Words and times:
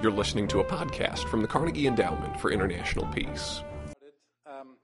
You're 0.00 0.12
listening 0.12 0.46
to 0.48 0.60
a 0.60 0.64
podcast 0.64 1.28
from 1.28 1.42
the 1.42 1.48
Carnegie 1.48 1.88
Endowment 1.88 2.38
for 2.38 2.52
International 2.52 3.04
Peace. 3.06 3.64
Um, 4.46 4.76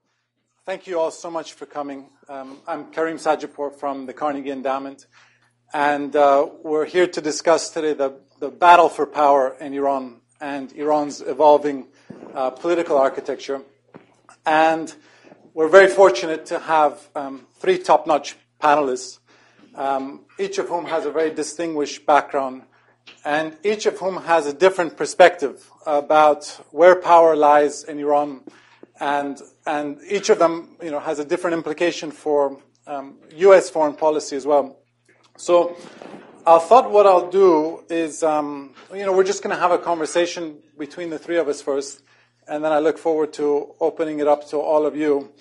thank 0.65 0.87
you 0.87 0.99
all 0.99 1.09
so 1.09 1.31
much 1.31 1.53
for 1.53 1.65
coming. 1.65 2.09
Um, 2.27 2.57
I'm 2.67 2.91
Karim 2.91 3.15
Sadjadpour 3.15 3.79
from 3.79 4.07
the 4.07 4.13
Carnegie 4.13 4.51
Endowment, 4.51 5.07
and 5.73 6.13
uh, 6.17 6.49
we're 6.61 6.83
here 6.83 7.07
to 7.07 7.21
discuss 7.21 7.69
today 7.69 7.93
the, 7.93 8.19
the 8.41 8.49
battle 8.49 8.89
for 8.89 9.05
power 9.05 9.55
in 9.61 9.73
Iran 9.73 10.19
and 10.41 10.73
Iran's 10.73 11.21
evolving 11.21 11.87
uh, 12.33 12.49
political 12.49 12.97
architecture. 12.97 13.61
And 14.45 14.93
we're 15.53 15.69
very 15.69 15.87
fortunate 15.87 16.47
to 16.47 16.59
have 16.59 17.07
um, 17.15 17.47
three 17.53 17.77
top 17.77 18.05
notch 18.05 18.35
panelists, 18.61 19.19
um, 19.75 20.25
each 20.37 20.57
of 20.57 20.67
whom 20.67 20.83
has 20.87 21.05
a 21.05 21.11
very 21.11 21.33
distinguished 21.33 22.05
background 22.05 22.63
and 23.25 23.57
each 23.63 23.87
of 23.87 23.97
whom 23.97 24.17
has 24.17 24.45
a 24.45 24.53
different 24.53 24.95
perspective 24.95 25.69
about 25.85 26.45
where 26.69 26.95
power 26.95 27.35
lies 27.35 27.83
in 27.83 27.99
Iran, 27.99 28.41
and 28.99 29.41
and 29.65 29.99
each 30.07 30.29
of 30.29 30.37
them, 30.37 30.77
you 30.81 30.91
know, 30.91 30.99
has 30.99 31.17
a 31.17 31.25
different 31.25 31.55
implication 31.55 32.11
for 32.11 32.61
um, 32.85 33.17
U.S. 33.37 33.69
foreign 33.69 33.95
policy 33.95 34.35
as 34.35 34.45
well. 34.45 34.77
So, 35.37 35.75
I 36.45 36.59
thought 36.59 36.91
what 36.91 37.07
I'll 37.07 37.31
do 37.31 37.83
is, 37.89 38.21
um, 38.21 38.75
you 38.93 39.03
know, 39.03 39.11
we're 39.11 39.23
just 39.23 39.41
going 39.41 39.55
to 39.55 39.59
have 39.59 39.71
a 39.71 39.79
conversation 39.79 40.59
between 40.77 41.09
the 41.09 41.17
three 41.17 41.37
of 41.37 41.47
us 41.47 41.63
first, 41.63 42.03
and 42.47 42.63
then 42.63 42.71
I 42.71 42.77
look 42.77 42.99
forward 42.99 43.33
to 43.33 43.73
opening 43.81 44.19
it 44.19 44.27
up 44.27 44.47
to 44.49 44.57
all 44.57 44.85
of 44.85 44.95
you. 44.95 45.31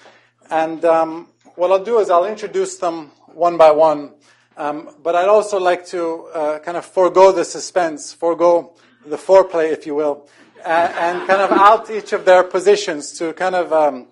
And 0.51 0.83
um, 0.87 1.28
what 1.56 1.70
I'll 1.70 1.84
do 1.84 1.98
is 1.98 2.09
I'll 2.09 2.25
introduce 2.25 2.78
them 2.78 3.11
one 3.27 3.59
by 3.59 3.70
one. 3.70 4.14
Um, 4.57 4.91
but 5.03 5.17
I'd 5.17 5.29
also 5.29 5.59
like 5.59 5.85
to 5.87 6.27
uh, 6.27 6.59
kind 6.61 6.77
of 6.77 6.85
forego 6.85 7.33
the 7.33 7.45
suspense, 7.45 8.12
forego 8.12 8.75
the 9.05 9.17
foreplay, 9.17 9.73
if 9.73 9.85
you 9.87 9.95
will, 9.97 10.29
and, 10.65 10.95
and 10.95 11.29
kind 11.29 11.41
of 11.43 11.51
out 11.53 11.91
each 11.91 12.12
of 12.12 12.25
their 12.25 12.45
positions 12.45 13.19
to 13.19 13.33
kind 13.33 13.56
of 13.56 13.73
um, 13.73 14.06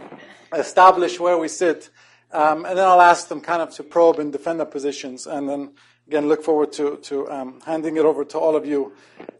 establish 0.54 1.20
where 1.20 1.38
we 1.38 1.48
sit. 1.48 1.90
Um, 2.32 2.64
and 2.64 2.76
then 2.76 2.84
I'll 2.84 3.00
ask 3.00 3.28
them 3.28 3.40
kind 3.40 3.62
of 3.62 3.70
to 3.76 3.82
probe 3.82 4.18
and 4.18 4.32
defend 4.32 4.58
their 4.58 4.66
positions, 4.66 5.26
and 5.26 5.48
then 5.48 5.72
again 6.08 6.28
look 6.28 6.42
forward 6.42 6.72
to, 6.72 6.96
to 6.96 7.30
um, 7.30 7.60
handing 7.64 7.96
it 7.96 8.04
over 8.04 8.24
to 8.24 8.38
all 8.38 8.56
of 8.56 8.66
you. 8.66 8.92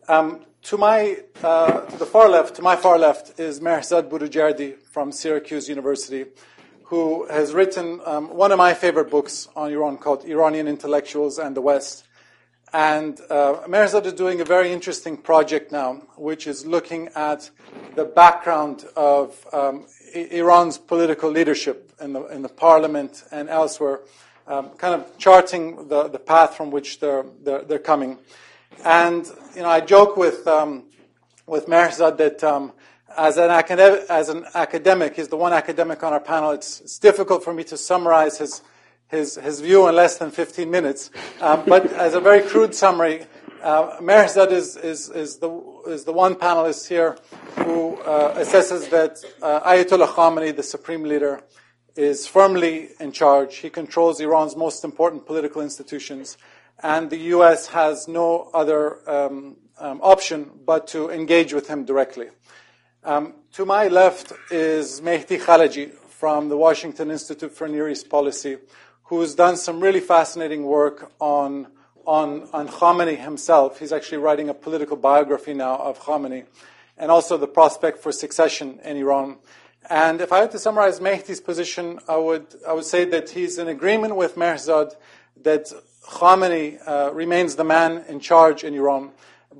Um, 0.08 0.44
to 0.64 0.76
my 0.76 1.16
uh, 1.42 1.80
to 1.80 1.96
the 1.96 2.06
far 2.06 2.28
left, 2.28 2.54
to 2.56 2.62
my 2.62 2.76
far 2.76 2.96
left, 2.96 3.40
is 3.40 3.58
Mehrzad 3.58 4.08
Boroujerdi 4.08 4.78
from 4.82 5.10
Syracuse 5.10 5.68
University 5.68 6.26
who 6.92 7.26
has 7.28 7.54
written 7.54 8.02
um, 8.04 8.28
one 8.36 8.52
of 8.52 8.58
my 8.58 8.74
favorite 8.74 9.08
books 9.08 9.48
on 9.56 9.72
Iran 9.72 9.96
called 9.96 10.26
Iranian 10.26 10.68
Intellectuals 10.68 11.38
and 11.38 11.56
the 11.56 11.62
West. 11.62 12.04
And 12.70 13.18
uh, 13.30 13.60
Mehrzad 13.66 14.04
is 14.04 14.12
doing 14.12 14.42
a 14.42 14.44
very 14.44 14.70
interesting 14.70 15.16
project 15.16 15.72
now, 15.72 16.02
which 16.16 16.46
is 16.46 16.66
looking 16.66 17.08
at 17.14 17.48
the 17.94 18.04
background 18.04 18.84
of 18.94 19.42
um, 19.54 19.86
Iran's 20.14 20.76
political 20.76 21.30
leadership 21.30 21.90
in 21.98 22.12
the, 22.12 22.26
in 22.26 22.42
the 22.42 22.50
parliament 22.50 23.24
and 23.32 23.48
elsewhere, 23.48 24.00
um, 24.46 24.68
kind 24.76 24.94
of 24.94 25.16
charting 25.16 25.88
the, 25.88 26.08
the 26.08 26.18
path 26.18 26.58
from 26.58 26.70
which 26.70 27.00
they're, 27.00 27.24
they're, 27.42 27.62
they're 27.62 27.78
coming. 27.78 28.18
And, 28.84 29.26
you 29.56 29.62
know, 29.62 29.70
I 29.70 29.80
joke 29.80 30.18
with, 30.18 30.46
um, 30.46 30.84
with 31.46 31.68
Mehrzad 31.68 32.18
that 32.18 32.44
um, 32.44 32.74
as 33.16 33.36
an, 33.36 33.50
academic, 33.50 34.04
as 34.08 34.28
an 34.28 34.44
academic, 34.54 35.16
he's 35.16 35.28
the 35.28 35.36
one 35.36 35.52
academic 35.52 36.02
on 36.02 36.12
our 36.12 36.20
panel. 36.20 36.50
It's, 36.52 36.80
it's 36.80 36.98
difficult 36.98 37.44
for 37.44 37.52
me 37.52 37.64
to 37.64 37.76
summarize 37.76 38.38
his, 38.38 38.62
his, 39.08 39.36
his 39.36 39.60
view 39.60 39.88
in 39.88 39.94
less 39.94 40.18
than 40.18 40.30
15 40.30 40.70
minutes. 40.70 41.10
Um, 41.40 41.64
but 41.66 41.86
as 41.92 42.14
a 42.14 42.20
very 42.20 42.42
crude 42.42 42.74
summary, 42.74 43.26
uh, 43.62 43.98
Mehrzad 44.00 44.50
is, 44.50 44.76
is, 44.76 45.08
is, 45.10 45.38
the, 45.38 45.50
is 45.86 46.04
the 46.04 46.12
one 46.12 46.34
panelist 46.34 46.88
here 46.88 47.16
who 47.64 47.96
uh, 48.00 48.36
assesses 48.38 48.90
that 48.90 49.18
uh, 49.40 49.60
Ayatollah 49.60 50.08
Khamenei, 50.08 50.54
the 50.54 50.62
supreme 50.62 51.04
leader, 51.04 51.42
is 51.94 52.26
firmly 52.26 52.90
in 52.98 53.12
charge. 53.12 53.56
He 53.56 53.70
controls 53.70 54.20
Iran's 54.20 54.56
most 54.56 54.84
important 54.84 55.26
political 55.26 55.62
institutions, 55.62 56.38
and 56.82 57.10
the 57.10 57.18
U.S. 57.36 57.68
has 57.68 58.08
no 58.08 58.50
other 58.54 59.08
um, 59.08 59.56
um, 59.78 60.00
option 60.02 60.50
but 60.64 60.86
to 60.88 61.10
engage 61.10 61.52
with 61.52 61.68
him 61.68 61.84
directly. 61.84 62.28
Um, 63.04 63.34
to 63.54 63.66
my 63.66 63.88
left 63.88 64.32
is 64.52 65.00
Mehdi 65.00 65.40
Khalaji 65.40 65.92
from 65.92 66.48
the 66.48 66.56
Washington 66.56 67.10
Institute 67.10 67.50
for 67.50 67.66
Near 67.66 67.88
East 67.88 68.08
Policy, 68.08 68.58
who 69.06 69.20
has 69.22 69.34
done 69.34 69.56
some 69.56 69.80
really 69.80 69.98
fascinating 69.98 70.62
work 70.62 71.10
on, 71.18 71.66
on, 72.06 72.48
on 72.52 72.68
Khamenei 72.68 73.18
himself. 73.18 73.80
He's 73.80 73.92
actually 73.92 74.18
writing 74.18 74.50
a 74.50 74.54
political 74.54 74.96
biography 74.96 75.52
now 75.52 75.78
of 75.78 75.98
Khamenei, 75.98 76.44
and 76.96 77.10
also 77.10 77.36
the 77.36 77.48
prospect 77.48 77.98
for 77.98 78.12
succession 78.12 78.78
in 78.84 78.96
Iran. 78.96 79.38
And 79.90 80.20
if 80.20 80.32
I 80.32 80.38
had 80.38 80.52
to 80.52 80.60
summarize 80.60 81.00
Mehdi's 81.00 81.40
position, 81.40 81.98
I 82.06 82.18
would, 82.18 82.54
I 82.68 82.72
would 82.72 82.84
say 82.84 83.04
that 83.06 83.30
he's 83.30 83.58
in 83.58 83.66
agreement 83.66 84.14
with 84.14 84.36
Mehrzad 84.36 84.94
that 85.42 85.72
Khamenei 86.06 86.78
uh, 86.86 87.10
remains 87.12 87.56
the 87.56 87.64
man 87.64 88.04
in 88.06 88.20
charge 88.20 88.62
in 88.62 88.74
Iran 88.74 89.10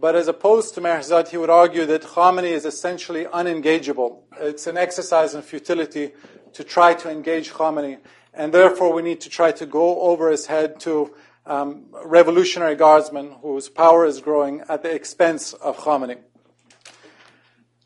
but 0.03 0.17
as 0.17 0.27
opposed 0.27 0.75
to 0.75 0.81
Mehrzad, 0.81 1.29
he 1.29 1.37
would 1.37 1.49
argue 1.49 1.87
that 1.87 2.03
Khamenei 2.03 2.51
is 2.51 2.65
essentially 2.65 3.25
unengageable. 3.27 4.23
It's 4.41 4.67
an 4.67 4.77
exercise 4.77 5.33
in 5.37 5.43
futility 5.43 6.11
to 6.55 6.65
try 6.65 6.93
to 6.95 7.09
engage 7.09 7.53
Khamenei. 7.53 7.99
And 8.35 8.53
therefore, 8.53 8.93
we 8.93 9.03
need 9.03 9.21
to 9.21 9.31
try 9.31 9.53
to 9.53 9.65
go 9.65 10.01
over 10.01 10.29
his 10.29 10.47
head 10.47 10.81
to 10.81 11.15
um, 11.47 11.85
revolutionary 12.05 12.75
guardsmen 12.75 13.37
whose 13.43 13.69
power 13.69 14.05
is 14.05 14.21
growing 14.21 14.63
at 14.69 14.83
the 14.83 14.93
expense 14.93 15.53
of 15.53 15.79
Khamenei. 15.79 16.19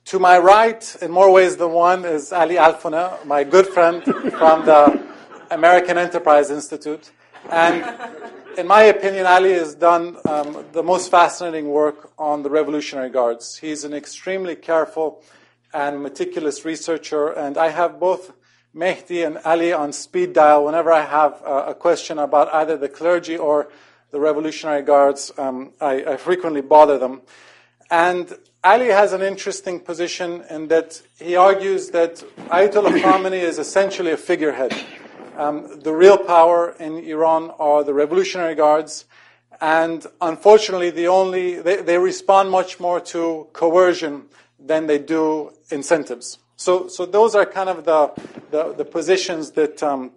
To 0.07 0.19
my 0.19 0.39
right, 0.39 0.97
in 1.03 1.11
more 1.11 1.31
ways 1.31 1.59
than 1.59 1.73
one, 1.73 2.07
is 2.07 2.33
Ali 2.33 2.57
Alfoneh, 2.57 3.27
my 3.27 3.45
good 3.45 3.67
friend 3.67 4.03
from 4.03 4.65
the 4.65 5.07
American 5.51 5.99
Enterprise 5.99 6.51
Institute. 6.51 7.11
And 7.51 7.85
in 8.57 8.67
my 8.67 8.85
opinion, 8.85 9.27
Ali 9.27 9.53
has 9.53 9.75
done 9.75 10.17
um, 10.29 10.65
the 10.73 10.83
most 10.83 11.11
fascinating 11.11 11.69
work 11.69 12.11
on 12.19 12.43
the 12.43 12.51
Revolutionary 12.51 13.11
Guards. 13.11 13.59
He's 13.59 13.85
an 13.85 13.93
extremely 13.93 14.57
careful 14.57 15.23
and 15.75 16.03
meticulous 16.03 16.65
researcher, 16.65 17.29
and 17.29 17.59
I 17.59 17.69
have 17.69 18.01
both 18.01 18.33
Mehdi 18.75 19.27
and 19.27 19.39
Ali 19.45 19.73
on 19.73 19.93
speed 19.93 20.33
dial 20.33 20.65
whenever 20.65 20.91
I 20.91 21.05
have 21.05 21.43
uh, 21.45 21.65
a 21.69 21.75
question 21.75 22.19
about 22.19 22.53
either 22.55 22.77
the 22.77 22.89
clergy 22.89 23.37
or 23.37 23.69
the 24.11 24.21
Revolutionary 24.21 24.83
Guards. 24.83 25.33
Um, 25.37 25.73
I, 25.81 26.05
I 26.05 26.17
frequently 26.17 26.63
bother 26.63 26.99
them. 26.99 27.23
And 27.91 28.33
Ali 28.65 28.87
has 28.87 29.13
an 29.13 29.23
interesting 29.23 29.81
position 29.81 30.45
in 30.51 30.69
that 30.69 31.01
he 31.19 31.37
argues 31.37 31.91
that 31.91 32.17
Ayatollah 32.49 33.01
Khamenei 33.01 33.43
is 33.43 33.59
essentially 33.59 34.13
a 34.13 34.17
figurehead. 34.17 34.75
Um, 35.37 35.81
the 35.81 35.93
real 35.93 36.17
power 36.17 36.75
in 36.81 36.97
Iran 36.97 37.51
are 37.59 37.85
the 37.85 37.93
Revolutionary 37.93 38.55
Guards, 38.55 39.05
and 39.61 40.07
unfortunately, 40.23 40.89
the 40.89 41.09
only 41.09 41.61
they, 41.61 41.83
they 41.83 41.99
respond 41.99 42.51
much 42.51 42.81
more 42.81 43.01
to 43.01 43.47
coercion 43.53 44.29
than 44.59 44.87
they 44.87 44.99
do 44.99 45.53
incentives. 45.71 46.39
So, 46.57 46.89
so 46.89 47.05
those 47.05 47.35
are 47.35 47.45
kind 47.45 47.69
of 47.69 47.85
the 47.85 48.13
the, 48.51 48.73
the 48.73 48.85
positions 48.87 49.51
that 49.53 49.83
um, 49.83 50.13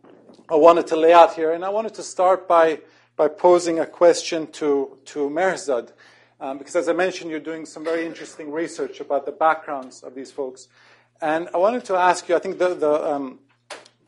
I 0.49 0.55
wanted 0.55 0.87
to 0.87 0.95
lay 0.95 1.11
out 1.11 1.33
here, 1.33 1.51
and 1.51 1.65
I 1.65 1.69
wanted 1.69 1.95
to 1.95 2.03
start 2.03 2.47
by 2.47 2.79
by 3.17 3.27
posing 3.27 3.79
a 3.79 3.85
question 3.85 4.47
to 4.53 4.97
to 5.05 5.29
Mehrzad, 5.29 5.91
um, 6.39 6.57
because 6.59 6.77
as 6.77 6.87
I 6.87 6.93
mentioned, 6.93 7.29
you're 7.29 7.41
doing 7.41 7.65
some 7.65 7.83
very 7.83 8.05
interesting 8.05 8.53
research 8.53 9.01
about 9.01 9.25
the 9.25 9.33
backgrounds 9.33 10.01
of 10.01 10.15
these 10.15 10.31
folks, 10.31 10.69
and 11.21 11.49
I 11.53 11.57
wanted 11.57 11.83
to 11.85 11.95
ask 11.95 12.29
you. 12.29 12.37
I 12.37 12.39
think 12.39 12.57
the 12.57 12.73
the 12.73 13.13
um, 13.13 13.39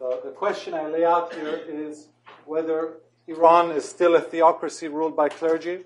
the, 0.01 0.19
the 0.25 0.31
question 0.31 0.73
I 0.73 0.87
lay 0.87 1.05
out 1.05 1.33
here 1.33 1.61
is 1.67 2.07
whether 2.45 2.95
Iran 3.27 3.69
is 3.71 3.87
still 3.87 4.15
a 4.15 4.21
theocracy 4.21 4.87
ruled 4.87 5.15
by 5.15 5.29
clergy, 5.29 5.83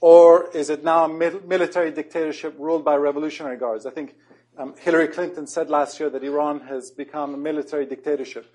or 0.00 0.48
is 0.54 0.70
it 0.70 0.84
now 0.84 1.04
a 1.04 1.08
military 1.08 1.90
dictatorship 1.90 2.54
ruled 2.56 2.84
by 2.84 2.94
revolutionary 2.94 3.56
guards? 3.56 3.84
I 3.84 3.90
think 3.90 4.14
um, 4.56 4.74
Hillary 4.78 5.08
Clinton 5.08 5.48
said 5.48 5.70
last 5.70 5.98
year 5.98 6.08
that 6.08 6.22
Iran 6.22 6.60
has 6.60 6.92
become 6.92 7.34
a 7.34 7.36
military 7.36 7.84
dictatorship. 7.84 8.46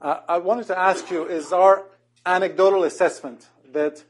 Uh, 0.00 0.20
I 0.26 0.38
wanted 0.38 0.66
to 0.68 0.78
ask 0.78 1.10
you 1.10 1.26
is 1.26 1.52
our 1.52 1.84
anecdotal 2.24 2.84
assessment 2.84 3.48
that 3.72 4.02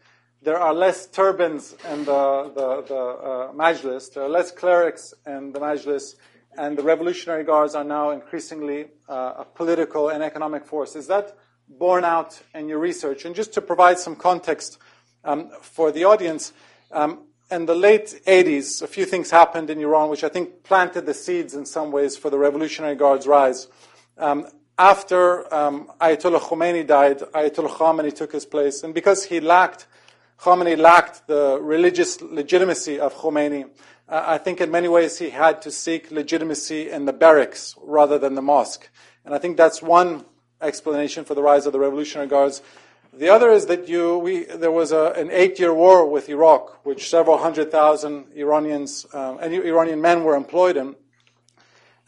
there 0.42 0.58
are 0.58 0.72
less 0.72 1.08
turbans 1.08 1.74
in 1.90 2.04
the, 2.04 2.52
the, 2.54 2.82
the 2.86 2.94
uh, 2.94 3.52
Majlis, 3.52 4.14
there 4.14 4.22
are 4.22 4.28
less 4.28 4.52
clerics 4.52 5.12
in 5.26 5.50
the 5.50 5.58
Majlis, 5.58 6.14
and 6.58 6.76
the 6.76 6.82
Revolutionary 6.82 7.44
Guards 7.44 7.74
are 7.74 7.84
now 7.84 8.10
increasingly 8.10 8.86
uh, 9.08 9.34
a 9.38 9.44
political 9.44 10.08
and 10.08 10.22
economic 10.22 10.64
force. 10.64 10.96
Is 10.96 11.06
that 11.08 11.36
borne 11.68 12.04
out 12.04 12.40
in 12.54 12.68
your 12.68 12.78
research? 12.78 13.24
And 13.24 13.34
just 13.34 13.52
to 13.54 13.60
provide 13.60 13.98
some 13.98 14.16
context 14.16 14.78
um, 15.24 15.50
for 15.60 15.92
the 15.92 16.04
audience, 16.04 16.52
um, 16.92 17.26
in 17.50 17.66
the 17.66 17.74
late 17.74 18.20
80s, 18.26 18.82
a 18.82 18.86
few 18.86 19.04
things 19.04 19.30
happened 19.30 19.70
in 19.70 19.80
Iran 19.80 20.08
which 20.08 20.24
I 20.24 20.28
think 20.28 20.64
planted 20.64 21.06
the 21.06 21.14
seeds 21.14 21.54
in 21.54 21.64
some 21.64 21.92
ways 21.92 22.16
for 22.16 22.30
the 22.30 22.38
Revolutionary 22.38 22.96
Guard's 22.96 23.26
rise. 23.26 23.68
Um, 24.18 24.46
after 24.78 25.52
um, 25.54 25.90
Ayatollah 26.00 26.40
Khomeini 26.40 26.86
died, 26.86 27.18
Ayatollah 27.18 27.70
Khamenei 27.70 28.14
took 28.14 28.32
his 28.32 28.44
place, 28.44 28.82
and 28.82 28.92
because 28.92 29.24
he 29.24 29.40
lacked, 29.40 29.86
Khamenei 30.40 30.76
lacked 30.76 31.26
the 31.28 31.58
religious 31.62 32.20
legitimacy 32.20 33.00
of 33.00 33.14
Khomeini, 33.14 33.70
uh, 34.08 34.24
I 34.26 34.38
think 34.38 34.60
in 34.60 34.70
many 34.70 34.88
ways 34.88 35.18
he 35.18 35.30
had 35.30 35.62
to 35.62 35.70
seek 35.70 36.10
legitimacy 36.10 36.90
in 36.90 37.04
the 37.04 37.12
barracks 37.12 37.74
rather 37.82 38.18
than 38.18 38.34
the 38.34 38.42
mosque. 38.42 38.88
And 39.24 39.34
I 39.34 39.38
think 39.38 39.56
that's 39.56 39.82
one 39.82 40.24
explanation 40.60 41.24
for 41.24 41.34
the 41.34 41.42
rise 41.42 41.66
of 41.66 41.72
the 41.72 41.80
Revolutionary 41.80 42.28
Guards. 42.28 42.62
The 43.12 43.28
other 43.28 43.50
is 43.50 43.66
that 43.66 43.88
you, 43.88 44.18
we, 44.18 44.44
there 44.44 44.70
was 44.70 44.92
a, 44.92 45.12
an 45.16 45.30
eight-year 45.30 45.72
war 45.72 46.08
with 46.08 46.28
Iraq, 46.28 46.84
which 46.84 47.08
several 47.08 47.38
hundred 47.38 47.70
thousand 47.70 48.26
Iranians, 48.34 49.06
um, 49.12 49.38
Iranian 49.40 50.00
men 50.00 50.22
were 50.22 50.36
employed 50.36 50.76
in. 50.76 50.96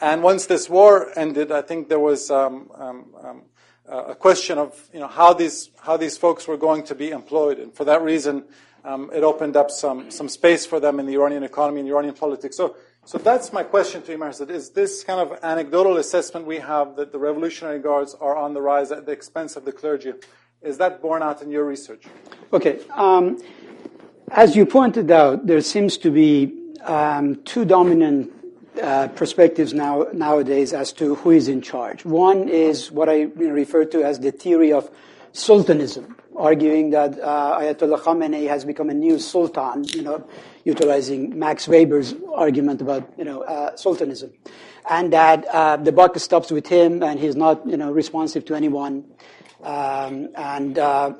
And 0.00 0.22
once 0.22 0.46
this 0.46 0.68
war 0.68 1.10
ended, 1.16 1.50
I 1.50 1.62
think 1.62 1.88
there 1.88 1.98
was 1.98 2.30
um, 2.30 2.70
um, 2.74 3.14
um 3.22 3.42
a 3.88 4.14
question 4.14 4.58
of 4.58 4.88
you 4.92 5.00
know, 5.00 5.08
how, 5.08 5.32
these, 5.32 5.70
how 5.80 5.96
these 5.96 6.18
folks 6.18 6.46
were 6.46 6.56
going 6.56 6.84
to 6.84 6.94
be 6.94 7.10
employed. 7.10 7.58
And 7.58 7.74
for 7.74 7.84
that 7.84 8.02
reason, 8.02 8.44
um, 8.84 9.10
it 9.12 9.22
opened 9.22 9.56
up 9.56 9.70
some, 9.70 10.10
some 10.10 10.28
space 10.28 10.66
for 10.66 10.80
them 10.80 11.00
in 11.00 11.06
the 11.06 11.14
Iranian 11.14 11.42
economy 11.42 11.80
and 11.80 11.88
Iranian 11.88 12.14
politics. 12.14 12.56
So, 12.56 12.76
so 13.04 13.19
that's 13.19 13.52
my 13.52 13.62
question 13.62 14.02
to 14.02 14.12
you, 14.12 14.19
Mehrzad. 14.19 14.50
Is 14.50 14.70
this 14.70 15.04
kind 15.04 15.20
of 15.20 15.38
anecdotal 15.42 15.96
assessment 15.96 16.46
we 16.46 16.58
have 16.58 16.96
that 16.96 17.12
the 17.12 17.19
Revolutionary 17.19 17.78
Guards 17.78 18.14
are 18.20 18.36
on 18.36 18.54
the 18.54 18.60
rise 18.60 18.92
at 18.92 19.06
the 19.06 19.12
expense 19.12 19.56
of 19.56 19.64
the 19.64 19.72
clergy? 19.72 20.12
Is 20.62 20.78
that 20.78 21.00
borne 21.00 21.22
out 21.22 21.40
in 21.42 21.50
your 21.50 21.64
research? 21.64 22.04
Okay. 22.52 22.80
Um, 22.90 23.40
as 24.30 24.56
you 24.56 24.66
pointed 24.66 25.10
out, 25.10 25.46
there 25.46 25.60
seems 25.60 25.96
to 25.98 26.10
be 26.10 26.52
um, 26.84 27.36
two 27.44 27.64
dominant 27.64 28.32
uh, 28.82 29.08
perspectives 29.08 29.72
now 29.72 30.06
nowadays 30.12 30.72
as 30.72 30.92
to 30.92 31.14
who 31.16 31.31
is 31.31 31.48
in 31.48 31.60
charge. 31.60 32.04
One 32.04 32.48
is 32.48 32.90
what 32.90 33.08
I 33.08 33.22
refer 33.36 33.84
to 33.86 34.04
as 34.04 34.20
the 34.20 34.31
theory 34.31 34.72
of 34.72 34.90
sultanism, 35.32 36.16
arguing 36.38 36.90
that 36.90 37.19
uh, 37.20 37.58
Ayatollah 37.61 38.00
Khamenei 38.00 38.49
has 38.49 38.64
become 38.64 38.88
a 38.90 38.94
new 38.94 39.19
sultan, 39.19 39.85
you 39.94 40.02
know, 40.02 40.26
utilizing 40.64 41.38
Max 41.38 41.67
Weber's 41.67 42.14
argument 42.35 42.81
about 42.81 43.12
you 43.19 43.25
know 43.25 43.43
uh, 43.43 43.76
sultanism, 43.76 44.32
and 44.88 45.12
that 45.12 45.44
uh, 45.46 45.76
the 45.76 45.93
buck 45.93 46.19
stops 46.19 46.50
with 46.50 46.67
him, 46.67 47.02
and 47.02 47.19
he's 47.19 47.37
not 47.37 47.67
you 47.67 47.76
know 47.76 47.90
responsive 47.90 48.44
to 48.46 48.55
anyone. 48.55 49.05
Um, 49.62 50.29
and 50.37 50.79
uh, 50.79 51.14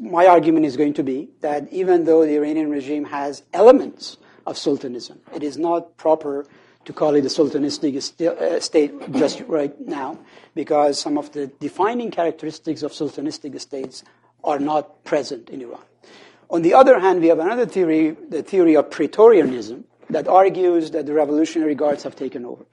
my 0.00 0.26
argument 0.26 0.64
is 0.64 0.78
going 0.78 0.94
to 0.94 1.02
be 1.02 1.28
that 1.40 1.70
even 1.70 2.04
though 2.04 2.24
the 2.24 2.36
Iranian 2.36 2.70
regime 2.70 3.04
has 3.04 3.42
elements 3.52 4.16
of 4.46 4.56
sultanism, 4.56 5.20
it 5.34 5.42
is 5.42 5.58
not 5.58 5.98
proper 5.98 6.46
to 6.86 6.92
call 6.92 7.14
it 7.14 7.24
a 7.24 7.28
sultanistic 7.28 7.94
uh, 7.96 8.58
state 8.60 9.12
just 9.12 9.40
right 9.46 9.78
now, 9.80 10.18
because 10.54 10.98
some 10.98 11.18
of 11.18 11.32
the 11.32 11.48
defining 11.60 12.10
characteristics 12.10 12.82
of 12.82 12.92
sultanistic 12.92 13.60
states 13.60 14.02
are 14.44 14.58
not 14.58 15.04
present 15.04 15.50
in 15.50 15.62
Iran. 15.62 15.82
On 16.50 16.62
the 16.62 16.74
other 16.74 16.98
hand, 16.98 17.20
we 17.20 17.28
have 17.28 17.38
another 17.38 17.66
theory, 17.66 18.10
the 18.10 18.42
theory 18.42 18.76
of 18.76 18.90
Praetorianism, 18.90 19.84
that 20.10 20.28
argues 20.28 20.90
that 20.90 21.06
the 21.06 21.14
Revolutionary 21.14 21.74
Guards 21.74 22.02
have 22.02 22.14
taken 22.14 22.44
over. 22.44 22.64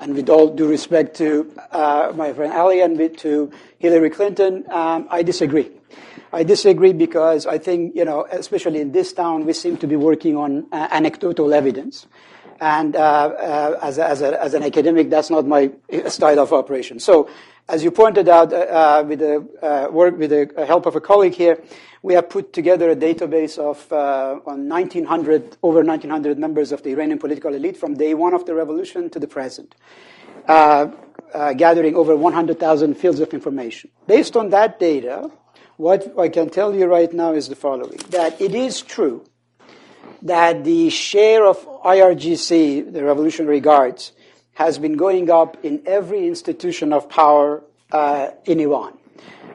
And 0.00 0.14
with 0.14 0.28
all 0.28 0.54
due 0.54 0.68
respect 0.68 1.16
to 1.16 1.52
uh, 1.70 2.12
my 2.14 2.32
friend 2.32 2.52
Ali 2.52 2.80
and 2.80 3.18
to 3.18 3.50
Hillary 3.78 4.10
Clinton, 4.10 4.64
um, 4.70 5.06
I 5.10 5.22
disagree. 5.22 5.70
I 6.32 6.42
disagree 6.42 6.92
because 6.92 7.46
I 7.46 7.58
think, 7.58 7.94
you 7.94 8.04
know, 8.04 8.26
especially 8.30 8.80
in 8.80 8.92
this 8.92 9.12
town, 9.12 9.46
we 9.46 9.52
seem 9.52 9.76
to 9.78 9.86
be 9.86 9.96
working 9.96 10.36
on 10.36 10.66
uh, 10.72 10.88
anecdotal 10.90 11.52
evidence. 11.54 12.06
And 12.58 12.96
uh, 12.96 12.98
uh 12.98 13.78
as, 13.82 13.98
a, 13.98 14.08
as, 14.08 14.22
a, 14.22 14.42
as, 14.42 14.54
an 14.54 14.62
academic, 14.62 15.10
that's 15.10 15.28
not 15.28 15.46
my 15.46 15.72
style 16.08 16.40
of 16.40 16.52
operation. 16.54 17.00
So, 17.00 17.28
as 17.68 17.82
you 17.82 17.90
pointed 17.90 18.28
out, 18.28 18.52
uh, 18.52 18.56
uh, 18.56 19.04
with 19.06 19.18
the 19.18 19.88
work 19.92 20.16
with 20.18 20.30
the 20.30 20.66
help 20.66 20.86
of 20.86 20.96
a 20.96 21.00
colleague 21.00 21.34
here, 21.34 21.62
we 22.02 22.14
have 22.14 22.28
put 22.28 22.52
together 22.52 22.90
a 22.90 22.96
database 22.96 23.58
of 23.58 23.92
on 23.92 24.68
1900 24.68 25.56
over 25.62 25.82
1900 25.82 26.38
members 26.38 26.72
of 26.72 26.82
the 26.82 26.90
Iranian 26.90 27.18
political 27.18 27.54
elite 27.54 27.76
from 27.76 27.94
day 27.94 28.14
one 28.14 28.34
of 28.34 28.46
the 28.46 28.54
revolution 28.54 29.10
to 29.10 29.18
the 29.18 29.26
present. 29.26 29.74
Uh, 30.46 31.52
gathering 31.54 31.96
over 31.96 32.16
100,000 32.16 32.94
fields 32.94 33.20
of 33.20 33.34
information. 33.34 33.90
Based 34.06 34.36
on 34.36 34.50
that 34.50 34.78
data, 34.78 35.30
what 35.76 36.18
I 36.18 36.28
can 36.28 36.48
tell 36.48 36.74
you 36.74 36.86
right 36.86 37.12
now 37.12 37.32
is 37.32 37.48
the 37.48 37.56
following 37.56 37.98
that 38.10 38.40
it 38.40 38.54
is 38.54 38.80
true 38.80 39.26
that 40.22 40.64
the 40.64 40.88
share 40.88 41.44
of 41.44 41.58
IRGC, 41.82 42.92
the 42.92 43.04
Revolutionary 43.04 43.60
Guards, 43.60 44.12
has 44.56 44.78
been 44.78 44.96
going 44.96 45.30
up 45.30 45.58
in 45.62 45.82
every 45.84 46.26
institution 46.26 46.90
of 46.90 47.08
power 47.10 47.62
uh, 47.92 48.30
in 48.46 48.58
Iran 48.58 48.96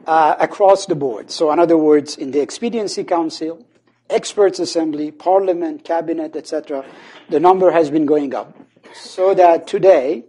uh, 0.06 0.36
across 0.40 0.86
the 0.86 0.94
board. 0.94 1.32
So, 1.32 1.52
in 1.52 1.58
other 1.58 1.76
words, 1.76 2.18
in 2.18 2.30
the 2.30 2.40
Expediency 2.40 3.04
Council, 3.04 3.66
Experts 4.12 4.60
Assembly, 4.60 5.10
Parliament, 5.10 5.84
Cabinet, 5.84 6.36
etc., 6.36 6.86
the 7.30 7.40
number 7.40 7.72
has 7.72 7.90
been 7.90 8.06
going 8.06 8.36
up. 8.36 8.56
So 8.94 9.34
that 9.34 9.66
today, 9.66 10.26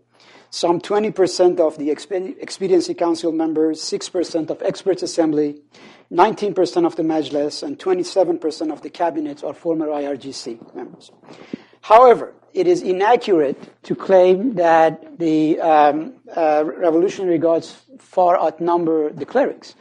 some 0.48 0.80
20% 0.80 1.60
of 1.60 1.76
the 1.76 1.90
Expediency 1.90 2.94
Council 2.94 3.30
members, 3.30 3.78
6% 3.82 4.48
of 4.48 4.62
Experts 4.62 5.02
Assembly, 5.02 5.60
19% 6.10 6.86
of 6.86 6.96
the 6.96 7.02
Majlis, 7.02 7.62
and 7.62 7.78
27% 7.78 8.72
of 8.72 8.80
the 8.80 8.88
cabinets 8.88 9.42
are 9.42 9.52
former 9.52 9.88
IRGC 9.88 10.74
members. 10.74 11.10
However, 11.82 12.32
it 12.54 12.66
is 12.66 12.82
inaccurate 12.82 13.82
to 13.84 13.94
claim 13.94 14.54
that 14.54 15.18
the 15.18 15.60
um, 15.60 16.14
uh, 16.36 16.64
Revolutionary 16.64 17.38
Guards 17.38 17.76
far 17.98 18.38
outnumber 18.38 19.10
the 19.10 19.24
clerics. 19.24 19.74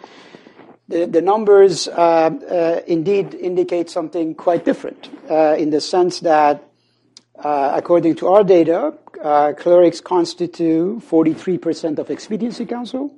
The, 0.88 1.06
the 1.06 1.22
numbers 1.22 1.88
uh, 1.88 1.92
uh, 1.94 2.82
indeed 2.86 3.34
indicate 3.34 3.90
something 3.90 4.36
quite 4.36 4.66
different 4.66 5.10
uh, 5.30 5.56
in 5.58 5.70
the 5.70 5.80
sense 5.80 6.20
that, 6.22 6.64
uh, 7.40 7.74
according 7.76 8.16
to 8.18 8.28
our 8.28 8.44
data, 8.44 8.94
uh, 9.24 9.54
clerics 9.58 10.02
constitute 10.02 11.00
43% 11.00 11.98
of 11.98 12.10
Expediency 12.10 12.66
Council, 12.66 13.14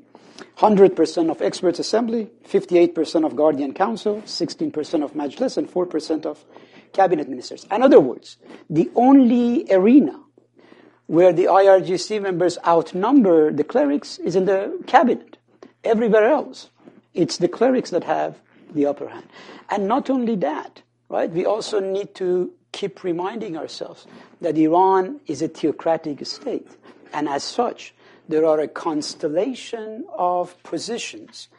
100% 0.57 1.31
of 1.31 1.41
Experts 1.41 1.79
Assembly, 1.79 2.29
58% 2.47 3.25
of 3.25 3.35
Guardian 3.35 3.73
Council, 3.73 4.21
16% 4.25 5.03
of 5.03 5.13
Majlis, 5.13 5.57
and 5.57 5.69
4% 5.69 6.25
of 6.25 6.43
Cabinet 6.93 7.27
Ministers. 7.27 7.65
In 7.71 7.83
other 7.83 7.99
words, 7.99 8.37
the 8.69 8.89
only 8.95 9.65
arena 9.71 10.19
where 11.07 11.33
the 11.33 11.45
IRGC 11.45 12.21
members 12.21 12.57
outnumber 12.65 13.51
the 13.51 13.63
clerics 13.63 14.17
is 14.19 14.35
in 14.35 14.45
the 14.45 14.81
cabinet. 14.87 15.37
Everywhere 15.83 16.29
else, 16.29 16.69
it's 17.13 17.37
the 17.37 17.47
clerics 17.47 17.89
that 17.89 18.03
have 18.05 18.39
the 18.73 18.85
upper 18.85 19.09
hand. 19.09 19.27
And 19.69 19.87
not 19.87 20.09
only 20.09 20.35
that, 20.37 20.81
right? 21.09 21.29
We 21.29 21.45
also 21.45 21.79
need 21.79 22.15
to 22.15 22.53
keep 22.71 23.03
reminding 23.03 23.57
ourselves 23.57 24.07
that 24.41 24.57
Iran 24.57 25.19
is 25.27 25.41
a 25.41 25.47
theocratic 25.47 26.25
state. 26.25 26.67
And 27.13 27.29
as 27.29 27.43
such, 27.43 27.93
there 28.27 28.45
are 28.45 28.59
a 28.59 28.67
constellation 28.67 30.05
of 30.17 30.61
positions, 30.63 31.49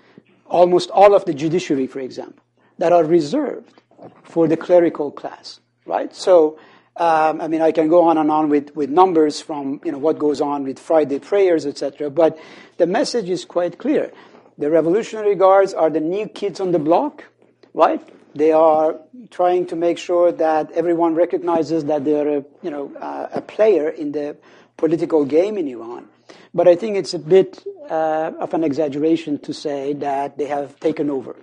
almost 0.46 0.90
all 0.90 1.14
of 1.14 1.24
the 1.26 1.34
judiciary, 1.34 1.86
for 1.86 2.00
example, 2.00 2.42
that 2.78 2.92
are 2.92 3.04
reserved 3.04 3.82
for 4.22 4.48
the 4.48 4.56
clerical 4.56 5.10
class, 5.10 5.60
right? 5.86 6.14
So, 6.14 6.58
um, 6.96 7.40
I 7.40 7.48
mean, 7.48 7.60
I 7.60 7.72
can 7.72 7.88
go 7.88 8.04
on 8.08 8.18
and 8.18 8.30
on 8.30 8.48
with, 8.48 8.74
with 8.76 8.90
numbers 8.90 9.40
from 9.40 9.80
you 9.84 9.92
know 9.92 9.98
what 9.98 10.18
goes 10.18 10.40
on 10.40 10.64
with 10.64 10.78
Friday 10.78 11.18
prayers, 11.18 11.66
etc. 11.66 12.10
But 12.10 12.38
the 12.76 12.86
message 12.86 13.28
is 13.28 13.44
quite 13.44 13.78
clear: 13.78 14.12
the 14.58 14.70
Revolutionary 14.70 15.34
Guards 15.34 15.74
are 15.74 15.90
the 15.90 16.00
new 16.00 16.28
kids 16.28 16.60
on 16.60 16.72
the 16.72 16.78
block, 16.78 17.24
right? 17.72 18.00
They 18.34 18.52
are 18.52 19.00
trying 19.30 19.66
to 19.66 19.76
make 19.76 19.98
sure 19.98 20.32
that 20.32 20.72
everyone 20.72 21.14
recognizes 21.14 21.84
that 21.84 22.04
they 22.04 22.18
are 22.18 22.38
a, 22.38 22.44
you 22.62 22.70
know, 22.70 22.92
uh, 22.96 23.28
a 23.32 23.40
player 23.40 23.88
in 23.88 24.10
the 24.10 24.36
political 24.76 25.24
game 25.24 25.56
in 25.56 25.68
Iran. 25.68 26.08
But 26.52 26.68
I 26.68 26.76
think 26.76 26.96
it's 26.96 27.14
a 27.14 27.18
bit 27.18 27.64
uh, 27.88 28.32
of 28.38 28.54
an 28.54 28.64
exaggeration 28.64 29.38
to 29.40 29.52
say 29.52 29.92
that 29.94 30.36
they 30.36 30.46
have 30.46 30.78
taken 30.80 31.10
over. 31.10 31.36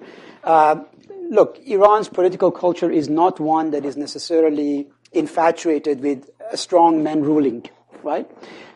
Uh, 0.43 0.83
look, 1.29 1.59
Iran's 1.65 2.09
political 2.09 2.51
culture 2.51 2.91
is 2.91 3.09
not 3.09 3.39
one 3.39 3.71
that 3.71 3.85
is 3.85 3.97
necessarily 3.97 4.87
infatuated 5.11 6.01
with 6.01 6.29
a 6.51 6.57
strong 6.57 7.03
men 7.03 7.21
ruling, 7.21 7.69
right? 8.03 8.29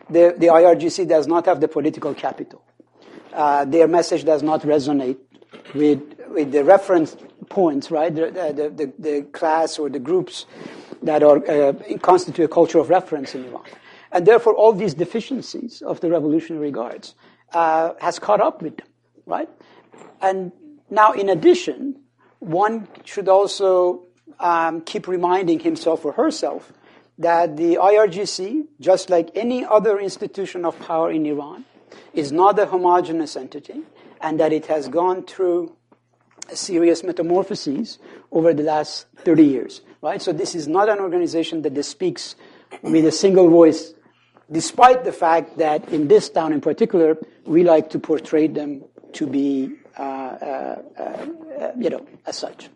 The, 0.08 0.34
the 0.36 0.46
IRGC 0.46 1.08
does 1.08 1.26
not 1.26 1.46
have 1.46 1.60
the 1.60 1.68
political 1.68 2.14
capital. 2.14 2.62
Uh, 3.32 3.64
their 3.64 3.88
message 3.88 4.24
does 4.24 4.42
not 4.42 4.62
resonate 4.62 5.18
with, 5.74 6.00
with 6.28 6.52
the 6.52 6.64
reference 6.64 7.16
points, 7.48 7.90
right? 7.90 8.14
The, 8.14 8.30
the, 8.30 8.70
the, 8.70 8.92
the 8.98 9.22
class 9.22 9.78
or 9.78 9.88
the 9.88 9.98
groups 9.98 10.46
that 11.02 11.22
are, 11.22 11.38
uh, 11.48 11.72
constitute 12.02 12.44
a 12.44 12.48
culture 12.48 12.78
of 12.78 12.88
reference 12.88 13.34
in 13.34 13.44
Iran. 13.44 13.64
And 14.12 14.26
therefore, 14.26 14.54
all 14.54 14.72
these 14.72 14.94
deficiencies 14.94 15.82
of 15.82 16.00
the 16.00 16.08
Revolutionary 16.08 16.70
Guards 16.70 17.14
uh, 17.52 17.92
has 18.00 18.18
caught 18.18 18.40
up 18.40 18.62
with 18.62 18.76
them, 18.76 18.86
right? 19.26 19.48
And 20.22 20.52
now, 20.90 21.12
in 21.12 21.28
addition, 21.28 21.96
one 22.46 22.88
should 23.04 23.28
also 23.28 24.04
um, 24.38 24.80
keep 24.82 25.08
reminding 25.08 25.60
himself 25.60 26.04
or 26.04 26.12
herself 26.12 26.72
that 27.18 27.56
the 27.56 27.76
IRGC, 27.76 28.66
just 28.80 29.10
like 29.10 29.30
any 29.34 29.64
other 29.64 29.98
institution 29.98 30.64
of 30.64 30.78
power 30.80 31.10
in 31.10 31.26
Iran, 31.26 31.64
is 32.12 32.30
not 32.30 32.58
a 32.58 32.66
homogeneous 32.66 33.36
entity, 33.36 33.82
and 34.20 34.38
that 34.40 34.52
it 34.52 34.66
has 34.66 34.88
gone 34.88 35.24
through 35.24 35.74
serious 36.52 37.02
metamorphoses 37.02 37.98
over 38.30 38.54
the 38.54 38.62
last 38.62 39.06
30 39.18 39.44
years, 39.44 39.80
right? 40.02 40.20
So 40.22 40.32
this 40.32 40.54
is 40.54 40.68
not 40.68 40.88
an 40.88 40.98
organization 41.00 41.62
that 41.62 41.82
speaks 41.84 42.36
with 42.82 43.04
a 43.06 43.12
single 43.12 43.48
voice, 43.48 43.94
despite 44.50 45.04
the 45.04 45.12
fact 45.12 45.58
that 45.58 45.88
in 45.88 46.08
this 46.08 46.28
town 46.28 46.52
in 46.52 46.60
particular, 46.60 47.18
we 47.44 47.64
like 47.64 47.90
to 47.90 47.98
portray 47.98 48.46
them 48.46 48.84
to 49.14 49.26
be, 49.26 49.72
you 49.98 51.90
know, 51.90 52.06
as 52.26 52.36
such. 52.36 52.68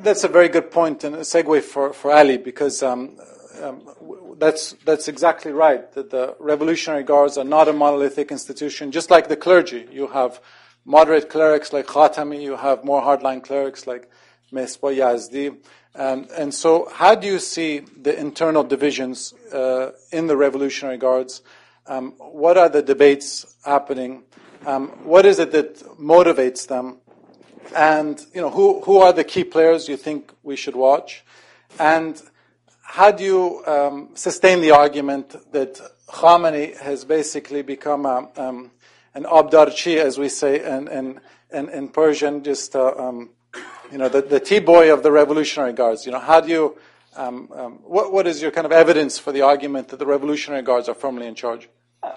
That's 0.00 0.24
a 0.24 0.28
very 0.28 0.48
good 0.48 0.70
point 0.70 1.04
and 1.04 1.14
a 1.14 1.20
segue 1.20 1.62
for, 1.62 2.12
Ali 2.12 2.38
because 2.38 2.82
um, 2.82 3.16
um, 3.62 3.88
that's, 4.38 4.72
that's 4.84 5.06
exactly 5.06 5.52
right. 5.52 5.90
That 5.92 6.10
the 6.10 6.34
Revolutionary 6.40 7.04
Guards 7.04 7.38
are 7.38 7.44
not 7.44 7.68
a 7.68 7.72
monolithic 7.72 8.32
institution, 8.32 8.90
just 8.90 9.10
like 9.10 9.28
the 9.28 9.36
clergy. 9.36 9.86
You 9.92 10.08
have 10.08 10.40
moderate 10.84 11.30
clerics 11.30 11.72
like 11.72 11.86
Khatami, 11.86 12.42
you 12.42 12.56
have 12.56 12.84
more 12.84 13.00
hardline 13.00 13.42
clerics 13.42 13.86
like 13.86 14.10
Mesbah 14.52 14.96
Yazdi. 14.96 15.56
And 15.94 16.52
so, 16.52 16.88
how 16.92 17.14
do 17.14 17.26
you 17.26 17.38
see 17.38 17.80
the 17.80 18.18
internal 18.18 18.64
divisions 18.64 19.32
uh, 19.52 19.92
in 20.10 20.26
the 20.26 20.36
Revolutionary 20.36 20.98
Guards? 20.98 21.42
Um, 21.86 22.12
what 22.18 22.58
are 22.58 22.68
the 22.68 22.82
debates 22.82 23.56
happening? 23.64 24.24
Um, 24.66 24.88
what 25.04 25.26
is 25.26 25.38
it 25.38 25.52
that 25.52 25.76
motivates 25.98 26.66
them? 26.66 26.96
And 27.76 28.18
you 28.32 28.40
know, 28.40 28.50
who, 28.50 28.80
who 28.82 28.98
are 28.98 29.12
the 29.12 29.24
key 29.24 29.44
players 29.44 29.88
you 29.88 29.96
think 29.96 30.32
we 30.42 30.56
should 30.56 30.74
watch? 30.74 31.22
And 31.78 32.20
how 32.80 33.10
do 33.10 33.24
you 33.24 33.66
um, 33.66 34.10
sustain 34.14 34.62
the 34.62 34.70
argument 34.70 35.36
that 35.52 35.80
Khamenei 36.08 36.78
has 36.78 37.04
basically 37.04 37.62
become 37.62 38.06
a, 38.06 38.28
um, 38.36 38.70
an 39.14 39.24
abdarchi, 39.24 39.96
as 39.96 40.18
we 40.18 40.28
say 40.28 40.64
in, 40.64 40.88
in, 40.88 41.20
in, 41.52 41.68
in 41.68 41.88
Persian, 41.88 42.42
just 42.42 42.74
uh, 42.74 42.94
um, 42.96 43.30
you 43.92 43.98
know, 43.98 44.08
the, 44.08 44.22
the 44.22 44.40
T-boy 44.40 44.92
of 44.92 45.02
the 45.02 45.12
Revolutionary 45.12 45.72
Guards. 45.72 46.06
You 46.06 46.12
know, 46.12 46.20
how 46.20 46.40
do 46.40 46.48
you, 46.48 46.78
um, 47.16 47.50
um, 47.54 47.72
what, 47.82 48.12
what 48.12 48.26
is 48.26 48.40
your 48.40 48.50
kind 48.50 48.64
of 48.64 48.72
evidence 48.72 49.18
for 49.18 49.30
the 49.30 49.42
argument 49.42 49.88
that 49.88 49.98
the 49.98 50.06
Revolutionary 50.06 50.62
Guards 50.62 50.88
are 50.88 50.94
firmly 50.94 51.26
in 51.26 51.34
charge? 51.34 51.68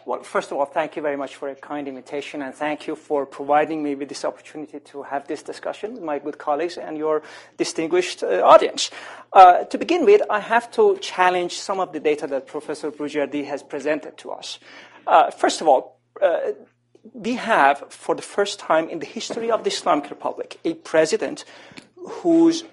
Well, 0.06 0.24
first 0.24 0.52
of 0.52 0.58
all, 0.58 0.66
thank 0.66 0.96
you 0.96 1.02
very 1.02 1.18
much 1.18 1.36
for 1.36 1.50
a 1.50 1.56
kind 1.56 1.88
invitation, 1.88 2.42
and 2.42 2.54
thank 2.54 2.88
you 2.88 2.96
for 2.96 3.26
providing 3.26 3.84
me 3.84 3.96
with 3.96 4.10
this 4.10 4.24
opportunity 4.26 4.80
to 4.80 5.04
have 5.04 5.28
this 5.28 5.44
discussion 5.44 5.94
with 5.94 6.04
my 6.04 6.20
good 6.20 6.38
colleagues 6.38 6.78
and 6.78 6.98
your 6.98 7.24
distinguished 7.58 8.24
uh, 8.24 8.42
audience. 8.44 8.90
Uh, 9.34 9.64
to 9.66 9.78
begin 9.78 10.06
with, 10.06 10.22
I 10.30 10.40
have 10.40 10.72
to 10.72 10.98
challenge 11.00 11.58
some 11.60 11.80
of 11.80 11.92
the 11.94 12.00
data 12.00 12.28
that 12.28 12.48
Professor 12.48 12.92
Boroujerdi 12.92 13.46
has 13.46 13.64
presented 13.64 14.18
to 14.20 14.32
us. 14.32 14.60
Uh, 15.06 15.32
first 15.32 15.62
of 15.62 15.68
all, 15.68 16.00
uh, 16.22 16.54
we 17.14 17.36
have, 17.36 17.86
for 17.90 18.16
the 18.16 18.22
first 18.22 18.60
time 18.60 18.90
in 18.90 19.00
the 19.00 19.06
history 19.06 19.52
of 19.52 19.64
the 19.64 19.70
Islamic 19.70 20.10
Republic, 20.10 20.60
a 20.66 20.74
president 20.74 21.46
whose 21.96 22.64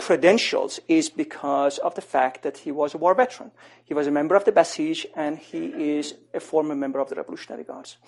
credentials 0.00 0.80
is 0.88 1.10
because 1.10 1.76
of 1.78 1.94
the 1.94 2.00
fact 2.00 2.42
that 2.42 2.56
he 2.58 2.72
was 2.72 2.94
a 2.94 2.98
war 2.98 3.14
veteran. 3.14 3.50
He 3.84 3.92
was 3.92 4.06
a 4.06 4.10
member 4.10 4.34
of 4.34 4.44
the 4.44 4.52
Basij 4.52 5.04
and 5.14 5.38
he 5.38 5.98
is 5.98 6.14
a 6.32 6.40
former 6.40 6.74
member 6.74 6.98
of 7.00 7.10
the 7.10 7.16
Revolutionary 7.16 7.64
Guards. 7.64 7.98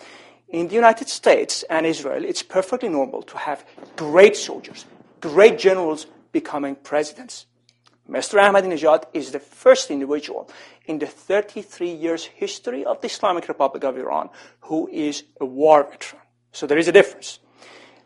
In 0.49 0.69
the 0.69 0.75
United 0.75 1.09
States 1.09 1.65
and 1.69 1.85
Israel, 1.85 2.25
it's 2.25 2.43
perfectly 2.43 2.89
normal 2.89 3.23
to 3.23 3.37
have 3.37 3.65
great 3.97 4.37
soldiers, 4.37 4.87
great 5.21 5.59
generals 5.59 6.07
becoming 6.33 6.77
presidents. 6.77 7.47
Mr. 8.09 8.41
Ahmadinejad 8.41 9.05
is 9.13 9.31
the 9.31 9.39
first 9.39 9.91
individual 9.91 10.51
in 10.87 10.99
the 10.99 11.07
33 11.07 11.93
years 11.93 12.25
history 12.25 12.85
of 12.85 13.01
the 13.01 13.07
Islamic 13.07 13.49
Republic 13.49 13.85
of 13.85 13.99
Iran 13.99 14.31
who 14.61 14.89
is 14.89 15.25
a 15.41 15.45
war 15.45 15.85
veteran. 15.85 16.23
So 16.53 16.67
there 16.67 16.79
is 16.79 16.89
a 16.89 16.93
difference. 16.93 17.39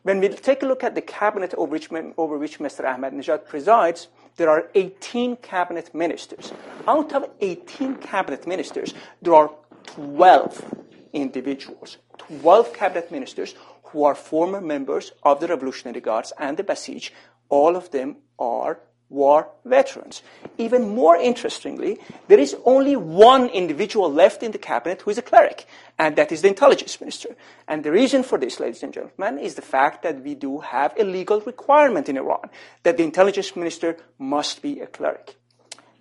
When 0.06 0.20
we 0.20 0.28
take 0.28 0.62
a 0.62 0.66
look 0.66 0.84
at 0.84 0.94
the 0.94 1.00
cabinet 1.00 1.52
over 1.58 1.72
which, 1.72 1.90
over 2.16 2.38
which 2.38 2.60
Mr. 2.60 2.84
Ahmadinejad 2.84 3.44
presides, 3.44 4.06
there 4.36 4.48
are 4.48 4.70
18 4.76 5.34
cabinet 5.38 5.92
ministers. 5.92 6.52
Out 6.86 7.12
of 7.12 7.28
18 7.40 7.96
cabinet 7.96 8.46
ministers, 8.46 8.94
there 9.20 9.34
are 9.34 9.50
12 9.86 10.74
individuals, 11.12 11.96
12 12.18 12.72
cabinet 12.72 13.10
ministers 13.10 13.56
who 13.86 14.04
are 14.04 14.14
former 14.14 14.60
members 14.60 15.10
of 15.24 15.40
the 15.40 15.48
Revolutionary 15.48 16.00
Guards 16.00 16.32
and 16.38 16.56
the 16.56 16.62
Basij. 16.62 17.10
All 17.48 17.74
of 17.74 17.90
them 17.90 18.18
are 18.38 18.78
war 19.08 19.48
veterans. 19.64 20.22
Even 20.58 20.88
more 20.94 21.16
interestingly, 21.16 21.98
there 22.28 22.38
is 22.38 22.56
only 22.64 22.96
one 22.96 23.48
individual 23.48 24.12
left 24.12 24.42
in 24.42 24.52
the 24.52 24.58
cabinet 24.58 25.02
who 25.02 25.10
is 25.10 25.18
a 25.18 25.22
cleric, 25.22 25.66
and 25.98 26.16
that 26.16 26.32
is 26.32 26.42
the 26.42 26.48
intelligence 26.48 27.00
minister. 27.00 27.36
And 27.68 27.84
the 27.84 27.92
reason 27.92 28.22
for 28.22 28.38
this, 28.38 28.58
ladies 28.58 28.82
and 28.82 28.92
gentlemen, 28.92 29.38
is 29.38 29.54
the 29.54 29.62
fact 29.62 30.02
that 30.02 30.22
we 30.22 30.34
do 30.34 30.58
have 30.58 30.94
a 30.98 31.04
legal 31.04 31.40
requirement 31.40 32.08
in 32.08 32.16
Iran 32.16 32.50
that 32.82 32.96
the 32.96 33.04
intelligence 33.04 33.54
minister 33.54 33.96
must 34.18 34.62
be 34.62 34.80
a 34.80 34.86
cleric. 34.86 35.36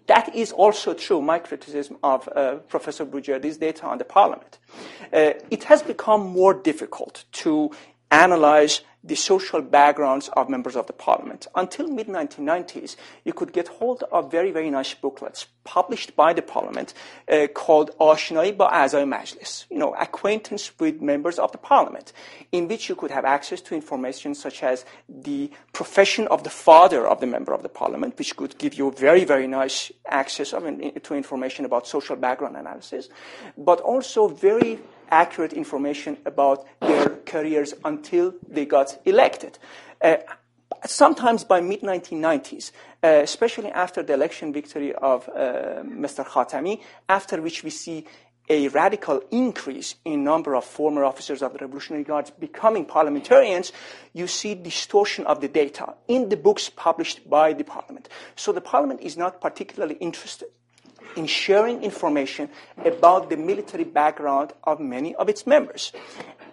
That 0.08 0.36
is 0.36 0.52
also 0.52 0.94
true, 0.94 1.22
my 1.22 1.40
criticism 1.40 1.98
of 2.04 2.30
uh, 2.36 2.56
Professor 2.68 3.06
Boroujerdi's 3.06 3.58
data 3.58 3.88
on 3.88 3.98
the 3.98 4.06
parliament. 4.06 4.60
Uh, 5.12 5.34
it 5.50 5.64
has 5.64 5.82
become 5.82 6.28
more 6.28 6.54
difficult 6.54 7.26
to 7.32 7.72
analyze 8.12 8.82
the 9.06 9.16
social 9.16 9.62
backgrounds 9.62 10.30
of 10.34 10.50
members 10.50 10.76
of 10.76 10.88
the 10.88 10.94
parliament. 10.94 11.46
Until 11.54 11.88
mid 11.88 12.08
1990s, 12.08 12.96
you 13.24 13.34
could 13.34 13.54
get 13.54 13.68
hold 13.68 14.04
of 14.12 14.32
very, 14.32 14.50
very 14.50 14.72
nice 14.72 14.96
booklets 14.96 15.46
published 15.64 16.16
by 16.16 16.34
the 16.34 16.42
parliament 16.42 16.94
uh, 17.32 17.48
called 17.54 17.92
Ashnai 18.00 18.58
ba 18.58 18.68
Azai 18.68 19.06
Majlis, 19.08 19.66
you 19.70 19.78
know, 19.78 19.94
acquaintance 19.96 20.72
with 20.80 21.02
members 21.02 21.38
of 21.38 21.52
the 21.52 21.58
parliament, 21.60 22.14
in 22.52 22.68
which 22.68 22.90
you 22.90 22.96
could 22.96 23.12
have 23.12 23.26
access 23.26 23.62
to 23.62 23.76
information 23.76 24.34
such 24.34 24.64
as 24.64 24.86
the 25.08 25.52
profession 25.72 26.28
of 26.30 26.44
the 26.44 26.50
father 26.50 27.08
of 27.08 27.20
the 27.20 27.28
member 27.28 27.54
of 27.54 27.62
the 27.62 27.70
parliament, 27.70 28.18
which 28.18 28.36
could 28.36 28.58
give 28.58 28.74
you 28.74 28.92
very, 28.92 29.24
very 29.24 29.48
nice 29.48 29.92
access 30.08 30.52
of, 30.52 30.64
to 31.04 31.14
information 31.14 31.64
about 31.64 31.88
social 31.88 32.16
background 32.16 32.58
analysis, 32.58 33.10
but 33.56 33.80
also 33.82 34.28
very 34.28 34.80
accurate 35.10 35.54
information 35.54 36.18
about 36.26 36.66
their 36.82 37.10
careers 37.26 37.74
until 37.84 38.34
they 38.48 38.66
got 38.66 39.00
elected. 39.06 39.58
Uh, 40.02 40.18
sometimes 40.86 41.44
by 41.44 41.62
mid 41.62 41.82
1990s, 41.82 42.72
uh, 43.04 43.08
especially 43.24 43.72
after 43.72 44.04
the 44.04 44.14
election 44.14 44.54
victory 44.54 44.94
of 44.94 45.30
uh, 45.30 45.84
Mr. 45.84 46.26
Khatami, 46.26 46.82
after 47.10 47.42
which 47.42 47.64
we 47.64 47.70
see 47.70 48.06
a 48.48 48.68
radical 48.70 49.22
increase 49.32 49.96
in 50.06 50.24
number 50.24 50.56
of 50.56 50.64
former 50.64 51.04
officers 51.04 51.42
of 51.42 51.54
the 51.54 51.60
Revolutionary 51.60 52.04
Guards 52.04 52.30
becoming 52.30 52.86
parliamentarians, 52.86 53.72
you 54.14 54.28
see 54.28 54.54
distortion 54.54 55.26
of 55.26 55.42
the 55.42 55.48
data 55.48 55.96
in 56.08 56.30
the 56.30 56.38
books 56.38 56.70
published 56.70 57.28
by 57.28 57.54
the 57.54 57.64
parliament. 57.64 58.08
So 58.36 58.52
the 58.52 58.62
parliament 58.62 59.02
is 59.02 59.18
not 59.18 59.42
particularly 59.42 59.96
interested 59.96 60.50
in 61.16 61.26
sharing 61.26 61.84
information 61.84 62.50
about 62.84 63.30
the 63.30 63.38
military 63.38 63.84
background 63.84 64.54
of 64.64 64.80
many 64.80 65.16
of 65.16 65.30
its 65.30 65.48
members. 65.48 65.92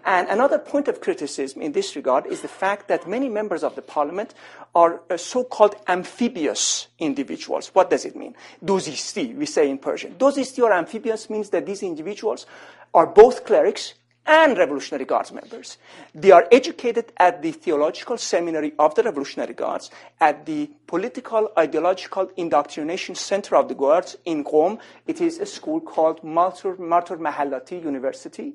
And 0.05 0.29
another 0.29 0.59
point 0.59 0.89
of 0.89 1.01
criticism 1.01 1.63
in 1.63 1.73
this 1.73 1.95
regard 1.95 2.27
is 2.27 2.41
the 2.41 2.49
fact 2.49 2.89
that 2.89 3.09
many 3.09 3.29
members 3.29 3.63
of 3.63 3.77
the 3.77 3.83
parliament 3.83 4.35
are 4.75 5.01
uh, 5.09 5.17
so-called 5.17 5.77
amphibious 5.87 6.89
individuals. 6.99 7.69
What 7.69 7.91
does 7.91 8.05
it 8.05 8.17
mean? 8.17 8.35
Dozisti, 8.65 9.37
we 9.37 9.47
say 9.47 9.71
in 9.71 9.79
Persian. 9.79 10.15
Dozisti 10.15 10.63
or 10.63 10.73
amphibious 10.73 11.31
means 11.31 11.51
that 11.51 11.67
these 11.67 11.83
individuals 11.83 12.47
are 12.93 13.07
both 13.07 13.45
clerics 13.45 13.95
and 14.27 14.57
Revolutionary 14.57 15.05
Guards 15.05 15.33
members. 15.33 15.79
They 16.15 16.31
are 16.31 16.47
educated 16.53 17.13
at 17.17 17.43
the 17.43 17.53
Theological 17.53 18.17
Seminary 18.19 18.73
of 18.79 18.95
the 18.95 19.03
Revolutionary 19.03 19.55
Guards, 19.55 19.91
at 20.21 20.47
the 20.47 20.71
Political 20.87 21.51
Ideological 21.59 22.31
Indoctrination 22.37 23.15
Center 23.15 23.57
of 23.57 23.69
the 23.69 23.75
Guards 23.75 24.17
in 24.25 24.45
Qom. 24.45 24.79
It 25.07 25.21
is 25.21 25.39
a 25.39 25.47
school 25.47 25.81
called 25.81 26.23
Martyr, 26.23 26.77
Martyr 26.77 27.17
Mahallati 27.17 27.83
University. 27.83 28.55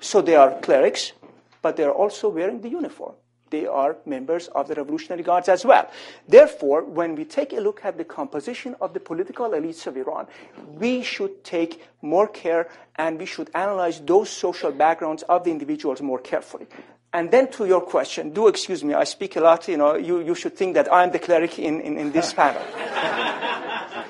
So 0.00 0.22
they 0.22 0.36
are 0.36 0.58
clerics, 0.60 1.12
but 1.62 1.76
they 1.76 1.84
are 1.84 1.92
also 1.92 2.28
wearing 2.28 2.60
the 2.60 2.70
uniform 2.70 3.14
they 3.50 3.66
are 3.66 3.96
members 4.06 4.48
of 4.48 4.68
the 4.68 4.74
Revolutionary 4.74 5.22
Guards 5.22 5.48
as 5.48 5.64
well. 5.64 5.90
Therefore, 6.28 6.84
when 6.84 7.14
we 7.14 7.24
take 7.24 7.52
a 7.52 7.60
look 7.60 7.84
at 7.84 7.98
the 7.98 8.04
composition 8.04 8.76
of 8.80 8.94
the 8.94 9.00
political 9.00 9.50
elites 9.50 9.86
of 9.86 9.96
Iran, 9.96 10.26
we 10.78 11.02
should 11.02 11.44
take 11.44 11.84
more 12.02 12.28
care 12.28 12.68
and 12.96 13.18
we 13.18 13.26
should 13.26 13.50
analyze 13.54 14.00
those 14.00 14.30
social 14.30 14.72
backgrounds 14.72 15.22
of 15.24 15.44
the 15.44 15.50
individuals 15.50 16.00
more 16.00 16.18
carefully. 16.18 16.66
And 17.12 17.30
then 17.30 17.50
to 17.52 17.66
your 17.66 17.80
question, 17.80 18.30
do 18.30 18.46
excuse 18.46 18.84
me, 18.84 18.94
I 18.94 19.04
speak 19.04 19.34
a 19.36 19.40
lot, 19.40 19.66
you 19.66 19.76
know, 19.76 19.96
you, 19.96 20.20
you 20.20 20.34
should 20.34 20.56
think 20.56 20.74
that 20.74 20.92
I'm 20.92 21.10
the 21.10 21.18
cleric 21.18 21.58
in, 21.58 21.80
in, 21.80 21.98
in 21.98 22.12
this 22.12 22.32
panel. 22.32 22.62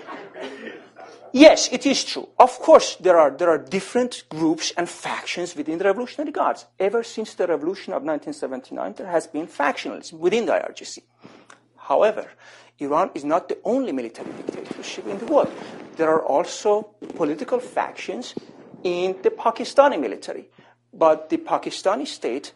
Yes, 1.33 1.69
it 1.71 1.87
is 1.87 2.05
true. 2.05 2.29
Of 2.39 2.59
course, 2.59 2.97
there 2.97 3.19
are, 3.19 3.31
there 3.31 3.51
are 3.51 3.59
different 3.59 4.25
groups 4.29 4.73
and 4.77 4.89
factions 4.89 5.55
within 5.55 5.79
the 5.79 5.85
Revolutionary 5.85 6.33
Guards. 6.33 6.67
Ever 6.79 7.05
since 7.05 7.35
the 7.35 7.47
revolution 7.47 7.93
of 7.93 8.03
1979, 8.03 8.95
there 8.97 9.07
has 9.07 9.29
been 9.29 9.47
factionalism 9.47 10.15
within 10.15 10.47
the 10.47 10.53
IRGC. 10.53 10.99
However, 11.77 12.27
Iran 12.79 13.11
is 13.15 13.25
not 13.25 13.49
the 13.49 13.59
only 13.65 13.93
military 13.93 14.31
dictatorship 14.33 15.07
in 15.07 15.19
the 15.19 15.27
world. 15.27 15.53
There 15.97 16.09
are 16.09 16.25
also 16.25 16.83
political 17.15 17.61
factions 17.61 18.35
in 18.83 19.17
the 19.23 19.31
Pakistani 19.31 20.01
military. 20.01 20.49
But 20.93 21.29
the 21.29 21.37
Pakistani 21.37 22.07
state 22.07 22.53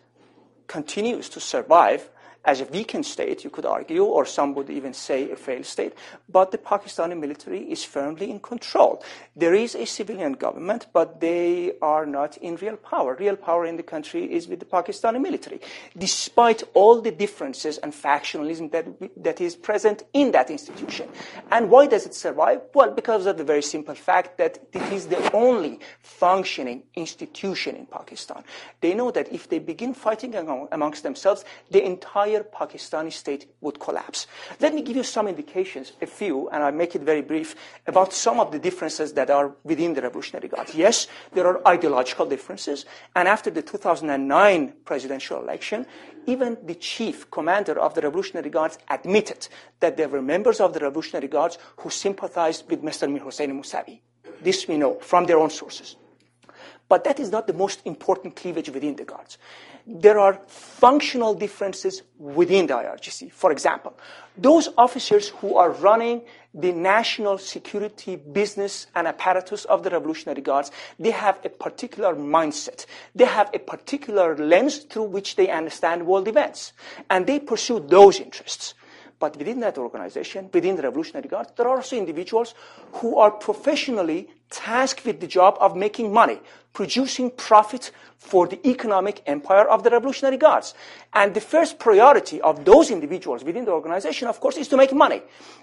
continues 0.67 1.29
to 1.29 1.41
survive 1.41 2.11
as 2.45 2.61
a 2.61 2.65
weakened 2.67 3.07
state, 3.07 3.45
you 3.45 3.51
could 3.51 3.65
argue, 3.65 4.05
or 4.05 4.25
some 4.27 4.55
would 4.55 4.71
even 4.71 4.93
say 4.93 5.31
a 5.31 5.37
failed 5.37 5.67
state, 5.67 5.95
but 6.29 6.51
the 6.51 6.59
Pakistani 6.59 7.19
military 7.19 7.61
is 7.71 7.85
firmly 7.85 8.31
in 8.31 8.41
control. 8.41 9.03
There 9.35 9.55
is 9.55 9.75
a 9.75 9.87
civilian 9.87 10.33
government, 10.35 10.87
but 10.93 11.21
they 11.21 11.73
are 11.81 12.07
not 12.07 12.37
in 12.39 12.57
real 12.57 12.77
power. 12.77 13.17
Real 13.19 13.37
power 13.37 13.65
in 13.65 13.77
the 13.77 13.83
country 13.83 14.33
is 14.33 14.49
with 14.49 14.61
the 14.61 14.67
Pakistani 14.67 15.21
military, 15.21 15.61
despite 15.97 16.63
all 16.75 17.01
the 17.01 17.11
differences 17.11 17.79
and 17.79 17.93
factionalism 17.93 18.71
that, 18.73 18.87
that 19.17 19.41
is 19.41 19.57
present 19.57 20.03
in 20.13 20.33
that 20.33 20.51
institution. 20.51 21.09
And 21.51 21.71
why 21.71 21.87
does 21.87 22.07
it 22.07 22.15
survive? 22.15 22.61
Well, 22.75 22.91
because 22.91 23.27
of 23.27 23.39
the 23.39 23.45
very 23.45 23.63
simple 23.63 23.95
fact 23.95 24.39
that 24.39 24.59
it 24.73 24.93
is 24.93 25.07
the 25.07 25.33
only 25.33 25.81
functioning 26.01 26.83
institution 26.95 27.77
in 27.77 27.87
Pakistan. 27.87 28.45
They 28.81 28.95
know 28.95 29.11
that 29.11 29.33
if 29.33 29.49
they 29.49 29.59
begin 29.59 29.95
fighting 29.95 30.35
amongst 30.35 31.03
themselves, 31.03 31.45
the 31.71 31.85
entire 31.85 32.34
Pakistani 32.43 33.13
state 33.13 33.47
would 33.61 33.79
collapse. 33.79 34.27
Let 34.61 34.75
me 34.75 34.83
give 34.83 34.97
you 34.97 35.05
some 35.05 35.29
indications, 35.29 35.93
a 36.03 36.07
few, 36.07 36.49
and 36.51 36.63
I'll 36.63 36.73
make 36.73 36.97
it 36.97 37.03
very 37.03 37.23
brief, 37.23 37.55
about 37.87 38.13
some 38.13 38.41
of 38.41 38.51
the 38.51 38.59
differences 38.59 39.13
that 39.13 39.31
are 39.31 39.55
within 39.63 39.95
the 39.95 40.03
Revolutionary 40.03 40.49
Guards. 40.49 40.75
Yes, 40.75 41.07
there 41.33 41.47
are 41.47 41.67
ideological 41.69 42.27
differences, 42.27 42.87
and 43.15 43.29
after 43.29 43.51
the 43.51 43.63
2009 43.63 44.75
presidential 44.85 45.41
election, 45.41 45.87
even 46.27 46.59
the 46.65 46.75
chief 46.75 47.31
commander 47.31 47.79
of 47.79 47.95
the 47.95 48.01
Revolutionary 48.01 48.51
Guards 48.51 48.79
admitted 48.89 49.49
that 49.81 49.97
there 49.97 50.09
were 50.09 50.23
members 50.23 50.61
of 50.61 50.73
the 50.73 50.81
Revolutionary 50.81 51.29
Guards 51.29 51.59
who 51.77 51.91
sympathized 51.91 52.69
with 52.71 52.83
Mr. 52.83 53.11
Mir 53.11 53.23
Hossein 53.23 53.53
Musavi. 53.53 54.01
This 54.43 54.67
we 54.67 54.77
know 54.77 54.95
from 55.01 55.27
their 55.27 55.39
own 55.39 55.51
sources. 55.51 55.97
But 56.89 57.05
that 57.05 57.19
is 57.19 57.31
not 57.31 57.47
the 57.47 57.55
most 57.55 57.81
important 57.85 58.37
cleavage 58.37 58.69
within 58.71 58.97
the 58.97 59.05
Guards. 59.05 59.39
There 59.87 60.19
are 60.19 60.41
functional 60.47 61.35
differences 61.35 62.03
within 62.19 62.67
the 62.67 62.75
IRGC. 62.75 63.31
For 63.33 63.53
example, 63.53 63.95
those 64.37 64.71
officers 64.79 65.29
who 65.29 65.57
are 65.57 65.71
running 65.71 66.23
the 66.55 66.73
national 66.73 67.37
security 67.37 68.17
business 68.17 68.87
and 68.95 69.07
apparatus 69.07 69.67
of 69.67 69.83
the 69.83 69.91
Revolutionary 69.91 70.41
Guards, 70.41 70.71
they 70.99 71.11
have 71.11 71.39
a 71.45 71.51
particular 71.51 72.15
mindset. 72.15 72.87
They 73.15 73.27
have 73.27 73.51
a 73.53 73.59
particular 73.59 74.37
lens 74.37 74.79
through 74.79 75.05
which 75.05 75.37
they 75.37 75.51
understand 75.51 76.07
world 76.07 76.29
events. 76.29 76.73
And 77.11 77.27
they 77.27 77.39
pursue 77.39 77.81
those 77.81 78.21
interests. 78.21 78.75
But 79.25 79.39
within 79.39 79.61
that 79.61 79.79
organization, 79.79 80.51
within 80.53 80.77
the 80.77 80.83
Revolutionary 80.83 81.29
Guard, 81.29 81.47
there 81.57 81.67
are 81.67 81.77
also 81.77 81.97
individuals 81.97 82.55
who 83.01 83.17
are 83.17 83.31
professionally 83.31 84.29
tasked 84.51 85.07
with 85.07 85.19
the 85.21 85.27
job 85.27 85.57
of 85.61 85.75
making 85.75 86.13
money, 86.13 86.41
producing 86.75 87.31
profit 87.31 87.91
for 88.19 88.47
the 88.47 88.61
economic 88.69 89.23
empire 89.25 89.67
of 89.67 89.83
the 89.83 89.89
Revolutionary 89.89 90.37
Guards. 90.37 90.75
And 91.15 91.33
the 91.33 91.41
first 91.41 91.79
priority 91.79 92.39
of 92.43 92.67
those 92.67 92.91
individuals 92.91 93.43
within 93.45 93.65
the 93.65 93.73
organization, 93.73 94.29
of 94.29 94.41
course, 94.41 94.59
is 94.59 94.69
to 94.69 94.77
make 94.77 94.93
money. 94.93 95.23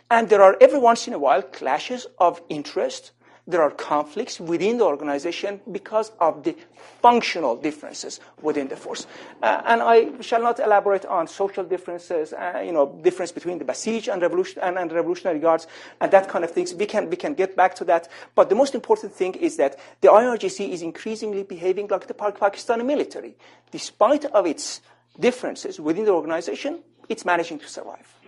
And 0.09 0.27
there 0.27 0.41
are 0.41 0.57
every 0.59 0.79
once 0.79 1.07
in 1.07 1.13
a 1.13 1.19
while 1.19 1.43
clashes 1.43 2.07
of 2.17 2.41
interest, 2.49 3.11
there 3.51 3.61
are 3.61 3.71
conflicts 3.71 4.39
within 4.39 4.77
the 4.77 4.85
organization 4.85 5.59
because 5.71 6.11
of 6.19 6.43
the 6.43 6.55
functional 7.01 7.55
differences 7.55 8.19
within 8.41 8.67
the 8.67 8.75
force. 8.75 9.05
Uh, 9.41 9.61
and 9.65 9.81
I 9.81 10.21
shall 10.21 10.41
not 10.41 10.59
elaborate 10.59 11.05
on 11.05 11.27
social 11.27 11.63
differences, 11.63 12.33
uh, 12.33 12.61
you 12.65 12.71
know, 12.71 12.99
difference 13.03 13.31
between 13.31 13.57
the 13.57 13.65
Basij 13.65 14.11
and, 14.11 14.21
revolution, 14.21 14.61
and, 14.61 14.77
and 14.77 14.91
Revolutionary 14.91 15.39
Guards 15.39 15.67
and 15.99 16.11
that 16.11 16.29
kind 16.29 16.43
of 16.43 16.51
things. 16.51 16.73
We 16.73 16.85
can, 16.85 17.09
we 17.09 17.15
can 17.15 17.33
get 17.33 17.55
back 17.55 17.75
to 17.75 17.85
that. 17.85 18.07
But 18.35 18.49
the 18.49 18.55
most 18.55 18.75
important 18.75 19.13
thing 19.13 19.35
is 19.35 19.57
that 19.57 19.79
the 20.01 20.07
IRGC 20.07 20.69
is 20.69 20.81
increasingly 20.81 21.43
behaving 21.43 21.87
like 21.87 22.07
the 22.07 22.13
Pakistani 22.13 22.85
military. 22.85 23.35
Despite 23.71 24.25
of 24.25 24.45
its 24.45 24.81
differences 25.19 25.79
within 25.79 26.05
the 26.05 26.11
organization, 26.11 26.79
it's 27.09 27.25
managing 27.25 27.59
to 27.59 27.67
survive. 27.67 28.20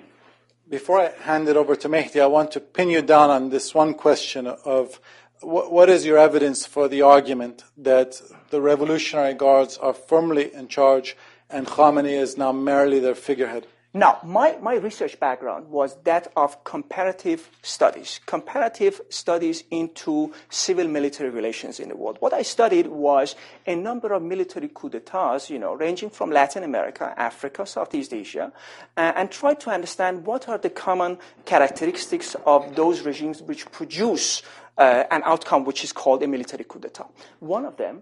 Before 0.73 0.99
I 0.99 1.11
hand 1.21 1.47
it 1.47 1.55
over 1.55 1.75
to 1.75 1.87
Mehdi, 1.87 2.19
I 2.19 2.25
want 2.25 2.49
to 2.53 2.59
pin 2.59 2.89
you 2.89 3.03
down 3.03 3.29
on 3.29 3.51
this 3.51 3.75
one 3.75 3.93
question 3.93 4.47
of 4.47 4.99
what, 5.39 5.71
what 5.71 5.87
is 5.87 6.03
your 6.03 6.17
evidence 6.17 6.65
for 6.65 6.87
the 6.87 7.03
argument 7.03 7.63
that 7.77 8.19
the 8.49 8.59
Revolutionary 8.59 9.35
Guards 9.35 9.77
are 9.77 9.93
firmly 9.93 10.51
in 10.51 10.67
charge 10.67 11.15
and 11.47 11.67
Khamenei 11.67 12.19
is 12.19 12.39
now 12.39 12.51
merely 12.51 12.99
their 12.99 13.13
figurehead? 13.13 13.67
Now, 13.95 14.17
my, 14.23 14.57
my 14.59 14.73
research 14.75 15.19
background 15.19 15.69
was 15.69 15.95
that 16.03 16.31
of 16.35 16.63
comparative 16.63 17.51
studies, 17.61 18.19
comparative 18.25 18.99
studies 19.09 19.63
into 19.69 20.33
civil 20.49 20.87
military 20.87 21.29
relations 21.29 21.79
in 21.79 21.89
the 21.89 21.95
world. 21.95 22.17
What 22.19 22.33
I 22.33 22.41
studied 22.41 22.87
was 22.87 23.35
a 23.67 23.75
number 23.75 24.11
of 24.13 24.23
military 24.23 24.71
coups 24.73 24.93
d'etats, 24.93 25.51
you 25.51 25.59
know, 25.59 25.75
ranging 25.75 26.09
from 26.09 26.31
Latin 26.31 26.63
America, 26.63 27.13
Africa, 27.15 27.67
Southeast 27.67 28.15
Asia, 28.15 28.51
uh, 28.97 29.13
and 29.15 29.29
tried 29.29 29.59
to 29.59 29.69
understand 29.69 30.25
what 30.25 30.49
are 30.49 30.57
the 30.57 30.71
common 30.71 31.19
characteristics 31.45 32.35
of 32.47 32.75
those 32.75 33.01
regimes 33.01 33.43
which 33.43 33.71
produce 33.71 34.41
uh, 34.79 35.03
an 35.11 35.21
outcome 35.23 35.65
which 35.65 35.83
is 35.83 35.93
called 35.93 36.23
a 36.23 36.27
military 36.27 36.63
coup 36.67 36.79
d'etat. 36.79 37.07
One 37.41 37.63
of 37.63 37.77
them 37.77 38.01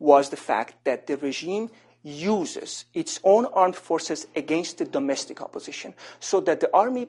was 0.00 0.30
the 0.30 0.36
fact 0.36 0.84
that 0.84 1.06
the 1.06 1.16
regime 1.16 1.70
uses 2.02 2.84
its 2.94 3.20
own 3.24 3.46
armed 3.46 3.76
forces 3.76 4.26
against 4.36 4.78
the 4.78 4.84
domestic 4.84 5.40
opposition 5.40 5.92
so 6.20 6.40
that 6.40 6.60
the 6.60 6.72
army 6.74 7.08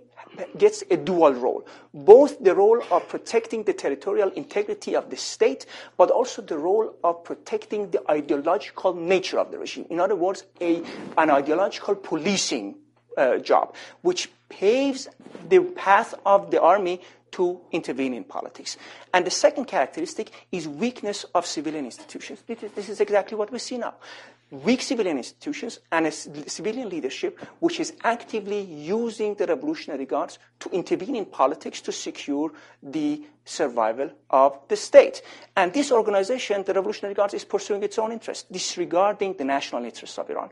gets 0.57 0.83
a 0.89 0.97
dual 0.97 1.33
role 1.33 1.65
both 1.93 2.43
the 2.43 2.53
role 2.53 2.81
of 2.91 3.07
protecting 3.07 3.63
the 3.63 3.73
territorial 3.73 4.29
integrity 4.31 4.95
of 4.95 5.09
the 5.09 5.17
state 5.17 5.65
but 5.97 6.09
also 6.09 6.41
the 6.41 6.57
role 6.57 6.93
of 7.03 7.23
protecting 7.23 7.89
the 7.91 8.11
ideological 8.11 8.93
nature 8.93 9.39
of 9.39 9.51
the 9.51 9.57
regime 9.57 9.85
in 9.89 9.99
other 9.99 10.15
words 10.15 10.43
a, 10.59 10.81
an 11.17 11.29
ideological 11.29 11.95
policing 11.95 12.75
uh, 13.17 13.37
job 13.37 13.75
which 14.01 14.29
paves 14.49 15.07
the 15.49 15.59
path 15.59 16.13
of 16.25 16.49
the 16.51 16.61
army 16.61 16.99
to 17.31 17.61
intervene 17.71 18.15
in 18.15 18.23
politics. 18.23 18.75
And 19.13 19.23
the 19.23 19.29
second 19.29 19.65
characteristic 19.65 20.31
is 20.51 20.67
weakness 20.67 21.25
of 21.35 21.45
civilian 21.45 21.85
institutions. 21.85 22.41
This 22.47 22.89
is 22.89 22.99
exactly 22.99 23.37
what 23.37 23.51
we 23.51 23.59
see 23.59 23.77
now 23.77 23.93
weak 24.51 24.81
civilian 24.81 25.17
institutions 25.17 25.79
and 25.91 26.07
a 26.07 26.11
civilian 26.11 26.89
leadership 26.89 27.39
which 27.59 27.79
is 27.79 27.93
actively 28.03 28.61
using 28.61 29.35
the 29.35 29.45
Revolutionary 29.45 30.05
Guards 30.05 30.39
to 30.59 30.69
intervene 30.69 31.15
in 31.15 31.25
politics 31.25 31.81
to 31.81 31.91
secure 31.91 32.51
the 32.81 33.23
survival 33.45 34.11
of 34.29 34.59
the 34.67 34.75
state. 34.75 35.21
And 35.55 35.73
this 35.73 35.91
organization, 35.91 36.63
the 36.63 36.73
Revolutionary 36.73 37.15
Guards, 37.15 37.33
is 37.33 37.45
pursuing 37.45 37.83
its 37.83 37.99
own 37.99 38.11
interests, 38.11 38.45
disregarding 38.51 39.33
the 39.33 39.45
national 39.45 39.85
interests 39.85 40.17
of 40.17 40.29
Iran. 40.29 40.49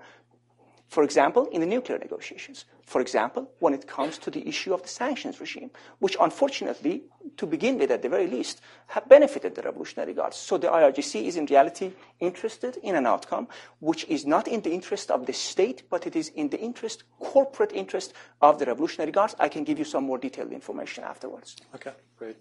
For 0.88 1.04
example, 1.04 1.48
in 1.52 1.62
the 1.62 1.68
nuclear 1.68 1.98
negotiations. 1.98 2.66
For 2.86 3.02
example, 3.02 3.52
when 3.60 3.74
it 3.74 3.88
comes 3.88 4.18
to 4.20 4.32
the 4.32 4.48
issue 4.48 4.74
of 4.74 4.82
the 4.82 4.88
sanctions 4.88 5.42
regime, 5.42 5.70
which 6.00 6.16
unfortunately, 6.22 7.04
to 7.36 7.46
begin 7.46 7.78
with 7.78 7.92
at 7.92 8.02
the 8.02 8.08
very 8.08 8.28
least, 8.28 8.62
have 8.88 9.10
benefited 9.10 9.56
the 9.56 9.62
Revolutionary 9.64 10.14
Guards. 10.14 10.38
So 10.38 10.58
the 10.58 10.68
IRGC 10.68 11.26
is 11.26 11.36
in 11.36 11.46
reality 11.48 11.92
interested 12.22 12.78
in 12.82 12.96
an 12.96 13.06
outcome 13.06 13.50
which 13.82 14.06
is 14.06 14.26
not 14.26 14.48
in 14.48 14.62
the 14.62 14.72
interest 14.72 15.12
of 15.12 15.26
the 15.26 15.34
state, 15.34 15.84
but 15.90 16.08
it 16.08 16.16
is 16.16 16.30
in 16.30 16.50
the 16.50 16.60
interest, 16.60 17.04
corporate 17.20 17.74
interest 17.74 18.14
of 18.42 18.58
the 18.58 18.66
Revolutionary 18.66 19.12
Guards. 19.12 19.36
I 19.40 19.50
can 19.50 19.66
give 19.66 19.78
you 19.78 19.86
some 19.86 20.06
more 20.06 20.18
detailed 20.18 20.54
information 20.54 21.04
afterwards. 21.04 21.58
Okay, 21.76 21.92
great. 22.18 22.38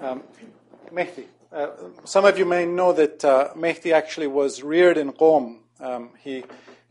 Um, 0.00 0.24
Mehdi, 0.92 1.26
uh, 1.52 1.68
some 2.04 2.24
of 2.24 2.36
you 2.36 2.44
may 2.44 2.66
know 2.66 2.92
that 2.92 3.24
uh, 3.24 3.54
Mehdi 3.54 3.92
actually 3.92 4.26
was 4.26 4.64
reared 4.64 4.98
in 4.98 5.12
Qom. 5.12 5.58
Um, 5.78 6.10
he 6.18 6.44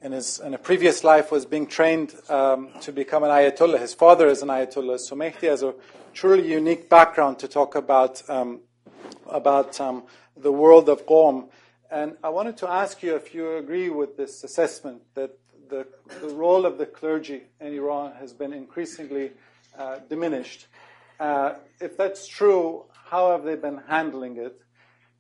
in, 0.04 0.12
his, 0.12 0.40
in 0.40 0.54
a 0.54 0.58
previous 0.58 1.04
life 1.04 1.32
was 1.32 1.46
being 1.46 1.66
trained 1.66 2.14
um, 2.30 2.70
to 2.82 2.92
become 2.92 3.24
an 3.24 3.30
Ayatollah. 3.30 3.80
His 3.80 3.94
father 3.94 4.28
is 4.28 4.42
an 4.42 4.50
Ayatollah. 4.50 5.00
So 5.00 5.16
Mehdi 5.16 5.48
has 5.48 5.64
a 5.64 5.74
truly 6.14 6.52
unique 6.52 6.90
background 6.90 7.40
to 7.40 7.48
talk 7.48 7.76
about, 7.76 8.22
um, 8.30 8.60
about 9.28 9.80
um, 9.80 10.04
the 10.36 10.52
world 10.52 10.90
of 10.90 11.06
Qom. 11.08 11.48
And 11.90 12.18
I 12.22 12.30
wanted 12.30 12.58
to 12.58 12.70
ask 12.70 13.02
you 13.02 13.16
if 13.16 13.34
you 13.34 13.56
agree 13.56 13.90
with 13.90 14.18
this 14.18 14.44
assessment 14.44 15.02
that 15.16 15.38
the, 15.70 15.88
the 16.22 16.30
role 16.30 16.66
of 16.66 16.78
the 16.78 16.86
clergy 16.86 17.44
in 17.62 17.74
Iran 17.74 18.14
has 18.20 18.34
been 18.34 18.52
increasingly 18.52 19.32
uh, 19.80 20.00
diminished. 20.10 20.68
Uh, 21.20 21.54
if 21.80 21.96
that's 21.96 22.28
true, 22.28 22.86
how 23.06 23.32
have 23.32 23.44
they 23.46 23.56
been 23.56 23.82
handling 23.88 24.38
it? 24.38 24.60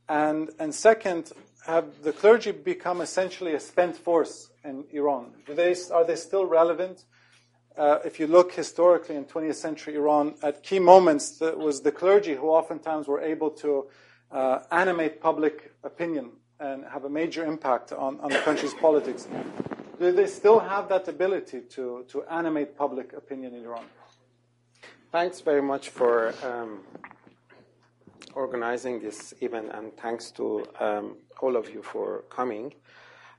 And, 0.09 0.49
and 0.59 0.75
second, 0.75 1.31
have 1.65 2.03
the 2.03 2.11
clergy 2.11 2.51
become 2.51 3.01
essentially 3.01 3.53
a 3.53 3.59
spent 3.59 3.95
force 3.95 4.49
in 4.63 4.85
Iran? 4.91 5.31
They, 5.47 5.75
are 5.91 6.05
they 6.05 6.15
still 6.15 6.45
relevant? 6.45 7.05
Uh, 7.77 7.99
if 8.05 8.19
you 8.19 8.27
look 8.27 8.53
historically 8.53 9.15
in 9.15 9.25
20th 9.25 9.55
century 9.55 9.95
Iran, 9.95 10.35
at 10.43 10.61
key 10.61 10.79
moments, 10.79 11.41
it 11.41 11.57
was 11.57 11.81
the 11.81 11.91
clergy 11.91 12.35
who 12.35 12.49
oftentimes 12.49 13.07
were 13.07 13.21
able 13.21 13.49
to 13.49 13.87
uh, 14.31 14.59
animate 14.71 15.21
public 15.21 15.73
opinion 15.83 16.31
and 16.59 16.85
have 16.85 17.05
a 17.05 17.09
major 17.09 17.45
impact 17.45 17.91
on, 17.91 18.19
on 18.19 18.29
the 18.29 18.39
country's 18.39 18.73
politics. 18.75 19.27
Do 19.99 20.11
they 20.11 20.27
still 20.27 20.59
have 20.59 20.89
that 20.89 21.07
ability 21.07 21.61
to, 21.71 22.05
to 22.09 22.23
animate 22.23 22.77
public 22.77 23.13
opinion 23.13 23.55
in 23.55 23.63
Iran? 23.63 23.85
Thanks 25.11 25.41
very 25.41 25.61
much 25.61 25.89
for 25.89 26.33
um, 26.43 26.79
organizing 28.35 28.99
this 28.99 29.33
event, 29.41 29.71
and 29.73 29.95
thanks 29.97 30.31
to 30.31 30.65
um, 30.79 31.17
all 31.43 31.55
of 31.57 31.69
you 31.73 31.81
for 31.83 32.23
coming. 32.29 32.73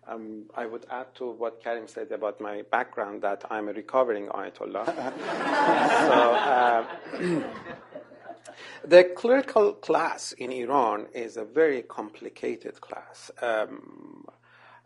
um, 0.06 0.44
I 0.54 0.66
would 0.66 0.86
add 0.90 1.14
to 1.16 1.30
what 1.30 1.62
Karim 1.62 1.88
said 1.88 2.12
about 2.12 2.40
my 2.40 2.62
background 2.70 3.22
that 3.22 3.44
I'm 3.50 3.68
a 3.68 3.72
recovering 3.72 4.26
Ayatollah. 4.26 4.86
so, 6.10 6.18
uh, 6.54 6.84
the 8.84 9.04
clerical 9.16 9.72
class 9.72 10.32
in 10.32 10.52
Iran 10.52 11.06
is 11.14 11.36
a 11.36 11.44
very 11.44 11.82
complicated 11.82 12.80
class. 12.80 13.30
Um, 13.40 14.26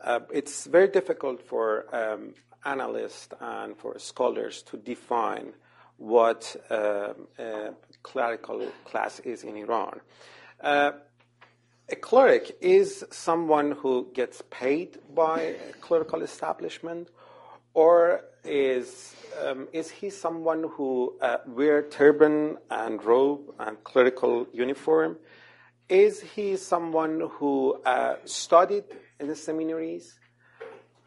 uh, 0.05 0.21
it's 0.33 0.67
very 0.67 0.89
difficult 0.89 1.43
for 1.43 1.93
um, 1.95 2.35
analysts 2.65 3.31
and 3.41 3.77
for 3.77 3.99
scholars 3.99 4.63
to 4.63 4.77
define 4.77 5.53
what 5.97 6.55
uh, 6.71 7.15
a 7.41 7.75
clerical 8.05 8.65
class 8.85 9.19
is 9.21 9.43
in 9.43 9.57
Iran. 9.57 10.01
A 11.91 11.97
cleric 11.97 12.55
is 12.61 13.03
someone 13.11 13.73
who 13.73 14.11
gets 14.13 14.43
paid 14.51 14.99
by 15.15 15.41
a 15.41 15.73
clerical 15.81 16.21
establishment, 16.21 17.09
or 17.73 18.25
is 18.45 19.17
um, 19.43 19.69
is 19.73 19.89
he 19.89 20.11
someone 20.11 20.65
who 20.75 21.17
uh, 21.23 21.39
wear 21.47 21.81
turban 21.83 22.59
and 22.71 23.03
robe 23.03 23.41
and 23.59 23.83
clerical 23.85 24.47
uniform? 24.53 25.17
Is 25.89 26.21
he 26.21 26.59
someone 26.59 27.23
who 27.37 27.81
uh, 27.87 28.17
studied 28.27 28.85
in 29.19 29.27
the 29.27 29.35
seminaries 29.35 30.19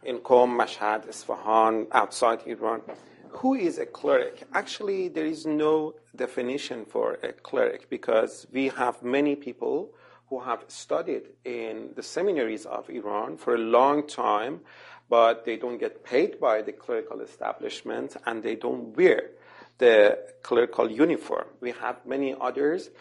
in 0.01 0.17
Qom, 0.17 0.59
Mashhad, 0.59 1.07
Isfahan, 1.07 1.85
outside 1.91 2.39
Iran? 2.47 2.81
Who 3.29 3.53
is 3.53 3.77
a 3.77 3.85
cleric? 3.85 4.45
Actually, 4.55 5.09
there 5.09 5.27
is 5.27 5.45
no 5.45 5.93
definition 6.15 6.85
for 6.85 7.19
a 7.21 7.33
cleric 7.33 7.87
because 7.87 8.47
we 8.51 8.69
have 8.69 9.03
many 9.03 9.35
people 9.35 9.93
who 10.31 10.39
have 10.39 10.63
studied 10.69 11.23
in 11.43 11.89
the 11.97 12.01
seminaries 12.01 12.65
of 12.65 12.89
Iran 12.89 13.35
for 13.35 13.55
a 13.55 13.57
long 13.57 14.07
time, 14.07 14.61
but 15.09 15.43
they 15.43 15.57
don't 15.57 15.77
get 15.77 16.05
paid 16.05 16.39
by 16.39 16.61
the 16.61 16.71
clerical 16.71 17.19
establishment 17.19 18.15
and 18.25 18.41
they 18.41 18.55
don't 18.55 18.95
wear 18.95 19.31
the 19.77 20.17
clerical 20.41 20.89
uniform. 20.89 21.47
We 21.59 21.71
have 21.71 22.05
many 22.05 22.33
others 22.39 22.91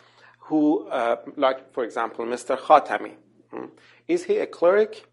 who, 0.40 0.88
uh, 0.88 1.18
like, 1.36 1.72
for 1.72 1.84
example, 1.84 2.24
Mr. 2.26 2.58
Khatami. 2.58 3.14
Hmm? 3.52 3.66
Is 4.08 4.24
he 4.24 4.38
a 4.38 4.46
cleric? 4.46 5.06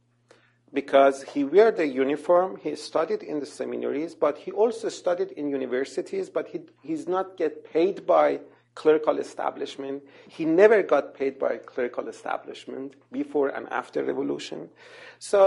Because 0.73 1.21
he 1.21 1.43
wear 1.43 1.69
the 1.71 1.85
uniform, 1.85 2.57
he 2.57 2.75
studied 2.75 3.21
in 3.21 3.39
the 3.39 3.45
seminaries, 3.45 4.15
but 4.15 4.39
he 4.39 4.51
also 4.51 4.89
studied 4.89 5.31
in 5.33 5.49
universities, 5.49 6.31
but 6.31 6.47
he, 6.47 6.61
he's 6.81 7.07
not 7.07 7.37
get 7.37 7.71
paid 7.71 8.07
by 8.07 8.39
clerical 8.77 9.17
establishment. 9.17 10.03
He 10.29 10.45
never 10.45 10.83
got 10.83 11.15
paid 11.15 11.39
by 11.39 11.57
clerical 11.57 12.07
establishment 12.07 12.93
before 13.11 13.49
and 13.49 13.67
after 13.71 14.03
revolution. 14.03 14.69
So 15.17 15.39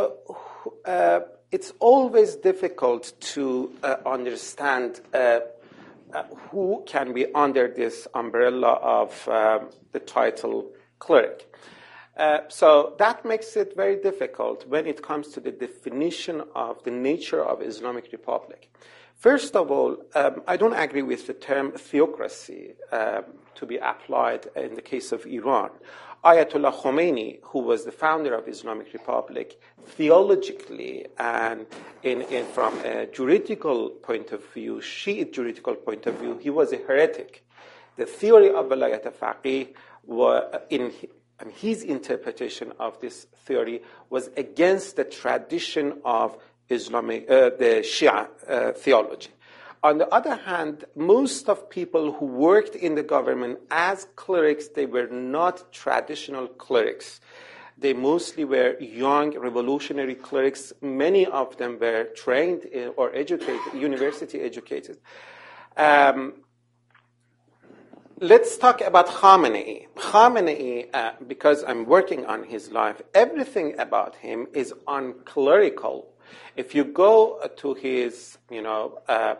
uh, 0.85 1.21
it's 1.53 1.73
always 1.79 2.35
difficult 2.35 3.13
to 3.35 3.45
uh, 3.85 3.97
understand 4.05 5.01
uh, 5.15 5.41
uh 6.13 6.25
who 6.51 6.83
can 6.93 7.13
be 7.13 7.25
under 7.45 7.69
this 7.81 8.09
umbrella 8.15 8.73
of 9.01 9.29
uh, 9.29 9.61
the 9.93 10.01
title 10.01 10.59
cleric. 10.99 11.39
Uh, 12.17 12.41
so 12.49 12.95
that 12.99 13.25
makes 13.25 13.57
it 13.57 13.77
very 13.77 13.97
difficult 14.09 14.67
when 14.67 14.87
it 14.87 15.01
comes 15.03 15.29
to 15.29 15.41
the 15.41 15.53
definition 15.53 16.43
of 16.67 16.83
the 16.83 16.91
nature 16.91 17.45
of 17.45 17.63
Islamic 17.63 18.07
Republic. 18.11 18.69
First 19.21 19.55
of 19.55 19.71
all, 19.71 19.99
um, 20.15 20.41
I 20.49 20.57
don't 20.57 20.73
agree 20.73 21.03
with 21.03 21.27
the 21.27 21.35
term 21.35 21.73
theocracy 21.73 22.73
um, 22.91 23.25
to 23.55 23.67
be 23.67 23.77
applied 23.77 24.47
in 24.57 24.77
the 24.77 24.81
case 24.81 25.13
of 25.13 25.27
Iran. 25.27 25.69
Ayatollah 26.25 26.73
Khomeini, 26.73 27.39
who 27.43 27.59
was 27.59 27.85
the 27.85 27.93
founder 27.93 28.35
of 28.35 28.49
Islamic 28.49 28.91
Republic, 28.95 29.61
theologically 29.85 31.05
and 31.19 31.67
in, 32.03 32.23
in, 32.23 32.47
from 32.47 32.79
a 32.79 33.09
juridical 33.09 33.91
point 33.91 34.33
of 34.33 34.43
view, 34.55 34.81
Shiite 34.81 35.35
juridical 35.35 35.75
point 35.75 36.07
of 36.07 36.15
view, 36.15 36.39
he 36.39 36.49
was 36.49 36.73
a 36.73 36.79
heretic. 36.79 37.45
The 37.97 38.07
theory 38.07 38.49
of 38.49 38.71
Velayat 38.71 39.05
faqih 39.13 39.75
in 40.71 40.93
his 41.51 41.83
interpretation 41.83 42.73
of 42.79 42.99
this 43.01 43.27
theory 43.45 43.83
was 44.09 44.31
against 44.39 44.97
the 44.97 45.05
tradition 45.05 46.01
of 46.07 46.39
Islamic, 46.71 47.29
uh, 47.29 47.51
the 47.51 47.83
Shia 47.83 48.29
uh, 48.49 48.73
theology. 48.73 49.31
On 49.83 49.99
the 49.99 50.09
other 50.15 50.37
hand, 50.37 50.85
most 50.95 51.49
of 51.49 51.71
people 51.71 52.13
who 52.13 52.27
worked 52.27 52.77
in 52.77 52.95
the 52.95 53.03
government 53.03 53.59
as 53.71 54.07
clerics, 54.15 54.69
they 54.69 54.85
were 54.85 55.07
not 55.07 55.73
traditional 55.73 56.47
clerics. 56.47 57.21
They 57.79 57.95
mostly 57.95 58.45
were 58.45 58.79
young 58.79 59.39
revolutionary 59.39 60.15
clerics. 60.15 60.75
Many 60.83 61.25
of 61.25 61.57
them 61.57 61.79
were 61.81 62.05
trained 62.15 62.65
in, 62.65 62.93
or 62.97 63.15
educated, 63.15 63.73
university 63.73 64.41
educated. 64.41 64.99
Um, 65.79 66.35
let's 68.19 68.59
talk 68.59 68.83
about 68.83 69.07
Khamenei. 69.07 69.87
Khamenei, 69.97 70.91
uh, 70.93 71.13
because 71.27 71.65
I'm 71.65 71.87
working 71.87 72.27
on 72.27 72.45
his 72.45 72.71
life, 72.71 73.01
everything 73.15 73.81
about 73.81 74.17
him 74.17 74.47
is 74.53 74.75
unclerical 74.87 76.10
if 76.57 76.75
you 76.75 76.85
go 76.85 77.41
to 77.57 77.75
his, 77.75 78.39
you 78.51 78.63
know, 78.63 78.99
uh, 79.09 79.37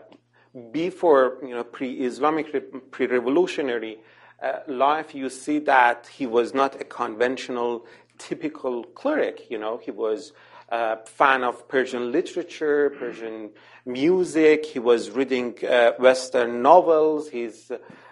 before, 0.71 1.37
you 1.41 1.55
know, 1.55 1.63
pre-Islamic, 1.63 2.91
pre-revolutionary 2.91 3.99
uh, 4.41 4.59
life, 4.67 5.15
you 5.15 5.29
see 5.29 5.59
that 5.59 6.07
he 6.07 6.25
was 6.25 6.53
not 6.53 6.79
a 6.81 6.83
conventional, 6.83 7.85
typical 8.17 8.83
cleric. 8.83 9.49
You 9.49 9.59
know, 9.59 9.77
he 9.77 9.91
was 9.91 10.33
a 10.69 11.05
fan 11.05 11.43
of 11.43 11.67
Persian 11.67 12.11
literature, 12.11 12.89
Persian 12.97 13.51
music. 13.85 14.65
He 14.65 14.79
was 14.79 15.11
reading 15.11 15.57
uh, 15.63 15.91
Western 15.99 16.61
novels. 16.61 17.29
He's 17.29 17.71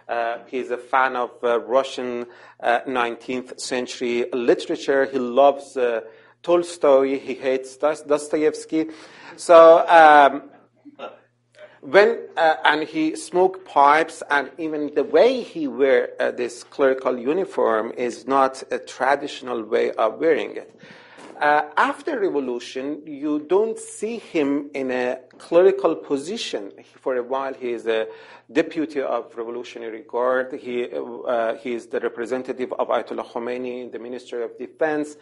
uh, 0.10 0.40
he's 0.48 0.72
a 0.72 0.78
fan 0.78 1.16
of 1.16 1.32
uh, 1.44 1.60
Russian 1.60 2.26
19th 2.64 3.52
uh, 3.52 3.58
century 3.58 4.26
literature. 4.34 5.06
He 5.06 5.20
loves 5.20 5.78
uh, 5.78 6.02
Tolstoy, 6.42 7.20
he 7.20 7.34
hates 7.36 7.78
Dostoevsky. 7.78 8.88
So, 9.36 9.88
um, 9.88 10.50
when, 11.82 12.20
uh, 12.36 12.56
and 12.66 12.84
he 12.84 13.16
smoked 13.16 13.66
pipes, 13.66 14.22
and 14.30 14.52
even 14.58 14.94
the 14.96 15.04
way 15.04 15.42
he 15.42 15.68
wear 15.68 16.10
uh, 16.20 16.32
this 16.32 16.64
clerical 16.64 17.18
uniform 17.18 17.94
is 17.96 18.28
not 18.28 18.64
a 18.72 18.80
traditional 18.80 19.64
way 19.64 19.92
of 19.92 20.20
wearing 20.20 20.58
it. 20.58 20.76
Uh, 21.40 21.70
after 21.78 22.20
revolution, 22.20 23.02
you 23.06 23.40
don't 23.48 23.80
see 23.80 24.18
him 24.18 24.70
in 24.74 24.92
a 24.92 25.20
clerical 25.38 25.96
position. 25.96 26.70
For 27.00 27.16
a 27.16 27.24
while, 27.24 27.54
he 27.54 27.72
is 27.72 27.88
a 27.88 28.08
deputy 28.52 29.02
of 29.02 29.34
Revolutionary 29.38 30.04
Guard. 30.06 30.52
He, 30.60 30.90
uh, 30.92 31.56
he 31.56 31.76
is 31.76 31.88
the 31.88 32.02
representative 32.02 32.74
of 32.74 32.90
Ayatollah 32.90 33.26
Khomeini 33.26 33.84
in 33.84 33.92
the 33.92 34.00
Ministry 34.00 34.44
of 34.44 34.58
Defense. 34.58 35.16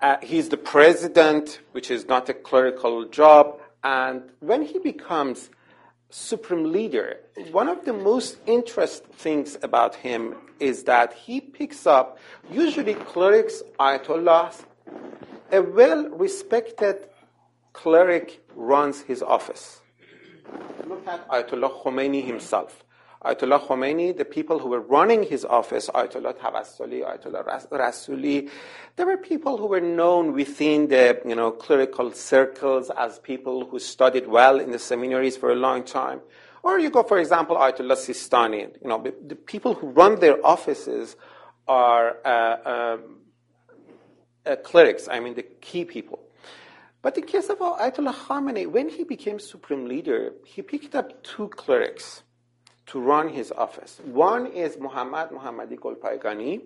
Uh, 0.00 0.16
he's 0.22 0.48
the 0.48 0.56
president, 0.56 1.60
which 1.72 1.90
is 1.90 2.06
not 2.06 2.28
a 2.28 2.34
clerical 2.34 3.04
job. 3.06 3.60
And 3.82 4.22
when 4.40 4.62
he 4.62 4.78
becomes 4.78 5.50
supreme 6.10 6.70
leader, 6.72 7.20
one 7.50 7.68
of 7.68 7.84
the 7.84 7.92
most 7.92 8.38
interesting 8.46 9.12
things 9.12 9.58
about 9.62 9.94
him 9.96 10.36
is 10.60 10.84
that 10.84 11.12
he 11.12 11.40
picks 11.40 11.86
up 11.86 12.18
usually 12.50 12.94
clerics, 12.94 13.62
ayatollahs. 13.78 14.64
A 15.52 15.62
well 15.62 16.08
respected 16.10 17.08
cleric 17.72 18.42
runs 18.54 19.02
his 19.02 19.22
office. 19.22 19.80
Look 20.86 21.06
at 21.06 21.28
Ayatollah 21.28 21.82
Khomeini 21.82 22.24
himself. 22.24 22.84
Ayatollah 23.24 23.66
Khomeini, 23.66 24.14
the 24.14 24.24
people 24.24 24.58
who 24.58 24.68
were 24.68 24.80
running 24.80 25.22
his 25.22 25.46
office, 25.46 25.88
Ayatollah 25.88 26.36
Tawassoli, 26.36 27.02
Ayatollah 27.02 27.68
Rasuli, 27.70 28.50
there 28.96 29.06
were 29.06 29.16
people 29.16 29.56
who 29.56 29.66
were 29.66 29.80
known 29.80 30.34
within 30.34 30.88
the 30.88 31.20
you 31.24 31.34
know, 31.34 31.50
clerical 31.50 32.12
circles 32.12 32.90
as 32.98 33.18
people 33.20 33.64
who 33.64 33.78
studied 33.78 34.26
well 34.26 34.60
in 34.60 34.72
the 34.72 34.78
seminaries 34.78 35.38
for 35.38 35.50
a 35.50 35.54
long 35.54 35.82
time. 35.82 36.20
Or 36.62 36.78
you 36.78 36.90
go, 36.90 37.02
for 37.02 37.18
example, 37.18 37.56
Ayatollah 37.56 37.96
Sistani. 37.96 38.70
You 38.82 38.88
know, 38.88 39.02
the, 39.02 39.34
people 39.34 39.72
who 39.72 39.88
run 39.88 40.20
their 40.20 40.44
offices 40.44 41.16
are 41.66 42.18
uh, 42.26 42.94
um, 42.96 43.20
uh, 44.44 44.56
clerics, 44.56 45.08
I 45.10 45.20
mean 45.20 45.34
the 45.34 45.42
key 45.42 45.86
people. 45.86 46.20
But 47.00 47.14
the 47.14 47.22
case 47.22 47.48
of 47.48 47.58
Ayatollah 47.58 48.14
Khamenei, 48.14 48.66
when 48.66 48.90
he 48.90 49.04
became 49.04 49.38
supreme 49.38 49.86
leader, 49.86 50.32
he 50.44 50.60
picked 50.60 50.94
up 50.94 51.22
two 51.22 51.48
clerics 51.48 52.22
to 52.86 53.00
run 53.00 53.28
his 53.28 53.52
office. 53.52 54.00
One 54.04 54.46
is 54.46 54.78
Muhammad 54.78 55.30
Muhammadi 55.30 55.78
Golpaygani. 55.78 56.62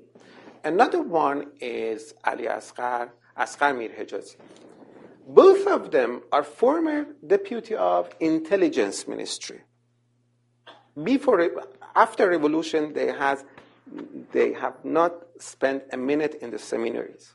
Another 0.65 1.03
one 1.03 1.53
is 1.61 2.15
Ali 2.25 2.45
Asghar, 2.45 3.11
Asghar 3.37 3.77
Mir 3.77 3.91
Hijazi. 3.91 4.37
Both 5.27 5.67
of 5.67 5.91
them 5.91 6.23
are 6.33 6.43
former 6.43 7.07
deputy 7.27 7.75
of 7.75 8.11
intelligence 8.19 9.07
ministry. 9.07 9.61
Before, 11.03 11.49
after 11.95 12.29
revolution, 12.29 12.93
they 12.93 13.13
has, 13.13 13.45
they 14.33 14.55
have 14.55 14.85
not 14.85 15.13
spent 15.39 15.85
a 15.93 15.97
minute 15.97 16.39
in 16.41 16.51
the 16.51 16.59
seminaries. 16.59 17.35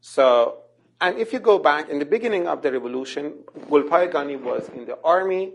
So 0.00 0.62
and 1.00 1.18
if 1.18 1.32
you 1.32 1.40
go 1.40 1.58
back 1.58 1.90
in 1.90 1.98
the 1.98 2.06
beginning 2.06 2.46
of 2.46 2.62
the 2.62 2.72
revolution, 2.72 3.44
Gulpayegani 3.68 4.40
was 4.40 4.68
in 4.70 4.86
the 4.86 4.98
army, 5.04 5.52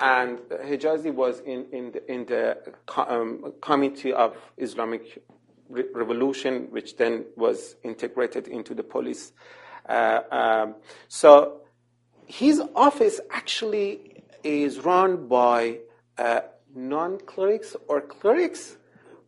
and 0.00 0.38
Hijazi 0.38 1.12
was 1.12 1.40
in, 1.40 1.66
in 1.72 1.92
the, 1.92 2.12
in 2.12 2.24
the 2.24 2.56
um, 2.96 3.52
Committee 3.60 4.12
of 4.12 4.36
Islamic 4.56 5.22
Re- 5.68 5.84
Revolution, 5.94 6.68
which 6.70 6.96
then 6.96 7.26
was 7.36 7.76
integrated 7.84 8.48
into 8.48 8.74
the 8.74 8.82
police. 8.82 9.32
Uh, 9.88 10.20
um, 10.30 10.74
so 11.08 11.60
his 12.26 12.62
office 12.74 13.20
actually 13.30 14.24
is 14.42 14.78
run 14.80 15.28
by 15.28 15.78
uh, 16.16 16.40
non-clerics 16.74 17.76
or 17.88 18.00
clerics 18.00 18.76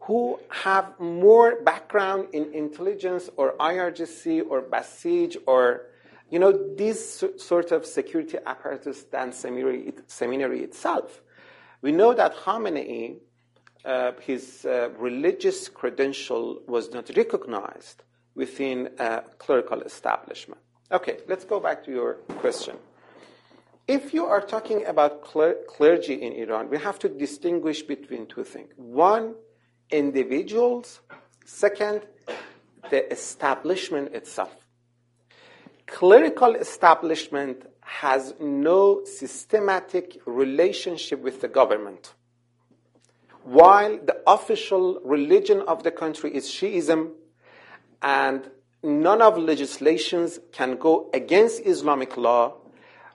who 0.01 0.39
have 0.49 0.99
more 0.99 1.63
background 1.63 2.29
in 2.33 2.53
intelligence 2.55 3.29
or 3.37 3.53
IRGC 3.59 4.43
or 4.49 4.63
Basij 4.63 5.37
or 5.47 5.87
you 6.33 6.39
know 6.39 6.53
these 6.77 7.23
sort 7.37 7.73
of 7.73 7.85
security 7.85 8.39
apparatus 8.47 9.03
than 9.05 9.33
seminary, 9.33 9.93
seminary 10.07 10.61
itself. 10.61 11.21
We 11.83 11.93
know 11.93 12.15
that 12.15 12.35
Khamenei, 12.35 13.19
uh, 13.85 14.13
his 14.19 14.65
uh, 14.65 14.89
religious 14.97 15.69
credential 15.69 16.63
was 16.67 16.91
not 16.91 17.11
recognized 17.17 18.03
within 18.35 18.89
a 18.99 19.25
clerical 19.37 19.83
establishment. 19.83 20.59
Okay, 20.91 21.19
let's 21.29 21.45
go 21.45 21.61
back 21.61 21.85
to 21.85 21.91
your 21.91 22.15
question. 22.45 22.77
If 23.87 24.15
you 24.15 24.25
are 24.25 24.41
talking 24.41 24.87
about 24.87 25.23
cler- 25.23 25.59
clergy 25.69 26.15
in 26.15 26.33
Iran, 26.33 26.71
we 26.71 26.79
have 26.79 26.99
to 27.01 27.11
distinguish 27.11 27.83
between 27.83 28.25
two 28.27 28.45
things. 28.45 28.73
One, 28.77 29.35
individuals. 29.91 31.01
Second, 31.45 32.07
the 32.89 33.13
establishment 33.13 34.15
itself. 34.15 34.62
Clerical 35.93 36.55
establishment 36.55 37.67
has 37.83 38.33
no 38.41 39.05
systematic 39.05 40.19
relationship 40.25 41.21
with 41.21 41.43
the 41.43 41.49
government. 41.49 42.15
While 43.45 43.99
the 43.99 44.17
official 44.27 45.01
religion 45.05 45.61
of 45.69 45.83
the 45.83 45.91
country 45.91 46.35
is 46.35 46.49
Shiism, 46.49 47.11
and 48.01 48.51
none 48.83 49.21
of 49.21 49.37
legislations 49.37 50.41
can 50.51 50.77
go 50.79 51.11
against 51.13 51.61
Islamic 51.67 52.17
law, 52.17 52.55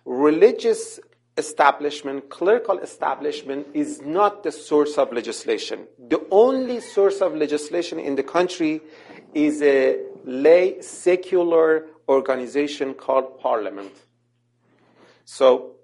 religious 0.05 0.99
establishment, 1.35 2.29
clerical 2.29 2.77
establishment, 2.77 3.65
is 3.73 4.03
not 4.03 4.43
the 4.43 4.51
source 4.51 4.99
of 4.99 5.11
legislation. 5.11 5.87
The 5.97 6.23
only 6.29 6.79
source 6.81 7.21
of 7.21 7.33
legislation 7.35 7.97
in 7.97 8.15
the 8.15 8.23
country 8.23 8.81
is 9.33 9.63
a 9.63 9.99
lay 10.25 10.79
secular 10.81 11.87
organization 12.07 12.93
called 12.93 13.39
parliament. 13.39 13.93
So, 15.25 15.75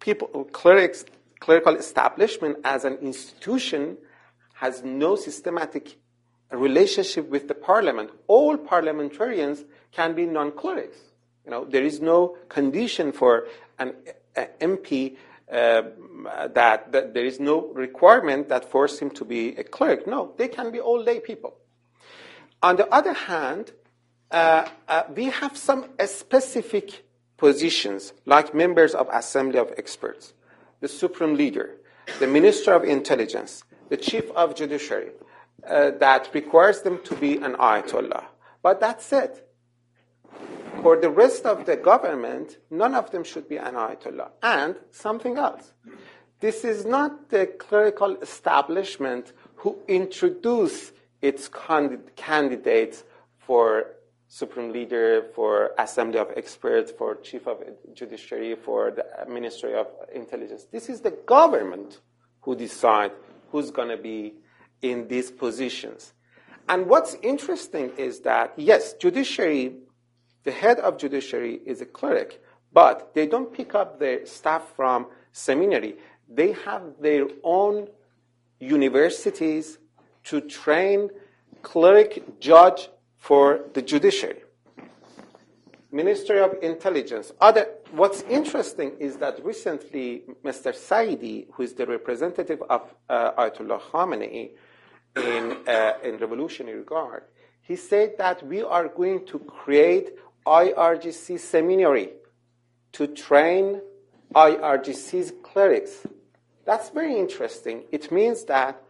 people, 0.00 0.28
clerics, 0.52 1.04
clerical 1.40 1.76
establishment 1.76 2.58
as 2.64 2.84
an 2.84 2.94
institution 3.02 3.98
has 4.54 4.82
no 4.84 5.16
systematic 5.16 5.98
relationship 6.50 7.28
with 7.28 7.48
the 7.48 7.54
parliament. 7.54 8.10
All 8.26 8.56
parliamentarians 8.56 9.64
can 9.90 10.14
be 10.14 10.26
non-clerics. 10.26 10.98
You 11.44 11.50
know, 11.50 11.64
there 11.64 11.82
is 11.82 12.00
no 12.00 12.36
condition 12.48 13.10
for 13.10 13.48
an 13.78 13.94
MP 14.36 15.16
uh, 15.50 15.82
that, 16.54 16.92
that, 16.92 17.12
there 17.14 17.24
is 17.24 17.40
no 17.40 17.72
requirement 17.72 18.48
that 18.48 18.70
force 18.70 18.98
him 18.98 19.10
to 19.10 19.24
be 19.24 19.56
a 19.56 19.64
clerk. 19.64 20.06
No, 20.06 20.32
they 20.38 20.48
can 20.48 20.70
be 20.70 20.80
all 20.80 21.02
lay 21.02 21.20
people. 21.20 21.54
On 22.62 22.76
the 22.76 22.88
other 22.94 23.12
hand, 23.12 23.72
uh, 24.32 24.66
uh, 24.88 25.02
we 25.14 25.26
have 25.26 25.56
some 25.56 25.86
specific 26.06 27.04
positions, 27.36 28.12
like 28.24 28.54
members 28.54 28.94
of 28.94 29.08
Assembly 29.12 29.58
of 29.58 29.72
Experts, 29.76 30.32
the 30.80 30.88
Supreme 30.88 31.34
Leader, 31.36 31.76
the 32.18 32.26
Minister 32.26 32.72
of 32.72 32.82
Intelligence, 32.84 33.62
the 33.90 33.96
Chief 33.96 34.30
of 34.32 34.54
Judiciary, 34.54 35.10
uh, 35.68 35.90
that 36.00 36.30
requires 36.34 36.80
them 36.82 37.00
to 37.04 37.14
be 37.16 37.36
an 37.36 37.54
Ayatollah. 37.54 38.24
But 38.62 38.80
that's 38.80 39.12
it. 39.12 39.48
For 40.82 40.96
the 40.96 41.10
rest 41.10 41.44
of 41.44 41.66
the 41.66 41.76
government, 41.76 42.58
none 42.70 42.94
of 42.94 43.10
them 43.10 43.22
should 43.22 43.48
be 43.48 43.58
an 43.58 43.74
Ayatollah. 43.74 44.30
And 44.42 44.76
something 44.90 45.36
else. 45.36 45.72
This 46.40 46.64
is 46.64 46.84
not 46.84 47.28
the 47.28 47.46
clerical 47.46 48.16
establishment 48.16 49.32
who 49.56 49.78
introduce 49.86 50.90
its 51.20 51.48
candidates 52.16 53.04
for 53.38 53.86
supreme 54.34 54.72
leader, 54.72 55.24
for 55.34 55.72
assembly 55.78 56.18
of 56.18 56.30
experts, 56.36 56.90
for 56.90 57.16
chief 57.16 57.46
of 57.46 57.62
judiciary, 57.92 58.54
for 58.54 58.90
the 58.90 59.04
ministry 59.30 59.74
of 59.74 59.86
intelligence. 60.14 60.64
This 60.72 60.88
is 60.88 61.02
the 61.02 61.10
government 61.10 62.00
who 62.40 62.56
decide 62.56 63.12
who's 63.50 63.70
going 63.70 63.90
to 63.90 63.98
be 63.98 64.32
in 64.80 65.06
these 65.06 65.30
positions. 65.30 66.14
And 66.66 66.86
what's 66.86 67.14
interesting 67.22 67.92
is 67.98 68.20
that, 68.20 68.54
yes, 68.56 68.94
judiciary 68.94 69.74
the 70.44 70.50
head 70.50 70.78
of 70.80 70.96
judiciary 70.96 71.60
is 71.66 71.80
a 71.82 71.86
cleric, 71.86 72.42
but 72.72 73.14
they 73.14 73.26
don't 73.26 73.52
pick 73.52 73.74
up 73.74 74.00
their 74.00 74.24
staff 74.26 74.72
from 74.74 75.06
seminary. 75.32 75.96
They 76.28 76.52
have 76.64 76.82
their 77.00 77.26
own 77.44 77.88
universities 78.58 79.78
to 80.24 80.40
train 80.40 81.10
cleric 81.60 82.40
judge 82.40 82.88
for 83.22 83.60
the 83.74 83.80
judiciary. 83.80 84.42
Ministry 85.92 86.40
of 86.40 86.56
Intelligence. 86.60 87.30
Other, 87.40 87.68
what's 87.92 88.22
interesting 88.22 88.96
is 88.98 89.18
that 89.18 89.44
recently 89.44 90.24
Mr. 90.44 90.74
Saidi, 90.74 91.46
who 91.52 91.62
is 91.62 91.74
the 91.74 91.86
representative 91.86 92.60
of 92.68 92.92
uh, 93.08 93.30
Ayatollah 93.38 93.80
Khamenei 93.80 94.50
in, 95.14 95.56
uh, 95.68 95.92
in 96.02 96.16
Revolutionary 96.16 96.82
Guard, 96.82 97.22
he 97.60 97.76
said 97.76 98.18
that 98.18 98.44
we 98.44 98.60
are 98.60 98.88
going 98.88 99.24
to 99.26 99.38
create 99.38 100.14
IRGC 100.44 101.38
seminary 101.38 102.14
to 102.90 103.06
train 103.06 103.80
IRGC's 104.34 105.32
clerics. 105.44 106.08
That's 106.64 106.90
very 106.90 107.16
interesting. 107.16 107.84
It 107.92 108.10
means 108.10 108.46
that 108.46 108.82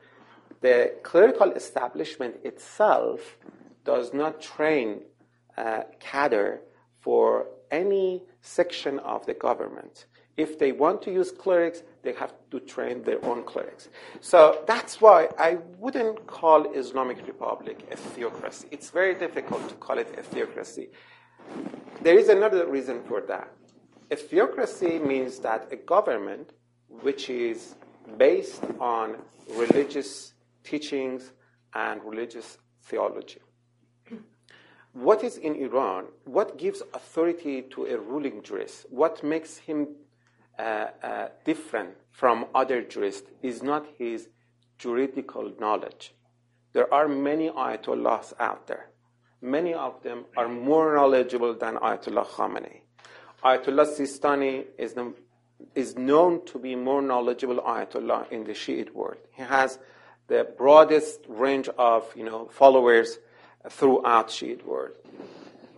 the 0.63 0.95
clerical 1.03 1.53
establishment 1.53 2.37
itself 2.45 3.37
does 3.85 4.13
not 4.13 4.41
train 4.41 5.03
uh, 5.57 5.83
cadre 6.01 6.59
for 7.01 7.47
any 7.71 8.23
section 8.41 8.99
of 9.01 9.27
the 9.27 9.35
government. 9.35 10.07
If 10.37 10.59
they 10.59 10.73
want 10.73 11.03
to 11.03 11.13
use 11.13 11.31
clerics, 11.31 11.83
they 12.03 12.13
have 12.15 12.33
to 12.51 12.61
train 12.61 13.03
their 13.03 13.23
own 13.25 13.45
clerics. 13.45 13.89
So 14.21 14.63
that's 14.67 15.01
why 15.01 15.29
I 15.39 15.59
wouldn't 15.79 16.27
call 16.27 16.73
Islamic 16.73 17.27
Republic 17.27 17.87
a 17.91 17.97
theocracy. 17.97 18.67
It's 18.71 18.91
very 18.91 19.15
difficult 19.15 19.69
to 19.69 19.75
call 19.75 19.99
it 19.99 20.09
a 20.19 20.23
theocracy. 20.23 20.89
There 22.01 22.19
is 22.19 22.29
another 22.29 22.67
reason 22.67 23.03
for 23.05 23.21
that. 23.23 23.49
A 24.11 24.17
theocracy 24.17 24.99
means 24.99 25.39
that 25.41 25.69
a 25.71 25.77
government 25.77 26.53
which 26.89 27.29
is 27.29 27.75
based 28.17 28.63
on 28.81 29.17
religious 29.51 30.35
teachings 30.65 31.33
and 31.75 32.03
religious 32.05 32.59
theology. 32.85 33.41
What 34.93 35.25
is 35.25 35.37
in 35.37 35.55
Iran? 35.57 36.07
What 36.25 36.59
gives 36.59 36.83
authority 36.95 37.63
to 37.75 37.87
a 37.87 37.99
ruling 37.99 38.43
jurist? 38.43 38.87
What 38.91 39.23
makes 39.25 39.57
him 39.57 39.89
uh, 40.59 40.89
uh, 41.03 41.29
different 41.45 41.97
from 42.11 42.47
other 42.55 42.83
jurists 42.83 43.31
is 43.43 43.63
not 43.63 43.87
his 43.99 44.29
juridical 44.79 45.53
knowledge. 45.59 46.15
There 46.73 46.93
are 46.93 47.09
many 47.09 47.49
ayatollahs 47.51 48.33
out 48.39 48.67
there 48.67 48.93
many 49.43 49.75
of 49.75 50.03
them 50.03 50.25
are 50.37 50.49
more 50.49 50.95
knowledgeable 50.95 51.55
than 51.55 51.75
Ayatollah 51.77 52.27
Khamenei. 52.27 52.81
Ayatollah 53.45 53.87
Sistani 53.87 54.65
is, 54.79 54.95
the, 54.95 55.13
is 55.75 55.97
known 55.97 56.45
to 56.47 56.59
be 56.59 56.77
more 56.77 57.03
knowledgeable 57.03 57.57
Ayatollah 57.57 58.31
in 58.31 58.45
the 58.45 58.55
Shiite 58.55 58.95
world. 58.95 59.19
He 59.33 59.43
has 59.43 59.79
the 60.29 60.47
broadest 60.57 61.21
range 61.29 61.69
of 61.77 62.11
you 62.17 62.25
know, 62.25 62.49
followers 62.53 63.19
throughout 63.69 64.31
Shiite 64.31 64.67
world. 64.67 64.93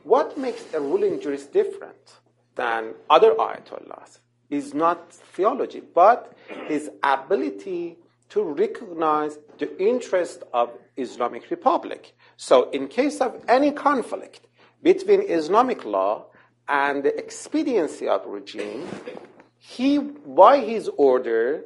What 0.05 0.37
makes 0.37 0.63
a 0.75 0.81
ruling 0.81 1.21
jurist 1.21 1.53
different 1.53 2.19
than 2.55 2.95
other 3.09 3.35
Ayatollahs 3.35 4.19
is 4.51 4.75
not 4.75 5.13
theology, 5.13 5.83
but 5.95 6.33
his 6.69 6.91
ability 7.03 7.97
to 8.31 8.43
recognize 8.43 9.39
the 9.59 9.81
interest 9.83 10.43
of 10.53 10.71
Islamic 10.97 11.51
Republic. 11.51 12.15
So 12.37 12.71
in 12.71 12.89
case 12.89 13.21
of 13.21 13.43
any 13.49 13.71
conflict 13.71 14.47
between 14.83 15.23
Islamic 15.23 15.85
law 15.85 16.27
and 16.69 17.03
the 17.03 17.17
expediency 17.17 18.09
of 18.09 18.27
regime, 18.27 18.87
he, 19.59 19.99
by 19.99 20.61
his 20.61 20.91
order, 20.97 21.65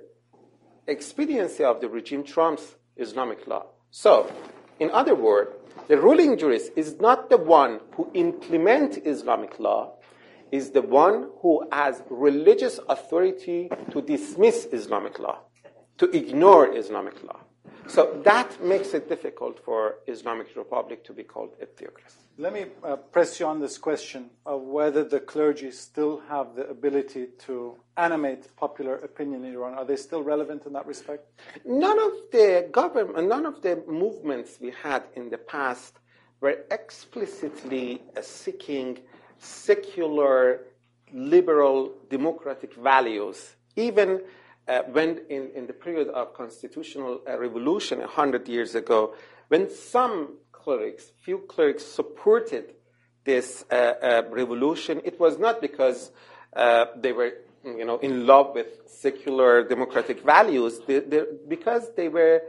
expediency 0.87 1.65
of 1.65 1.81
the 1.81 1.89
regime 1.89 2.23
trumps 2.23 2.77
Islamic 2.97 3.47
law. 3.47 3.67
So, 3.91 4.31
in 4.79 4.91
other 4.91 5.15
words, 5.15 5.51
The 5.87 5.99
ruling 5.99 6.37
jurist 6.37 6.73
is 6.77 7.01
not 7.01 7.31
the 7.31 7.39
one 7.39 7.81
who 7.95 8.11
implement 8.15 8.99
Islamic 9.07 9.59
law, 9.59 9.95
is 10.51 10.71
the 10.71 10.83
one 10.83 11.31
who 11.41 11.67
has 11.73 12.03
religious 12.11 12.81
authority 12.89 13.71
to 13.91 14.03
dismiss 14.03 14.67
Islamic 14.73 15.19
law, 15.19 15.39
to 15.99 16.11
ignore 16.11 16.77
Islamic 16.77 17.23
law. 17.23 17.41
So 17.87 18.21
that 18.25 18.63
makes 18.63 18.93
it 18.93 19.09
difficult 19.09 19.65
for 19.65 20.01
Islamic 20.07 20.55
Republic 20.57 21.05
to 21.05 21.13
be 21.15 21.23
called 21.23 21.55
a 21.63 21.67
theocracy. 21.67 22.28
Let 22.41 22.53
me 22.53 22.67
uh, 22.85 22.95
press 22.95 23.41
you 23.41 23.47
on 23.47 23.59
this 23.59 23.79
question 23.79 24.31
of 24.47 24.63
whether 24.63 25.03
the 25.03 25.19
clergy 25.19 25.73
still 25.73 26.23
have 26.29 26.55
the 26.55 26.69
ability 26.69 27.31
to 27.47 27.75
animate 27.97 28.55
popular 28.55 28.95
opinion 28.95 29.45
in 29.45 29.55
Iran. 29.55 29.75
Are 29.75 29.85
they 29.85 29.97
still 29.97 30.23
relevant 30.23 30.65
in 30.65 30.73
that 30.75 30.87
respect? 30.87 31.27
None 31.65 31.99
of 31.99 32.13
the 32.31 32.69
government, 32.71 33.27
none 33.27 33.45
of 33.45 33.61
the 33.63 33.83
movements 33.89 34.59
we 34.61 34.71
had 34.71 35.03
in 35.17 35.31
the 35.31 35.39
past 35.39 35.99
were 36.41 36.59
explicitly 36.71 38.03
uh, 38.17 38.23
seeking 38.23 39.01
secular, 39.41 40.61
liberal, 41.13 41.93
democratic 42.09 42.73
values. 42.75 43.57
Even 43.75 44.23
uh, 44.69 44.83
when 44.93 45.23
in, 45.29 45.51
in 45.57 45.67
the 45.67 45.73
period 45.73 46.07
of 46.07 46.35
constitutional 46.35 47.21
uh, 47.29 47.37
revolution 47.37 47.99
100 47.99 48.47
years 48.47 48.77
ago, 48.77 49.17
when 49.49 49.69
some 49.69 50.37
clerics, 50.69 51.13
few 51.25 51.39
clerics 51.39 51.83
supported 51.83 52.75
this 53.25 53.65
uh, 53.71 53.75
uh 53.75 54.23
revolution, 54.31 55.01
it 55.03 55.19
was 55.19 55.39
not 55.39 55.63
because 55.63 56.11
uh, 56.55 56.85
they 56.95 57.13
were 57.13 57.33
you 57.65 57.87
know, 57.87 57.97
in 57.99 58.27
love 58.27 58.55
with 58.55 58.67
secular 58.87 59.67
democratic 59.67 60.23
values, 60.23 60.81
they, 60.87 61.01
they, 61.01 61.23
because 61.49 61.95
they 61.95 62.09
were 62.09 62.43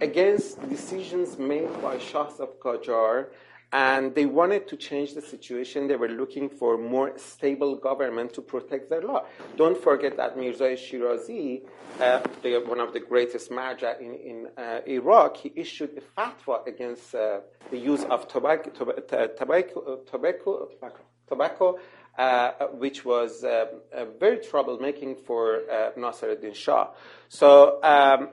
against 0.00 0.68
decisions 0.68 1.36
made 1.36 1.70
by 1.82 1.98
Shahs 1.98 2.38
of 2.38 2.60
Qajar 2.60 3.26
and 3.74 4.14
they 4.14 4.24
wanted 4.24 4.68
to 4.68 4.76
change 4.76 5.14
the 5.14 5.20
situation. 5.20 5.88
They 5.88 5.96
were 5.96 6.08
looking 6.08 6.48
for 6.48 6.78
more 6.78 7.18
stable 7.18 7.74
government 7.74 8.32
to 8.34 8.40
protect 8.40 8.88
their 8.88 9.02
law. 9.02 9.24
Don't 9.56 9.76
forget 9.76 10.16
that 10.16 10.36
Mirza 10.38 10.76
Shirazi, 10.76 11.62
uh, 12.00 12.20
the, 12.42 12.58
one 12.58 12.78
of 12.78 12.92
the 12.92 13.00
greatest 13.00 13.50
marja 13.50 14.00
in, 14.00 14.14
in 14.14 14.46
uh, 14.56 14.80
Iraq, 14.86 15.38
he 15.38 15.52
issued 15.56 15.90
a 15.98 16.20
fatwa 16.20 16.64
against 16.68 17.16
uh, 17.16 17.40
the 17.72 17.76
use 17.76 18.04
of 18.04 18.28
tobacco, 18.28 18.70
tobacco, 18.70 19.98
tobacco, 20.06 20.68
tobacco 21.26 21.78
uh, 22.16 22.52
which 22.74 23.04
was 23.04 23.42
uh, 23.42 23.66
very 24.20 24.38
troublemaking 24.38 25.18
for 25.26 25.62
uh, 25.68 25.90
Nasruddin 25.98 26.54
Shah. 26.54 26.90
So 27.28 27.82
um, 27.82 28.28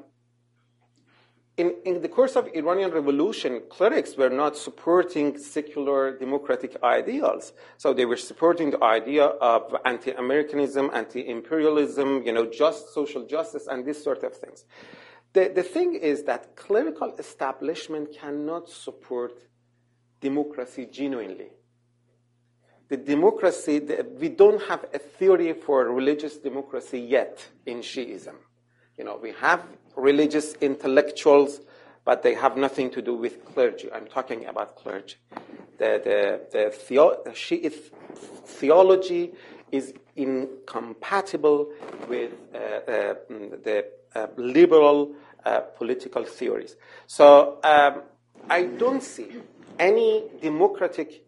in, 1.58 1.76
in, 1.86 2.02
the 2.02 2.08
course 2.08 2.36
of 2.36 2.48
Iranian 2.54 2.92
revolution, 2.92 3.62
clerics 3.70 4.16
were 4.16 4.30
not 4.30 4.56
supporting 4.56 5.38
secular 5.38 6.18
democratic 6.18 6.82
ideals. 6.82 7.54
So 7.78 7.94
they 7.94 8.06
were 8.06 8.18
supporting 8.18 8.72
the 8.72 8.84
idea 8.84 9.26
of 9.26 9.76
anti-Americanism, 9.86 10.90
anti-imperialism, 10.94 12.24
you 12.26 12.32
know, 12.32 12.46
just 12.46 12.94
social 12.94 13.26
justice 13.26 13.68
and 13.68 13.86
these 13.86 14.02
sort 14.02 14.24
of 14.24 14.34
things. 14.36 14.66
The, 15.34 15.52
the 15.54 15.64
thing 15.64 15.96
is 15.96 16.24
that 16.24 16.56
clerical 16.56 17.16
establishment 17.18 18.16
cannot 18.18 18.70
support 18.70 19.44
democracy 20.22 20.88
genuinely. 20.92 21.52
The 22.88 22.98
democracy, 22.98 23.80
the, 23.80 24.06
we 24.20 24.30
don't 24.30 24.62
have 24.64 24.86
a 24.94 25.00
theory 25.00 25.54
for 25.54 25.86
religious 25.86 26.38
democracy 26.38 27.00
yet 27.00 27.46
in 27.66 27.80
Shiism. 27.80 28.36
You 29.02 29.08
know, 29.08 29.18
we 29.20 29.32
have 29.40 29.64
religious 29.96 30.54
intellectuals, 30.62 31.62
but 32.06 32.22
they 32.22 32.36
have 32.36 32.56
nothing 32.56 32.92
to 32.92 33.02
do 33.02 33.16
with 33.16 33.44
clergy. 33.44 33.92
I'm 33.92 34.06
talking 34.06 34.46
about 34.46 34.76
clergy. 34.76 35.16
The, 35.80 36.00
the, 36.04 36.42
the, 36.52 36.70
theo- 36.70 37.20
the 37.26 37.34
Shiite 37.34 37.74
theology 38.46 39.32
is 39.72 39.96
incompatible 40.16 41.72
with 42.08 42.34
uh, 42.54 42.58
uh, 42.58 43.14
the 43.64 43.86
uh, 44.14 44.28
liberal 44.38 45.16
uh, 45.46 45.62
political 45.62 46.24
theories. 46.24 46.76
So 47.08 47.58
um, 47.64 48.04
I 48.52 48.66
don't 48.66 49.02
see 49.02 49.42
any 49.80 50.26
democratic 50.44 51.26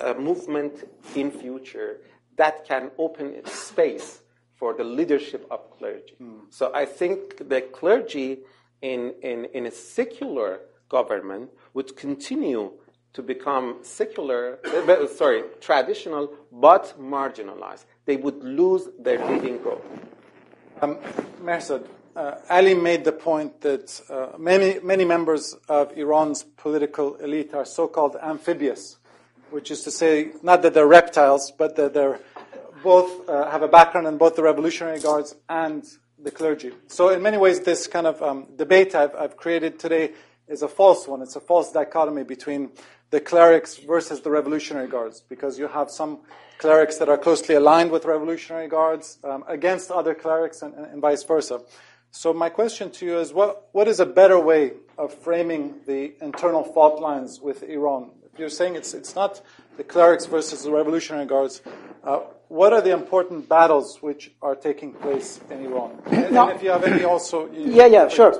uh, 0.00 0.14
movement 0.14 0.88
in 1.14 1.30
future 1.30 2.00
that 2.36 2.66
can 2.66 2.90
open 2.96 3.44
space 3.44 4.22
for 4.60 4.74
the 4.74 4.84
leadership 4.84 5.46
of 5.50 5.60
clergy. 5.78 6.14
Mm. 6.22 6.42
So 6.50 6.70
I 6.74 6.84
think 6.84 7.48
the 7.48 7.62
clergy 7.62 8.40
in, 8.82 9.14
in, 9.22 9.46
in 9.54 9.64
a 9.66 9.70
secular 9.70 10.60
government 10.90 11.50
would 11.72 11.96
continue 11.96 12.72
to 13.14 13.22
become 13.22 13.78
secular, 13.82 14.58
uh, 14.64 15.06
sorry, 15.08 15.42
traditional, 15.60 16.30
but 16.52 16.94
marginalized. 17.00 17.86
They 18.04 18.16
would 18.16 18.44
lose 18.44 18.88
their 18.98 19.18
leading 19.30 19.62
role. 19.64 19.82
Um, 20.82 20.98
Mehrzad, 21.42 21.86
uh, 22.14 22.34
Ali 22.50 22.74
made 22.74 23.04
the 23.04 23.12
point 23.12 23.62
that 23.62 24.00
uh, 24.10 24.38
many, 24.38 24.78
many 24.80 25.04
members 25.04 25.56
of 25.68 25.96
Iran's 25.96 26.42
political 26.42 27.16
elite 27.16 27.54
are 27.54 27.64
so 27.64 27.88
called 27.88 28.16
amphibious, 28.22 28.98
which 29.50 29.70
is 29.70 29.82
to 29.84 29.90
say, 29.90 30.32
not 30.42 30.62
that 30.62 30.74
they're 30.74 30.86
reptiles, 30.86 31.50
but 31.56 31.76
that 31.76 31.94
they're 31.94 32.20
both 32.82 33.28
uh, 33.28 33.50
have 33.50 33.62
a 33.62 33.68
background 33.68 34.06
in 34.06 34.18
both 34.18 34.36
the 34.36 34.42
Revolutionary 34.42 35.00
Guards 35.00 35.34
and 35.48 35.84
the 36.22 36.30
clergy. 36.30 36.72
So, 36.88 37.08
in 37.10 37.22
many 37.22 37.36
ways, 37.36 37.60
this 37.60 37.86
kind 37.86 38.06
of 38.06 38.22
um, 38.22 38.46
debate 38.56 38.94
I've, 38.94 39.14
I've, 39.14 39.36
created 39.36 39.78
today 39.78 40.12
is 40.48 40.62
a 40.62 40.68
false 40.68 41.06
one. 41.08 41.22
It's 41.22 41.36
a 41.36 41.40
false 41.40 41.72
dichotomy 41.72 42.24
between 42.24 42.70
the 43.10 43.20
clerics 43.20 43.76
versus 43.76 44.20
the 44.20 44.30
Revolutionary 44.30 44.88
Guards, 44.88 45.22
because 45.28 45.58
you 45.58 45.68
have 45.68 45.90
some 45.90 46.20
clerics 46.58 46.98
that 46.98 47.08
are 47.08 47.18
closely 47.18 47.54
aligned 47.54 47.90
with 47.90 48.04
Revolutionary 48.04 48.68
Guards 48.68 49.18
um, 49.24 49.44
against 49.48 49.90
other 49.90 50.14
clerics, 50.14 50.62
and, 50.62 50.74
and, 50.74 51.00
vice 51.00 51.24
versa. 51.24 51.60
So, 52.10 52.32
my 52.32 52.48
question 52.48 52.90
to 52.92 53.06
you 53.06 53.18
is 53.18 53.32
what, 53.32 53.68
what 53.72 53.88
is 53.88 54.00
a 54.00 54.06
better 54.06 54.38
way 54.38 54.72
of 54.98 55.14
framing 55.14 55.80
the 55.86 56.12
internal 56.20 56.64
fault 56.64 57.00
lines 57.00 57.40
with 57.40 57.62
Iran? 57.62 58.10
If 58.32 58.38
you're 58.38 58.48
saying 58.48 58.76
it's, 58.76 58.94
it's 58.94 59.14
not 59.14 59.40
the 59.80 59.84
clerics 59.84 60.26
versus 60.26 60.62
the 60.62 60.70
Revolutionary 60.70 61.24
Guards, 61.24 61.62
uh, 62.04 62.20
what 62.48 62.74
are 62.74 62.82
the 62.82 62.92
important 62.92 63.48
battles 63.48 63.96
which 64.02 64.30
are 64.42 64.54
taking 64.54 64.92
place 64.92 65.40
in 65.50 65.64
Iran? 65.64 65.90
And, 66.12 66.32
no. 66.34 66.50
if 66.50 66.62
you 66.62 66.68
have 66.68 66.84
any 66.84 67.04
also. 67.04 67.50
yeah, 67.54 67.86
yeah, 67.86 68.06
sure. 68.08 68.32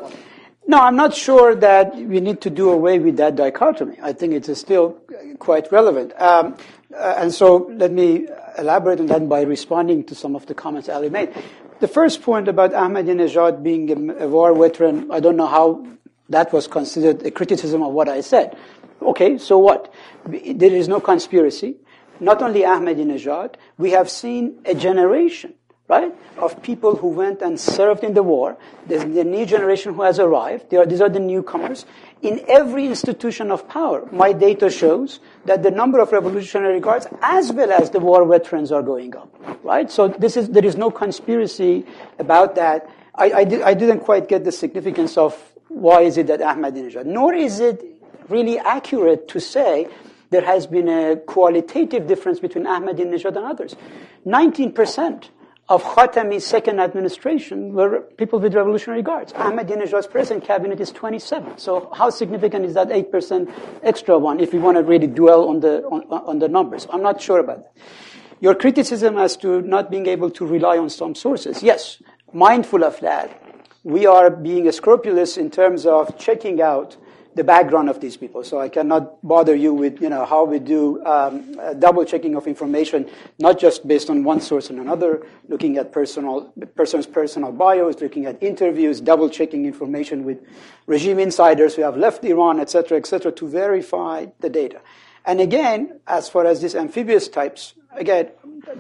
No, 0.67 0.79
I'm 0.79 0.97
not 0.97 1.15
sure 1.15 1.55
that 1.55 1.97
we 1.97 2.21
need 2.21 2.43
to 2.43 2.51
do 2.51 2.69
away 2.69 2.99
with 2.99 3.17
that 3.17 3.37
dichotomy. 3.37 3.97
I 4.03 4.13
think 4.13 4.35
it 4.35 4.51
is 4.51 4.61
still 4.61 4.99
quite 5.39 5.73
relevant. 5.73 6.13
Um, 6.21 6.59
uh, 6.95 7.15
and 7.17 7.33
so 7.33 7.71
let 7.73 7.91
me 7.91 8.29
elaborate 8.59 9.01
on 9.01 9.07
that 9.07 9.27
by 9.27 9.41
responding 9.41 10.05
to 10.05 10.15
some 10.15 10.37
of 10.37 10.45
the 10.45 10.53
comments 10.53 10.91
Ali 10.91 11.09
made. 11.09 11.33
The 11.81 11.89
first 11.89 12.21
point 12.21 12.49
about 12.49 12.73
Ahmadinejad 12.73 13.63
being 13.63 14.11
a, 14.11 14.25
a 14.25 14.29
war 14.29 14.55
veteran, 14.55 15.11
I 15.11 15.21
don't 15.21 15.39
know 15.39 15.47
how 15.47 15.87
that 16.29 16.53
was 16.53 16.67
considered 16.67 17.27
a 17.27 17.31
criticism 17.31 17.83
of 17.83 17.93
what 17.93 18.11
I 18.11 18.21
said. 18.21 18.59
Okay, 19.03 19.39
so 19.39 19.59
what? 19.59 19.93
There 20.27 20.73
is 20.73 20.89
no 20.89 21.01
conspiracy 21.01 21.77
not 22.21 22.43
only 22.43 22.61
Ahmadinejad, 22.61 23.55
we 23.79 23.91
have 23.93 24.11
seen 24.11 24.61
a 24.67 24.75
generation, 24.75 25.55
right, 25.89 26.15
of 26.37 26.63
people 26.63 26.95
who 26.97 27.09
went 27.09 27.41
and 27.41 27.59
served 27.59 28.05
in 28.05 28.15
the 28.15 28.23
war. 28.23 28.59
There's 28.87 29.03
the 29.03 29.25
new 29.25 29.47
generation 29.47 29.95
who 29.95 30.03
has 30.03 30.19
arrived. 30.19 30.73
Are, 30.75 30.87
these 30.87 31.01
are 31.01 31.09
the 31.09 31.19
newcomers. 31.21 31.87
In 32.23 32.45
every 32.49 32.87
institution 32.87 33.51
of 33.51 33.67
power, 33.69 34.07
my 34.13 34.33
data 34.33 34.71
shows 34.71 35.21
that 35.47 35.63
the 35.63 35.71
number 35.71 35.99
of 35.99 36.13
Revolutionary 36.13 36.81
Guards 36.81 37.07
as 37.23 37.53
well 37.53 37.73
as 37.73 37.91
the 37.91 38.01
war 38.01 38.27
veterans 38.27 38.71
are 38.71 38.83
going 38.83 39.17
up, 39.17 39.35
right? 39.65 39.91
So 39.91 40.09
this 40.09 40.37
is, 40.37 40.51
there 40.51 40.65
is 40.65 40.77
no 40.77 40.91
conspiracy 40.91 41.87
about 42.19 42.55
that. 42.57 42.89
I, 43.15 43.31
I, 43.31 43.41
I 43.41 43.75
didn't 43.75 44.01
quite 44.01 44.29
get 44.29 44.45
the 44.45 44.53
significance 44.53 45.17
of 45.17 45.35
why 45.69 46.03
is 46.03 46.19
it 46.19 46.27
that 46.27 46.41
Ahmadinejad, 46.41 47.07
nor 47.07 47.33
is 47.33 47.61
it 47.61 48.00
really 48.31 48.59
accurate 48.59 49.29
to 49.29 49.41
say 49.41 49.89
there 50.31 50.45
has 50.45 50.67
been 50.67 50.89
a 50.89 51.17
qualitative 51.17 52.07
difference 52.07 52.41
between 52.41 52.65
Ahmadinejad 52.65 53.37
and 53.37 53.45
others. 53.45 53.77
19% 54.27 55.29
of 55.69 55.85
Khatami's 55.85 56.45
second 56.45 56.81
administration 56.81 57.75
were 57.75 58.01
people 58.17 58.41
with 58.41 58.55
Revolutionary 58.55 59.03
Guards. 59.03 59.33
Ahmadinejad's 59.33 60.09
present 60.09 60.45
cabinet 60.45 60.81
is 60.81 60.91
27. 60.91 61.59
So 61.59 61.91
how 61.95 62.11
significant 62.11 62.65
is 62.65 62.75
that 62.75 62.89
8% 62.89 63.53
extra 63.83 64.19
one 64.19 64.41
if 64.41 64.53
we 64.53 64.59
want 64.59 64.79
to 64.79 64.83
really 64.83 65.07
dwell 65.07 65.49
on 65.49 65.61
the, 65.61 65.85
on, 65.85 66.03
on 66.11 66.39
the 66.41 66.49
numbers? 66.49 66.87
I'm 66.93 67.03
not 67.03 67.21
sure 67.21 67.39
about 67.39 67.63
that. 67.63 67.83
Your 68.41 68.55
criticism 68.55 69.19
as 69.19 69.37
to 69.39 69.61
not 69.63 69.91
being 69.91 70.07
able 70.07 70.31
to 70.31 70.47
rely 70.47 70.79
on 70.79 70.91
some 70.91 71.15
sources. 71.15 71.63
Yes, 71.63 72.03
mindful 72.33 72.85
of 72.85 72.99
that. 73.01 73.41
We 73.85 74.07
are 74.07 74.31
being 74.31 74.71
scrupulous 74.73 75.37
in 75.37 75.51
terms 75.51 75.87
of 75.87 76.19
checking 76.19 76.61
out 76.61 76.97
the 77.35 77.45
background 77.45 77.89
of 77.89 78.01
these 78.01 78.17
people. 78.17 78.43
So 78.43 78.61
I 78.61 78.69
cannot 78.69 79.27
bother 79.27 79.55
you 79.55 79.73
with, 79.73 80.03
you 80.03 80.09
know, 80.09 80.25
how 80.25 80.45
we 80.45 80.59
do 80.59 81.05
um, 81.05 81.55
double 81.79 82.05
checking 82.05 82.35
of 82.35 82.47
information, 82.47 83.09
not 83.39 83.59
just 83.59 83.87
based 83.87 84.11
on 84.11 84.25
one 84.25 84.41
source 84.41 84.69
and 84.69 84.81
another, 84.81 85.25
looking 85.49 85.79
at 85.79 85.93
personal, 85.93 86.53
person's 86.75 87.07
personal 87.07 87.53
bios, 87.53 88.01
looking 88.01 88.27
at 88.27 88.43
interviews, 88.43 89.01
double 89.01 89.31
checking 89.31 89.65
information 89.65 90.25
with 90.25 90.39
regime 90.87 91.21
insiders 91.21 91.77
who 91.77 91.83
have 91.83 91.97
left 91.97 92.25
Iran, 92.25 92.59
et 92.59 92.69
cetera, 92.69 92.99
et 92.99 93.07
cetera, 93.07 93.31
to 93.33 93.47
verify 93.47 94.27
the 94.41 94.51
data. 94.51 94.81
And 95.25 95.41
again, 95.41 96.01
as 96.07 96.29
far 96.29 96.47
as 96.47 96.61
these 96.61 96.75
amphibious 96.75 97.29
types, 97.29 97.75
again, 97.93 98.31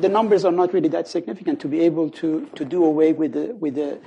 the 0.00 0.08
numbers 0.08 0.44
are 0.44 0.52
not 0.52 0.72
really 0.72 0.88
that 0.88 1.06
significant 1.06 1.60
to 1.60 1.68
be 1.68 1.80
able 1.80 2.10
to, 2.10 2.48
to 2.56 2.64
do 2.64 2.84
away 2.84 3.12
with 3.12 3.32
the, 3.32 3.54
with 3.54 3.76
the, 3.76 4.00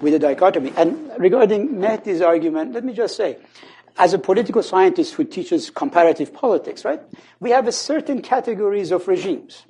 with 0.00 0.12
the 0.12 0.18
dichotomy. 0.18 0.72
And 0.76 1.10
regarding 1.18 1.76
Mehdi's 1.76 2.20
argument, 2.20 2.72
let 2.72 2.84
me 2.84 2.92
just 2.92 3.16
say, 3.16 3.38
as 3.98 4.12
a 4.12 4.18
political 4.18 4.62
scientist 4.62 5.14
who 5.14 5.24
teaches 5.24 5.70
comparative 5.70 6.32
politics, 6.32 6.84
right, 6.84 7.00
we 7.40 7.50
have 7.50 7.66
a 7.66 7.72
certain 7.72 8.20
categories 8.22 8.90
of 8.90 9.08
regimes. 9.08 9.64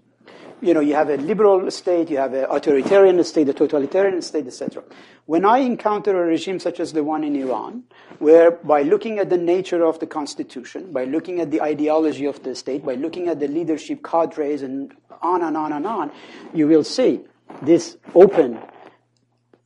You 0.62 0.72
know, 0.72 0.80
you 0.80 0.94
have 0.94 1.10
a 1.10 1.16
liberal 1.18 1.70
state, 1.70 2.08
you 2.08 2.16
have 2.16 2.32
an 2.32 2.46
authoritarian 2.48 3.22
state, 3.24 3.48
a 3.48 3.52
totalitarian 3.52 4.22
state, 4.22 4.46
etc. 4.46 4.82
When 5.26 5.44
I 5.44 5.58
encounter 5.58 6.22
a 6.22 6.26
regime 6.26 6.58
such 6.58 6.80
as 6.80 6.94
the 6.94 7.04
one 7.04 7.24
in 7.24 7.36
Iran, 7.36 7.84
where 8.20 8.52
by 8.52 8.82
looking 8.82 9.18
at 9.18 9.28
the 9.28 9.36
nature 9.36 9.84
of 9.84 9.98
the 10.00 10.06
constitution, 10.06 10.92
by 10.92 11.04
looking 11.04 11.40
at 11.40 11.50
the 11.50 11.60
ideology 11.60 12.24
of 12.24 12.42
the 12.42 12.54
state, 12.54 12.86
by 12.86 12.94
looking 12.94 13.28
at 13.28 13.38
the 13.38 13.48
leadership 13.48 14.02
cadres 14.02 14.62
and 14.62 14.94
on 15.20 15.42
and 15.42 15.58
on 15.58 15.72
and 15.72 15.86
on, 15.86 16.10
you 16.54 16.66
will 16.66 16.84
see 16.84 17.20
this 17.62 17.98
open 18.14 18.58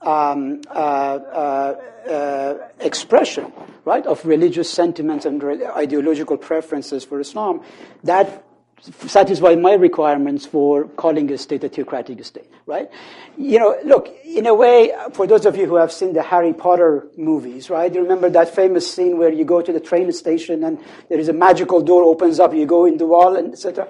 um, 0.03 0.61
uh, 0.69 0.73
uh, 0.73 1.81
uh, 2.09 2.69
expression, 2.81 3.53
right, 3.85 4.07
of 4.07 4.25
religious 4.25 4.71
sentiments 4.71 5.27
and 5.27 5.43
re- 5.43 5.67
ideological 5.67 6.37
preferences 6.37 7.05
for 7.05 7.21
Islam 7.21 7.61
that 8.05 8.45
satisfy 8.81 9.55
my 9.57 9.75
requirements 9.75 10.47
for 10.47 10.85
calling 10.89 11.31
a 11.31 11.37
state 11.37 11.63
a 11.65 11.69
theocratic 11.69 12.25
state, 12.25 12.51
right? 12.67 12.91
You 13.37 13.59
know, 13.59 13.77
look, 13.85 14.09
in 14.25 14.47
a 14.47 14.55
way, 14.55 14.93
for 15.13 15.27
those 15.27 15.45
of 15.45 15.57
you 15.57 15.67
who 15.67 15.77
have 15.77 15.93
seen 15.93 16.15
the 16.15 16.23
Harry 16.23 16.55
Potter 16.55 17.07
movies, 17.17 17.69
right, 17.69 17.93
you 17.93 18.01
remember 18.01 18.31
that 18.31 18.55
famous 18.55 18.91
scene 18.91 19.19
where 19.19 19.33
you 19.33 19.45
go 19.45 19.61
to 19.61 19.73
the 19.73 19.81
train 19.81 20.11
station 20.13 20.65
and 20.65 20.79
there 21.11 21.19
is 21.19 21.29
a 21.29 21.35
magical 21.35 21.83
door 21.83 22.05
opens 22.05 22.41
up, 22.41 22.55
you 22.55 22.65
go 22.65 22.87
in 22.87 22.97
the 22.97 23.07
wall, 23.07 23.37
and 23.37 23.53
etc. 23.53 23.87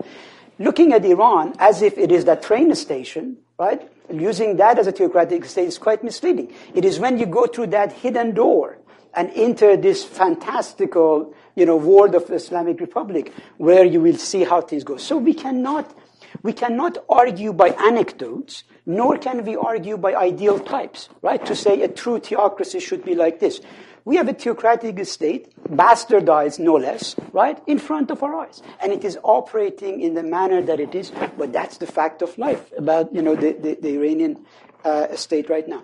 Looking 0.58 0.92
at 0.92 1.04
Iran 1.04 1.54
as 1.58 1.82
if 1.82 1.96
it 1.96 2.10
is 2.10 2.24
that 2.24 2.42
train 2.42 2.74
station, 2.74 3.38
right, 3.60 3.92
using 4.10 4.56
that 4.56 4.78
as 4.78 4.86
a 4.86 4.92
theocratic 4.92 5.44
state 5.44 5.68
is 5.68 5.76
quite 5.76 6.02
misleading. 6.02 6.50
It 6.74 6.86
is 6.86 6.98
when 6.98 7.18
you 7.18 7.26
go 7.26 7.46
through 7.46 7.66
that 7.68 7.92
hidden 7.92 8.32
door 8.32 8.78
and 9.12 9.30
enter 9.34 9.76
this 9.76 10.02
fantastical, 10.02 11.34
you 11.56 11.66
know, 11.66 11.76
world 11.76 12.14
of 12.14 12.26
the 12.26 12.36
Islamic 12.36 12.80
Republic 12.80 13.34
where 13.58 13.84
you 13.84 14.00
will 14.00 14.16
see 14.16 14.44
how 14.44 14.62
things 14.62 14.82
go. 14.82 14.96
So 14.96 15.18
we 15.18 15.34
cannot, 15.34 15.94
we 16.42 16.54
cannot 16.54 16.96
argue 17.06 17.52
by 17.52 17.68
anecdotes, 17.68 18.64
nor 18.86 19.18
can 19.18 19.44
we 19.44 19.56
argue 19.56 19.98
by 19.98 20.14
ideal 20.14 20.58
types, 20.58 21.10
right? 21.20 21.44
To 21.44 21.54
say 21.54 21.82
a 21.82 21.88
true 21.88 22.18
theocracy 22.18 22.80
should 22.80 23.04
be 23.04 23.14
like 23.14 23.40
this. 23.40 23.60
We 24.04 24.16
have 24.16 24.28
a 24.28 24.32
theocratic 24.32 25.04
state, 25.04 25.52
bastardized 25.68 26.58
no 26.58 26.74
less, 26.74 27.14
right, 27.32 27.60
in 27.66 27.78
front 27.78 28.10
of 28.10 28.22
our 28.22 28.34
eyes. 28.34 28.62
And 28.80 28.92
it 28.92 29.04
is 29.04 29.18
operating 29.22 30.00
in 30.00 30.14
the 30.14 30.22
manner 30.22 30.62
that 30.62 30.80
it 30.80 30.94
is, 30.94 31.12
but 31.36 31.52
that's 31.52 31.78
the 31.78 31.86
fact 31.86 32.22
of 32.22 32.36
life 32.38 32.72
about, 32.76 33.14
you 33.14 33.22
know, 33.22 33.36
the, 33.36 33.52
the, 33.52 33.78
the 33.80 33.96
Iranian 33.96 34.44
uh, 34.84 35.14
state 35.14 35.50
right 35.50 35.68
now. 35.68 35.82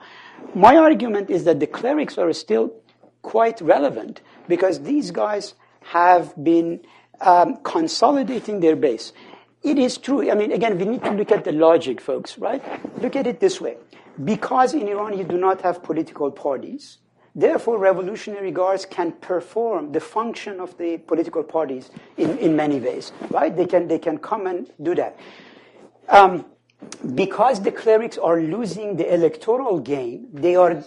My 0.55 0.77
argument 0.77 1.31
is 1.31 1.45
that 1.45 1.61
the 1.61 1.67
clerics 1.67 2.17
are 2.19 2.33
still 2.33 2.73
quite 3.23 3.61
relevant 3.61 4.21
because 4.49 4.81
these 4.81 5.11
guys 5.11 5.55
have 5.83 6.33
been 6.43 6.81
um, 7.21 7.59
consolidating 7.63 8.61
their 8.61 8.77
base. 8.77 9.13
It 9.63 9.79
is 9.79 9.99
true. 9.99 10.31
I 10.31 10.35
mean, 10.35 10.53
again, 10.53 10.79
we 10.79 10.85
need 10.85 11.03
to 11.05 11.11
look 11.11 11.33
at 11.33 11.45
the 11.45 11.53
logic, 11.53 12.01
folks, 12.01 12.39
right? 12.39 12.63
Look 13.03 13.17
at 13.17 13.27
it 13.27 13.41
this 13.41 13.61
way. 13.61 13.77
Because 14.23 14.75
in 14.75 14.89
Iran 14.89 15.19
you 15.19 15.25
do 15.25 15.37
not 15.37 15.61
have 15.63 15.83
political 15.83 16.31
parties, 16.31 16.99
therefore 17.37 17.79
revolutionary 17.79 18.51
guards 18.51 18.87
can 18.87 19.13
perform 19.13 19.93
the 19.93 20.01
function 20.01 20.59
of 20.59 20.77
the 20.79 20.97
political 20.97 21.45
parties 21.45 21.91
in, 22.17 22.37
in 22.39 22.57
many 22.57 22.81
ways, 22.81 23.13
right? 23.31 23.55
They 23.55 23.67
can, 23.67 23.87
they 23.87 23.99
can 23.99 24.19
come 24.19 24.47
and 24.47 24.71
do 24.83 24.95
that. 24.95 25.17
Um, 26.09 26.47
because 27.15 27.63
the 27.63 27.71
clerics 27.71 28.17
are 28.17 28.41
losing 28.41 28.97
the 28.97 29.13
electoral 29.13 29.81
game, 29.81 30.29
they 30.33 30.57
are 30.57 30.83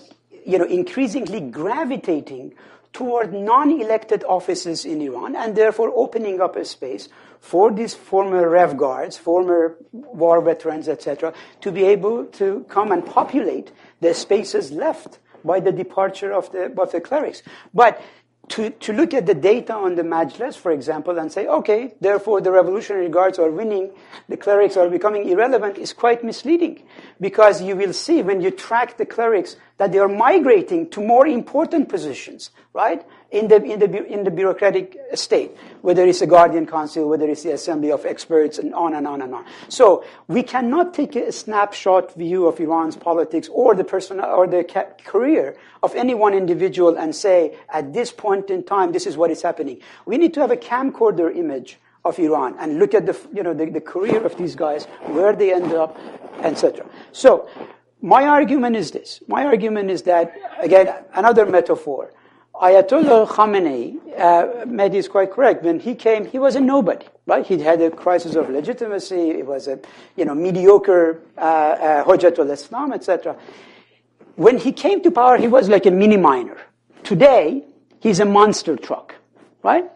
you 0.45 0.58
know, 0.58 0.66
increasingly 0.66 1.39
gravitating 1.39 2.54
toward 2.93 3.32
non-elected 3.32 4.24
offices 4.24 4.86
in 4.86 5.02
Iran 5.02 5.36
and 5.36 5.56
therefore 5.56 5.91
opening 5.95 6.41
up 6.41 6.56
a 6.56 6.66
space 6.66 7.10
for 7.39 7.72
these 7.72 7.93
former 7.93 8.50
rev 8.50 8.76
guards, 8.76 9.18
former 9.18 9.78
war 9.91 10.41
veterans, 10.41 10.89
etc., 10.89 11.32
to 11.62 11.72
be 11.72 11.84
able 11.84 12.26
to 12.26 12.66
come 12.68 12.91
and 12.91 13.06
populate 13.06 13.72
the 14.02 14.14
spaces 14.14 14.72
left 14.72 15.20
by 15.44 15.60
the 15.60 15.72
departure 15.72 16.32
of 16.32 16.52
the, 16.52 16.74
of 16.80 16.92
the 16.92 17.02
clerics. 17.02 17.44
But 17.74 18.02
to, 18.50 18.72
to 18.72 18.94
look 18.94 19.14
at 19.14 19.26
the 19.26 19.36
data 19.36 19.74
on 19.74 19.96
the 19.96 20.02
Majlis, 20.02 20.56
for 20.56 20.72
example, 20.72 21.18
and 21.20 21.32
say, 21.32 21.48
okay, 21.48 21.94
therefore 22.02 22.42
the 22.42 22.52
Revolutionary 22.52 23.10
Guards 23.10 23.38
are 23.38 23.52
winning, 23.52 23.92
the 24.28 24.38
clerics 24.38 24.76
are 24.76 24.90
becoming 24.90 25.30
irrelevant, 25.30 25.78
is 25.78 25.94
quite 25.94 26.24
misleading. 26.24 26.84
Because 27.22 27.62
you 27.62 27.76
will 27.76 27.94
see 27.94 28.22
when 28.24 28.42
you 28.42 28.50
track 28.50 28.98
the 28.98 29.06
clerics 29.06 29.56
that 29.78 29.92
they 29.92 30.00
are 30.00 30.08
migrating 30.08 30.90
to 30.90 31.02
more 31.02 31.28
important 31.28 31.90
positions, 31.90 32.50
right? 32.74 33.06
In 33.32 33.48
the, 33.48 33.64
in 33.64 33.80
the, 33.80 34.06
in 34.08 34.24
the 34.24 34.32
bureaucratic 34.32 34.98
state, 35.14 35.56
whether 35.82 36.04
it's 36.04 36.22
a 36.22 36.26
guardian 36.26 36.66
council, 36.66 37.08
whether 37.08 37.30
it's 37.30 37.44
the 37.44 37.52
assembly 37.52 37.92
of 37.92 38.04
experts, 38.04 38.58
and 38.58 38.74
on 38.74 38.96
and 38.96 39.06
on 39.06 39.22
and 39.22 39.36
on. 39.36 39.46
So 39.68 40.04
we 40.28 40.42
cannot 40.42 40.96
take 40.96 41.16
a 41.16 41.32
snapshot 41.32 42.16
view 42.16 42.48
of 42.48 42.60
Iran's 42.60 42.96
politics 42.96 43.48
or 43.52 43.76
the 43.76 43.84
person 43.84 44.20
or 44.20 44.48
the 44.48 44.64
ca- 44.64 44.88
career 45.06 45.56
of 45.84 45.94
any 45.94 46.16
one 46.16 46.34
individual 46.34 46.98
and 46.98 47.16
say, 47.16 47.56
at 47.70 47.94
this 47.94 48.12
point 48.12 48.50
in 48.50 48.64
time, 48.64 48.94
this 48.94 49.06
is 49.06 49.16
what 49.16 49.30
is 49.30 49.44
happening. 49.44 49.80
We 50.08 50.18
need 50.18 50.34
to 50.34 50.40
have 50.42 50.50
a 50.50 50.58
camcorder 50.58 51.36
image 51.36 51.78
of 52.06 52.18
Iran 52.18 52.56
and 52.60 52.80
look 52.80 52.94
at 52.94 53.06
the, 53.06 53.18
you 53.34 53.44
know, 53.44 53.54
the, 53.54 53.68
the 53.68 53.82
career 53.82 54.26
of 54.26 54.38
these 54.38 54.56
guys, 54.56 54.86
where 55.06 55.34
they 55.34 55.54
end 55.54 55.74
up, 55.74 56.00
etc. 56.42 56.86
So, 57.12 57.48
my 58.02 58.24
argument 58.26 58.78
is 58.78 58.92
this. 58.92 59.22
My 59.28 59.44
argument 59.44 59.92
is 59.92 60.04
that, 60.04 60.34
again, 60.60 60.94
another 61.14 61.46
metaphor. 61.46 62.14
Ayatollah 62.60 63.26
Khamenei, 63.26 63.95
uh, 64.18 64.66
Mehdi 64.66 64.95
is 64.95 65.07
quite 65.07 65.32
correct. 65.32 65.64
When 65.64 65.80
he 65.80 65.95
came, 65.95 66.26
he 66.26 66.38
was 66.38 66.57
a 66.57 66.60
nobody, 66.60 67.05
right? 67.26 67.45
He 67.45 67.57
had 67.57 67.82
a 67.82 67.89
crisis 67.89 68.36
of 68.36 68.49
legitimacy. 68.49 69.30
It 69.30 69.45
was 69.45 69.70
a, 69.70 69.80
you 70.18 70.26
know, 70.26 70.36
mediocre 70.36 71.22
uh, 71.38 71.41
uh, 71.41 72.03
Hujjatul 72.03 72.51
Islam, 72.51 72.91
etc. 72.91 73.38
When 74.36 74.57
he 74.57 74.74
came 74.74 75.01
to 75.03 75.12
power, 75.12 75.38
he 75.38 75.47
was 75.47 75.70
like 75.70 75.86
a 75.86 75.91
Mini 75.91 76.18
Minor. 76.18 76.57
Today, 77.03 77.64
he's 78.01 78.20
a 78.20 78.26
monster 78.26 78.76
truck, 78.76 79.16
right? 79.64 79.89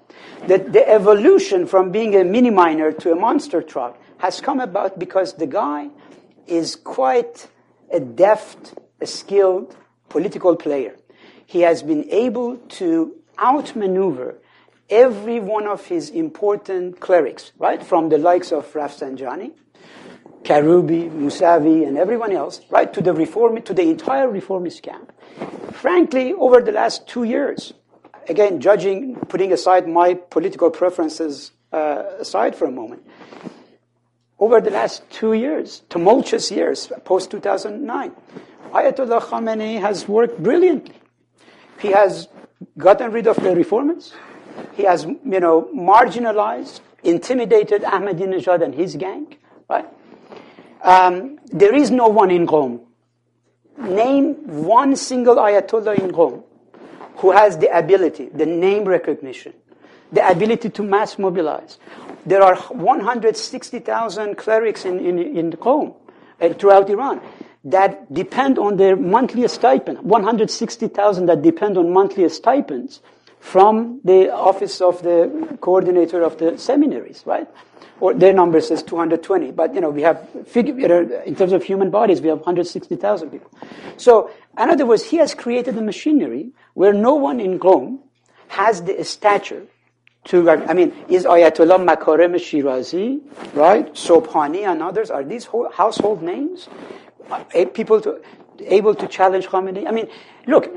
The, 0.47 0.59
the 0.59 0.87
evolution 0.89 1.67
from 1.67 1.91
being 1.91 2.15
a 2.15 2.23
Mini 2.23 2.49
Minor 2.49 2.93
to 2.93 3.11
a 3.11 3.15
monster 3.15 3.61
truck 3.61 3.99
has 4.19 4.39
come 4.39 4.61
about 4.61 4.97
because 4.97 5.33
the 5.33 5.47
guy 5.47 5.89
is 6.47 6.77
quite 6.77 7.45
a 7.91 7.99
deft, 7.99 8.73
a 9.01 9.05
skilled 9.05 9.75
political 10.07 10.55
player 10.55 10.95
he 11.45 11.61
has 11.61 11.83
been 11.83 12.09
able 12.09 12.57
to 12.57 13.15
outmaneuver 13.39 14.37
every 14.89 15.39
one 15.39 15.67
of 15.67 15.85
his 15.85 16.09
important 16.09 16.99
clerics, 16.99 17.51
right? 17.57 17.83
From 17.83 18.09
the 18.09 18.17
likes 18.17 18.51
of 18.51 18.71
Rafsanjani, 18.73 19.51
Karubi, 20.43 21.09
Musavi, 21.09 21.87
and 21.87 21.97
everyone 21.97 22.31
else, 22.31 22.61
right? 22.69 22.91
To 22.93 23.01
the 23.01 23.13
reform, 23.13 23.61
to 23.61 23.73
the 23.73 23.83
entire 23.83 24.29
reformist 24.29 24.83
camp. 24.83 25.11
Frankly, 25.71 26.33
over 26.33 26.61
the 26.61 26.71
last 26.71 27.07
two 27.07 27.23
years, 27.23 27.73
again, 28.29 28.59
judging, 28.59 29.15
putting 29.29 29.51
aside 29.51 29.87
my 29.87 30.13
political 30.13 30.69
preferences 30.69 31.51
uh, 31.71 32.03
aside 32.19 32.55
for 32.55 32.65
a 32.65 32.71
moment, 32.71 33.05
over 34.37 34.59
the 34.59 34.69
last 34.69 35.09
two 35.09 35.33
years, 35.33 35.83
tumultuous 35.89 36.51
years, 36.51 36.91
post 37.05 37.31
2009, 37.31 38.11
Ayatollah 38.71 39.21
Khamenei 39.21 39.79
has 39.79 40.07
worked 40.07 40.41
brilliantly 40.43 40.95
he 41.79 41.91
has 41.91 42.27
gotten 42.77 43.11
rid 43.11 43.27
of 43.27 43.35
the 43.37 43.55
reformers. 43.55 44.13
He 44.75 44.83
has, 44.83 45.05
you 45.05 45.39
know, 45.39 45.69
marginalized, 45.75 46.81
intimidated 47.03 47.83
Ahmadinejad 47.83 48.63
and 48.63 48.73
his 48.73 48.95
gang, 48.95 49.35
right? 49.69 49.87
Um, 50.83 51.39
there 51.45 51.75
is 51.75 51.91
no 51.91 52.07
one 52.07 52.31
in 52.31 52.47
Qom. 52.47 52.81
Name 53.77 54.35
one 54.65 54.95
single 54.95 55.35
Ayatollah 55.35 55.97
in 55.99 56.11
Qom 56.11 56.43
who 57.17 57.31
has 57.31 57.57
the 57.57 57.75
ability, 57.75 58.29
the 58.33 58.45
name 58.45 58.85
recognition, 58.85 59.53
the 60.11 60.27
ability 60.27 60.69
to 60.69 60.83
mass 60.83 61.17
mobilize. 61.17 61.79
There 62.25 62.41
are 62.41 62.55
160,000 62.55 64.35
clerics 64.35 64.85
in, 64.85 64.99
in, 64.99 65.19
in 65.19 65.51
Qom, 65.51 65.95
uh, 66.41 66.49
throughout 66.53 66.89
Iran 66.89 67.21
that 67.63 68.13
depend 68.13 68.59
on 68.59 68.77
their 68.77 68.95
monthly 68.95 69.47
stipend, 69.47 70.01
160,000 70.01 71.25
that 71.27 71.41
depend 71.41 71.77
on 71.77 71.93
monthly 71.93 72.27
stipends 72.29 73.01
from 73.39 73.99
the 74.03 74.33
office 74.33 74.81
of 74.81 75.01
the 75.03 75.57
coordinator 75.61 76.21
of 76.23 76.37
the 76.37 76.57
seminaries, 76.57 77.23
right? 77.25 77.47
Or 77.99 78.13
their 78.13 78.33
number 78.33 78.59
says 78.59 78.83
220, 78.83 79.51
but 79.51 79.73
you 79.75 79.81
know 79.81 79.89
we 79.89 80.01
have 80.01 80.27
figure, 80.45 81.21
in 81.23 81.35
terms 81.35 81.53
of 81.53 81.63
human 81.63 81.89
bodies, 81.89 82.21
we 82.21 82.27
have 82.29 82.39
160,000 82.39 83.29
people. 83.29 83.51
So, 83.97 84.29
in 84.57 84.69
other 84.69 84.85
words, 84.85 85.03
he 85.03 85.17
has 85.17 85.33
created 85.33 85.77
a 85.77 85.81
machinery 85.81 86.51
where 86.73 86.93
no 86.93 87.15
one 87.15 87.39
in 87.39 87.59
Qom 87.59 87.99
has 88.49 88.81
the 88.83 89.03
stature 89.03 89.67
to, 90.25 90.49
I 90.49 90.73
mean, 90.73 90.93
is 91.09 91.25
Ayatollah 91.25 91.85
Makarem 91.85 92.35
Shirazi, 92.35 93.21
right? 93.53 93.93
Sobhani 93.93 94.65
and 94.65 94.81
others, 94.81 95.11
are 95.11 95.23
these 95.23 95.47
household 95.73 96.21
names? 96.21 96.69
People 97.73 98.01
to, 98.01 98.21
able 98.61 98.95
to 98.95 99.07
challenge 99.07 99.47
Khamenei? 99.47 99.87
I 99.87 99.91
mean, 99.91 100.07
look, 100.47 100.71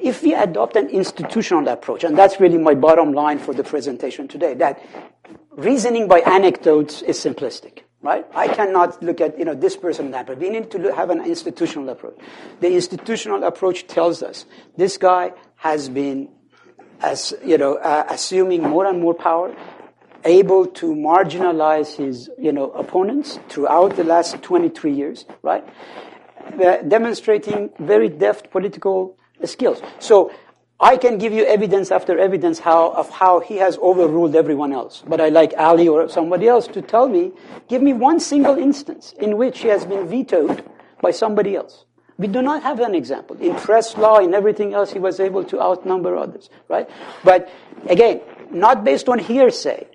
if 0.00 0.22
we 0.22 0.34
adopt 0.34 0.76
an 0.76 0.88
institutional 0.88 1.68
approach, 1.68 2.04
and 2.04 2.16
that's 2.16 2.40
really 2.40 2.58
my 2.58 2.74
bottom 2.74 3.12
line 3.12 3.38
for 3.38 3.52
the 3.52 3.62
presentation 3.62 4.28
today, 4.28 4.54
that 4.54 4.82
reasoning 5.50 6.08
by 6.08 6.20
anecdotes 6.20 7.02
is 7.02 7.18
simplistic, 7.18 7.80
right? 8.02 8.24
I 8.34 8.48
cannot 8.48 9.02
look 9.02 9.20
at, 9.20 9.38
you 9.38 9.44
know, 9.44 9.54
this 9.54 9.76
person 9.76 10.10
that, 10.12 10.26
but 10.26 10.38
we 10.38 10.48
need 10.48 10.70
to 10.70 10.94
have 10.94 11.10
an 11.10 11.24
institutional 11.24 11.88
approach. 11.90 12.18
The 12.60 12.72
institutional 12.72 13.44
approach 13.44 13.86
tells 13.86 14.22
us 14.22 14.46
this 14.76 14.96
guy 14.96 15.32
has 15.56 15.88
been, 15.88 16.30
as, 17.00 17.34
you 17.44 17.58
know, 17.58 17.76
uh, 17.76 18.06
assuming 18.08 18.62
more 18.62 18.86
and 18.86 19.00
more 19.00 19.14
power, 19.14 19.54
able 20.24 20.66
to 20.66 20.94
marginalize 20.94 21.96
his, 21.96 22.30
you 22.38 22.52
know, 22.52 22.70
opponents 22.72 23.38
throughout 23.48 23.96
the 23.96 24.04
last 24.04 24.42
23 24.42 24.92
years, 24.92 25.24
right? 25.42 25.64
Uh, 26.62 26.78
demonstrating 26.82 27.70
very 27.78 28.08
deft 28.08 28.50
political 28.50 29.16
skills. 29.44 29.80
So 29.98 30.32
I 30.78 30.96
can 30.96 31.18
give 31.18 31.32
you 31.32 31.44
evidence 31.44 31.90
after 31.90 32.18
evidence 32.18 32.58
how, 32.58 32.92
of 32.92 33.10
how 33.10 33.40
he 33.40 33.56
has 33.56 33.76
overruled 33.78 34.34
everyone 34.34 34.72
else. 34.72 35.02
But 35.06 35.20
I 35.20 35.28
like 35.28 35.52
Ali 35.58 35.88
or 35.88 36.08
somebody 36.08 36.48
else 36.48 36.66
to 36.68 36.80
tell 36.82 37.08
me, 37.08 37.32
give 37.68 37.82
me 37.82 37.92
one 37.92 38.18
single 38.18 38.56
instance 38.56 39.14
in 39.20 39.36
which 39.36 39.60
he 39.60 39.68
has 39.68 39.84
been 39.84 40.08
vetoed 40.08 40.64
by 41.02 41.10
somebody 41.10 41.54
else. 41.54 41.84
We 42.16 42.26
do 42.26 42.42
not 42.42 42.62
have 42.62 42.80
an 42.80 42.94
example. 42.94 43.36
In 43.40 43.54
press 43.56 43.96
law, 43.96 44.18
in 44.18 44.34
everything 44.34 44.74
else, 44.74 44.92
he 44.92 44.98
was 44.98 45.20
able 45.20 45.44
to 45.44 45.60
outnumber 45.60 46.16
others, 46.16 46.50
right? 46.68 46.88
But 47.24 47.50
again, 47.88 48.20
not 48.50 48.84
based 48.84 49.08
on 49.08 49.18
hearsay. 49.18 49.86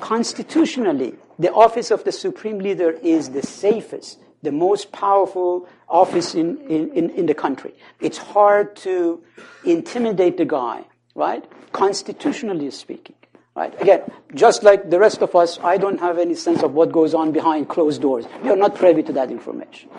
Constitutionally, 0.00 1.14
the 1.38 1.52
office 1.52 1.90
of 1.90 2.04
the 2.04 2.12
supreme 2.12 2.58
leader 2.58 2.90
is 2.90 3.30
the 3.30 3.42
safest, 3.42 4.18
the 4.42 4.52
most 4.52 4.92
powerful 4.92 5.68
office 5.88 6.34
in, 6.34 6.58
in, 6.68 7.10
in 7.10 7.26
the 7.26 7.34
country. 7.34 7.74
It's 8.00 8.18
hard 8.18 8.76
to 8.76 9.22
intimidate 9.64 10.36
the 10.36 10.44
guy, 10.44 10.84
right? 11.14 11.44
Constitutionally 11.72 12.70
speaking. 12.70 13.16
Right? 13.54 13.74
Again, 13.82 14.02
just 14.36 14.62
like 14.62 14.88
the 14.88 15.00
rest 15.00 15.20
of 15.20 15.34
us, 15.34 15.58
I 15.64 15.78
don't 15.78 15.98
have 15.98 16.16
any 16.16 16.36
sense 16.36 16.62
of 16.62 16.74
what 16.74 16.92
goes 16.92 17.12
on 17.12 17.32
behind 17.32 17.68
closed 17.68 18.00
doors. 18.00 18.24
We 18.44 18.50
are 18.50 18.56
not 18.56 18.76
privy 18.76 19.02
to 19.02 19.12
that 19.14 19.32
information. 19.32 19.90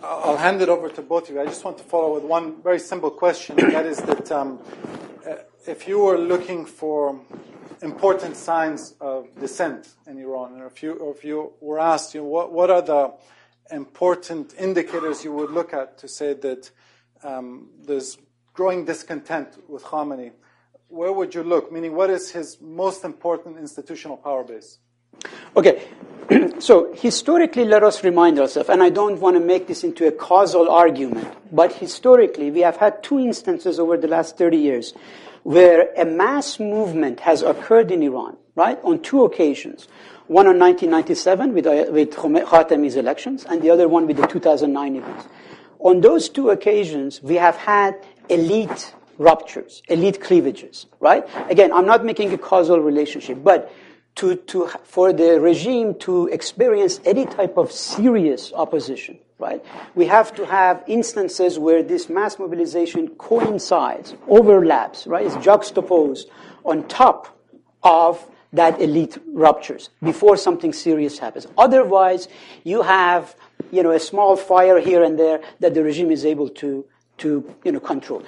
I'll 0.00 0.36
hand 0.36 0.62
it 0.62 0.68
over 0.68 0.88
to 0.90 1.02
both 1.02 1.28
of 1.28 1.34
you. 1.34 1.40
I 1.40 1.46
just 1.46 1.64
want 1.64 1.78
to 1.78 1.84
follow 1.84 2.14
with 2.14 2.22
one 2.22 2.62
very 2.62 2.78
simple 2.78 3.10
question. 3.10 3.58
and 3.58 3.72
that 3.72 3.86
is 3.86 3.98
that 3.98 4.30
um, 4.30 4.60
uh, 5.28 5.34
if 5.66 5.88
you 5.88 5.98
were 5.98 6.18
looking 6.18 6.66
for 6.66 7.20
important 7.82 8.36
signs 8.36 8.94
of 9.00 9.28
dissent 9.38 9.88
in 10.06 10.18
Iran. 10.18 10.54
And 10.54 10.62
if 10.64 10.82
you, 10.82 10.94
or 10.94 11.14
if 11.14 11.24
you 11.24 11.52
were 11.60 11.78
asked, 11.78 12.14
you 12.14 12.20
know, 12.20 12.26
what, 12.26 12.52
what 12.52 12.70
are 12.70 12.82
the 12.82 13.12
important 13.70 14.54
indicators 14.58 15.24
you 15.24 15.32
would 15.32 15.50
look 15.50 15.72
at 15.72 15.98
to 15.98 16.08
say 16.08 16.34
that 16.34 16.70
um, 17.22 17.68
there's 17.84 18.18
growing 18.52 18.84
discontent 18.84 19.48
with 19.68 19.82
Khamenei, 19.84 20.32
where 20.88 21.12
would 21.12 21.34
you 21.34 21.42
look? 21.42 21.72
Meaning, 21.72 21.94
what 21.94 22.10
is 22.10 22.30
his 22.30 22.60
most 22.60 23.04
important 23.04 23.58
institutional 23.58 24.16
power 24.16 24.44
base? 24.44 24.78
Okay, 25.56 25.88
so 26.58 26.92
historically, 26.94 27.64
let 27.64 27.82
us 27.82 28.04
remind 28.04 28.38
ourselves, 28.38 28.68
and 28.68 28.82
I 28.82 28.90
don't 28.90 29.20
want 29.20 29.36
to 29.36 29.40
make 29.40 29.66
this 29.66 29.82
into 29.82 30.06
a 30.06 30.12
causal 30.12 30.70
argument, 30.70 31.26
but 31.50 31.72
historically, 31.72 32.50
we 32.50 32.60
have 32.60 32.76
had 32.76 33.02
two 33.02 33.18
instances 33.18 33.80
over 33.80 33.96
the 33.96 34.08
last 34.08 34.36
30 34.36 34.56
years 34.56 34.94
where 35.44 35.92
a 35.96 36.04
mass 36.04 36.58
movement 36.58 37.20
has 37.20 37.42
occurred 37.42 37.90
in 37.90 38.02
Iran, 38.02 38.36
right, 38.56 38.78
on 38.82 39.00
two 39.00 39.24
occasions. 39.24 39.86
One 40.26 40.46
in 40.46 40.58
1997 40.58 41.52
with, 41.52 41.66
uh, 41.66 41.84
with 41.90 42.14
Khatami's 42.14 42.96
elections, 42.96 43.44
and 43.44 43.62
the 43.62 43.70
other 43.70 43.86
one 43.86 44.06
with 44.06 44.16
the 44.16 44.26
2009 44.26 44.96
events. 44.96 45.26
On 45.80 46.00
those 46.00 46.30
two 46.30 46.48
occasions, 46.48 47.22
we 47.22 47.34
have 47.34 47.56
had 47.56 47.94
elite 48.30 48.94
ruptures, 49.18 49.82
elite 49.88 50.20
cleavages, 50.20 50.86
right? 50.98 51.24
Again, 51.50 51.72
I'm 51.72 51.86
not 51.86 52.04
making 52.04 52.32
a 52.32 52.38
causal 52.38 52.80
relationship, 52.80 53.44
but 53.44 53.70
to, 54.16 54.36
to, 54.36 54.68
for 54.84 55.12
the 55.12 55.40
regime 55.40 55.94
to 56.00 56.28
experience 56.28 57.00
any 57.04 57.26
type 57.26 57.58
of 57.58 57.70
serious 57.70 58.52
opposition, 58.54 59.18
right? 59.44 59.62
We 59.94 60.06
have 60.06 60.34
to 60.36 60.46
have 60.46 60.82
instances 60.86 61.58
where 61.58 61.82
this 61.82 62.08
mass 62.08 62.38
mobilization 62.38 63.08
coincides, 63.30 64.14
overlaps, 64.26 65.06
right? 65.06 65.26
It's 65.26 65.36
juxtaposed 65.44 66.30
on 66.64 66.88
top 66.88 67.38
of 67.82 68.26
that 68.54 68.80
elite 68.80 69.18
ruptures 69.26 69.90
before 70.02 70.36
something 70.38 70.72
serious 70.72 71.18
happens. 71.18 71.46
Otherwise, 71.58 72.28
you 72.62 72.80
have, 72.82 73.36
you 73.70 73.82
know, 73.82 73.90
a 73.90 74.00
small 74.00 74.34
fire 74.36 74.80
here 74.80 75.02
and 75.02 75.18
there 75.18 75.42
that 75.60 75.74
the 75.74 75.82
regime 75.82 76.10
is 76.10 76.24
able 76.24 76.48
to, 76.48 76.86
to, 77.18 77.28
you 77.64 77.72
know, 77.72 77.80
control. 77.80 78.22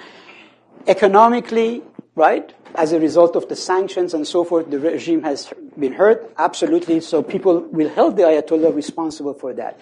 Economically, 0.85 1.81
right? 2.13 2.53
As 2.75 2.91
a 2.91 2.99
result 2.99 3.35
of 3.35 3.49
the 3.49 3.55
sanctions 3.55 4.13
and 4.13 4.27
so 4.27 4.43
forth, 4.43 4.69
the 4.69 4.79
regime 4.79 5.23
has 5.23 5.51
been 5.79 5.93
hurt, 5.93 6.31
absolutely. 6.37 6.99
So 6.99 7.23
people 7.23 7.61
will 7.61 7.89
hold 7.89 8.17
the 8.17 8.23
Ayatollah 8.23 8.75
responsible 8.75 9.33
for 9.33 9.53
that 9.53 9.79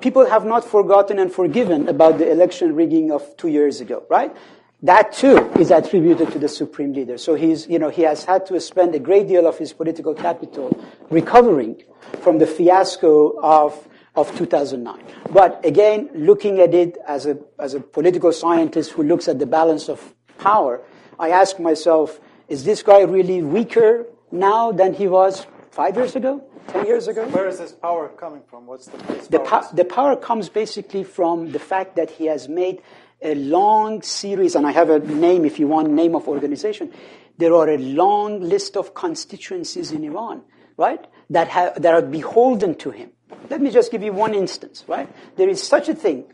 people 0.00 0.26
have 0.26 0.44
not 0.44 0.64
forgotten 0.64 1.18
and 1.18 1.32
forgiven 1.32 1.88
about 1.88 2.18
the 2.18 2.30
election 2.30 2.74
rigging 2.74 3.10
of 3.12 3.36
two 3.36 3.48
years 3.48 3.80
ago, 3.80 4.04
right? 4.08 4.34
That 4.82 5.12
too 5.12 5.36
is 5.58 5.70
attributed 5.70 6.32
to 6.32 6.38
the 6.38 6.48
supreme 6.48 6.94
leader. 6.94 7.18
So 7.18 7.34
he's, 7.34 7.68
you 7.68 7.78
know, 7.78 7.90
he 7.90 8.02
has 8.02 8.24
had 8.24 8.46
to 8.46 8.58
spend 8.60 8.94
a 8.94 8.98
great 8.98 9.28
deal 9.28 9.46
of 9.46 9.58
his 9.58 9.74
political 9.74 10.14
capital 10.14 10.72
recovering 11.10 11.82
from 12.22 12.38
the 12.38 12.46
fiasco 12.46 13.38
of, 13.40 13.88
of 14.14 14.34
2009. 14.38 15.02
But 15.30 15.64
again, 15.66 16.08
looking 16.14 16.60
at 16.60 16.72
it 16.72 16.96
as 17.06 17.26
a, 17.26 17.38
as 17.58 17.74
a 17.74 17.80
political 17.80 18.32
scientist 18.32 18.92
who 18.92 19.02
looks 19.02 19.28
at 19.28 19.38
the 19.38 19.46
balance 19.46 19.90
of 19.90 20.14
power, 20.38 20.80
I 21.18 21.28
ask 21.28 21.60
myself, 21.60 22.18
is 22.48 22.64
this 22.64 22.82
guy 22.82 23.02
really 23.02 23.42
weaker 23.42 24.06
now 24.32 24.72
than 24.72 24.94
he 24.94 25.06
was 25.06 25.46
five 25.70 25.96
years 25.96 26.16
ago? 26.16 26.42
10 26.68 26.86
years 26.86 27.08
ago. 27.08 27.26
Where 27.28 27.48
is 27.48 27.58
this 27.58 27.72
power 27.72 28.08
coming 28.08 28.42
from? 28.48 28.66
What's 28.66 28.86
the 28.86 28.98
the, 29.30 29.40
po- 29.40 29.66
the 29.72 29.84
power 29.84 30.16
comes 30.16 30.48
basically 30.48 31.04
from 31.04 31.52
the 31.52 31.58
fact 31.58 31.96
that 31.96 32.10
he 32.10 32.26
has 32.26 32.48
made 32.48 32.82
a 33.22 33.34
long 33.34 34.02
series, 34.02 34.54
and 34.54 34.66
I 34.66 34.72
have 34.72 34.90
a 34.90 34.98
name 34.98 35.44
if 35.44 35.58
you 35.58 35.66
want, 35.66 35.90
name 35.90 36.14
of 36.14 36.26
organization. 36.28 36.92
There 37.38 37.54
are 37.54 37.70
a 37.70 37.78
long 37.78 38.40
list 38.40 38.76
of 38.76 38.94
constituencies 38.94 39.92
in 39.92 40.04
Iran, 40.04 40.42
right, 40.76 41.04
that, 41.30 41.48
have, 41.48 41.80
that 41.82 41.94
are 41.94 42.02
beholden 42.02 42.74
to 42.76 42.90
him. 42.90 43.10
Let 43.48 43.60
me 43.60 43.70
just 43.70 43.90
give 43.90 44.02
you 44.02 44.12
one 44.12 44.34
instance, 44.34 44.84
right? 44.88 45.08
There 45.36 45.48
is 45.48 45.62
such 45.62 45.88
a 45.88 45.94
thing 45.94 46.24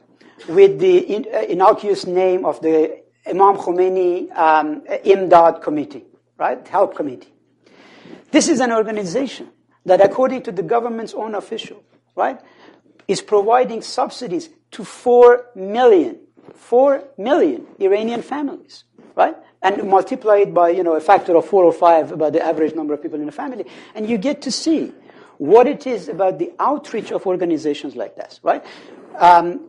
with 0.49 0.79
the 0.79 0.99
in, 0.99 1.27
uh, 1.33 1.39
innocuous 1.43 2.07
name 2.07 2.45
of 2.45 2.61
the 2.61 3.03
Imam 3.27 3.57
Khomeini 3.57 4.31
um, 4.37 4.83
Imdad 4.83 5.63
Committee, 5.63 6.05
right? 6.39 6.67
Help 6.69 6.95
Committee. 6.95 7.33
This 8.31 8.49
is 8.49 8.61
an 8.61 8.73
organization 8.73 9.51
that 9.85 10.01
according 10.01 10.43
to 10.43 10.53
the 10.53 10.63
government's 10.63 11.15
own 11.15 11.35
official, 11.35 11.83
right, 12.15 12.41
is 13.09 13.21
providing 13.23 13.83
subsidies 13.83 14.51
to 14.73 14.85
4 14.85 15.47
million, 15.55 16.19
4 16.55 17.05
million 17.19 17.67
Iranian 17.79 18.23
families, 18.23 18.85
right? 19.15 19.37
And 19.63 19.89
multiply 19.89 20.39
it 20.39 20.53
by, 20.53 20.71
you 20.71 20.83
know, 20.83 20.95
a 20.95 21.01
factor 21.01 21.37
of 21.37 21.47
four 21.47 21.65
or 21.65 21.73
five 21.73 22.13
about 22.13 22.33
the 22.33 22.45
average 22.45 22.75
number 22.75 22.95
of 22.95 23.03
people 23.03 23.21
in 23.21 23.29
a 23.29 23.33
family. 23.33 23.65
And 23.95 24.09
you 24.09 24.19
get 24.19 24.43
to 24.43 24.53
see 24.53 24.93
what 25.39 25.67
it 25.67 25.87
is 25.87 26.09
about 26.09 26.39
the 26.39 26.53
outreach 26.59 27.11
of 27.11 27.27
organizations 27.27 27.97
like 27.97 28.17
this, 28.17 28.41
right? 28.43 28.65
Um, 29.17 29.69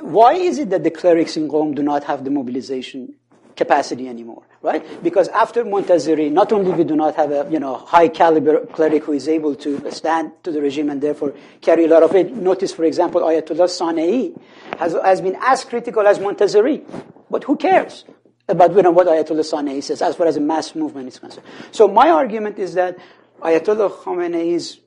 why 0.00 0.34
is 0.34 0.58
it 0.58 0.70
that 0.70 0.82
the 0.84 0.90
clerics 0.90 1.36
in 1.36 1.48
Qom 1.48 1.74
do 1.74 1.82
not 1.82 2.04
have 2.04 2.24
the 2.24 2.30
mobilization 2.30 3.14
capacity 3.56 4.08
anymore, 4.08 4.42
right? 4.62 5.02
Because 5.02 5.28
after 5.28 5.64
Montazeri, 5.64 6.30
not 6.30 6.52
only 6.52 6.72
we 6.72 6.84
do 6.84 6.96
not 6.96 7.14
have 7.16 7.30
a 7.30 7.46
you 7.50 7.58
know 7.58 7.76
high 7.76 8.08
caliber 8.08 8.66
cleric 8.66 9.04
who 9.04 9.12
is 9.12 9.28
able 9.28 9.54
to 9.56 9.90
stand 9.90 10.32
to 10.42 10.50
the 10.50 10.60
regime 10.60 10.90
and 10.90 11.00
therefore 11.00 11.34
carry 11.60 11.84
a 11.84 11.88
lot 11.88 12.02
of 12.02 12.14
it. 12.14 12.34
Notice, 12.34 12.72
for 12.72 12.84
example, 12.84 13.20
Ayatollah 13.22 13.68
Sanei 13.68 14.36
has, 14.78 14.92
has 14.92 15.20
been 15.20 15.36
as 15.40 15.64
critical 15.64 16.06
as 16.06 16.18
Montazeri, 16.18 16.84
but 17.30 17.44
who 17.44 17.56
cares? 17.56 18.04
About 18.46 18.74
you 18.74 18.82
know, 18.82 18.90
what 18.90 19.06
Ayatollah 19.06 19.40
Sanei 19.40 19.82
says 19.82 20.02
as 20.02 20.16
far 20.16 20.26
as 20.26 20.36
a 20.36 20.40
mass 20.40 20.74
movement 20.74 21.08
is 21.08 21.18
concerned. 21.18 21.46
So 21.70 21.88
my 21.88 22.10
argument 22.10 22.58
is 22.58 22.74
that 22.74 22.98
Ayatollah 23.40 23.90
Khamenei's 23.90 24.80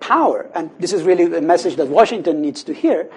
power, 0.00 0.50
and 0.54 0.70
this 0.80 0.92
is 0.92 1.02
really 1.02 1.24
a 1.36 1.40
message 1.40 1.76
that 1.76 1.88
Washington 1.88 2.40
needs 2.40 2.64
to 2.64 2.74
hear, 2.74 3.08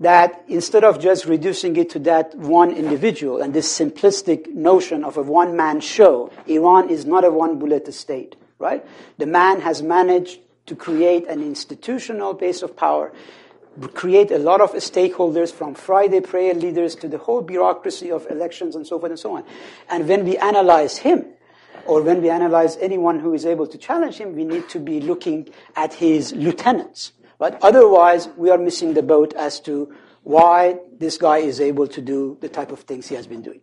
that 0.00 0.42
instead 0.48 0.82
of 0.82 0.98
just 0.98 1.26
reducing 1.26 1.76
it 1.76 1.90
to 1.90 1.98
that 2.00 2.34
one 2.34 2.72
individual 2.72 3.42
and 3.42 3.52
this 3.52 3.78
simplistic 3.78 4.48
notion 4.48 5.04
of 5.04 5.18
a 5.18 5.22
one 5.22 5.54
man 5.56 5.80
show, 5.80 6.32
Iran 6.46 6.88
is 6.88 7.04
not 7.04 7.24
a 7.24 7.30
one 7.30 7.58
bullet 7.58 7.92
state, 7.92 8.34
right? 8.58 8.84
The 9.18 9.26
man 9.26 9.60
has 9.60 9.82
managed 9.82 10.40
to 10.66 10.74
create 10.74 11.26
an 11.28 11.42
institutional 11.42 12.32
base 12.32 12.62
of 12.62 12.76
power, 12.76 13.12
create 13.92 14.30
a 14.30 14.38
lot 14.38 14.62
of 14.62 14.72
stakeholders 14.72 15.52
from 15.52 15.74
Friday 15.74 16.20
prayer 16.20 16.54
leaders 16.54 16.94
to 16.96 17.08
the 17.08 17.18
whole 17.18 17.42
bureaucracy 17.42 18.10
of 18.10 18.26
elections 18.30 18.74
and 18.76 18.86
so 18.86 18.98
forth 18.98 19.10
and 19.10 19.18
so 19.18 19.36
on. 19.36 19.44
And 19.90 20.08
when 20.08 20.24
we 20.24 20.38
analyze 20.38 20.96
him, 20.96 21.26
or 21.86 22.02
when 22.02 22.22
we 22.22 22.30
analyze 22.30 22.76
anyone 22.76 23.20
who 23.20 23.34
is 23.34 23.44
able 23.46 23.66
to 23.66 23.78
challenge 23.78 24.16
him, 24.16 24.34
we 24.36 24.44
need 24.44 24.68
to 24.68 24.78
be 24.78 25.00
looking 25.00 25.48
at 25.76 25.94
his 25.94 26.32
lieutenants 26.32 27.12
but 27.40 27.58
otherwise, 27.62 28.28
we 28.36 28.50
are 28.50 28.58
missing 28.58 28.92
the 28.92 29.02
boat 29.02 29.32
as 29.32 29.60
to 29.60 29.92
why 30.22 30.78
this 30.98 31.16
guy 31.16 31.38
is 31.38 31.58
able 31.58 31.88
to 31.88 32.02
do 32.02 32.36
the 32.42 32.50
type 32.50 32.70
of 32.70 32.80
things 32.80 33.08
he 33.08 33.14
has 33.14 33.26
been 33.26 33.40
doing. 33.40 33.62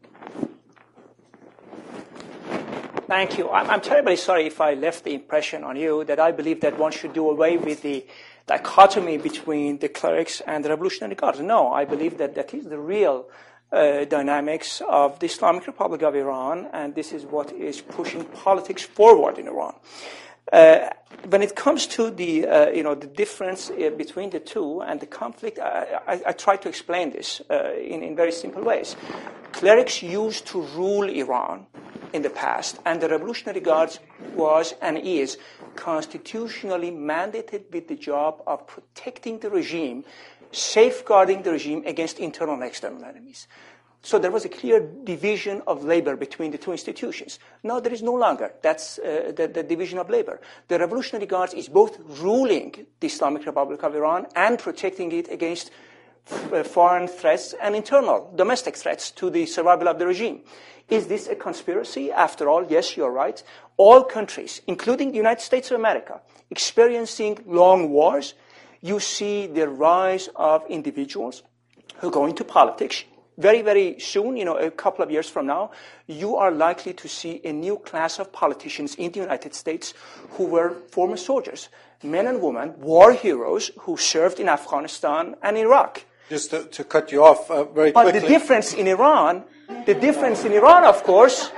Thank 3.06 3.38
you. 3.38 3.50
I'm, 3.52 3.70
I'm, 3.70 3.80
terribly 3.80 4.16
sorry 4.18 4.48
if 4.48 4.60
I 4.60 4.74
left 4.74 5.04
the 5.04 5.14
impression 5.14 5.64
on 5.64 5.78
you 5.78 6.04
that 6.06 6.20
I 6.20 6.32
believe 6.32 6.60
that 6.62 6.78
one 6.80 6.92
should 6.92 7.14
do 7.14 7.30
away 7.30 7.56
with 7.58 7.84
the 7.84 8.06
dichotomy 8.48 9.20
between 9.20 9.78
the 9.78 9.90
clerics 9.90 10.42
and 10.42 10.66
the 10.66 10.70
Revolutionary 10.70 11.16
Guards. 11.16 11.40
No, 11.40 11.72
I 11.72 11.86
believe 11.86 12.18
that 12.18 12.34
that 12.34 12.54
is 12.56 12.66
the 12.66 12.80
real 12.80 13.30
uh, 13.72 14.06
dynamics 14.06 14.82
of 14.90 15.20
the 15.20 15.28
Islamic 15.28 15.68
Republic 15.68 16.02
of 16.02 16.16
Iran, 16.16 16.68
and 16.74 16.96
this 16.96 17.14
is 17.14 17.26
what 17.26 17.54
is 17.54 17.80
pushing 17.80 18.26
politics 18.26 18.82
forward 18.82 19.38
in 19.38 19.48
Iran. 19.48 19.76
Uh, 20.52 20.90
when 21.30 21.42
it 21.42 21.56
comes 21.56 21.88
to 21.88 22.10
the, 22.10 22.48
uh, 22.48 22.70
you 22.70 22.84
know, 22.84 22.96
the 22.96 23.08
difference 23.08 23.70
uh, 23.70 23.90
between 23.98 24.30
the 24.30 24.40
two 24.40 24.82
and 24.82 25.00
the 25.00 25.06
conflict, 25.06 25.60
I, 25.60 26.00
I, 26.08 26.22
I 26.28 26.32
try 26.32 26.56
to 26.58 26.70
explain 26.70 27.12
this 27.12 27.42
in, 27.50 28.04
in 28.04 28.16
very 28.16 28.32
simple 28.32 28.64
ways. 28.64 28.96
Clerics 29.52 30.02
used 30.02 30.46
to 30.48 30.62
rule 30.62 31.10
Iran 31.10 31.66
in 32.14 32.22
the 32.22 32.30
past, 32.30 32.80
and 32.86 33.02
the 33.02 33.10
Revolutionary 33.10 33.60
Guards 33.60 34.00
was 34.36 34.74
and 34.82 34.98
is 34.98 35.38
constitutionally 35.76 36.92
mandated 36.92 37.72
with 37.74 37.88
the 37.88 37.96
job 37.96 38.42
of 38.48 38.66
protecting 38.68 39.40
the 39.40 39.50
regime, 39.50 40.06
safeguarding 40.52 41.44
the 41.44 41.52
regime 41.52 41.84
against 41.86 42.20
internal 42.20 42.56
and 42.56 42.64
external 42.64 43.04
enemies. 43.04 43.48
So 44.02 44.20
there 44.20 44.32
was 44.32 44.46
a 44.46 44.50
clear 44.50 44.80
division 44.80 45.62
of 45.68 45.84
labor 45.84 46.16
between 46.16 46.52
the 46.52 46.58
two 46.58 46.72
institutions. 46.72 47.40
Now 47.64 47.80
there 47.80 47.94
is 47.94 48.02
no 48.02 48.14
longer. 48.14 48.54
That's 48.62 49.00
uh, 49.00 49.34
the, 49.36 49.48
the, 49.48 49.64
division 49.64 50.00
of 50.00 50.10
labor. 50.10 50.40
The 50.68 50.80
Revolutionary 50.80 51.26
Guards 51.26 51.54
is 51.54 51.68
both 51.68 51.98
ruling 52.22 52.86
the 53.00 53.08
Islamic 53.08 53.46
Republic 53.46 53.84
of 53.84 53.96
Iran 53.96 54.28
and 54.36 54.60
protecting 54.60 55.12
it 55.12 55.30
against 55.30 55.72
f- 56.30 56.54
uh, 56.54 56.64
foreign 56.64 57.08
threats 57.08 57.54
and 57.62 57.76
internal 57.76 58.32
domestic 58.36 58.78
threats 58.78 59.12
to 59.12 59.30
the 59.30 59.46
survival 59.46 59.88
of 59.88 60.00
the 60.00 60.08
regime. 60.08 60.42
Is 60.90 61.08
this 61.08 61.28
a 61.28 61.36
conspiracy? 61.36 62.12
After 62.12 62.48
all, 62.48 62.66
yes, 62.66 62.96
you're 62.96 63.12
right. 63.12 63.44
All 63.76 64.04
countries, 64.04 64.62
including 64.68 65.12
the 65.12 65.18
United 65.18 65.42
States 65.42 65.70
of 65.70 65.80
America, 65.80 66.22
experiencing 66.50 67.40
long 67.46 67.90
wars, 67.90 68.36
you 68.80 69.00
see 69.00 69.48
the 69.48 69.68
rise 69.68 70.30
of 70.36 70.64
individuals 70.70 71.44
who 71.98 72.10
go 72.10 72.26
into 72.26 72.46
politics 72.46 73.04
very, 73.38 73.62
very 73.62 74.00
soon, 74.00 74.36
you 74.36 74.46
know, 74.46 74.58
a 74.58 74.72
couple 74.72 75.04
of 75.04 75.12
years 75.12 75.30
from 75.30 75.46
now, 75.46 75.72
you 76.08 76.36
are 76.36 76.52
likely 76.52 76.94
to 76.94 77.08
see 77.08 77.40
a 77.44 77.54
new 77.54 77.78
class 77.78 78.20
of 78.20 78.32
politicians 78.32 78.96
in 78.96 79.12
the 79.12 79.20
United 79.20 79.54
States 79.54 79.94
who 80.32 80.46
were 80.46 80.74
former 80.90 81.18
soldiers, 81.18 81.70
men 82.04 82.28
and 82.28 82.42
women, 82.42 82.74
war 82.80 83.14
heroes 83.14 83.72
who 83.82 83.96
served 83.98 84.40
in 84.40 84.50
Afghanistan 84.50 85.36
and 85.44 85.58
Iraq. 85.58 86.06
Just 86.30 86.50
to, 86.50 86.64
to 86.66 86.84
cut 86.84 87.12
you 87.12 87.24
off 87.24 87.50
uh, 87.50 87.64
very 87.66 87.92
but 87.92 88.04
quickly. 88.04 88.20
But 88.20 88.28
the 88.28 88.34
difference 88.34 88.74
in 88.74 88.88
Iran, 88.88 89.44
the 89.86 89.94
difference 89.94 90.44
in 90.44 90.52
Iran, 90.52 90.84
of 90.84 91.04
course, 91.04 91.52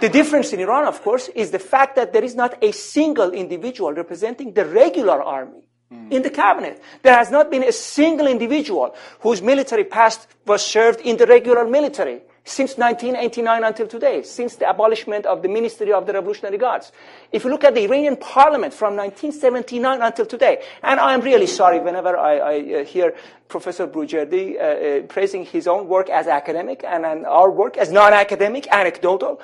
the 0.00 0.08
difference 0.08 0.52
in 0.52 0.60
Iran, 0.60 0.84
of 0.84 1.02
course, 1.02 1.28
is 1.28 1.50
the 1.50 1.58
fact 1.58 1.96
that 1.96 2.12
there 2.12 2.22
is 2.22 2.36
not 2.36 2.62
a 2.62 2.72
single 2.72 3.32
individual 3.32 3.92
representing 3.92 4.52
the 4.52 4.64
regular 4.64 5.20
army. 5.20 5.67
In 5.90 6.20
the 6.22 6.30
cabinet. 6.30 6.82
There 7.02 7.14
has 7.14 7.30
not 7.30 7.50
been 7.50 7.62
a 7.62 7.72
single 7.72 8.26
individual 8.26 8.94
whose 9.20 9.40
military 9.40 9.84
past 9.84 10.26
was 10.46 10.62
served 10.62 11.00
in 11.00 11.16
the 11.16 11.26
regular 11.26 11.66
military 11.66 12.20
since 12.44 12.76
1989 12.76 13.64
until 13.64 13.86
today, 13.86 14.22
since 14.22 14.56
the 14.56 14.68
abolishment 14.68 15.26
of 15.26 15.42
the 15.42 15.48
Ministry 15.48 15.92
of 15.92 16.06
the 16.06 16.12
Revolutionary 16.12 16.58
Guards. 16.58 16.92
If 17.32 17.44
you 17.44 17.50
look 17.50 17.64
at 17.64 17.74
the 17.74 17.84
Iranian 17.84 18.16
parliament 18.16 18.74
from 18.74 18.96
1979 18.96 20.02
until 20.02 20.26
today, 20.26 20.62
and 20.82 20.98
I'm 21.00 21.20
really 21.20 21.46
sorry 21.46 21.80
whenever 21.80 22.16
I, 22.16 22.36
I 22.38 22.80
uh, 22.80 22.84
hear 22.84 23.14
Professor 23.48 23.86
Boroujerdi 23.86 24.56
uh, 24.56 24.60
uh, 24.60 25.06
praising 25.06 25.44
his 25.44 25.66
own 25.66 25.88
work 25.88 26.10
as 26.10 26.26
academic 26.26 26.84
and, 26.84 27.04
and 27.06 27.26
our 27.26 27.50
work 27.50 27.76
as 27.76 27.90
non-academic, 27.90 28.66
anecdotal, 28.70 29.40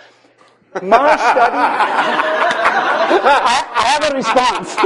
my 0.83 1.17
study. 1.17 1.57
I, 3.27 3.65
I, 3.75 3.83
have 3.93 4.05
a 4.11 4.13
response. 4.17 4.77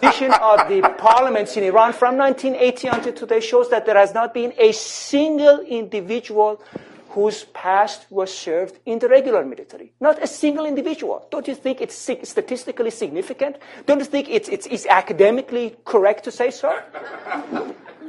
The 0.00 0.06
position 0.06 0.32
of 0.40 0.68
the 0.68 0.82
parliaments 0.98 1.56
in 1.56 1.64
Iran 1.64 1.92
from 1.92 2.16
1980 2.16 2.88
until 2.88 3.12
today 3.12 3.40
shows 3.40 3.70
that 3.70 3.86
there 3.86 3.96
has 3.96 4.14
not 4.14 4.34
been 4.34 4.52
a 4.58 4.72
single 4.72 5.60
individual 5.60 6.62
whose 7.10 7.44
past 7.52 8.06
was 8.10 8.32
served 8.32 8.78
in 8.86 8.98
the 8.98 9.08
regular 9.08 9.44
military. 9.44 9.92
Not 10.00 10.22
a 10.22 10.26
single 10.26 10.64
individual. 10.64 11.26
Don't 11.30 11.46
you 11.48 11.54
think 11.54 11.80
it's 11.80 11.94
statistically 11.94 12.90
significant? 12.90 13.56
Don't 13.86 13.98
you 13.98 14.04
think 14.04 14.28
it's, 14.30 14.48
it's, 14.48 14.66
it's 14.66 14.86
academically 14.86 15.76
correct 15.84 16.24
to 16.24 16.30
say 16.30 16.50
so? 16.50 16.80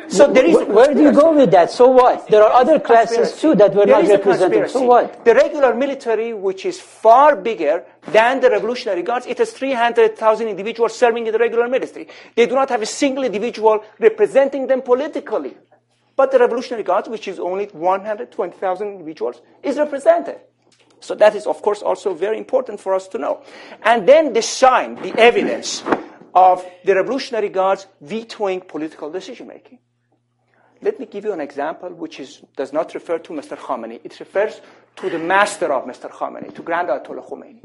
So 0.08 0.32
there 0.32 0.46
is 0.46 0.56
Where 0.68 0.94
do 0.94 1.02
you 1.02 1.12
go 1.12 1.34
with 1.34 1.52
that? 1.52 1.72
So 1.72 1.88
what? 1.88 2.28
There 2.28 2.44
are 2.44 2.52
other 2.52 2.80
classes 2.80 3.40
too 3.40 3.56
that 3.56 3.74
were 3.74 3.86
there 3.86 4.02
not 4.02 4.10
represented. 4.10 4.70
So 4.70 4.84
what? 4.84 5.24
The 5.24 5.34
regular 5.34 5.74
military, 5.74 6.34
which 6.34 6.66
is 6.66 6.80
far 6.80 7.36
bigger 7.36 7.86
than 8.08 8.40
the 8.42 8.50
Revolutionary 8.50 9.04
Guards, 9.04 9.26
it 9.26 9.38
has 9.38 9.52
300,000 9.52 10.48
individuals 10.48 10.98
serving 10.98 11.28
in 11.28 11.34
the 11.34 11.40
regular 11.40 11.68
military. 11.68 12.08
They 12.36 12.46
do 12.46 12.56
not 12.56 12.70
have 12.70 12.82
a 12.82 12.86
single 12.86 13.24
individual 13.24 13.84
representing 14.00 14.68
them 14.68 14.82
politically. 14.82 15.56
But 16.16 16.32
the 16.32 16.40
Revolutionary 16.40 16.84
Guards, 16.84 17.08
which 17.10 17.28
is 17.28 17.40
only 17.40 17.66
120,000 17.68 18.88
individuals, 18.88 19.42
is 19.64 19.78
represented. 19.78 20.40
So 21.00 21.16
that 21.16 21.36
is, 21.36 21.48
of 21.48 21.62
course, 21.62 21.82
also 21.82 22.14
very 22.14 22.38
important 22.38 22.80
for 22.80 22.94
us 22.94 23.08
to 23.10 23.18
know. 23.18 23.42
And 23.82 24.08
then 24.08 24.34
the 24.34 24.42
sign, 24.42 24.96
the 24.96 25.18
evidence 25.18 25.84
of 26.36 26.66
the 26.86 26.96
Revolutionary 26.96 27.50
Guards 27.50 27.88
vetoing 28.02 28.62
political 28.62 29.10
decision 29.10 29.48
making. 29.48 29.80
Let 30.84 31.00
me 31.00 31.06
give 31.06 31.26
you 31.26 31.32
an 31.32 31.42
example 31.42 31.90
which 31.90 32.20
is, 32.20 32.42
does 32.56 32.74
not 32.74 32.96
refer 32.96 33.20
to 33.20 33.34
Mr. 33.34 33.56
Khamenei. 33.56 34.00
It 34.04 34.20
refers 34.20 34.62
to 34.96 35.12
the 35.12 35.20
master 35.20 35.72
of 35.72 35.86
Mr. 35.86 36.10
Khamenei, 36.10 36.56
to 36.56 36.64
Grand 36.64 36.90
Ayatollah 36.90 37.30
Khomeini. 37.30 37.62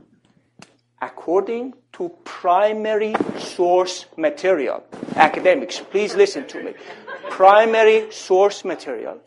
According 1.01 1.73
to 1.95 2.11
primary 2.25 3.15
source 3.39 4.05
material, 4.17 4.85
academics, 5.15 5.81
please 5.81 6.15
listen 6.15 6.47
to 6.49 6.63
me. 6.63 6.75
Primary 7.31 8.13
source 8.13 8.67
material. 8.67 9.19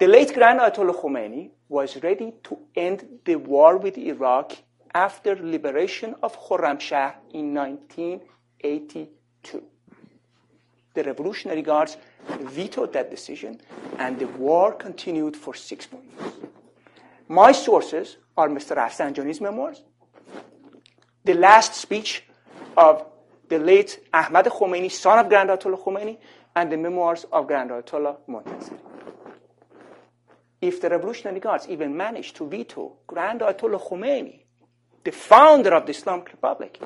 The 0.00 0.08
late 0.08 0.34
Grand 0.34 0.58
Ayatollah 0.58 1.00
Khomeini 1.00 1.50
was 1.68 2.02
ready 2.02 2.32
to 2.44 2.58
end 2.74 3.06
the 3.24 3.36
war 3.36 3.78
with 3.78 3.96
Iraq 3.96 4.56
after 4.92 5.36
liberation 5.36 6.16
of 6.22 6.36
Khorramshahr 6.40 7.14
in 7.32 7.54
1982. 7.54 9.62
The 10.94 11.02
Revolutionary 11.02 11.62
Guards 11.62 11.96
vetoed 12.40 12.92
that 12.92 13.10
decision, 13.10 13.60
and 13.98 14.18
the 14.18 14.26
war 14.26 14.72
continued 14.72 15.36
for 15.36 15.54
six 15.54 15.88
more 15.90 16.02
years. 16.02 16.32
My 17.28 17.52
sources 17.52 18.16
are 18.36 18.48
Mr. 18.48 18.76
Rafsanjani's 18.76 19.40
memoirs, 19.40 19.82
the 21.24 21.34
last 21.34 21.74
speech 21.74 22.24
of 22.76 23.04
the 23.48 23.58
late 23.58 24.00
Ahmad 24.12 24.46
Khomeini, 24.46 24.90
son 24.90 25.18
of 25.18 25.28
Grand 25.28 25.50
Ayatollah 25.50 25.82
Khomeini, 25.82 26.18
and 26.54 26.70
the 26.70 26.76
memoirs 26.76 27.24
of 27.32 27.46
Grand 27.46 27.70
Ayatollah 27.70 28.18
Montazeri. 28.28 28.78
If 30.60 30.80
the 30.80 30.90
Revolutionary 30.90 31.40
Guards 31.40 31.66
even 31.68 31.96
managed 31.96 32.36
to 32.36 32.48
veto 32.48 32.98
Grand 33.06 33.40
Ayatollah 33.40 33.80
Khomeini, 33.88 34.40
the 35.02 35.12
founder 35.12 35.74
of 35.74 35.86
the 35.86 35.92
Islamic 35.92 36.30
Republic, 36.32 36.80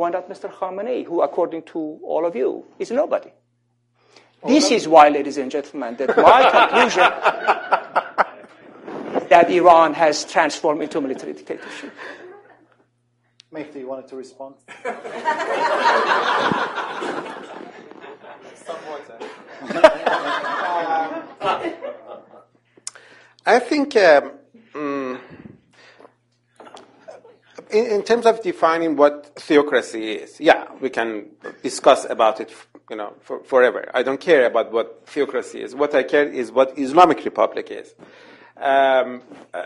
why 0.00 0.08
not 0.08 0.30
Mr. 0.30 0.50
Khamenei, 0.50 1.04
who, 1.04 1.20
according 1.20 1.62
to 1.74 2.00
all 2.02 2.24
of 2.24 2.34
you, 2.34 2.64
is 2.78 2.90
nobody? 2.90 3.30
This 4.46 4.70
is 4.70 4.88
why, 4.88 5.10
ladies 5.10 5.36
and 5.36 5.50
gentlemen, 5.50 5.96
that 5.96 6.16
my 6.16 6.50
conclusion 6.56 7.10
that 9.28 9.50
Iran 9.50 9.92
has 9.92 10.24
transformed 10.24 10.82
into 10.82 10.96
a 10.96 11.02
military 11.02 11.34
dictatorship. 11.34 11.92
Mehdi, 13.52 13.80
you 13.80 13.88
wanted 13.88 14.08
to 14.08 14.16
respond? 14.16 14.54
I 23.46 23.58
think 23.58 23.96
um, 23.96 24.32
mm, 24.74 25.20
in, 27.72 27.86
in, 27.86 28.02
terms 28.02 28.26
of 28.26 28.42
defining 28.42 28.96
what 28.96 29.34
theocracy 29.36 30.12
is, 30.12 30.40
yeah, 30.40 30.66
we 30.80 30.90
can 30.90 31.26
discuss 31.62 32.04
about 32.08 32.40
it 32.40 32.52
you 32.90 32.96
know, 32.96 33.14
for, 33.20 33.42
forever. 33.44 33.88
I 33.94 34.02
don't 34.02 34.20
care 34.20 34.46
about 34.46 34.72
what 34.72 35.06
theocracy 35.06 35.62
is. 35.62 35.74
What 35.74 35.94
I 35.94 36.02
care 36.02 36.28
is 36.28 36.50
what 36.50 36.78
Islamic 36.78 37.24
Republic 37.24 37.70
is. 37.70 37.94
Um, 38.56 39.22
uh, 39.54 39.62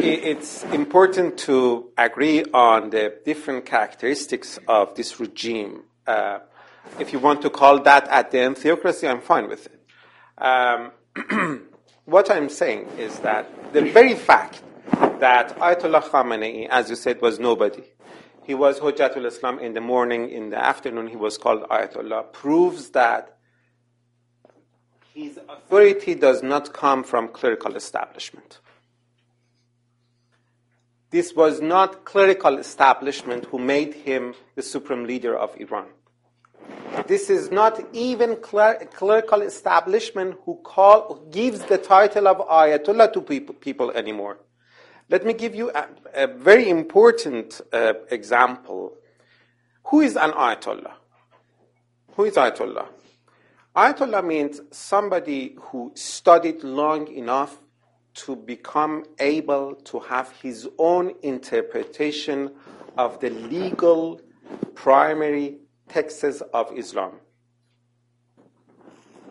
it's 0.00 0.64
important 0.64 1.38
to 1.40 1.90
agree 1.96 2.44
on 2.52 2.90
the 2.90 3.14
different 3.24 3.64
characteristics 3.64 4.58
of 4.66 4.94
this 4.96 5.20
regime. 5.20 5.84
Uh, 6.06 6.40
if 6.98 7.12
you 7.12 7.18
want 7.18 7.42
to 7.42 7.50
call 7.50 7.80
that 7.82 8.08
at 8.08 8.30
the 8.30 8.40
end 8.40 8.58
theocracy, 8.58 9.06
I'm 9.06 9.20
fine 9.20 9.48
with 9.48 9.66
it. 9.66 10.42
Um, 10.42 10.92
what 12.06 12.30
I'm 12.30 12.48
saying 12.48 12.88
is 12.98 13.18
that 13.20 13.72
the 13.72 13.82
very 13.82 14.14
fact 14.14 14.62
that 15.20 15.56
Ayatollah 15.58 16.02
Khamenei, 16.04 16.68
as 16.68 16.90
you 16.90 16.96
said, 16.96 17.20
was 17.20 17.38
nobody, 17.38 17.82
he 18.44 18.54
was 18.54 18.80
Hujjatul 18.80 19.26
Islam 19.26 19.58
in 19.58 19.74
the 19.74 19.80
morning, 19.80 20.30
in 20.30 20.50
the 20.50 20.58
afternoon 20.58 21.06
he 21.08 21.16
was 21.16 21.36
called 21.36 21.62
Ayatollah, 21.64 22.32
proves 22.32 22.90
that 22.90 23.36
his 25.14 25.38
authority 25.48 26.14
does 26.14 26.42
not 26.42 26.72
come 26.72 27.04
from 27.04 27.28
clerical 27.28 27.76
establishment. 27.76 28.60
This 31.10 31.34
was 31.34 31.60
not 31.60 32.04
clerical 32.04 32.58
establishment 32.58 33.46
who 33.46 33.58
made 33.58 33.94
him 33.94 34.34
the 34.54 34.62
supreme 34.62 35.04
leader 35.04 35.36
of 35.36 35.54
Iran. 35.58 35.86
This 37.06 37.30
is 37.30 37.50
not 37.50 37.80
even 37.94 38.36
clerical 38.36 39.42
establishment 39.42 40.36
who, 40.44 40.56
call, 40.62 41.26
gives 41.30 41.60
the 41.64 41.78
title 41.78 42.28
of 42.28 42.38
Ayatollah 42.38 43.12
to 43.12 43.52
people 43.52 43.90
anymore. 43.92 44.38
Let 45.10 45.24
me 45.24 45.32
give 45.32 45.54
you 45.54 45.70
a, 45.70 45.88
a 46.14 46.26
very 46.26 46.68
important 46.68 47.60
uh, 47.72 47.94
example. 48.10 48.96
Who 49.84 50.00
is 50.00 50.16
an 50.16 50.32
Ayatollah? 50.32 50.92
Who 52.12 52.24
is 52.24 52.34
Ayatollah? 52.34 52.88
Ayatollah 53.74 54.26
means 54.26 54.60
somebody 54.70 55.56
who 55.60 55.92
studied 55.94 56.62
long 56.62 57.08
enough 57.08 57.58
to 58.14 58.36
become 58.36 59.04
able 59.20 59.76
to 59.76 60.00
have 60.00 60.30
his 60.42 60.68
own 60.78 61.14
interpretation 61.22 62.50
of 62.96 63.20
the 63.20 63.30
legal 63.30 64.20
primary 64.74 65.58
texts 65.88 66.42
of 66.52 66.76
Islam. 66.76 67.12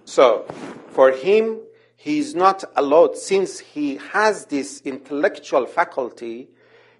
So, 0.06 0.46
for 0.92 1.12
him, 1.12 1.60
he 2.00 2.20
is 2.20 2.36
not 2.36 2.64
allowed, 2.76 3.18
since 3.18 3.58
he 3.60 3.98
has 4.14 4.46
this 4.46 4.82
intellectual 4.86 5.66
faculty, 5.66 6.48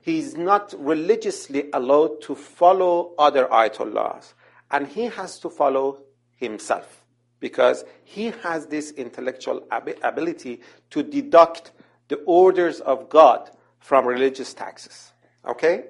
he 0.02 0.18
is 0.18 0.36
not 0.36 0.74
religiously 0.78 1.70
allowed 1.72 2.20
to 2.24 2.34
follow 2.34 3.14
other 3.20 3.46
ayatollahs. 3.46 4.34
And 4.72 4.88
he 4.88 5.06
has 5.06 5.40
to 5.40 5.52
follow 5.52 6.00
himself 6.36 7.06
because 7.40 7.86
he 8.04 8.32
has 8.42 8.66
this 8.66 8.90
intellectual 8.92 9.68
ab- 9.70 10.00
ability 10.02 10.62
to 10.90 11.04
deduct 11.04 11.74
the 12.08 12.16
orders 12.26 12.80
of 12.80 13.08
God 13.08 13.52
from 13.80 14.08
religious 14.08 14.56
texts. 14.56 15.14
Okay? 15.48 15.84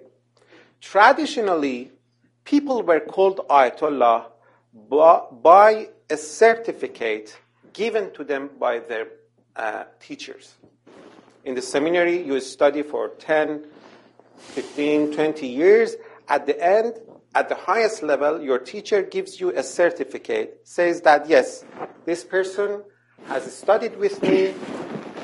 Traditionally, 0.81 1.91
people 2.43 2.83
were 2.83 2.99
called 2.99 3.39
ayatollah 3.49 4.25
by 5.41 5.87
a 6.09 6.17
certificate 6.17 7.37
given 7.77 8.11
to 8.13 8.23
them 8.23 8.49
by 8.59 8.79
their 8.79 9.07
uh, 9.55 9.83
teachers. 9.99 10.55
In 11.45 11.53
the 11.53 11.61
seminary, 11.61 12.21
you 12.21 12.39
study 12.41 12.81
for 12.81 13.09
10, 13.09 13.65
15, 14.37 15.13
20 15.13 15.47
years. 15.47 15.95
At 16.27 16.47
the 16.47 16.59
end, 16.61 16.95
at 17.35 17.49
the 17.49 17.55
highest 17.55 18.01
level, 18.01 18.41
your 18.41 18.57
teacher 18.57 19.03
gives 19.03 19.39
you 19.39 19.55
a 19.55 19.61
certificate, 19.61 20.61
says 20.63 21.01
that, 21.01 21.29
yes, 21.29 21.63
this 22.05 22.23
person 22.23 22.83
has 23.27 23.55
studied 23.55 23.95
with 23.97 24.21
me, 24.23 24.55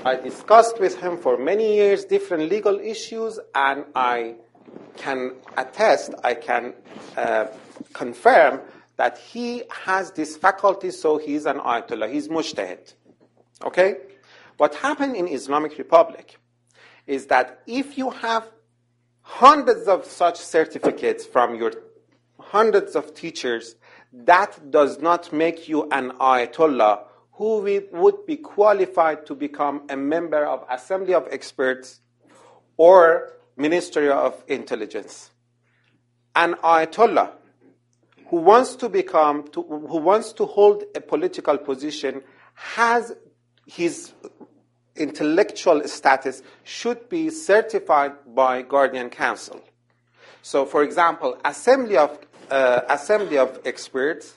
I 0.05 0.15
discussed 0.15 0.79
with 0.79 0.99
him 0.99 1.17
for 1.17 1.37
many 1.37 1.75
years 1.75 2.05
different 2.05 2.49
legal 2.51 2.79
issues, 2.79 3.39
and 3.55 3.85
I 3.95 4.35
can 4.97 5.37
attest, 5.57 6.13
I 6.23 6.35
can 6.35 6.73
uh, 7.17 7.47
confirm 7.93 8.61
that 8.97 9.17
he 9.17 9.63
has 9.69 10.11
this 10.11 10.37
faculty, 10.37 10.91
so 10.91 11.17
he's 11.17 11.45
an 11.45 11.57
ayatollah, 11.57 12.11
he's 12.11 12.27
mujtahid. 12.27 12.93
Okay? 13.63 13.95
What 14.57 14.75
happened 14.75 15.15
in 15.15 15.27
Islamic 15.27 15.77
Republic 15.77 16.37
is 17.07 17.27
that 17.27 17.61
if 17.65 17.97
you 17.97 18.11
have 18.11 18.49
hundreds 19.21 19.87
of 19.87 20.05
such 20.05 20.37
certificates 20.37 21.25
from 21.25 21.55
your 21.55 21.71
hundreds 22.39 22.95
of 22.95 23.13
teachers, 23.13 23.75
that 24.11 24.69
does 24.69 24.99
not 24.99 25.33
make 25.33 25.67
you 25.67 25.89
an 25.91 26.11
ayatollah 26.11 27.03
who 27.33 27.87
would 27.91 28.25
be 28.27 28.37
qualified 28.37 29.25
to 29.25 29.33
become 29.33 29.81
a 29.89 29.97
member 29.97 30.45
of 30.45 30.63
assembly 30.69 31.15
of 31.15 31.27
experts 31.31 31.99
or 32.77 33.33
ministry 33.57 34.09
of 34.09 34.43
intelligence. 34.47 35.31
An 36.35 36.53
ayatollah 36.55 37.31
who 38.29 38.37
wants 38.37 38.75
to 38.77 38.89
become, 38.89 39.47
to, 39.49 39.61
who 39.61 39.97
wants 39.97 40.33
to 40.33 40.45
hold 40.45 40.83
a 40.95 41.01
political 41.01 41.57
position 41.57 42.21
has 42.53 43.15
his 43.65 44.13
intellectual 44.95 45.87
status 45.87 46.43
should 46.63 47.09
be 47.09 47.29
certified 47.29 48.13
by 48.35 48.61
guardian 48.61 49.09
council. 49.09 49.61
So, 50.41 50.65
for 50.65 50.83
example, 50.83 51.37
assembly 51.45 51.97
of 51.97 52.19
uh, 52.51 52.81
assembly 52.89 53.37
of 53.37 53.59
experts, 53.65 54.35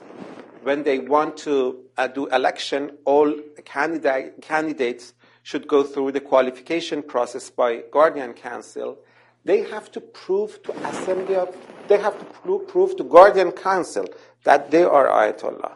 when 0.63 0.85
they 0.85 0.99
want 1.01 1.37
to 1.39 1.85
uh, 1.97 2.07
do 2.07 2.27
election, 2.27 2.93
all 3.05 3.35
candidate, 3.65 4.41
candidates 4.41 5.13
should 5.43 5.69
go 5.69 5.83
through 5.83 6.13
the 6.13 6.21
qualification 6.21 7.03
process 7.03 7.51
by 7.51 7.83
guardian 7.91 8.33
council. 8.33 8.99
They 9.45 9.63
have 9.65 9.93
to 9.93 10.01
prove 10.01 10.63
to 10.65 10.73
assembly 10.89 11.37
of 11.37 11.55
they 11.89 11.99
have 11.99 12.19
to 12.19 12.25
prove, 12.25 12.97
to 12.97 13.05
guardian 13.05 13.53
council 13.53 14.07
that 14.45 14.71
they 14.71 14.83
are 14.85 15.07
Ayatollah. 15.07 15.75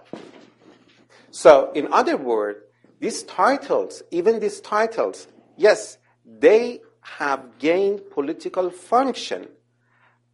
So, 1.30 1.72
in 1.72 1.92
other 1.92 2.16
words, 2.16 2.61
these 2.98 3.22
titles, 3.22 4.02
even 4.11 4.40
these 4.40 4.61
titles, 4.61 5.26
yes, 5.56 5.98
they 6.24 6.80
have 7.00 7.58
gained 7.58 8.11
political 8.11 8.70
function, 8.70 9.48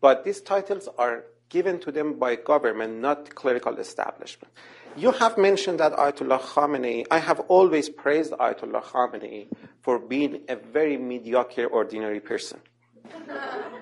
but 0.00 0.24
these 0.24 0.40
titles 0.40 0.88
are 0.98 1.24
given 1.48 1.78
to 1.80 1.92
them 1.92 2.18
by 2.18 2.36
government, 2.36 2.98
not 2.98 3.34
clerical 3.34 3.76
establishment. 3.78 4.52
You 4.96 5.12
have 5.12 5.38
mentioned 5.38 5.80
that 5.80 5.92
Ayatollah 5.92 6.40
Khamenei, 6.40 7.06
I 7.10 7.18
have 7.18 7.40
always 7.48 7.88
praised 7.88 8.32
Ayatollah 8.32 8.82
Khamenei 8.82 9.48
for 9.82 9.98
being 9.98 10.42
a 10.48 10.56
very 10.56 10.96
mediocre, 10.96 11.66
ordinary 11.66 12.20
person 12.20 12.60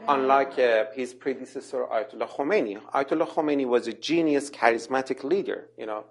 unlike 0.09 0.59
uh, 0.59 0.85
his 0.95 1.15
predecessor 1.15 1.85
Ayatollah 1.85 2.29
Khomeini. 2.29 2.81
Ayatollah 2.93 3.29
Khomeini 3.29 3.67
was 3.67 3.87
a 3.87 3.93
genius, 3.93 4.51
charismatic 4.51 5.25
leader. 5.25 5.69
You 5.79 5.87
know, 5.87 6.05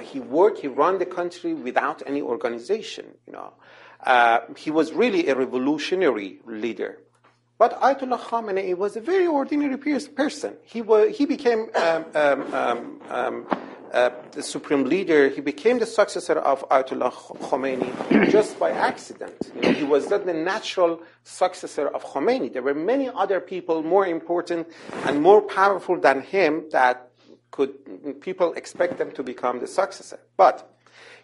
he 0.00 0.20
worked, 0.20 0.60
he 0.60 0.68
ran 0.68 0.98
the 0.98 1.06
country 1.06 1.54
without 1.54 2.02
any 2.06 2.22
organization. 2.22 3.06
You 3.26 3.32
know, 3.34 3.52
uh, 4.04 4.40
he 4.56 4.70
was 4.70 4.92
really 4.92 5.28
a 5.28 5.34
revolutionary 5.34 6.40
leader. 6.46 6.98
But 7.58 7.80
Ayatollah 7.80 8.18
Khamenei 8.18 8.76
was 8.76 8.96
a 8.96 9.00
very 9.00 9.26
ordinary 9.26 9.76
person. 9.76 10.54
He, 10.64 10.82
was, 10.82 11.16
he 11.16 11.26
became 11.26 11.68
um, 11.74 12.04
um, 12.14 12.54
um, 12.54 13.00
um 13.08 13.46
uh, 13.92 14.10
the 14.32 14.42
supreme 14.42 14.84
leader, 14.84 15.28
he 15.28 15.40
became 15.40 15.78
the 15.78 15.86
successor 15.86 16.38
of 16.38 16.66
Ayatollah 16.70 17.12
Khomeini 17.12 18.30
just 18.30 18.58
by 18.58 18.70
accident. 18.70 19.34
You 19.54 19.60
know, 19.60 19.72
he 19.72 19.84
was 19.84 20.08
not 20.08 20.24
the 20.24 20.32
natural 20.32 21.02
successor 21.24 21.88
of 21.88 22.02
Khomeini. 22.04 22.52
There 22.52 22.62
were 22.62 22.74
many 22.74 23.10
other 23.10 23.38
people 23.40 23.82
more 23.82 24.06
important 24.06 24.68
and 25.04 25.22
more 25.22 25.42
powerful 25.42 26.00
than 26.00 26.22
him 26.22 26.64
that 26.72 27.10
could 27.50 28.20
people 28.22 28.54
expect 28.54 28.96
them 28.96 29.12
to 29.12 29.22
become 29.22 29.60
the 29.60 29.66
successor. 29.66 30.18
But 30.38 30.74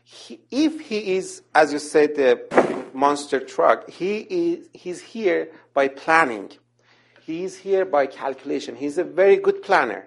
he, 0.05 0.41
if 0.51 0.81
he 0.81 1.17
is, 1.17 1.43
as 1.55 1.73
you 1.73 1.79
said, 1.79 2.17
the 2.17 2.91
monster 2.93 3.41
truck, 3.41 3.89
he 3.89 4.19
is 4.19 4.69
he's 4.75 5.01
here 5.01 5.51
by 5.73 5.89
planning. 5.89 6.51
He 7.23 7.45
is 7.45 7.57
here 7.57 7.85
by 7.85 8.07
calculation. 8.07 8.77
He's 8.77 8.99
a 8.99 9.05
very 9.05 9.37
good 9.37 9.63
planner. 9.63 10.07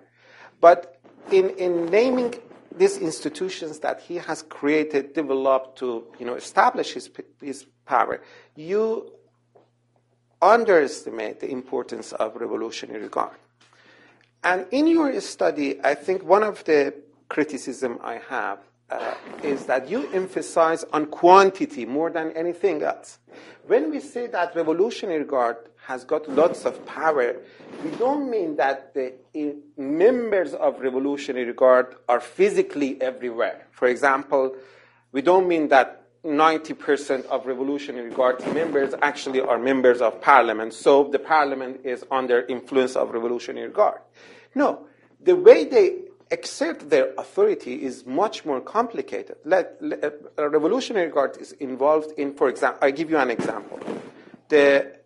But 0.59 0.99
in, 1.32 1.49
in 1.51 1.88
naming 1.88 2.36
these 2.76 2.97
institutions 2.97 3.80
that 3.80 4.01
he 4.01 4.15
has 4.15 4.43
created, 4.43 5.13
developed 5.13 5.78
to 5.80 6.05
you 6.19 6.26
know, 6.26 6.36
establish 6.36 6.93
his, 6.93 7.09
his 7.41 7.65
power, 7.86 8.22
you 8.55 9.11
underestimate 10.41 11.39
the 11.39 11.51
importance 11.51 12.13
of 12.13 12.36
revolutionary 12.36 13.07
guard. 13.07 13.38
And 14.43 14.65
in 14.72 14.88
your 14.88 15.19
study, 15.22 15.80
I 15.84 15.93
think 15.93 16.24
one 16.24 16.43
of 16.43 16.63
the 16.63 16.95
criticism 17.30 17.99
I 18.01 18.19
have 18.30 18.59
uh, 18.89 19.13
is 19.43 19.65
that 19.67 19.89
you 19.89 20.11
emphasize 20.11 20.84
on 20.91 21.05
quantity 21.05 21.86
more 21.86 22.09
than 22.09 22.32
anything 22.32 22.82
else. 22.82 23.19
When 23.67 23.91
we 23.91 23.99
say 23.99 24.28
that 24.28 24.55
Revolutionary 24.55 25.24
Guard 25.24 25.57
has 25.88 26.03
got 26.03 26.29
lots 26.29 26.65
of 26.65 26.86
power, 26.86 27.36
we 27.84 27.89
don't 27.91 28.29
mean 28.29 28.55
that 28.57 28.93
the 28.93 29.13
members 29.77 30.53
of 30.53 30.79
Revolutionary 30.79 31.53
Guard 31.53 31.95
are 32.07 32.19
physically 32.19 33.01
everywhere. 33.01 33.67
For 33.71 33.88
example, 33.88 34.55
we 35.11 35.21
don't 35.21 35.47
mean 35.47 35.69
that 35.69 35.97
90% 36.23 37.25
of 37.25 37.47
Revolutionary 37.47 38.11
Guard 38.11 38.45
members 38.53 38.93
actually 39.01 39.41
are 39.41 39.57
members 39.57 40.01
of 40.01 40.21
parliament, 40.21 40.73
so 40.73 41.05
the 41.05 41.17
parliament 41.17 41.82
is 41.84 42.05
under 42.11 42.41
influence 42.41 42.95
of 42.95 43.09
Revolutionary 43.09 43.71
Guard. 43.71 44.01
No, 44.53 44.86
the 45.19 45.36
way 45.36 45.65
they 45.65 46.03
exert 46.29 46.89
their 46.91 47.13
authority 47.17 47.84
is 47.84 48.05
much 48.05 48.45
more 48.45 48.61
complicated. 48.61 49.36
Let, 49.45 49.77
let, 49.82 50.13
Revolutionary 50.38 51.09
Guard 51.09 51.38
is 51.39 51.53
involved 51.53 52.11
in, 52.17 52.36
for 52.36 52.49
example, 52.49 52.79
I 52.84 52.91
give 52.91 53.09
you 53.09 53.17
an 53.17 53.32
example. 53.32 53.79
The 54.47 55.00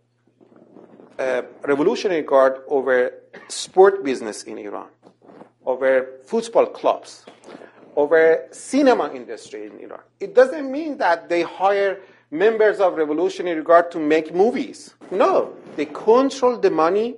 Revolutionary 1.18 2.24
Guard 2.24 2.62
over 2.68 3.12
sport 3.48 4.04
business 4.04 4.44
in 4.44 4.58
Iran, 4.58 4.88
over 5.66 6.20
football 6.26 6.68
clubs, 6.68 7.26
over 7.96 8.48
cinema 8.52 9.12
industry 9.14 9.68
in 9.68 9.80
Iran. 9.80 10.02
It 10.20 10.36
doesn't 10.36 10.72
mean 10.72 10.98
that 10.98 11.30
they 11.30 11.44
hire 11.44 12.02
members 12.32 12.80
of 12.80 12.96
Revolutionary 12.96 13.64
Guard 13.64 13.92
to 13.92 14.00
make 14.00 14.34
movies. 14.34 14.94
No, 15.12 15.54
they 15.76 15.86
control 15.86 16.58
the 16.58 16.72
money, 16.72 17.16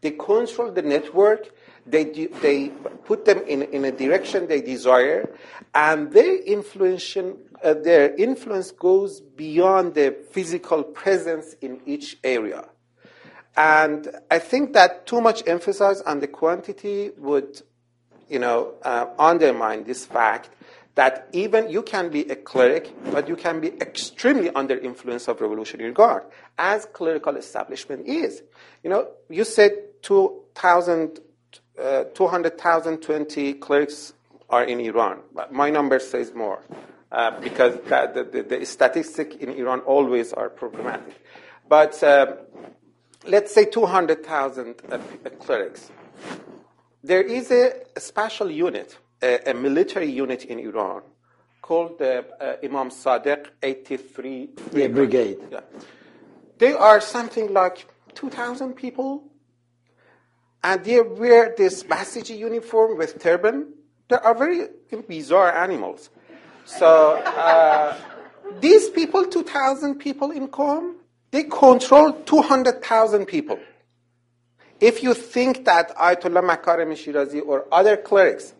they 0.00 0.12
control 0.12 0.72
the 0.72 0.82
network, 0.82 1.50
they, 1.86 2.04
they 2.40 2.68
put 3.04 3.24
them 3.24 3.42
in, 3.46 3.62
in 3.62 3.84
a 3.84 3.92
direction 3.92 4.48
they 4.48 4.60
desire, 4.60 5.28
and 5.74 6.10
their 6.12 6.42
influence, 6.42 7.16
uh, 7.16 7.74
their 7.74 8.14
influence 8.16 8.70
goes 8.72 9.20
beyond 9.20 9.94
the 9.94 10.16
physical 10.30 10.82
presence 10.82 11.54
in 11.60 11.80
each 11.86 12.18
area. 12.24 12.64
And 13.56 14.08
I 14.30 14.38
think 14.38 14.74
that 14.74 15.06
too 15.06 15.20
much 15.20 15.42
emphasis 15.46 16.02
on 16.02 16.20
the 16.20 16.28
quantity 16.28 17.10
would, 17.16 17.62
you 18.28 18.38
know, 18.38 18.74
uh, 18.82 19.06
undermine 19.18 19.84
this 19.84 20.04
fact 20.04 20.50
that 20.96 21.28
even 21.32 21.68
you 21.70 21.82
can 21.82 22.08
be 22.10 22.22
a 22.22 22.36
cleric, 22.36 22.90
but 23.12 23.28
you 23.28 23.36
can 23.36 23.60
be 23.60 23.68
extremely 23.80 24.50
under 24.50 24.76
influence 24.78 25.28
of 25.28 25.40
Revolutionary 25.40 25.92
Guard, 25.92 26.22
as 26.58 26.86
clerical 26.86 27.36
establishment 27.36 28.06
is. 28.06 28.42
You 28.82 28.90
know, 28.90 29.08
you 29.28 29.44
said 29.44 29.72
2,000, 30.02 31.20
uh, 31.78 32.04
200,020 32.14 33.54
clerics 33.54 34.14
are 34.48 34.64
in 34.64 34.80
Iran. 34.80 35.20
But 35.34 35.52
my 35.52 35.68
number 35.68 35.98
says 35.98 36.32
more, 36.34 36.62
uh, 37.12 37.40
because 37.40 37.74
the, 37.74 38.28
the, 38.32 38.42
the 38.42 38.64
statistic 38.64 39.36
in 39.36 39.50
Iran 39.50 39.80
always 39.80 40.32
are 40.32 40.48
problematic. 40.48 41.22
But 41.68 42.02
uh, 42.02 42.36
let's 43.26 43.52
say 43.52 43.64
200,000 43.64 44.74
uh, 44.90 44.98
clerics. 45.40 45.90
There 47.02 47.22
is 47.22 47.50
a, 47.50 47.72
a 47.94 48.00
special 48.00 48.50
unit, 48.50 48.98
a, 49.22 49.50
a, 49.50 49.54
military 49.54 50.10
unit 50.10 50.44
in 50.44 50.58
Iran 50.58 51.02
called 51.62 51.98
the 51.98 52.24
uh, 52.40 52.56
Imam 52.64 52.90
Sadiq 52.90 53.46
83 53.62 54.48
yeah, 54.72 54.88
Brigade. 54.88 55.38
Yeah. 55.50 55.60
They 56.58 56.72
are 56.72 57.00
something 57.00 57.52
like 57.52 57.86
2,000 58.14 58.74
people, 58.74 59.24
and 60.64 60.84
they 60.84 61.00
wear 61.00 61.54
this 61.56 61.82
Basiji 61.82 62.38
uniform 62.38 62.96
with 62.96 63.20
turban. 63.20 63.72
They 64.08 64.16
are 64.16 64.34
very 64.34 64.68
bizarre 65.08 65.52
animals. 65.52 66.10
So 66.64 67.16
uh, 67.16 67.96
these 68.60 68.88
people, 68.90 69.26
2,000 69.26 69.96
people 69.96 70.30
in 70.30 70.48
Qom, 70.48 70.94
they 71.30 71.44
control 71.44 72.12
200,000 72.12 73.26
people. 73.26 73.58
If 74.80 75.02
you 75.02 75.14
think 75.14 75.64
that 75.64 75.96
Ayatollah 75.96 76.56
Makarem 76.56 76.92
Shirazi 76.92 77.42
or 77.44 77.66
other 77.72 77.96
clerics, 77.96 78.54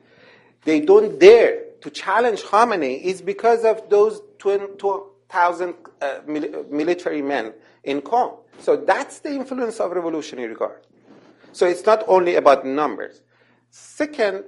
they 0.64 0.81
don't 0.81 1.19
dare 1.19 1.62
to 1.83 1.91
challenge 1.91 2.43
Khamenei, 2.43 3.01
is 3.03 3.23
because 3.23 3.64
of 3.64 3.89
those 3.91 4.23
2,000 4.39 5.75
uh, 6.01 6.19
military 6.27 7.23
men 7.23 7.53
in 7.85 8.01
Qom. 8.01 8.39
So 8.59 8.77
that's 8.77 9.21
the 9.21 9.31
influence 9.31 9.79
of 9.81 9.93
Revolutionary 9.93 10.55
Guard. 10.55 10.81
So 11.53 11.67
it's 11.67 11.85
not 11.87 12.05
only 12.09 12.35
about 12.35 12.67
numbers. 12.67 13.21
Second, 13.71 14.45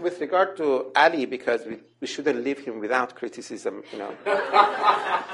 with 0.00 0.20
regard 0.20 0.56
to 0.58 0.90
Ali, 0.96 1.26
because 1.26 1.64
we, 1.66 1.78
we 2.00 2.06
shouldn't 2.06 2.44
leave 2.44 2.58
him 2.58 2.80
without 2.80 3.14
criticism, 3.14 3.82
you 3.92 3.98
know. 3.98 4.14
uh, 4.26 4.32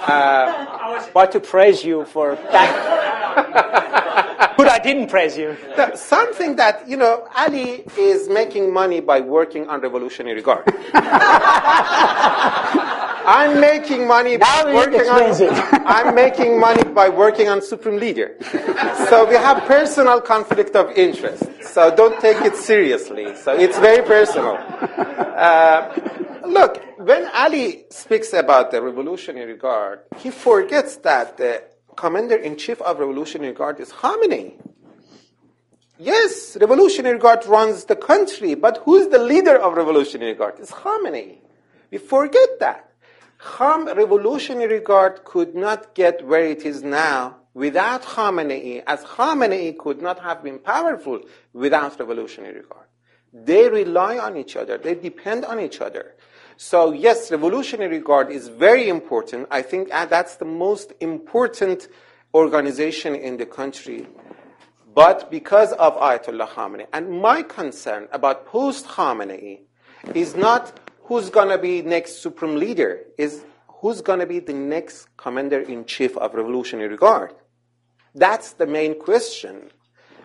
I 0.08 0.92
was 0.94 1.08
about 1.08 1.32
to 1.32 1.40
praise 1.40 1.84
you 1.84 2.04
for 2.04 2.36
that. 2.36 3.36
but 4.56 4.68
I 4.68 4.78
didn't 4.78 5.08
praise 5.08 5.36
you. 5.36 5.56
Something 5.94 6.56
that, 6.56 6.88
you 6.88 6.96
know, 6.96 7.28
Ali 7.36 7.84
is 7.98 8.28
making 8.28 8.72
money 8.72 9.00
by 9.00 9.20
working 9.20 9.68
on 9.68 9.80
Revolutionary 9.80 10.42
Guard. 10.42 10.64
I'm 13.26 13.60
making 13.60 14.06
money 14.06 14.36
by 14.36 14.62
working 14.72 15.08
on. 15.08 15.82
I'm 15.86 16.14
making 16.14 16.60
money 16.60 16.84
by 16.84 17.08
working 17.08 17.48
on 17.48 17.60
Supreme 17.60 17.98
Leader. 17.98 18.36
So 19.08 19.28
we 19.28 19.34
have 19.34 19.64
personal 19.64 20.20
conflict 20.20 20.76
of 20.76 20.90
interest. 20.92 21.42
So 21.62 21.94
don't 21.94 22.20
take 22.20 22.40
it 22.44 22.54
seriously. 22.54 23.34
So 23.36 23.52
it's 23.52 23.78
very 23.78 24.04
personal. 24.06 24.56
Uh, 24.56 25.92
look, 26.46 26.80
when 26.98 27.28
Ali 27.34 27.84
speaks 27.90 28.32
about 28.32 28.70
the 28.70 28.80
Revolutionary 28.80 29.56
Guard, 29.56 30.00
he 30.18 30.30
forgets 30.30 30.96
that 30.98 31.36
the 31.36 31.64
commander 31.96 32.36
in 32.36 32.56
chief 32.56 32.80
of 32.82 32.98
Revolutionary 33.00 33.54
Guard 33.54 33.80
is 33.80 33.90
Khamenei. 33.90 34.54
Yes, 35.98 36.56
Revolutionary 36.60 37.18
Guard 37.18 37.44
runs 37.46 37.84
the 37.86 37.96
country, 37.96 38.54
but 38.54 38.82
who's 38.84 39.08
the 39.08 39.18
leader 39.18 39.56
of 39.56 39.74
Revolutionary 39.74 40.34
Guard? 40.34 40.54
It's 40.58 40.70
Khamenei. 40.70 41.38
We 41.90 41.98
forget 41.98 42.60
that. 42.60 42.85
Kham 43.38 43.86
Revolutionary 43.86 44.80
Guard 44.80 45.24
could 45.24 45.54
not 45.54 45.94
get 45.94 46.26
where 46.26 46.44
it 46.44 46.64
is 46.64 46.82
now 46.82 47.36
without 47.54 48.02
Khamenei, 48.02 48.82
as 48.86 49.02
Khamenei 49.04 49.76
could 49.76 50.00
not 50.00 50.18
have 50.20 50.42
been 50.42 50.58
powerful 50.58 51.20
without 51.52 51.98
Revolutionary 51.98 52.62
Guard. 52.68 52.86
They 53.32 53.68
rely 53.68 54.18
on 54.18 54.36
each 54.36 54.56
other. 54.56 54.78
They 54.78 54.94
depend 54.94 55.44
on 55.44 55.60
each 55.60 55.80
other. 55.80 56.14
So 56.56 56.92
yes, 56.92 57.30
Revolutionary 57.30 58.00
Guard 58.00 58.30
is 58.30 58.48
very 58.48 58.88
important. 58.88 59.48
I 59.50 59.62
think 59.62 59.92
uh, 59.92 60.06
that's 60.06 60.36
the 60.36 60.46
most 60.46 60.92
important 61.00 61.88
organization 62.34 63.14
in 63.14 63.36
the 63.36 63.46
country. 63.46 64.06
But 64.94 65.30
because 65.30 65.72
of 65.72 65.96
Ayatollah 65.96 66.48
Khamenei, 66.48 66.86
and 66.92 67.20
my 67.20 67.42
concern 67.42 68.08
about 68.12 68.46
post 68.46 68.86
Khamenei 68.86 69.60
is 70.14 70.34
not 70.34 70.80
who's 71.06 71.30
going 71.30 71.48
to 71.48 71.58
be 71.58 71.82
next 71.82 72.22
supreme 72.22 72.56
leader 72.56 73.00
is 73.18 73.44
who's 73.68 74.00
going 74.00 74.20
to 74.20 74.26
be 74.26 74.38
the 74.38 74.52
next 74.52 75.08
commander 75.16 75.60
in 75.60 75.84
chief 75.84 76.16
of 76.16 76.34
revolutionary 76.34 76.96
guard 76.96 77.34
that's 78.14 78.52
the 78.52 78.66
main 78.66 78.98
question 78.98 79.70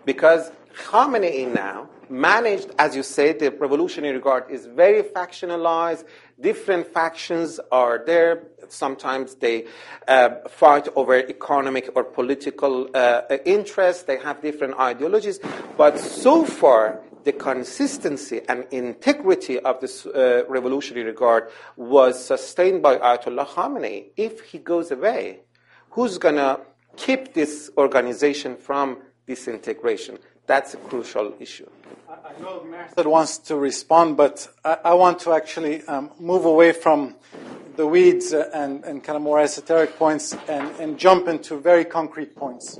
because 0.05 0.51
Khamenei 0.73 1.53
now 1.53 1.89
managed, 2.09 2.71
as 2.77 2.95
you 2.95 3.03
say, 3.03 3.33
the 3.33 3.51
Revolutionary 3.51 4.19
Guard 4.19 4.45
is 4.49 4.65
very 4.65 5.03
factionalized. 5.03 6.05
Different 6.39 6.87
factions 6.87 7.59
are 7.71 8.03
there. 8.05 8.43
Sometimes 8.69 9.35
they 9.35 9.65
uh, 10.07 10.29
fight 10.49 10.87
over 10.95 11.15
economic 11.15 11.89
or 11.95 12.03
political 12.03 12.89
uh, 12.93 13.21
interests. 13.45 14.03
They 14.03 14.17
have 14.17 14.41
different 14.41 14.77
ideologies. 14.79 15.39
But 15.77 15.99
so 15.99 16.45
far, 16.45 17.01
the 17.23 17.31
consistency 17.31 18.41
and 18.49 18.65
integrity 18.71 19.59
of 19.59 19.79
this 19.79 20.05
uh, 20.05 20.43
revolutionary 20.47 21.13
guard 21.13 21.49
was 21.75 22.23
sustained 22.23 22.81
by 22.81 22.97
Ayatollah 22.97 23.47
Khamenei. 23.47 24.07
If 24.17 24.41
he 24.41 24.57
goes 24.57 24.91
away, 24.91 25.41
who's 25.91 26.17
going 26.17 26.35
to 26.35 26.59
keep 26.97 27.33
this 27.33 27.69
organization 27.77 28.57
from 28.57 28.97
disintegration? 29.27 30.17
That's 30.47 30.73
a 30.73 30.77
crucial 30.77 31.33
issue. 31.39 31.69
I 32.09 32.41
know 32.41 32.65
Mehrzad 32.65 33.05
wants 33.05 33.37
to 33.39 33.55
respond, 33.55 34.17
but 34.17 34.47
I, 34.65 34.77
I 34.85 34.93
want 34.93 35.19
to 35.19 35.33
actually 35.33 35.83
um, 35.85 36.11
move 36.19 36.45
away 36.45 36.71
from 36.71 37.15
the 37.75 37.87
weeds 37.87 38.33
and, 38.33 38.83
and, 38.83 39.03
kind 39.03 39.15
of 39.15 39.21
more 39.21 39.39
esoteric 39.39 39.97
points 39.97 40.35
and, 40.49 40.69
and 40.79 40.97
jump 40.97 41.27
into 41.27 41.57
very 41.57 41.85
concrete 41.85 42.35
points. 42.35 42.79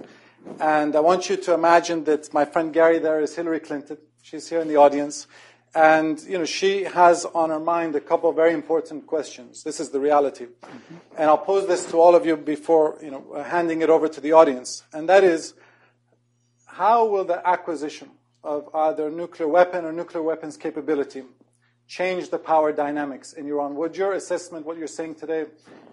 And 0.59 0.95
I 0.95 0.99
want 0.99 1.29
you 1.29 1.37
to 1.37 1.53
imagine 1.53 2.03
that 2.05 2.33
my 2.33 2.45
friend 2.45 2.73
Gary 2.73 2.99
there 2.99 3.21
is 3.21 3.35
Hillary 3.35 3.61
Clinton. 3.61 3.97
She's 4.21 4.47
here 4.49 4.59
in 4.61 4.67
the 4.67 4.77
audience. 4.77 5.27
And, 5.73 6.19
you 6.23 6.37
know, 6.37 6.45
she 6.45 6.83
has 6.83 7.23
on 7.23 7.49
her 7.49 7.59
mind 7.59 7.95
a 7.95 8.01
couple 8.01 8.29
of 8.29 8.35
very 8.35 8.53
important 8.53 9.07
questions. 9.07 9.63
This 9.63 9.79
is 9.79 9.89
the 9.89 10.01
reality. 10.01 10.45
Mm-hmm. 10.45 10.95
And 11.17 11.29
I'll 11.29 11.37
pose 11.37 11.65
this 11.67 11.85
to 11.91 11.97
all 11.97 12.13
of 12.13 12.25
you 12.25 12.35
before, 12.35 12.97
you 13.01 13.09
know, 13.09 13.41
handing 13.41 13.81
it 13.81 13.89
over 13.89 14.09
to 14.09 14.19
the 14.19 14.33
audience. 14.33 14.83
And 14.91 15.07
that 15.07 15.23
is, 15.23 15.53
how 16.65 17.05
will 17.05 17.23
the 17.23 17.47
acquisition 17.47 18.09
of 18.43 18.67
either 18.73 19.09
nuclear 19.09 19.47
weapon 19.47 19.85
or 19.85 19.93
nuclear 19.93 20.23
weapons 20.23 20.57
capability 20.57 21.23
change 21.87 22.29
the 22.29 22.39
power 22.39 22.73
dynamics 22.73 23.33
in 23.33 23.47
Iran? 23.47 23.75
Would 23.75 23.95
your 23.95 24.13
assessment, 24.13 24.65
what 24.65 24.77
you're 24.77 24.87
saying 24.87 25.15
today, 25.15 25.45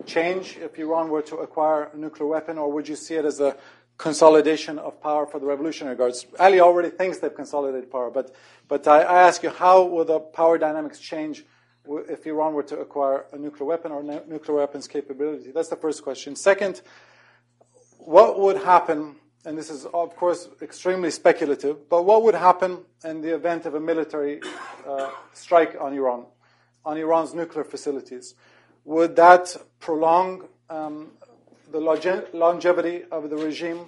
change 0.06 0.56
if 0.56 0.76
Iran 0.78 1.08
were 1.08 1.22
to 1.22 1.36
acquire 1.36 1.90
a 1.92 1.96
nuclear 1.96 2.28
weapon, 2.28 2.58
or 2.58 2.70
would 2.72 2.88
you 2.88 2.96
see 2.96 3.14
it 3.14 3.24
as 3.24 3.40
a 3.40 3.56
consolidation 3.98 4.78
of 4.78 5.02
power 5.02 5.26
for 5.26 5.40
the 5.40 5.46
Revolutionary 5.46 5.96
Guards. 5.96 6.24
Ali 6.38 6.60
already 6.60 6.88
thinks 6.88 7.18
they've 7.18 7.34
consolidated 7.34 7.90
power, 7.90 8.10
but, 8.10 8.34
but 8.68 8.86
I, 8.86 9.02
I 9.02 9.22
ask 9.22 9.42
you, 9.42 9.50
how 9.50 9.82
will 9.82 10.04
the 10.04 10.20
power 10.20 10.56
dynamics 10.56 11.00
change 11.00 11.44
if 12.08 12.26
Iran 12.26 12.54
were 12.54 12.62
to 12.62 12.78
acquire 12.78 13.26
a 13.32 13.38
nuclear 13.38 13.66
weapon 13.66 13.90
or 13.92 14.02
nuclear 14.02 14.58
weapons 14.58 14.86
capability? 14.86 15.50
That's 15.50 15.68
the 15.68 15.76
first 15.76 16.02
question. 16.02 16.36
Second, 16.36 16.80
what 17.98 18.38
would 18.38 18.58
happen, 18.58 19.16
and 19.44 19.58
this 19.58 19.68
is, 19.68 19.84
of 19.86 20.14
course, 20.14 20.48
extremely 20.62 21.10
speculative, 21.10 21.88
but 21.88 22.04
what 22.04 22.22
would 22.22 22.34
happen 22.34 22.84
in 23.04 23.20
the 23.20 23.34
event 23.34 23.66
of 23.66 23.74
a 23.74 23.80
military 23.80 24.40
uh, 24.86 25.10
strike 25.32 25.76
on 25.80 25.92
Iran, 25.92 26.24
on 26.84 26.96
Iran's 26.96 27.34
nuclear 27.34 27.64
facilities? 27.64 28.34
Would 28.84 29.16
that 29.16 29.56
prolong 29.80 30.48
um, 30.70 31.10
the 31.70 31.80
longe- 31.80 32.24
longevity 32.32 33.04
of 33.10 33.30
the 33.30 33.36
regime? 33.36 33.80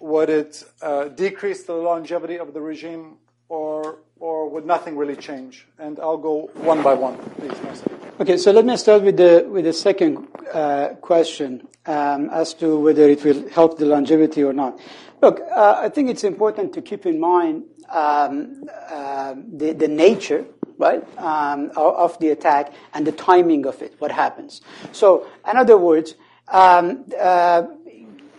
Would 0.00 0.30
it 0.30 0.64
uh, 0.80 1.08
decrease 1.08 1.64
the 1.64 1.74
longevity 1.74 2.38
of 2.38 2.54
the 2.54 2.60
regime, 2.60 3.16
or 3.48 3.98
or 4.18 4.48
would 4.48 4.64
nothing 4.64 4.96
really 4.96 5.16
change? 5.16 5.66
And 5.78 5.98
I'll 6.00 6.16
go 6.16 6.50
one 6.54 6.82
by 6.82 6.94
one, 6.94 7.18
please. 7.36 7.82
Okay, 8.18 8.36
so 8.36 8.50
let 8.52 8.64
me 8.64 8.76
start 8.76 9.02
with 9.02 9.16
the 9.16 9.46
with 9.48 9.64
the 9.64 9.72
second 9.72 10.26
uh, 10.54 10.90
question 11.00 11.66
um, 11.86 12.30
as 12.30 12.54
to 12.54 12.78
whether 12.78 13.08
it 13.08 13.24
will 13.24 13.48
help 13.50 13.78
the 13.78 13.86
longevity 13.86 14.42
or 14.42 14.52
not. 14.52 14.78
Look, 15.20 15.40
uh, 15.54 15.74
I 15.78 15.90
think 15.90 16.08
it's 16.08 16.24
important 16.24 16.72
to 16.74 16.80
keep 16.80 17.04
in 17.04 17.20
mind 17.20 17.64
um, 17.90 18.64
uh, 18.90 19.34
the 19.52 19.72
the 19.72 19.88
nature 19.88 20.46
right, 20.80 21.04
um, 21.18 21.70
of 21.76 22.18
the 22.18 22.30
attack 22.30 22.72
and 22.94 23.06
the 23.06 23.12
timing 23.12 23.66
of 23.66 23.80
it, 23.82 23.94
what 23.98 24.10
happens. 24.10 24.62
So, 24.92 25.26
in 25.48 25.56
other 25.56 25.76
words, 25.76 26.14
um, 26.50 27.04
uh, 27.18 27.62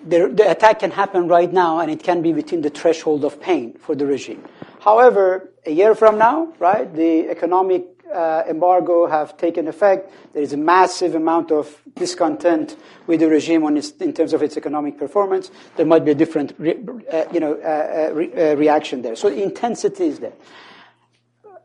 the, 0.05 0.27
the, 0.29 0.49
attack 0.49 0.79
can 0.79 0.91
happen 0.91 1.27
right 1.27 1.51
now 1.51 1.79
and 1.79 1.91
it 1.91 2.03
can 2.03 2.21
be 2.21 2.33
within 2.33 2.61
the 2.61 2.69
threshold 2.69 3.23
of 3.23 3.39
pain 3.39 3.73
for 3.73 3.95
the 3.95 4.05
regime. 4.05 4.43
However, 4.79 5.51
a 5.65 5.71
year 5.71 5.95
from 5.95 6.17
now, 6.17 6.53
right, 6.59 6.91
the 6.93 7.29
economic 7.29 7.85
uh, 8.11 8.43
embargo 8.49 9.07
have 9.07 9.37
taken 9.37 9.67
effect. 9.67 10.11
There 10.33 10.41
is 10.41 10.53
a 10.53 10.57
massive 10.57 11.15
amount 11.15 11.51
of 11.51 11.81
discontent 11.95 12.75
with 13.07 13.19
the 13.19 13.29
regime 13.29 13.65
its, 13.77 13.91
in 13.91 14.13
terms 14.13 14.33
of 14.33 14.43
its 14.43 14.57
economic 14.57 14.97
performance. 14.97 15.51
There 15.77 15.85
might 15.85 16.03
be 16.03 16.11
a 16.11 16.15
different, 16.15 16.53
re, 16.57 16.77
uh, 17.11 17.25
you 17.31 17.39
know, 17.39 17.53
uh, 17.53 18.09
uh 18.09 18.13
re, 18.13 18.33
uh, 18.33 18.55
reaction 18.55 19.01
there. 19.01 19.15
So 19.15 19.29
the 19.29 19.41
intensity 19.41 20.07
is 20.07 20.19
there. 20.19 20.33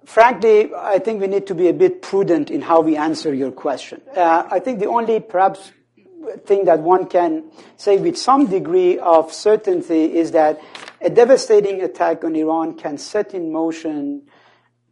Frankly, 0.05 0.73
I 0.73 1.01
think 1.01 1.21
we 1.21 1.27
need 1.27 1.49
to 1.49 1.55
be 1.55 1.69
a 1.69 1.73
bit 1.73 2.01
prudent 2.01 2.51
in 2.51 2.63
how 2.63 2.81
we 2.81 2.97
answer 2.97 3.35
your 3.35 3.51
question. 3.51 4.01
Uh, 4.17 4.47
I 4.49 4.61
think 4.61 4.79
the 4.79 4.87
only 4.87 5.19
perhaps 5.19 5.73
thing 6.45 6.65
that 6.65 6.81
one 6.81 7.07
can 7.07 7.45
say 7.77 7.99
with 7.99 8.17
some 8.17 8.47
degree 8.47 8.99
of 8.99 9.33
certainty 9.33 10.17
is 10.17 10.33
that 10.33 10.61
a 11.01 11.11
devastating 11.11 11.83
attack 11.83 12.25
on 12.25 12.35
Iran 12.35 12.75
can 12.75 12.99
set 12.99 13.35
in 13.35 13.53
motion 13.53 14.23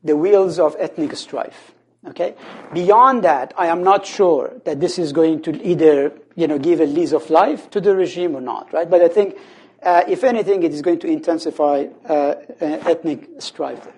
the 0.02 0.16
wheels 0.16 0.58
of 0.58 0.76
ethnic 0.78 1.16
strife. 1.16 1.72
Okay? 2.06 2.34
Beyond 2.72 3.24
that, 3.24 3.54
I 3.56 3.68
am 3.68 3.82
not 3.82 4.04
sure 4.04 4.52
that 4.64 4.80
this 4.80 4.98
is 4.98 5.12
going 5.12 5.42
to 5.42 5.66
either, 5.66 6.12
you 6.34 6.46
know, 6.46 6.58
give 6.58 6.80
a 6.80 6.84
lease 6.84 7.12
of 7.12 7.30
life 7.30 7.70
to 7.70 7.80
the 7.80 7.96
regime 7.96 8.36
or 8.36 8.40
not, 8.40 8.72
right? 8.72 8.88
But 8.88 9.00
I 9.00 9.08
think, 9.08 9.36
uh, 9.82 10.02
if 10.06 10.22
anything, 10.22 10.62
it 10.62 10.72
is 10.74 10.82
going 10.82 10.98
to 11.00 11.06
intensify 11.06 11.86
uh, 12.06 12.12
uh 12.12 12.34
ethnic 12.60 13.28
strife. 13.38 13.88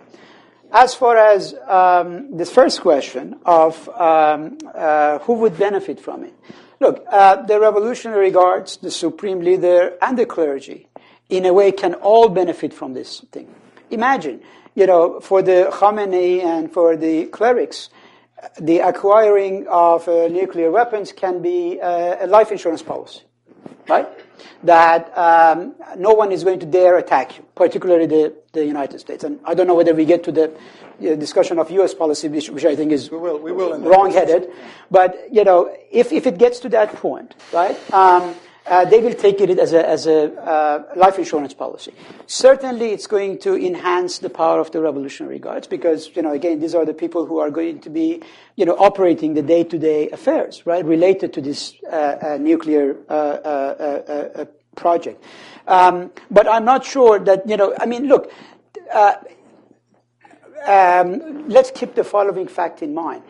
As 0.73 0.95
far 0.95 1.17
as 1.17 1.55
um, 1.69 2.37
this 2.37 2.53
first 2.53 2.81
question 2.81 3.39
of 3.45 3.89
um, 3.89 4.59
uh, 4.75 5.19
who 5.21 5.35
would 5.35 5.59
benefit 5.59 6.01
from 6.01 6.25
it, 6.25 6.35
Look, 6.79 7.05
uh, 7.11 7.43
the 7.43 7.59
Revolutionary 7.59 8.31
Guards, 8.31 8.77
the 8.77 8.91
supreme 8.91 9.41
leader, 9.41 9.97
and 10.03 10.19
the 10.19 10.27
clergy, 10.27 10.89
in 11.29 11.47
a 11.47 11.53
way, 11.53 11.73
can 11.73 11.95
all 11.95 12.29
benefit 12.29 12.75
from 12.75 12.93
this 12.93 13.21
thing. 13.33 13.55
Imagine, 13.91 14.43
you 14.75 14.87
know, 14.87 15.21
for 15.21 15.43
the 15.43 15.69
Khamenei 15.73 16.45
and 16.45 16.71
for 16.71 16.97
the 16.97 17.27
clerics, 17.27 17.89
the 18.61 18.81
acquiring 18.81 19.67
of 19.69 20.07
uh, 20.09 20.29
nuclear 20.29 20.71
weapons 20.71 21.13
can 21.13 21.41
be 21.41 21.81
uh, 21.81 22.25
a 22.25 22.27
life 22.27 22.53
insurance 22.53 22.83
policy, 22.83 23.23
right? 23.89 24.07
That 24.63 25.17
um, 25.17 25.75
no 25.97 26.13
one 26.13 26.33
is 26.33 26.45
going 26.45 26.61
to 26.61 26.67
dare 26.67 26.99
attack 26.99 27.39
you, 27.39 27.45
particularly 27.55 28.07
the, 28.07 28.35
the 28.53 28.65
United 28.65 28.99
States. 28.99 29.25
And 29.25 29.41
I 29.45 29.55
don't 29.55 29.67
know 29.67 29.75
whether 29.75 29.95
we 29.95 30.05
get 30.05 30.25
to 30.25 30.33
the 30.33 30.53
discussion 31.01 31.59
of 31.59 31.71
U.S. 31.71 31.95
policy, 31.95 32.29
which, 32.29 32.51
which 32.51 32.65
I 32.65 32.75
think 32.75 32.93
is 32.93 33.11
we 33.11 33.19
will, 33.19 33.39
we 33.39 33.53
will 33.53 33.79
wrong-headed. 33.79 34.51
But 34.91 35.29
you 35.31 35.45
know, 35.45 35.75
if, 35.91 36.13
if 36.13 36.27
it 36.27 36.39
gets 36.39 36.61
to 36.61 36.69
that 36.71 36.93
point, 36.95 37.35
right, 37.53 37.77
um, 37.93 38.35
uh, 38.69 38.85
they 38.85 39.01
will 39.01 39.15
take 39.15 39.41
it 39.41 39.59
as 39.59 39.73
a, 39.73 39.89
as 39.89 40.07
a 40.07 40.33
uh, 40.41 40.85
life 40.97 41.19
insurance 41.19 41.55
policy. 41.55 41.93
Certainly, 42.27 42.91
it's 42.91 43.07
going 43.07 43.39
to 43.39 43.55
enhance 43.55 44.19
the 44.19 44.31
power 44.31 44.61
of 44.61 44.71
the 44.73 44.81
Revolutionary 44.81 45.39
Guards 45.39 45.67
because, 45.67 46.11
you 46.15 46.23
know, 46.23 46.33
again, 46.33 46.61
these 46.61 46.75
are 46.75 46.85
the 46.85 46.95
people 46.95 47.27
who 47.27 47.39
are 47.39 47.51
going 47.51 47.81
to 47.81 47.91
be, 47.91 48.23
you 48.57 48.65
know, 48.65 48.77
operating 48.77 49.35
the 49.35 49.43
day-to-day 49.43 50.11
affairs, 50.11 50.67
right, 50.67 50.85
related 50.85 51.33
to 51.35 51.41
this 51.41 51.75
uh, 51.91 51.97
uh 51.97 52.37
nuclear 52.41 52.97
uh, 53.09 53.13
uh, 53.13 54.45
project. 54.75 55.23
Um, 55.69 56.11
but 56.31 56.49
I'm 56.49 56.65
not 56.65 56.85
sure 56.85 57.19
that, 57.21 57.49
you 57.49 57.57
know, 57.57 57.75
I 57.79 57.87
mean, 57.87 58.07
look 58.09 58.31
um, 60.67 61.49
let's 61.49 61.71
keep 61.71 61.95
the 61.95 62.05
following 62.05 62.49
fact 62.49 62.83
in 62.83 62.95
mind. 62.95 63.23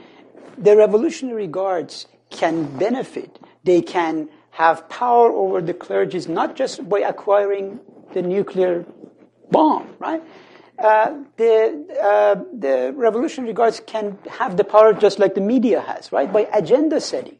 The 0.58 0.76
Revolutionary 0.76 1.46
Guards 1.46 2.06
can 2.30 2.64
benefit, 2.78 3.38
they 3.64 3.82
can 3.82 4.28
have 4.56 4.88
power 4.88 5.30
over 5.30 5.60
the 5.60 5.74
clergies, 5.74 6.28
not 6.28 6.56
just 6.56 6.88
by 6.88 7.00
acquiring 7.00 7.78
the 8.14 8.22
nuclear 8.22 8.86
bomb, 9.50 9.94
right? 9.98 10.22
Uh, 10.78 11.18
the, 11.36 11.86
uh, 12.02 12.42
the 12.54 12.94
Revolutionary 12.96 13.52
Guards 13.52 13.82
can 13.86 14.16
have 14.30 14.56
the 14.56 14.64
power 14.64 14.94
just 14.94 15.18
like 15.18 15.34
the 15.34 15.42
media 15.42 15.82
has, 15.82 16.10
right? 16.10 16.32
By 16.32 16.48
agenda 16.54 17.02
setting. 17.02 17.36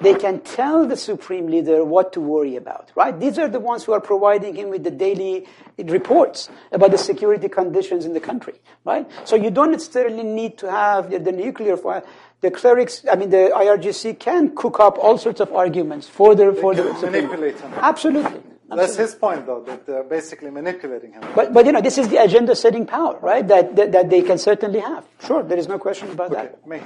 They 0.00 0.14
can 0.14 0.40
tell 0.40 0.86
the 0.86 0.96
supreme 0.96 1.48
leader 1.48 1.84
what 1.84 2.12
to 2.12 2.20
worry 2.20 2.54
about, 2.54 2.92
right? 2.94 3.18
These 3.18 3.40
are 3.40 3.48
the 3.48 3.60
ones 3.60 3.82
who 3.82 3.92
are 3.92 4.00
providing 4.00 4.54
him 4.54 4.70
with 4.70 4.84
the 4.84 4.90
daily 4.90 5.48
reports 5.78 6.48
about 6.70 6.92
the 6.92 6.98
security 6.98 7.48
conditions 7.48 8.04
in 8.04 8.12
the 8.12 8.20
country, 8.20 8.54
right? 8.84 9.08
So 9.24 9.34
you 9.34 9.50
don't 9.50 9.72
necessarily 9.72 10.22
need 10.22 10.58
to 10.58 10.70
have 10.70 11.10
the, 11.10 11.18
the 11.18 11.32
nuclear 11.32 11.76
fire. 11.76 12.04
The 12.42 12.50
clerics, 12.50 13.04
I 13.10 13.14
mean, 13.14 13.30
the 13.30 13.52
IRGC 13.54 14.18
can 14.18 14.54
cook 14.54 14.80
up 14.80 14.98
all 14.98 15.16
sorts 15.16 15.40
of 15.40 15.52
arguments 15.52 16.08
for 16.08 16.34
the 16.34 16.52
for 16.52 16.74
the 16.74 16.84
manipulate 17.00 17.58
him. 17.58 17.72
Absolutely. 17.76 18.42
That's 18.68 18.96
his 18.96 19.14
point, 19.14 19.46
though, 19.46 19.62
that 19.62 19.86
they're 19.86 20.02
basically 20.02 20.50
manipulating 20.50 21.12
him. 21.12 21.22
But, 21.34 21.52
but 21.52 21.66
you 21.66 21.72
know, 21.72 21.80
this 21.80 21.98
is 21.98 22.08
the 22.08 22.22
agenda-setting 22.22 22.86
power, 22.86 23.18
right? 23.20 23.46
That, 23.46 23.76
that, 23.76 23.92
that 23.92 24.10
they 24.10 24.22
can 24.22 24.38
certainly 24.38 24.80
have. 24.80 25.06
Sure, 25.24 25.42
there 25.42 25.58
is 25.58 25.68
no 25.68 25.78
question 25.78 26.10
about 26.10 26.32
okay. 26.32 26.50
that. 26.66 26.82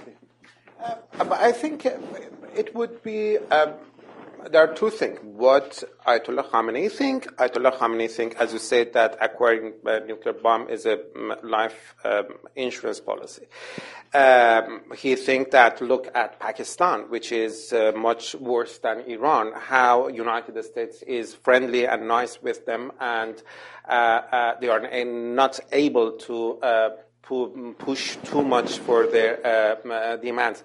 Uh, 0.83 1.29
I 1.31 1.53
think 1.53 1.87
it 1.87 2.75
would 2.75 3.03
be. 3.03 3.39
Um, 3.39 3.75
there 4.51 4.63
are 4.63 4.75
two 4.75 4.91
things. 4.91 5.19
What 5.23 5.83
Ayatollah 6.07 6.51
Khamenei 6.51 6.91
think. 6.91 7.27
Ayatollah 7.37 7.77
Khamenei 7.79 8.11
think, 8.11 8.37
as 8.37 8.53
you 8.53 8.59
said, 8.59 8.93
that 8.93 9.17
acquiring 9.21 9.75
a 9.85 10.01
nuclear 10.01 10.35
bomb 10.35 10.69
is 10.69 10.87
a 10.87 11.01
life 11.43 11.95
um, 12.05 12.25
insurance 12.55 13.01
policy. 13.01 13.47
Um, 14.15 14.83
he 14.97 15.17
think 15.17 15.51
that 15.51 15.81
look 15.81 16.09
at 16.15 16.39
Pakistan, 16.41 17.11
which 17.11 17.33
is 17.33 17.73
uh, 17.73 17.93
much 17.97 18.35
worse 18.37 18.79
than 18.79 19.01
Iran. 19.01 19.53
How 19.55 20.09
United 20.09 20.63
States 20.65 21.03
is 21.03 21.35
friendly 21.35 21.87
and 21.87 22.09
nice 22.09 22.41
with 22.41 22.67
them, 22.67 22.93
and 23.01 23.43
uh, 23.89 23.93
uh, 23.93 24.61
they 24.61 24.69
are 24.69 24.81
not 25.05 25.61
able 25.73 26.13
to 26.13 26.59
uh, 26.61 26.91
push 27.79 28.17
too 28.25 28.43
much 28.43 28.79
for 28.79 29.07
their 29.07 29.45
uh, 29.45 29.89
uh, 29.89 30.17
demands. 30.17 30.63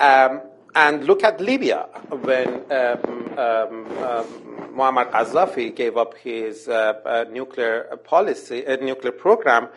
Um, 0.00 0.40
and 0.74 1.04
look 1.04 1.24
at 1.24 1.40
Libya 1.40 1.86
when 2.10 2.48
um, 2.70 3.38
um, 3.38 3.98
um, 3.98 4.26
Muammar 4.74 5.10
Gaddafi 5.10 5.74
gave 5.74 5.96
up 5.96 6.16
his 6.16 6.68
uh, 6.68 6.94
uh, 7.04 7.24
nuclear 7.30 7.96
policy, 8.04 8.66
uh, 8.66 8.76
nuclear 8.76 9.12
program. 9.12 9.68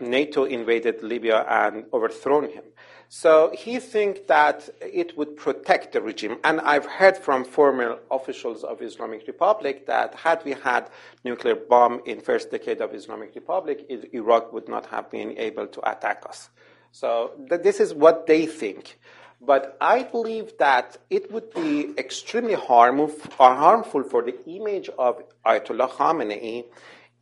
NATO 0.00 0.44
invaded 0.44 1.02
Libya 1.02 1.44
and 1.46 1.84
overthrown 1.92 2.48
him. 2.48 2.64
So 3.12 3.50
he 3.52 3.80
thinks 3.80 4.20
that 4.28 4.70
it 4.80 5.18
would 5.18 5.36
protect 5.36 5.92
the 5.92 6.00
regime. 6.00 6.38
And 6.44 6.60
I've 6.60 6.86
heard 6.86 7.18
from 7.18 7.44
former 7.44 7.98
officials 8.08 8.62
of 8.62 8.80
Islamic 8.80 9.26
Republic 9.26 9.86
that 9.86 10.14
had 10.14 10.44
we 10.44 10.52
had 10.52 10.88
nuclear 11.24 11.56
bomb 11.56 12.00
in 12.06 12.20
first 12.20 12.52
decade 12.52 12.80
of 12.80 12.94
Islamic 12.94 13.34
Republic, 13.34 13.84
Iraq 14.12 14.52
would 14.52 14.68
not 14.68 14.86
have 14.86 15.10
been 15.10 15.36
able 15.36 15.66
to 15.66 15.90
attack 15.90 16.24
us. 16.26 16.50
So 16.92 17.32
th- 17.48 17.62
this 17.62 17.80
is 17.80 17.92
what 17.92 18.28
they 18.28 18.46
think. 18.46 18.96
But 19.40 19.76
I 19.80 20.02
believe 20.02 20.58
that 20.58 20.98
it 21.08 21.32
would 21.32 21.54
be 21.54 21.94
extremely 21.96 22.54
harmful, 22.54 23.30
harmful 23.38 24.02
for 24.02 24.22
the 24.22 24.36
image 24.46 24.90
of 24.98 25.22
Ayatollah 25.46 25.90
Khamenei 25.90 26.66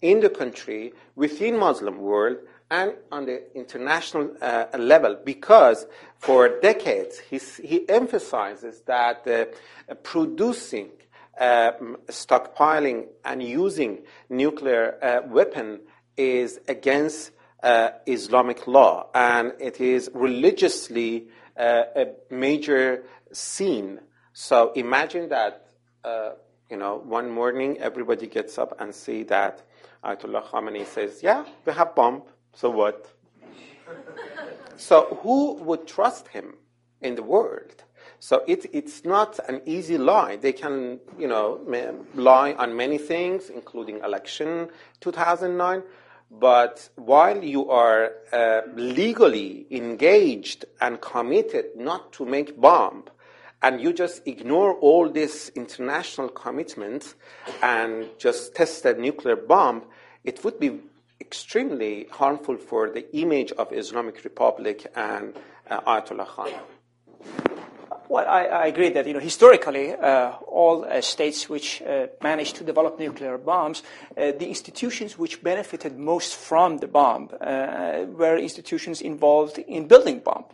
in 0.03 0.21
the 0.21 0.31
country, 0.31 0.93
within 1.15 1.59
Muslim 1.59 1.99
world, 1.99 2.39
and 2.71 2.93
on 3.11 3.25
the 3.27 3.43
international 3.57 4.31
uh, 4.43 4.67
level 4.79 5.19
because 5.25 5.87
for 6.19 6.61
decades 6.61 7.19
he 7.19 7.89
emphasizes 7.89 8.83
that 8.83 9.27
uh, 9.27 9.95
producing 10.03 10.91
um, 11.41 11.97
stockpiling 12.09 13.07
and 13.25 13.43
using 13.43 14.01
nuclear 14.29 14.99
uh, 15.03 15.27
weapon 15.29 15.81
is 16.17 16.61
against 16.69 17.31
uh, 17.63 17.91
Islamic 18.07 18.67
law, 18.67 19.09
and 19.15 19.53
it 19.61 19.81
is 19.81 20.11
religiously 20.15 21.27
uh, 21.27 21.33
a 21.59 22.07
major 22.31 23.05
scene. 23.33 24.01
So 24.33 24.73
imagine 24.73 25.29
that, 25.31 25.67
uh, 26.05 26.31
you 26.71 26.77
know, 26.77 26.97
one 27.05 27.31
morning 27.31 27.79
everybody 27.79 28.27
gets 28.27 28.59
up 28.59 28.81
and 28.81 28.95
see 28.95 29.25
that 29.25 29.63
Ayatollah 30.05 30.45
Khamenei 30.47 30.87
says, 30.87 31.23
"Yeah, 31.23 31.45
we 31.65 31.73
have 31.73 31.95
bomb. 31.95 32.23
So 32.55 32.71
what?" 32.71 33.13
so 34.77 35.19
who 35.23 35.55
would 35.55 35.87
trust 35.87 36.29
him 36.29 36.55
in 37.01 37.17
the 37.17 37.23
world? 37.23 37.85
So 38.21 38.43
it, 38.47 38.67
it's 38.73 39.05
not 39.05 39.39
an 39.49 39.63
easy 39.65 39.97
lie. 39.97 40.37
They 40.37 40.53
can, 40.53 40.99
you 41.19 41.29
know, 41.29 41.61
lie 42.15 42.53
on 42.53 42.77
many 42.77 42.99
things, 42.99 43.49
including 43.49 44.01
election 44.01 44.71
2009. 45.01 45.83
But 46.31 46.91
while 46.97 47.43
you 47.43 47.71
are 47.71 48.13
uh, 48.33 48.61
legally 48.75 49.67
engaged 49.71 50.67
and 50.81 51.01
committed 51.01 51.77
not 51.77 52.13
to 52.15 52.27
make 52.27 52.61
bomb, 52.61 53.05
and 53.63 53.81
you 53.81 53.93
just 53.93 54.27
ignore 54.27 54.75
all 54.75 55.09
these 55.09 55.49
international 55.55 56.29
commitments 56.29 57.15
and 57.63 58.09
just 58.19 58.55
test 58.55 58.85
a 58.85 58.95
nuclear 58.95 59.37
bomb, 59.37 59.83
it 60.23 60.45
would 60.45 60.61
be 60.61 60.81
extremely 61.21 62.07
harmful 62.11 62.57
for 62.57 62.91
the 62.91 63.05
image 63.17 63.51
of 63.53 63.73
Islamic 63.73 64.23
Republic 64.23 64.87
and 64.95 65.35
uh, 65.69 65.81
Ayatollah 65.81 66.27
Khan. 66.27 66.53
Well, 68.09 68.27
I, 68.27 68.45
I, 68.45 68.67
agree 68.69 68.89
that 68.89 69.07
you 69.07 69.13
know 69.13 69.21
historically 69.21 69.93
uh, 69.93 70.31
all 70.47 70.87
uh, 70.87 71.03
states 71.03 71.47
which 71.47 71.83
uh, 71.83 72.07
managed 72.23 72.57
to 72.57 72.65
develop 72.65 72.99
nuclear 72.99 73.37
bombs, 73.37 73.83
uh, 74.17 74.33
the 74.33 74.49
institutions 74.49 75.19
which 75.19 75.43
benefited 75.43 75.99
most 75.99 76.35
from 76.35 76.79
the 76.79 76.87
bomb 76.87 77.29
uh, 77.39 78.07
were 78.09 78.39
institutions 78.39 79.03
involved 79.03 79.59
in 79.59 79.87
building 79.87 80.21
bomb. 80.21 80.45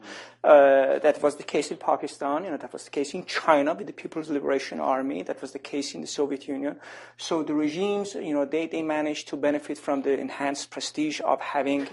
Uh, 0.43 0.99
that 0.99 1.23
was 1.23 1.37
the 1.37 1.43
case 1.43 1.71
in 1.71 1.79
Pakistan. 1.79 2.45
You 2.45 2.51
know, 2.51 2.59
that 2.59 2.73
was 2.73 2.85
the 2.85 2.91
case 2.91 3.15
in 3.15 3.25
China 3.25 3.73
with 3.73 3.87
the 3.87 3.95
People's 3.95 4.29
Liberation 4.29 4.79
Army. 4.79 5.23
That 5.23 5.41
was 5.41 5.53
the 5.53 5.59
case 5.59 5.95
in 5.95 6.03
the 6.03 6.07
Soviet 6.07 6.47
Union. 6.47 6.77
So 7.17 7.43
the 7.43 7.55
regimes, 7.55 8.15
you 8.15 8.35
know, 8.35 8.45
they, 8.45 8.67
they 8.67 8.83
managed 8.83 9.29
to 9.29 9.39
benefit 9.39 9.79
from 9.79 10.03
the 10.03 10.21
enhanced 10.21 10.71
prestige 10.71 11.23
of 11.25 11.41
having 11.41 11.89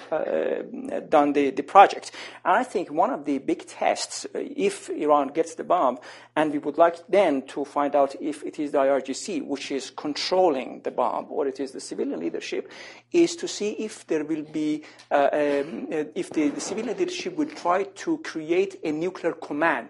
done 1.08 1.32
the, 1.32 1.52
the 1.52 1.64
project. 1.64 2.12
And 2.44 2.56
I 2.56 2.64
think 2.66 2.92
one 2.92 3.12
of 3.12 3.24
the 3.24 3.38
big 3.38 3.68
tests, 3.68 4.28
if 4.34 4.90
Iran 4.90 5.30
gets 5.30 5.51
the 5.56 5.64
bomb, 5.64 6.00
and 6.42 6.52
we 6.52 6.58
would 6.58 6.80
like 6.80 6.98
then 7.08 7.44
to 7.44 7.64
find 7.64 7.96
out 7.96 8.16
if 8.20 8.42
it 8.44 8.58
is 8.58 8.72
the 8.72 8.80
IRGC 8.80 9.46
which 9.46 9.72
is 9.72 9.92
controlling 9.92 10.82
the 10.82 10.90
bomb 10.90 11.28
or 11.30 11.46
it 11.46 11.60
is 11.60 11.72
the 11.72 11.80
civilian 11.80 12.20
leadership, 12.20 12.72
is 13.12 13.36
to 13.36 13.48
see 13.48 13.74
if 13.74 14.08
there 14.08 14.24
will 14.24 14.42
be, 14.42 14.84
uh, 15.12 15.30
um, 15.32 15.86
if 16.16 16.32
the, 16.32 16.50
the 16.50 16.60
civilian 16.60 16.98
leadership 16.98 17.36
will 17.36 17.46
try 17.50 17.84
to 17.84 18.18
create 18.24 18.80
a 18.84 18.92
nuclear 18.92 19.34
command 19.34 19.90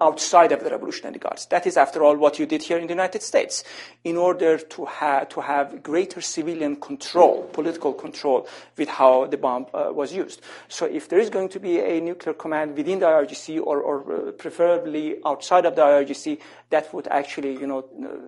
outside 0.00 0.52
of 0.52 0.62
the 0.62 0.70
Revolutionary 0.70 1.18
Guards. 1.18 1.46
That 1.46 1.66
is, 1.66 1.76
after 1.76 2.02
all, 2.04 2.16
what 2.16 2.38
you 2.38 2.46
did 2.46 2.62
here 2.62 2.78
in 2.78 2.86
the 2.86 2.92
United 2.92 3.22
States 3.22 3.64
in 4.04 4.16
order 4.16 4.58
to, 4.58 4.84
ha- 4.84 5.24
to 5.24 5.40
have 5.40 5.82
greater 5.82 6.20
civilian 6.20 6.76
control, 6.76 7.44
political 7.52 7.92
control 7.92 8.48
with 8.76 8.88
how 8.88 9.26
the 9.26 9.36
bomb 9.36 9.66
uh, 9.74 9.90
was 9.92 10.12
used. 10.12 10.40
So 10.68 10.86
if 10.86 11.08
there 11.08 11.18
is 11.18 11.30
going 11.30 11.48
to 11.50 11.60
be 11.60 11.80
a 11.80 12.00
nuclear 12.00 12.34
command 12.34 12.76
within 12.76 13.00
the 13.00 13.06
IRGC 13.06 13.60
or, 13.60 13.80
or 13.80 14.28
uh, 14.28 14.32
preferably 14.32 15.16
outside 15.24 15.66
of 15.66 15.74
the 15.78 15.84
IRGC, 15.84 16.38
that 16.70 16.92
would 16.92 17.08
actually, 17.08 17.52
you 17.52 17.66
know, 17.66 17.84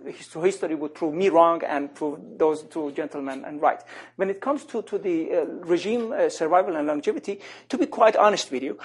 history 0.07 0.75
would 0.75 0.95
prove 0.95 1.15
me 1.15 1.29
wrong 1.29 1.63
and 1.65 1.95
prove 1.95 2.19
those 2.39 2.63
two 2.65 2.93
gentlemen 2.93 3.45
and 3.45 3.61
right. 3.61 3.83
When 4.17 4.31
it 4.31 4.41
comes 4.41 4.65
to, 4.67 4.83
to 4.83 4.99
the 4.99 5.33
uh, 5.33 5.45
regime 5.67 6.13
uh, 6.13 6.29
survival 6.29 6.77
and 6.77 6.87
longevity, 6.87 7.41
to 7.69 7.79
be 7.79 7.87
quite 7.87 8.17
honest 8.17 8.51
with 8.51 8.63
you, 8.63 8.79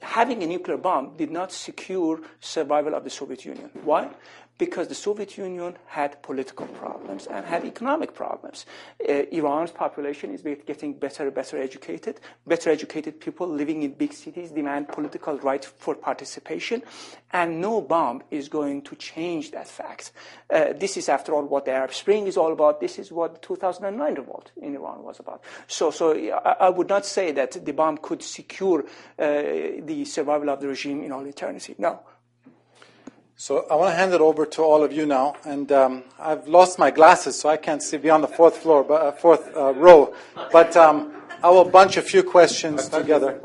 having 0.00 0.42
a 0.42 0.46
nuclear 0.46 0.78
bomb 0.78 1.16
did 1.16 1.30
not 1.30 1.52
secure 1.52 2.20
survival 2.40 2.94
of 2.94 3.04
the 3.04 3.10
Soviet 3.10 3.44
Union. 3.44 3.70
Why? 3.84 4.08
Because 4.58 4.88
the 4.88 4.94
Soviet 4.94 5.38
Union 5.38 5.76
had 5.86 6.20
political 6.22 6.66
problems 6.66 7.26
and 7.26 7.46
had 7.46 7.64
economic 7.64 8.12
problems. 8.12 8.66
Uh, 9.08 9.22
Iran's 9.30 9.70
population 9.70 10.34
is 10.34 10.42
getting 10.66 10.92
better 10.94 11.30
better 11.30 11.56
educated. 11.56 12.20
Better 12.46 12.70
educated 12.70 13.20
people 13.20 13.46
living 13.46 13.82
in 13.82 13.92
big 13.92 14.12
cities 14.12 14.50
demand 14.50 14.88
political 14.88 15.38
right 15.38 15.64
for 15.64 15.94
participation, 15.94 16.82
and 17.32 17.60
no 17.60 17.80
bomb 17.80 18.22
is 18.30 18.48
going 18.48 18.82
to 18.82 18.96
change 18.96 19.52
that 19.52 19.68
fact. 19.68 20.12
Uh, 20.50 20.72
this 20.72 20.96
is, 20.96 21.08
after 21.08 21.32
all, 21.34 21.44
what 21.44 21.64
the 21.64 21.72
Arab 21.72 21.94
Spring 21.94 22.26
is 22.26 22.36
all 22.36 22.52
about. 22.52 22.80
This 22.80 22.98
is 22.98 23.12
what 23.12 23.34
the 23.34 23.40
2009 23.40 24.14
revolt 24.14 24.50
in 24.60 24.74
Iran 24.74 25.02
was 25.04 25.20
about. 25.20 25.42
So, 25.66 25.90
so 25.90 26.12
I, 26.14 26.56
I 26.60 26.68
would 26.68 26.88
not 26.88 27.06
say 27.06 27.32
that 27.32 27.64
the 27.64 27.72
bomb 27.72 27.98
could 27.98 28.22
secure 28.22 28.84
uh, 29.18 29.24
the 29.82 30.04
survival 30.04 30.50
of 30.50 30.60
the 30.60 30.68
regime 30.68 31.02
in 31.02 31.12
all 31.12 31.24
eternity. 31.26 31.74
No. 31.78 32.00
So 33.40 33.64
I 33.70 33.76
want 33.76 33.92
to 33.92 33.96
hand 33.96 34.12
it 34.14 34.20
over 34.20 34.44
to 34.44 34.62
all 34.62 34.82
of 34.82 34.92
you 34.92 35.06
now, 35.06 35.36
and 35.44 35.70
um, 35.70 36.02
I've 36.18 36.48
lost 36.48 36.76
my 36.76 36.90
glasses, 36.90 37.38
so 37.38 37.48
I 37.48 37.56
can't 37.56 37.80
see 37.80 37.96
beyond 37.96 38.24
the 38.24 38.28
fourth 38.28 38.56
floor, 38.56 38.82
but 38.82 39.00
uh, 39.00 39.12
fourth 39.12 39.56
uh, 39.56 39.74
row. 39.74 40.12
But 40.50 40.76
um, 40.76 41.12
I 41.40 41.48
will 41.48 41.64
bunch 41.64 41.96
a 41.96 42.02
few 42.02 42.24
questions 42.24 42.88
together. 42.88 43.38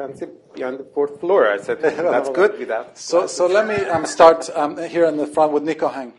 Beyond 0.56 0.80
the 0.80 0.84
fourth 0.96 1.20
floor, 1.20 1.48
I 1.48 1.58
said 1.58 1.80
that's 1.80 2.30
good 2.42 2.58
with 2.58 2.70
that. 2.70 2.98
So, 2.98 3.28
so 3.28 3.46
let 3.46 3.68
me 3.68 3.76
um, 3.86 4.08
start 4.08 4.50
um, 4.56 4.78
here 4.80 5.06
in 5.06 5.16
the 5.16 5.28
front 5.28 5.52
with 5.52 5.62
Nico 5.62 5.88
Hang. 5.90 6.14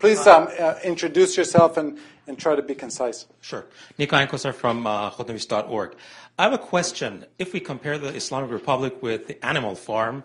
Please 0.00 0.26
um, 0.26 0.48
uh, 0.58 0.74
introduce 0.82 1.36
yourself 1.36 1.76
and, 1.76 1.98
and 2.26 2.36
try 2.36 2.56
to 2.56 2.62
be 2.62 2.74
concise. 2.74 3.26
Sure. 3.40 3.66
Nico 3.98 4.16
Ankosar 4.16 4.52
from 4.52 4.84
uh, 4.84 5.12
I 6.38 6.42
have 6.42 6.52
a 6.52 6.58
question. 6.58 7.24
If 7.38 7.52
we 7.52 7.60
compare 7.60 7.98
the 7.98 8.12
Islamic 8.16 8.50
Republic 8.50 9.00
with 9.00 9.28
the 9.28 9.46
animal 9.46 9.76
farm, 9.76 10.24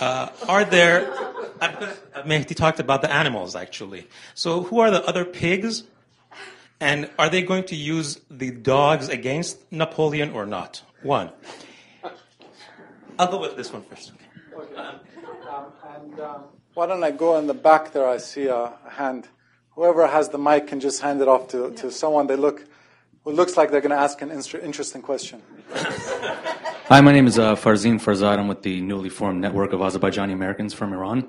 uh, 0.00 0.28
are 0.48 0.64
there, 0.64 1.06
Mehdi 2.26 2.54
talked 2.54 2.80
about 2.80 3.02
the 3.02 3.12
animals 3.12 3.54
actually. 3.54 4.08
So 4.34 4.62
who 4.62 4.80
are 4.80 4.90
the 4.90 5.04
other 5.04 5.24
pigs? 5.24 5.84
And 6.80 7.08
are 7.18 7.30
they 7.30 7.42
going 7.42 7.64
to 7.64 7.76
use 7.76 8.20
the 8.30 8.50
dogs 8.50 9.08
against 9.08 9.72
Napoleon 9.72 10.32
or 10.32 10.44
not? 10.44 10.82
One. 11.02 11.30
I'll 13.18 13.30
go 13.30 13.40
with 13.40 13.56
this 13.56 13.72
one 13.72 13.82
first. 13.82 14.12
Okay. 14.54 14.76
Um, 14.76 15.00
and, 15.94 16.20
um, 16.20 16.44
why 16.74 16.86
don't 16.86 17.04
I 17.04 17.12
go 17.12 17.38
in 17.38 17.46
the 17.46 17.54
back 17.54 17.92
there? 17.92 18.08
I 18.08 18.16
see 18.16 18.48
a 18.48 18.72
hand. 18.88 19.28
Whoever 19.76 20.06
has 20.06 20.30
the 20.30 20.38
mic 20.38 20.66
can 20.66 20.80
just 20.80 21.00
hand 21.00 21.22
it 21.22 21.28
off 21.28 21.48
to, 21.48 21.70
to 21.76 21.90
someone 21.90 22.26
they 22.26 22.36
look 22.36 22.64
who 23.24 23.32
looks 23.32 23.56
like 23.56 23.70
they're 23.70 23.80
going 23.80 23.90
to 23.90 23.96
ask 23.96 24.20
an 24.20 24.30
interesting 24.30 25.00
question. 25.00 25.42
Hi, 26.88 27.00
my 27.00 27.12
name 27.12 27.26
is 27.26 27.38
uh, 27.38 27.56
Farzin 27.56 27.94
Farzad. 27.94 28.38
I'm 28.38 28.46
with 28.46 28.60
the 28.60 28.82
newly 28.82 29.08
formed 29.08 29.40
network 29.40 29.72
of 29.72 29.80
Azerbaijani 29.80 30.34
Americans 30.34 30.74
from 30.74 30.92
Iran. 30.92 31.26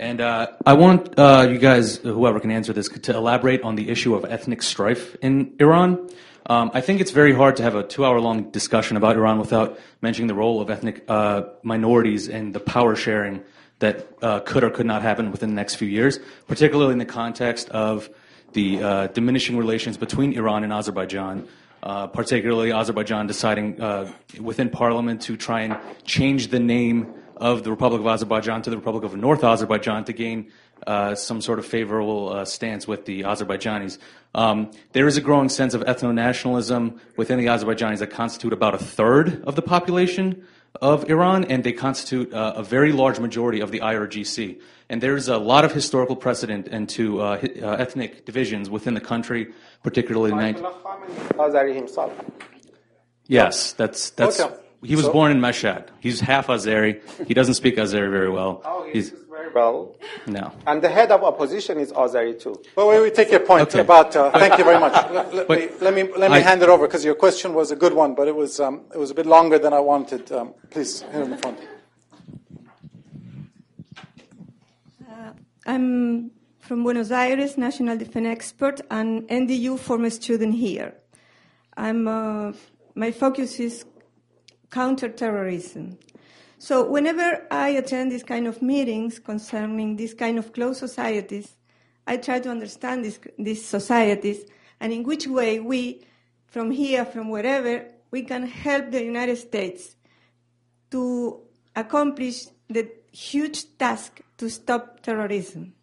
And 0.00 0.20
uh, 0.20 0.48
I 0.66 0.72
want 0.72 1.16
uh, 1.16 1.46
you 1.48 1.58
guys, 1.58 1.98
whoever 1.98 2.40
can 2.40 2.50
answer 2.50 2.72
this, 2.72 2.88
to 2.88 3.14
elaborate 3.14 3.62
on 3.62 3.76
the 3.76 3.90
issue 3.90 4.16
of 4.16 4.24
ethnic 4.24 4.60
strife 4.60 5.14
in 5.22 5.54
Iran. 5.60 6.10
Um, 6.46 6.72
I 6.74 6.80
think 6.80 7.00
it's 7.00 7.12
very 7.12 7.32
hard 7.32 7.54
to 7.58 7.62
have 7.62 7.76
a 7.76 7.84
two 7.84 8.04
hour 8.04 8.20
long 8.20 8.50
discussion 8.50 8.96
about 8.96 9.14
Iran 9.14 9.38
without 9.38 9.78
mentioning 10.02 10.26
the 10.26 10.34
role 10.34 10.60
of 10.60 10.68
ethnic 10.68 11.04
uh, 11.06 11.42
minorities 11.62 12.28
and 12.28 12.52
the 12.52 12.58
power 12.58 12.96
sharing 12.96 13.44
that 13.78 14.08
uh, 14.20 14.40
could 14.40 14.64
or 14.64 14.70
could 14.70 14.86
not 14.86 15.02
happen 15.02 15.30
within 15.30 15.50
the 15.50 15.54
next 15.54 15.76
few 15.76 15.86
years, 15.86 16.18
particularly 16.48 16.90
in 16.90 16.98
the 16.98 17.06
context 17.06 17.68
of 17.68 18.10
the 18.52 18.82
uh, 18.82 19.06
diminishing 19.06 19.56
relations 19.56 19.96
between 19.96 20.32
Iran 20.32 20.64
and 20.64 20.72
Azerbaijan 20.72 21.46
particularly 21.82 22.72
Azerbaijan 22.72 23.26
deciding 23.26 23.80
uh, 23.80 24.12
within 24.40 24.70
parliament 24.70 25.22
to 25.22 25.36
try 25.36 25.62
and 25.62 25.76
change 26.04 26.48
the 26.48 26.60
name 26.60 27.14
of 27.36 27.62
the 27.62 27.70
Republic 27.70 28.00
of 28.00 28.06
Azerbaijan 28.06 28.62
to 28.62 28.70
the 28.70 28.76
Republic 28.76 29.04
of 29.04 29.16
North 29.16 29.44
Azerbaijan 29.44 30.04
to 30.04 30.12
gain 30.12 30.50
uh, 30.86 31.14
some 31.14 31.40
sort 31.40 31.58
of 31.58 31.66
favorable 31.66 32.32
uh, 32.32 32.44
stance 32.44 32.86
with 32.86 33.04
the 33.04 33.22
Azerbaijanis. 33.22 33.98
Um, 34.34 34.70
there 34.92 35.06
is 35.06 35.16
a 35.16 35.20
growing 35.20 35.48
sense 35.48 35.74
of 35.74 35.82
ethno 35.82 36.12
nationalism 36.14 37.00
within 37.16 37.38
the 37.38 37.46
Azerbaijanis 37.46 37.98
that 37.98 38.10
constitute 38.10 38.52
about 38.52 38.74
a 38.74 38.78
third 38.78 39.42
of 39.44 39.54
the 39.54 39.62
population 39.62 40.46
of 40.80 41.08
Iran, 41.10 41.44
and 41.44 41.64
they 41.64 41.72
constitute 41.72 42.32
uh, 42.32 42.54
a 42.56 42.62
very 42.62 42.92
large 42.92 43.18
majority 43.18 43.60
of 43.60 43.70
the 43.70 43.80
IRGC. 43.80 44.60
And 44.88 45.02
there's 45.02 45.28
a 45.28 45.38
lot 45.38 45.64
of 45.64 45.72
historical 45.72 46.16
precedent 46.16 46.68
into 46.68 47.20
uh, 47.20 47.38
uh, 47.62 47.66
ethnic 47.72 48.24
divisions 48.24 48.70
within 48.70 48.94
the 48.94 49.00
country, 49.00 49.52
particularly 49.82 50.30
in 50.30 50.54
the 50.54 50.60
Azari 51.34 51.74
himself. 51.74 52.12
Yes, 53.26 53.72
that's 53.74 54.10
that's. 54.10 54.40
Okay. 54.40 54.54
He 54.82 54.94
was 54.94 55.06
so, 55.06 55.12
born 55.12 55.32
in 55.32 55.40
Mashhad. 55.40 55.88
He's 55.98 56.20
half 56.20 56.46
Azeri. 56.46 57.02
He 57.26 57.34
doesn't 57.34 57.54
speak 57.54 57.76
Azeri 57.76 58.10
very 58.10 58.30
well. 58.30 58.62
Oh, 58.64 58.88
he's, 58.90 59.10
he's 59.10 59.24
very 59.38 59.52
well. 59.52 59.96
No. 60.26 60.52
And 60.66 60.82
the 60.82 60.88
head 60.88 61.10
of 61.12 61.22
opposition 61.22 61.78
is 61.78 61.92
Azeri 61.92 62.34
too. 62.42 62.60
Well, 62.74 62.88
wait, 62.88 63.00
we 63.00 63.10
take 63.10 63.30
your 63.30 63.44
point 63.52 63.68
okay. 63.68 63.80
about. 63.80 64.14
Uh, 64.16 64.30
thank 64.32 64.58
you 64.58 64.64
very 64.64 64.80
much. 64.80 64.92
Let, 65.18 65.34
let 65.34 65.48
me 65.48 65.68
let 65.80 65.94
me, 65.94 66.02
let 66.22 66.30
me 66.30 66.38
I, 66.38 66.40
hand 66.40 66.62
it 66.62 66.68
over 66.68 66.86
because 66.86 67.04
your 67.04 67.14
question 67.14 67.54
was 67.54 67.70
a 67.70 67.76
good 67.76 67.94
one, 67.94 68.14
but 68.14 68.26
it 68.28 68.34
was 68.34 68.58
um, 68.60 68.74
it 68.94 68.98
was 68.98 69.10
a 69.10 69.14
bit 69.14 69.26
longer 69.26 69.58
than 69.58 69.72
I 69.72 69.80
wanted. 69.80 70.30
Um, 70.32 70.54
please, 70.70 71.02
here 71.12 71.22
in 71.22 71.30
the 71.30 71.38
front. 71.38 71.58
Uh, 75.08 75.32
I'm 75.66 76.30
from 76.58 76.82
Buenos 76.82 77.10
Aires, 77.10 77.56
national 77.56 77.96
defense 77.96 78.26
expert, 78.26 78.80
and 78.90 79.22
NDU 79.28 79.78
former 79.78 80.10
student 80.10 80.54
here. 80.54 80.94
I'm, 81.76 82.08
uh, 82.08 82.52
my 82.94 83.12
focus 83.12 83.60
is 83.60 83.84
counterterrorism. 84.70 85.98
So 86.58 86.84
whenever 86.84 87.46
I 87.52 87.68
attend 87.70 88.10
these 88.10 88.24
kind 88.24 88.48
of 88.48 88.60
meetings 88.60 89.20
concerning 89.20 89.94
these 89.94 90.12
kind 90.12 90.38
of 90.38 90.52
closed 90.52 90.80
societies, 90.80 91.54
I 92.04 92.16
try 92.16 92.40
to 92.40 92.50
understand 92.50 93.04
this, 93.04 93.20
these 93.38 93.64
societies 93.64 94.44
and 94.80 94.92
in 94.92 95.04
which 95.04 95.28
way 95.28 95.60
we, 95.60 96.04
from 96.48 96.72
here, 96.72 97.04
from 97.04 97.28
wherever, 97.28 97.86
we 98.10 98.22
can 98.22 98.46
help 98.46 98.90
the 98.90 99.04
United 99.04 99.36
States 99.36 99.94
to 100.90 101.40
accomplish 101.76 102.46
the 102.68 102.90
huge 103.12 103.76
task 103.78 104.20
to 104.38 104.50
stop 104.50 105.00
terrorism. 105.00 105.74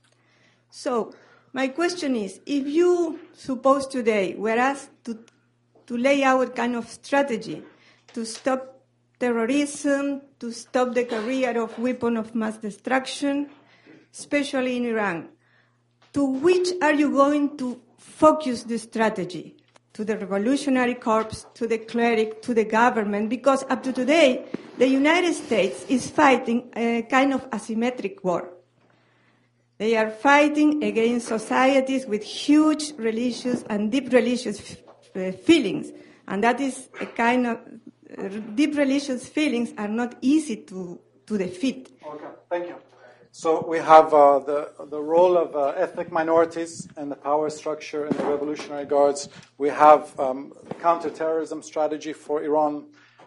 So, 0.69 1.13
my 1.53 1.69
question 1.69 2.17
is, 2.17 2.41
if 2.45 2.67
you 2.67 3.19
suppose 3.33 3.87
today 3.87 4.35
were 4.35 4.57
asked 4.57 4.89
to, 5.05 5.17
to 5.87 5.95
lay 5.95 6.21
out 6.23 6.53
kind 6.53 6.75
of 6.75 6.89
strategy 6.89 7.63
to 8.13 8.25
stop 8.25 8.74
terrorism, 9.25 10.21
to 10.39 10.51
stop 10.51 10.93
the 10.93 11.03
career 11.03 11.59
of 11.59 11.79
weapon 11.79 12.15
of 12.15 12.35
mass 12.35 12.57
destruction, 12.57 13.49
especially 14.13 14.77
in 14.77 14.85
Iran, 14.85 15.29
to 16.13 16.25
which 16.25 16.69
are 16.81 16.93
you 16.93 17.09
going 17.11 17.57
to 17.57 17.81
focus 17.97 18.63
the 18.63 18.77
strategy? 18.77 19.55
To 19.93 20.03
the 20.03 20.17
revolutionary 20.17 20.95
corps, 20.95 21.45
to 21.53 21.65
the 21.67 21.79
cleric, 21.79 22.41
to 22.43 22.53
the 22.53 22.65
government, 22.65 23.29
because 23.29 23.63
up 23.69 23.81
to 23.83 23.93
today, 23.93 24.45
the 24.77 24.87
United 24.87 25.33
States 25.33 25.85
is 25.87 26.09
fighting 26.09 26.69
a 26.75 27.03
kind 27.03 27.33
of 27.33 27.49
asymmetric 27.49 28.23
war. 28.23 28.51
They 29.77 29.95
are 29.95 30.11
fighting 30.11 30.83
against 30.83 31.27
societies 31.27 32.05
with 32.05 32.23
huge 32.23 32.93
religious 32.97 33.63
and 33.69 33.91
deep 33.91 34.11
religious 34.11 34.59
f- 34.59 34.77
uh, 35.15 35.31
feelings. 35.31 35.91
And 36.27 36.43
that 36.43 36.59
is 36.59 36.89
a 36.99 37.05
kind 37.05 37.47
of 37.47 37.59
deep 38.55 38.75
religious 38.75 39.27
feelings 39.27 39.73
are 39.77 39.87
not 39.87 40.15
easy 40.21 40.57
to, 40.57 40.99
to 41.27 41.37
defeat. 41.37 41.91
Okay, 42.05 42.25
thank 42.49 42.67
you. 42.67 42.75
So 43.31 43.65
we 43.67 43.79
have 43.79 44.13
uh, 44.13 44.39
the, 44.39 44.71
the 44.89 45.01
role 45.01 45.37
of 45.37 45.55
uh, 45.55 45.73
ethnic 45.75 46.09
minorities 46.09 46.87
and 46.95 47.11
the 47.11 47.17
power 47.17 47.49
structure 47.49 48.07
in 48.07 48.15
the 48.15 48.23
Revolutionary 48.23 48.85
Guards. 48.85 49.27
We 49.57 49.67
have 49.69 50.17
um, 50.17 50.53
counterterrorism 50.79 51.61
strategy 51.61 52.13
for 52.13 52.41
Iran. 52.43 52.85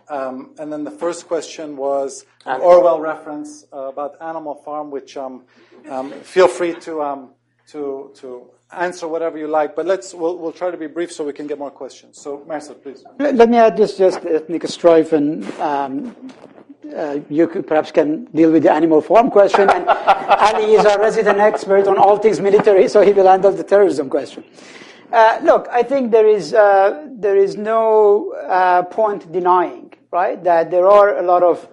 Um, 0.08 0.54
and 0.58 0.72
then 0.72 0.84
the 0.84 0.90
first 0.90 1.28
question 1.28 1.76
was 1.76 2.24
an 2.46 2.62
Orwell 2.62 3.00
reference 3.00 3.66
uh, 3.70 3.90
about 3.92 4.16
Animal 4.22 4.54
Farm, 4.54 4.90
which 4.90 5.18
um, 5.18 5.44
um 5.90 6.10
feel 6.22 6.48
free 6.48 6.72
to, 6.80 7.02
um, 7.02 7.34
to, 7.66 8.10
to 8.16 8.50
answer 8.72 9.08
whatever 9.08 9.38
you 9.38 9.48
like. 9.48 9.74
But 9.74 9.86
let's, 9.86 10.14
we'll, 10.14 10.36
we'll 10.38 10.52
try 10.52 10.70
to 10.70 10.76
be 10.76 10.86
brief 10.86 11.12
so 11.12 11.24
we 11.24 11.32
can 11.32 11.46
get 11.46 11.58
more 11.58 11.70
questions. 11.70 12.20
So, 12.20 12.44
Marcel, 12.46 12.74
please. 12.74 13.04
Let, 13.18 13.34
let 13.34 13.48
me 13.48 13.56
add 13.56 13.76
this 13.76 13.96
just 13.96 14.24
ethnic 14.24 14.66
strife 14.66 15.12
and 15.12 15.44
um, 15.60 16.16
uh, 16.96 17.20
you 17.28 17.46
could, 17.46 17.66
perhaps 17.66 17.92
can 17.92 18.24
deal 18.26 18.50
with 18.50 18.62
the 18.62 18.72
animal 18.72 19.00
farm 19.00 19.30
question. 19.30 19.68
And 19.70 19.88
Ali 19.88 20.74
is 20.74 20.84
our 20.84 20.98
resident 20.98 21.38
expert 21.38 21.86
on 21.86 21.98
all 21.98 22.18
things 22.18 22.40
military, 22.40 22.88
so 22.88 23.00
he 23.00 23.12
will 23.12 23.26
handle 23.26 23.52
the 23.52 23.64
terrorism 23.64 24.08
question. 24.08 24.44
Uh, 25.12 25.38
look, 25.42 25.68
I 25.70 25.82
think 25.82 26.10
there 26.10 26.26
is 26.26 26.52
uh, 26.52 27.06
there 27.10 27.36
is 27.36 27.56
no 27.56 28.32
uh, 28.32 28.82
point 28.82 29.32
denying, 29.32 29.94
right, 30.10 30.42
that 30.44 30.70
there 30.70 30.86
are 30.86 31.16
a 31.16 31.22
lot 31.22 31.42
of 31.42 31.66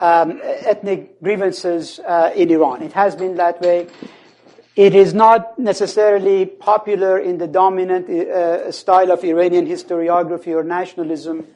um, 0.00 0.40
ethnic 0.42 1.20
grievances 1.22 2.00
uh, 2.00 2.32
in 2.34 2.50
Iran. 2.50 2.82
It 2.82 2.92
has 2.92 3.16
been 3.16 3.36
that 3.36 3.60
way. 3.62 3.88
It 4.74 4.94
is 4.94 5.12
not 5.12 5.58
necessarily 5.58 6.46
popular 6.46 7.18
in 7.18 7.36
the 7.36 7.46
dominant 7.46 8.08
uh, 8.08 8.72
style 8.72 9.12
of 9.12 9.22
Iranian 9.22 9.66
historiography 9.66 10.54
or 10.56 10.64
nationalism 10.64 11.46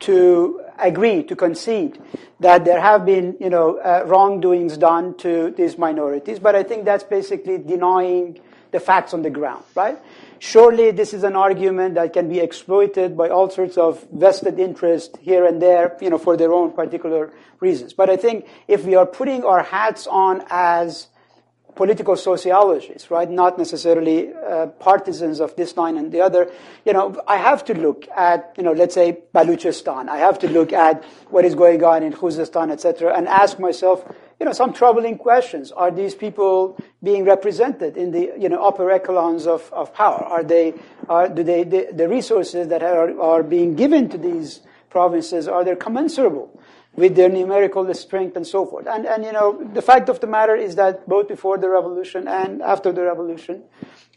to 0.00 0.62
agree, 0.78 1.22
to 1.24 1.36
concede 1.36 1.98
that 2.40 2.64
there 2.64 2.80
have 2.80 3.04
been, 3.04 3.36
you 3.40 3.50
know, 3.50 3.78
uh, 3.78 4.04
wrongdoings 4.06 4.78
done 4.78 5.16
to 5.18 5.50
these 5.50 5.76
minorities. 5.76 6.38
But 6.38 6.54
I 6.54 6.62
think 6.62 6.86
that's 6.86 7.04
basically 7.04 7.58
denying 7.58 8.40
the 8.70 8.80
facts 8.80 9.12
on 9.12 9.20
the 9.20 9.30
ground, 9.30 9.64
right? 9.74 9.98
Surely 10.38 10.90
this 10.92 11.12
is 11.12 11.24
an 11.24 11.36
argument 11.36 11.94
that 11.96 12.12
can 12.14 12.28
be 12.28 12.40
exploited 12.40 13.16
by 13.16 13.28
all 13.28 13.50
sorts 13.50 13.76
of 13.76 14.06
vested 14.12 14.58
interest 14.58 15.18
here 15.20 15.44
and 15.44 15.60
there, 15.60 15.96
you 16.00 16.08
know, 16.08 16.18
for 16.18 16.36
their 16.36 16.52
own 16.52 16.72
particular 16.72 17.32
reasons. 17.60 17.92
But 17.92 18.08
I 18.08 18.16
think 18.16 18.46
if 18.66 18.84
we 18.84 18.94
are 18.94 19.06
putting 19.06 19.44
our 19.44 19.62
hats 19.62 20.06
on 20.06 20.42
as 20.48 21.08
political 21.76 22.16
sociologists, 22.16 23.10
right? 23.10 23.30
Not 23.30 23.58
necessarily 23.58 24.32
uh, 24.32 24.66
partisans 24.80 25.40
of 25.40 25.54
this 25.56 25.76
line 25.76 25.98
and 25.98 26.10
the 26.10 26.22
other. 26.22 26.50
You 26.86 26.94
know, 26.94 27.20
I 27.28 27.36
have 27.36 27.64
to 27.66 27.74
look 27.74 28.08
at, 28.16 28.54
you 28.56 28.62
know, 28.62 28.72
let's 28.72 28.94
say 28.94 29.18
Baluchistan. 29.34 30.08
I 30.08 30.16
have 30.16 30.38
to 30.40 30.48
look 30.48 30.72
at 30.72 31.04
what 31.28 31.44
is 31.44 31.54
going 31.54 31.84
on 31.84 32.02
in 32.02 32.14
Khuzestan, 32.14 32.72
etc., 32.72 33.14
and 33.14 33.28
ask 33.28 33.58
myself, 33.58 34.04
you 34.40 34.46
know, 34.46 34.52
some 34.52 34.72
troubling 34.72 35.18
questions. 35.18 35.70
Are 35.70 35.90
these 35.90 36.14
people 36.14 36.78
being 37.02 37.24
represented 37.24 37.96
in 37.96 38.10
the, 38.10 38.32
you 38.38 38.48
know, 38.48 38.66
upper 38.66 38.90
echelons 38.90 39.46
of, 39.46 39.70
of 39.72 39.92
power? 39.92 40.24
Are 40.24 40.42
they, 40.42 40.74
are, 41.08 41.28
do 41.28 41.44
they, 41.44 41.64
the, 41.64 41.88
the 41.92 42.08
resources 42.08 42.68
that 42.68 42.82
are, 42.82 43.20
are 43.20 43.42
being 43.42 43.76
given 43.76 44.08
to 44.08 44.18
these 44.18 44.60
provinces, 44.88 45.46
are 45.46 45.62
they 45.62 45.76
commensurable 45.76 46.50
with 46.96 47.14
their 47.14 47.28
numerical 47.28 47.92
strength 47.94 48.36
and 48.36 48.46
so 48.46 48.66
forth. 48.66 48.86
And, 48.86 49.06
and, 49.06 49.24
you 49.24 49.32
know, 49.32 49.62
the 49.74 49.82
fact 49.82 50.08
of 50.08 50.20
the 50.20 50.26
matter 50.26 50.56
is 50.56 50.76
that 50.76 51.06
both 51.08 51.28
before 51.28 51.58
the 51.58 51.68
revolution 51.68 52.26
and 52.26 52.62
after 52.62 52.90
the 52.90 53.02
revolution, 53.02 53.62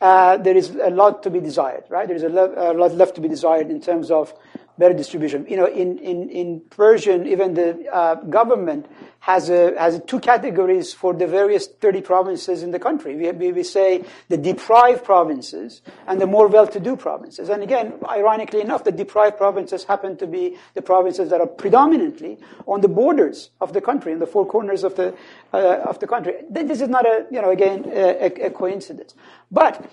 uh, 0.02 0.38
there 0.38 0.56
is 0.56 0.70
a 0.82 0.90
lot 0.90 1.24
to 1.24 1.30
be 1.30 1.42
desired, 1.42 1.84
right? 1.90 2.08
There 2.08 2.16
is 2.16 2.24
a, 2.24 2.30
a 2.30 2.74
lot 2.74 2.94
left 2.94 3.16
to 3.16 3.22
be 3.22 3.28
desired 3.28 3.70
in 3.70 3.82
terms 3.82 4.10
of 4.10 4.34
better 4.80 4.94
distribution. 4.94 5.46
You 5.48 5.58
know, 5.58 5.68
in, 5.68 6.00
in, 6.00 6.30
in 6.30 6.62
Persian, 6.70 7.28
even 7.28 7.54
the 7.54 7.86
uh, 7.94 8.16
government 8.16 8.88
has, 9.20 9.50
a, 9.50 9.78
has 9.78 10.02
two 10.08 10.20
categories 10.20 10.94
for 10.94 11.14
the 11.14 11.28
various 11.28 11.68
30 11.68 12.02
provinces 12.02 12.64
in 12.64 12.72
the 12.72 12.80
country. 12.80 13.16
We, 13.16 13.52
we 13.52 13.64
say 13.64 14.06
the 14.30 14.38
deprived 14.38 15.04
provinces 15.04 15.82
and 16.08 16.20
the 16.22 16.26
more 16.26 16.48
well-to-do 16.48 16.96
provinces. 16.96 17.50
And 17.50 17.62
again, 17.62 17.96
ironically 18.10 18.62
enough, 18.62 18.86
the 18.86 18.94
deprived 18.94 19.38
provinces 19.38 19.84
happen 19.84 20.16
to 20.18 20.26
be 20.26 20.58
the 20.74 20.82
provinces 20.82 21.30
that 21.30 21.42
are 21.42 21.48
predominantly 21.48 22.40
on 22.66 22.80
the 22.80 22.88
borders 22.88 23.50
of 23.60 23.74
the 23.74 23.82
country, 23.82 24.14
in 24.14 24.20
the 24.20 24.28
four 24.28 24.46
corners 24.46 24.86
of 24.86 24.96
the, 24.96 25.14
uh, 25.54 25.82
of 25.86 26.00
the 26.00 26.08
country. 26.08 26.36
This 26.50 26.80
is 26.80 26.88
not 26.88 27.06
a, 27.06 27.26
you 27.30 27.42
know, 27.42 27.52
again, 27.52 27.84
a, 27.88 28.46
a 28.46 28.50
coincidence. 28.50 29.14
But 29.52 29.86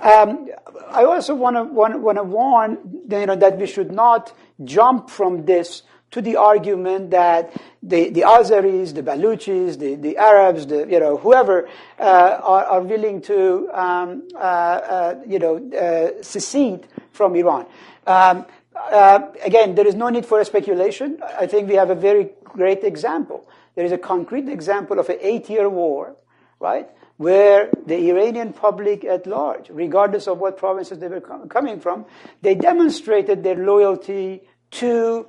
um, 0.00 0.48
I 0.90 1.04
also 1.04 1.34
want 1.34 1.56
to 1.56 1.64
want, 1.64 2.16
to 2.16 2.22
warn 2.22 2.78
you 3.10 3.26
know, 3.26 3.36
that 3.36 3.58
we 3.58 3.66
should 3.66 3.92
not 3.92 4.32
jump 4.64 5.10
from 5.10 5.44
this 5.44 5.82
to 6.12 6.20
the 6.20 6.36
argument 6.36 7.10
that 7.10 7.52
the, 7.82 8.10
the 8.10 8.20
Azeris, 8.20 8.94
the 8.94 9.02
Baluchis, 9.02 9.78
the, 9.78 9.94
the 9.96 10.18
Arabs, 10.18 10.66
the, 10.66 10.86
you 10.88 11.00
know, 11.00 11.16
whoever 11.16 11.68
uh, 11.98 12.38
are, 12.42 12.64
are, 12.66 12.80
willing 12.82 13.22
to, 13.22 13.68
um, 13.72 14.28
uh, 14.34 14.38
uh, 14.38 15.20
you 15.26 15.38
know, 15.38 15.56
uh, 15.72 16.22
secede 16.22 16.86
from 17.12 17.34
Iran. 17.34 17.66
Um, 18.06 18.44
uh, 18.76 19.20
again, 19.42 19.74
there 19.74 19.86
is 19.86 19.94
no 19.94 20.10
need 20.10 20.26
for 20.26 20.38
a 20.38 20.44
speculation. 20.44 21.18
I 21.38 21.46
think 21.46 21.68
we 21.68 21.76
have 21.76 21.88
a 21.88 21.94
very 21.94 22.30
great 22.44 22.84
example. 22.84 23.48
There 23.74 23.84
is 23.86 23.92
a 23.92 23.98
concrete 23.98 24.48
example 24.50 24.98
of 24.98 25.08
an 25.08 25.16
eight-year 25.20 25.68
war, 25.68 26.16
right? 26.60 26.90
Where 27.16 27.70
the 27.86 28.10
Iranian 28.10 28.52
public 28.52 29.04
at 29.04 29.26
large, 29.26 29.68
regardless 29.70 30.26
of 30.26 30.38
what 30.38 30.56
provinces 30.56 30.98
they 30.98 31.08
were 31.08 31.20
com- 31.20 31.48
coming 31.48 31.80
from, 31.80 32.04
they 32.40 32.54
demonstrated 32.54 33.42
their 33.42 33.56
loyalty 33.56 34.42
to 34.72 35.26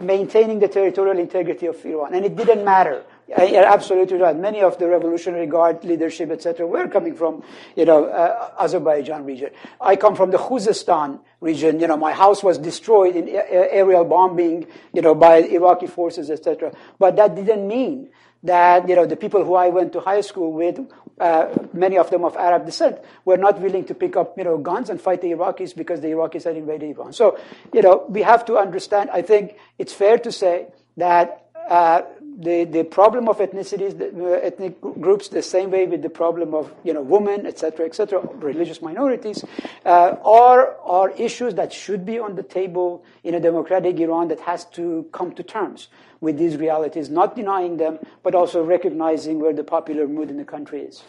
maintaining 0.00 0.58
the 0.58 0.68
territorial 0.68 1.18
integrity 1.18 1.66
of 1.66 1.84
Iran. 1.84 2.14
And 2.14 2.24
it 2.24 2.36
didn't 2.36 2.64
matter. 2.64 3.04
You're 3.28 3.66
absolutely 3.66 4.16
right. 4.16 4.34
Many 4.34 4.62
of 4.62 4.78
the 4.78 4.88
Revolutionary 4.88 5.46
Guard 5.46 5.84
leadership, 5.84 6.30
etc., 6.30 6.66
were 6.66 6.88
coming 6.88 7.14
from, 7.14 7.42
you 7.76 7.84
know, 7.84 8.06
uh, 8.06 8.52
Azerbaijan 8.58 9.26
region. 9.26 9.50
I 9.80 9.96
come 9.96 10.16
from 10.16 10.30
the 10.30 10.38
Khuzestan 10.38 11.20
region. 11.40 11.78
You 11.78 11.88
know, 11.88 11.98
my 11.98 12.12
house 12.12 12.42
was 12.42 12.56
destroyed 12.56 13.16
in 13.16 13.28
aerial 13.28 14.06
bombing, 14.06 14.66
you 14.94 15.02
know, 15.02 15.14
by 15.14 15.42
Iraqi 15.42 15.88
forces, 15.88 16.30
etc. 16.30 16.72
But 16.98 17.16
that 17.16 17.34
didn't 17.34 17.68
mean 17.68 18.08
that 18.42 18.88
you 18.88 18.94
know 18.94 19.06
the 19.06 19.16
people 19.16 19.44
who 19.44 19.54
I 19.54 19.68
went 19.68 19.92
to 19.94 20.00
high 20.00 20.20
school 20.20 20.52
with, 20.52 20.78
uh, 21.20 21.48
many 21.72 21.98
of 21.98 22.10
them 22.10 22.24
of 22.24 22.36
Arab 22.36 22.66
descent, 22.66 22.98
were 23.24 23.36
not 23.36 23.60
willing 23.60 23.84
to 23.84 23.94
pick 23.94 24.16
up 24.16 24.36
you 24.38 24.44
know 24.44 24.58
guns 24.58 24.90
and 24.90 25.00
fight 25.00 25.20
the 25.20 25.30
Iraqis 25.32 25.74
because 25.76 26.00
the 26.00 26.08
Iraqis 26.08 26.44
had 26.44 26.56
invaded 26.56 26.96
Iran. 26.96 27.12
So 27.12 27.38
you 27.72 27.82
know 27.82 28.06
we 28.08 28.22
have 28.22 28.44
to 28.46 28.58
understand. 28.58 29.10
I 29.10 29.22
think 29.22 29.56
it's 29.78 29.92
fair 29.92 30.18
to 30.18 30.32
say 30.32 30.68
that. 30.96 31.44
Uh, 31.68 32.00
the, 32.40 32.64
the 32.64 32.84
problem 32.84 33.28
of 33.28 33.38
ethnicities, 33.38 33.98
the, 33.98 34.10
uh, 34.10 34.38
ethnic 34.38 34.80
groups, 34.80 35.28
the 35.28 35.42
same 35.42 35.72
way 35.72 35.86
with 35.86 36.02
the 36.02 36.08
problem 36.08 36.54
of 36.54 36.72
you 36.84 36.94
know 36.94 37.02
women, 37.02 37.46
etc., 37.46 37.84
etc., 37.84 38.20
religious 38.36 38.80
minorities, 38.80 39.44
uh, 39.84 40.14
are 40.24 40.76
are 40.82 41.10
issues 41.10 41.56
that 41.56 41.72
should 41.72 42.06
be 42.06 42.18
on 42.18 42.36
the 42.36 42.44
table 42.44 43.04
in 43.24 43.34
a 43.34 43.40
democratic 43.40 43.98
Iran 43.98 44.28
that 44.28 44.40
has 44.40 44.64
to 44.66 45.08
come 45.12 45.32
to 45.32 45.42
terms 45.42 45.88
with 46.20 46.38
these 46.38 46.56
realities, 46.56 47.10
not 47.10 47.36
denying 47.36 47.76
them, 47.76 47.98
but 48.22 48.34
also 48.34 48.62
recognizing 48.62 49.38
where 49.38 49.52
the 49.52 49.64
popular 49.64 50.06
mood 50.06 50.30
in 50.30 50.36
the 50.36 50.44
country 50.44 50.82
is. 50.82 51.02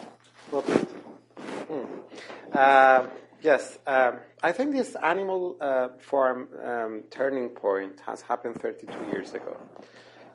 Uh, 2.52 3.06
yes, 3.42 3.78
um, 3.86 4.18
I 4.42 4.52
think 4.52 4.72
this 4.72 4.96
animal 5.02 5.56
uh, 5.60 5.88
farm 5.98 6.48
um, 6.64 7.02
turning 7.10 7.48
point 7.50 8.00
has 8.06 8.22
happened 8.22 8.60
32 8.60 8.92
years 9.12 9.34
ago. 9.34 9.56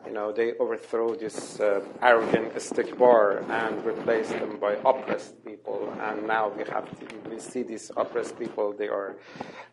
You 0.05 0.13
know, 0.13 0.31
they 0.31 0.53
overthrow 0.59 1.15
this 1.15 1.59
uh, 1.59 1.81
arrogant 2.01 2.53
istikbar 2.53 3.49
and 3.49 3.83
replace 3.83 4.29
them 4.29 4.57
by 4.59 4.73
oppressed 4.85 5.43
people. 5.43 5.91
And 5.99 6.27
now 6.27 6.49
we 6.49 6.63
have 6.65 6.87
to, 6.99 7.29
we 7.29 7.39
see 7.39 7.63
these 7.63 7.91
oppressed 7.97 8.37
people. 8.37 8.73
They 8.73 8.87
are 8.87 9.15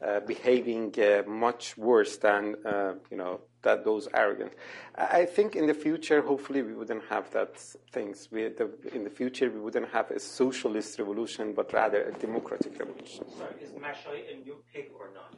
uh, 0.05 0.21
behaving 0.21 0.95
uh, 0.99 1.29
much 1.29 1.77
worse 1.77 2.17
than 2.17 2.57
uh, 2.65 2.95
you 3.11 3.17
know 3.19 3.41
that 3.63 3.85
those 3.85 4.09
arrogant. 4.15 4.53
I 4.97 5.27
think 5.27 5.55
in 5.55 5.67
the 5.67 5.75
future, 5.75 6.23
hopefully, 6.23 6.63
we 6.63 6.75
wouldn't 6.75 7.05
have 7.11 7.31
that 7.33 7.59
things. 7.93 8.29
We, 8.31 8.49
the, 8.49 8.71
in 8.93 9.05
the 9.05 9.11
future, 9.11 9.51
we 9.51 9.61
wouldn't 9.61 9.91
have 9.91 10.11
a 10.11 10.19
socialist 10.19 10.99
revolution, 10.99 11.53
but 11.53 11.73
rather 11.73 12.05
a 12.05 12.13
democratic 12.13 12.79
revolution. 12.79 13.25
Sorry, 13.37 13.55
is 13.63 13.71
Mashaei 13.73 14.33
a 14.33 14.45
new 14.45 14.57
pig 14.73 14.91
or 14.99 15.11
not? 15.15 15.29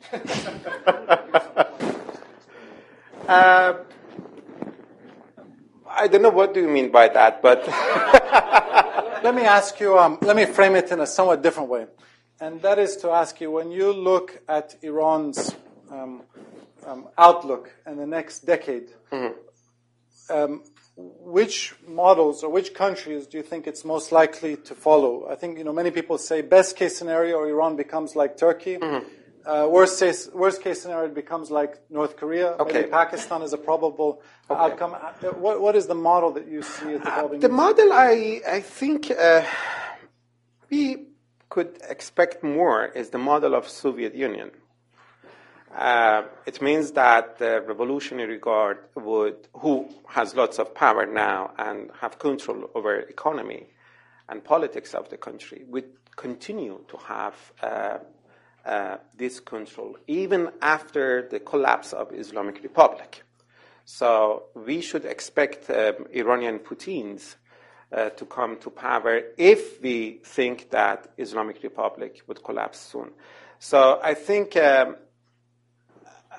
I 5.97 6.09
don't 6.09 6.23
know 6.23 6.31
what 6.31 6.55
do 6.55 6.61
you 6.61 6.69
mean 6.69 6.91
by 6.91 7.09
that, 7.09 7.43
but 7.43 7.69
Let 9.25 9.35
me 9.35 9.45
ask 9.45 9.81
you, 9.81 9.99
um, 9.99 10.19
let 10.21 10.37
me 10.37 10.45
frame 10.45 10.75
it 10.77 10.93
in 10.93 11.01
a 11.01 11.07
somewhat 11.07 11.41
different 11.43 11.71
way. 11.71 11.87
And 12.43 12.61
that 12.61 12.79
is 12.79 12.95
to 12.99 13.09
ask 13.09 13.41
you 13.41 13.51
when 13.51 13.71
you 13.71 13.91
look 13.91 14.43
at 14.47 14.77
Iran's 14.83 15.57
um, 15.91 16.25
um, 16.87 17.09
outlook 17.17 17.73
in 17.87 17.97
the 17.97 18.07
next 18.07 18.41
decade, 18.41 18.91
um, 20.29 20.63
which 20.99 21.75
models 21.89 22.45
or 22.45 22.51
which 22.51 22.75
countries 22.75 23.27
do 23.27 23.39
you 23.39 23.43
think 23.43 23.67
it's 23.67 23.83
most 23.83 24.13
likely 24.13 24.57
to 24.57 24.75
follow? 24.75 25.27
I 25.31 25.37
think 25.37 25.57
you 25.57 25.65
know 25.65 25.73
many 25.73 25.91
people 25.91 26.19
say 26.19 26.43
best 26.43 26.77
case 26.77 26.95
scenario 26.99 27.45
Iran 27.45 27.77
becomes 27.77 28.15
like 28.15 28.37
Turkey. 28.37 28.77
Uh, 29.47 29.69
worst, 29.71 30.01
case, 30.01 30.31
worst 30.33 30.63
case 30.63 30.81
scenario 30.83 31.07
it 31.07 31.15
becomes 31.15 31.51
like 31.51 31.79
North 31.91 32.17
Korea. 32.17 32.53
Okay. 32.53 32.81
Maybe 32.81 32.91
Pakistan 32.91 33.43
is 33.43 33.53
a 33.53 33.59
probable 33.59 34.23
outcome. 34.49 34.95
Uh, 34.95 35.29
What, 35.33 35.61
what 35.61 35.77
is 35.77 35.87
the 35.87 35.95
model 35.95 36.31
that 36.33 36.47
you 36.49 36.63
see 36.63 36.95
as 36.95 37.01
evolving? 37.03 37.41
the 37.41 37.49
model 37.49 37.93
I 37.93 38.41
I 38.59 38.61
think 38.61 39.11
uh, 39.11 39.43
we 40.71 41.09
could 41.51 41.79
expect 41.89 42.43
more 42.43 42.87
is 42.87 43.11
the 43.11 43.19
model 43.19 43.55
of 43.55 43.69
Soviet 43.69 44.15
Union. 44.15 44.51
Uh, 45.77 46.23
it 46.47 46.63
means 46.63 46.93
that 46.93 47.39
the 47.39 47.61
revolutionary 47.67 48.39
guard 48.39 48.79
would, 48.95 49.49
who 49.55 49.89
has 50.09 50.35
lots 50.37 50.59
of 50.59 50.73
power 50.75 51.05
now 51.05 51.51
and 51.59 51.91
have 52.01 52.19
control 52.19 52.71
over 52.75 53.01
economy 53.01 53.67
and 54.29 54.43
politics 54.45 54.95
of 54.95 55.09
the 55.11 55.17
country, 55.17 55.65
would 55.69 55.91
continue 56.17 56.79
to 56.89 56.97
have 56.97 57.35
uh, 58.67 58.97
this 59.17 59.41
control 59.41 59.97
even 60.07 60.51
after 60.63 61.29
the 61.29 61.41
collapse 61.41 61.93
of 61.93 62.13
Islamic 62.13 62.63
Republic. 62.63 63.23
So 63.85 64.45
we 64.55 64.81
should 64.81 65.05
expect 65.05 65.69
um, 65.69 66.07
Iranian 66.13 66.59
Putins 66.61 67.37
uh, 67.93 68.11
to 68.11 68.25
come 68.25 68.57
to 68.59 68.71
power 68.71 69.21
if 69.37 69.81
we 69.83 70.21
think 70.25 70.71
that 70.71 71.13
Islamic 71.19 71.63
Republic 71.63 72.23
would 72.27 72.43
collapse 72.43 72.81
soon. 72.81 73.11
So 73.59 74.01
I 74.03 74.15
think 74.15 74.57
um, 74.57 74.97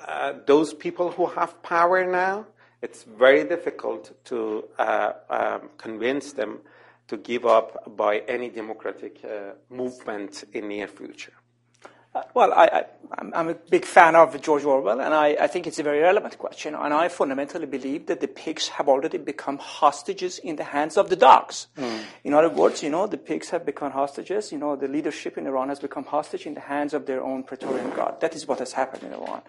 uh, 0.08 0.34
those 0.46 0.74
people 0.74 1.12
who 1.12 1.28
have 1.28 1.62
power 1.64 2.06
now, 2.06 2.48
it's 2.82 3.04
very 3.04 3.44
difficult 3.44 4.12
to 4.26 4.66
uh, 4.78 5.14
um, 5.30 5.70
convince 5.78 6.34
them 6.34 6.60
to 7.08 7.18
give 7.18 7.46
up 7.46 7.96
by 7.96 8.20
any 8.28 8.50
democratic 8.50 9.24
uh, 9.24 9.54
movement 9.70 10.44
in 10.54 10.68
near 10.68 10.88
future. 10.88 11.34
Well, 12.34 12.54
I, 12.54 12.66
I, 12.66 12.84
I'm, 13.18 13.34
I'm 13.34 13.50
a 13.50 13.54
big 13.54 13.84
fan 13.84 14.16
of 14.16 14.42
George 14.42 14.64
Orwell, 14.64 15.02
and 15.02 15.14
I, 15.14 15.36
I 15.40 15.48
think 15.48 15.68
it's 15.68 15.80
a 15.80 15.84
very 15.84 16.00
relevant 16.00 16.38
question. 16.38 16.74
And 16.74 16.94
I 16.94 17.10
fundamentally 17.10 17.66
believe 17.66 18.08
that 18.08 18.22
the 18.22 18.28
pigs 18.28 18.70
have 18.70 18.88
already 18.88 19.18
become 19.18 19.58
hostages 19.58 20.40
in 20.40 20.56
the 20.56 20.64
hands 20.64 20.98
of 20.98 21.10
the 21.10 21.16
dogs. 21.16 21.68
Hmm. 21.78 21.98
In 22.24 22.34
other 22.34 22.50
words, 22.50 22.84
you 22.84 22.90
know, 22.90 23.06
the 23.06 23.18
pigs 23.18 23.50
have 23.50 23.66
become 23.66 23.92
hostages. 23.92 24.52
You 24.52 24.60
know, 24.60 24.76
the 24.76 24.88
leadership 24.88 25.38
in 25.38 25.46
Iran 25.46 25.70
has 25.70 25.80
become 25.80 26.06
hostage 26.06 26.46
in 26.46 26.54
the 26.54 26.62
hands 26.62 26.94
of 26.94 27.06
their 27.06 27.22
own 27.22 27.44
Praetorian 27.44 27.90
Guard. 27.92 28.22
That 28.22 28.34
is 28.34 28.48
what 28.48 28.60
has 28.60 28.72
happened 28.72 29.04
in 29.04 29.14
Iran. 29.14 29.42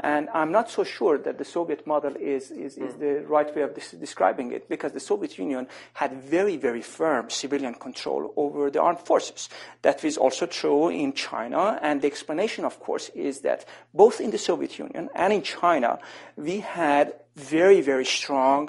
And 0.00 0.28
I'm 0.32 0.52
not 0.52 0.70
so 0.70 0.84
sure 0.84 1.18
that 1.18 1.38
the 1.38 1.44
Soviet 1.44 1.84
model 1.86 2.14
is, 2.16 2.50
is, 2.50 2.78
is 2.78 2.94
hmm. 2.94 3.00
the 3.00 3.24
right 3.26 3.54
way 3.54 3.62
of 3.62 3.74
des- 3.74 3.96
describing 3.96 4.52
it, 4.52 4.68
because 4.68 4.92
the 4.92 5.00
Soviet 5.00 5.38
Union 5.38 5.68
had 5.94 6.12
very, 6.22 6.56
very 6.56 6.82
firm 6.82 7.30
civilian 7.30 7.74
control 7.74 8.32
over 8.36 8.70
the 8.70 8.80
armed 8.80 9.00
forces. 9.00 9.48
That 9.82 10.04
is 10.04 10.16
also 10.16 10.46
true 10.46 10.88
in 10.88 11.12
China, 11.12 11.78
and 11.82 12.00
explanation, 12.08 12.64
of 12.64 12.80
course, 12.80 13.10
is 13.14 13.40
that 13.40 13.64
both 13.94 14.20
in 14.20 14.30
the 14.30 14.38
Soviet 14.38 14.78
Union 14.78 15.08
and 15.14 15.32
in 15.32 15.42
China, 15.42 16.00
we 16.36 16.60
had 16.60 17.14
very, 17.36 17.80
very 17.80 18.04
strong 18.04 18.68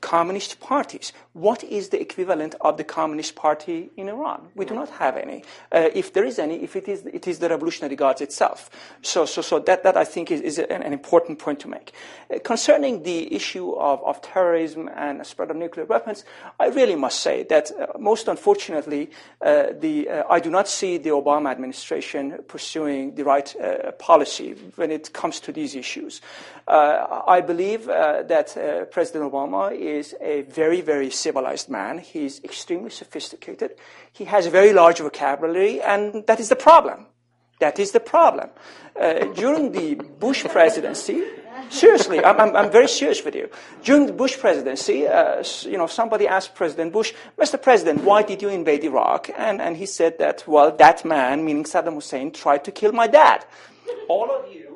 communist 0.00 0.60
parties. 0.60 1.12
What 1.32 1.62
is 1.64 1.90
the 1.90 2.00
equivalent 2.00 2.54
of 2.60 2.76
the 2.76 2.84
communist 2.84 3.36
party 3.36 3.90
in 3.96 4.08
Iran? 4.08 4.48
We 4.54 4.64
do 4.64 4.74
not 4.74 4.88
have 4.90 5.16
any. 5.16 5.44
Uh, 5.70 5.90
if 5.94 6.12
there 6.12 6.24
is 6.24 6.38
any, 6.38 6.62
if 6.62 6.76
it 6.76 6.88
is, 6.88 7.06
it 7.06 7.28
is 7.28 7.38
the 7.38 7.48
Revolutionary 7.48 7.96
Guards 7.96 8.20
itself. 8.20 8.70
So, 9.02 9.26
so, 9.26 9.42
so 9.42 9.58
that, 9.60 9.82
that 9.82 9.96
I 9.96 10.04
think 10.04 10.30
is, 10.30 10.40
is 10.40 10.58
an, 10.58 10.82
an 10.82 10.92
important 10.92 11.38
point 11.38 11.60
to 11.60 11.68
make. 11.68 11.92
Uh, 12.30 12.38
concerning 12.42 13.02
the 13.02 13.34
issue 13.34 13.72
of, 13.72 14.02
of 14.04 14.20
terrorism 14.22 14.88
and 14.94 15.24
spread 15.26 15.50
of 15.50 15.56
nuclear 15.56 15.86
weapons, 15.86 16.24
I 16.58 16.68
really 16.68 16.96
must 16.96 17.20
say 17.20 17.44
that 17.44 17.70
uh, 17.70 17.98
most 17.98 18.28
unfortunately, 18.28 19.10
uh, 19.40 19.66
the, 19.78 20.08
uh, 20.08 20.24
I 20.28 20.40
do 20.40 20.50
not 20.50 20.68
see 20.68 20.98
the 20.98 21.10
Obama 21.10 21.50
administration 21.50 22.38
pursuing 22.48 23.14
the 23.14 23.24
right 23.24 23.54
uh, 23.60 23.92
policy 23.92 24.54
when 24.76 24.90
it 24.90 25.12
comes 25.12 25.40
to 25.40 25.52
these 25.52 25.74
issues. 25.74 26.20
I 26.68 27.40
believe 27.40 27.86
that 27.86 28.88
President 28.92 29.32
Obama 29.32 29.72
is 29.98 30.14
a 30.20 30.42
very, 30.42 30.80
very 30.80 31.10
civilized 31.10 31.68
man. 31.68 31.98
He's 31.98 32.42
extremely 32.44 32.90
sophisticated. 32.90 33.70
He 34.12 34.24
has 34.24 34.46
a 34.46 34.50
very 34.50 34.72
large 34.72 34.98
vocabulary, 34.98 35.80
and 35.82 36.26
that 36.26 36.40
is 36.40 36.48
the 36.48 36.56
problem. 36.56 37.06
That 37.60 37.78
is 37.78 37.92
the 37.92 38.00
problem. 38.00 38.50
Uh, 38.98 39.24
during 39.34 39.72
the 39.72 39.94
Bush 39.94 40.44
presidency, 40.44 41.22
seriously, 41.68 42.24
I'm, 42.24 42.40
I'm, 42.40 42.56
I'm 42.56 42.70
very 42.72 42.88
serious 42.88 43.22
with 43.24 43.34
you. 43.34 43.50
During 43.82 44.06
the 44.06 44.12
Bush 44.12 44.38
presidency, 44.38 45.06
uh, 45.06 45.44
you 45.62 45.76
know, 45.76 45.86
somebody 45.86 46.26
asked 46.26 46.54
President 46.54 46.92
Bush, 46.92 47.12
Mr. 47.38 47.60
President, 47.60 48.02
why 48.02 48.22
did 48.22 48.40
you 48.40 48.48
invade 48.48 48.82
Iraq? 48.84 49.30
And, 49.36 49.60
and 49.60 49.76
he 49.76 49.86
said 49.86 50.18
that, 50.18 50.44
well, 50.48 50.74
that 50.76 51.04
man, 51.04 51.44
meaning 51.44 51.64
Saddam 51.64 51.94
Hussein, 51.94 52.32
tried 52.32 52.64
to 52.64 52.72
kill 52.72 52.92
my 52.92 53.06
dad. 53.06 53.44
All 54.08 54.30
of 54.30 54.52
you, 54.52 54.69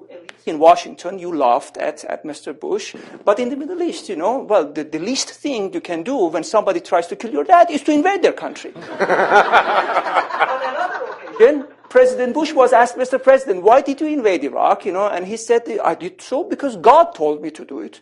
in 0.47 0.59
Washington, 0.59 1.19
you 1.19 1.35
laughed 1.35 1.77
at, 1.77 2.05
at 2.05 2.25
Mr. 2.25 2.59
Bush. 2.59 2.95
But 3.25 3.39
in 3.39 3.51
the 3.51 3.57
Middle 3.57 3.83
East, 3.83 4.09
you 4.09 4.17
know, 4.17 4.39
well, 4.39 4.71
the, 4.71 4.85
the 4.85 4.99
least 4.99 5.31
thing 5.31 5.73
you 5.73 5.81
can 5.81 6.03
do 6.03 6.17
when 6.27 6.45
somebody 6.45 6.81
tries 6.81 7.07
to 7.09 7.17
kill 7.17 7.33
your 7.33 7.45
dad 7.45 7.71
is 7.71 7.83
to 7.83 7.93
invade 7.93 8.23
their 8.23 8.33
country. 8.33 8.73
Then 11.39 11.67
President 11.89 12.35
Bush 12.35 12.53
was 12.53 12.73
asked, 12.73 12.97
Mr. 12.97 13.23
President, 13.23 13.63
why 13.63 13.81
did 13.81 14.01
you 14.01 14.07
invade 14.07 14.45
Iraq? 14.45 14.87
You 14.87 14.93
know, 14.93 15.09
and 15.09 15.27
he 15.27 15.37
said, 15.37 15.63
I 15.85 15.95
did 15.95 16.21
so 16.21 16.45
because 16.45 16.77
God 16.77 17.15
told 17.15 17.43
me 17.43 17.51
to 17.53 17.65
do 17.65 17.81
it. 17.81 18.01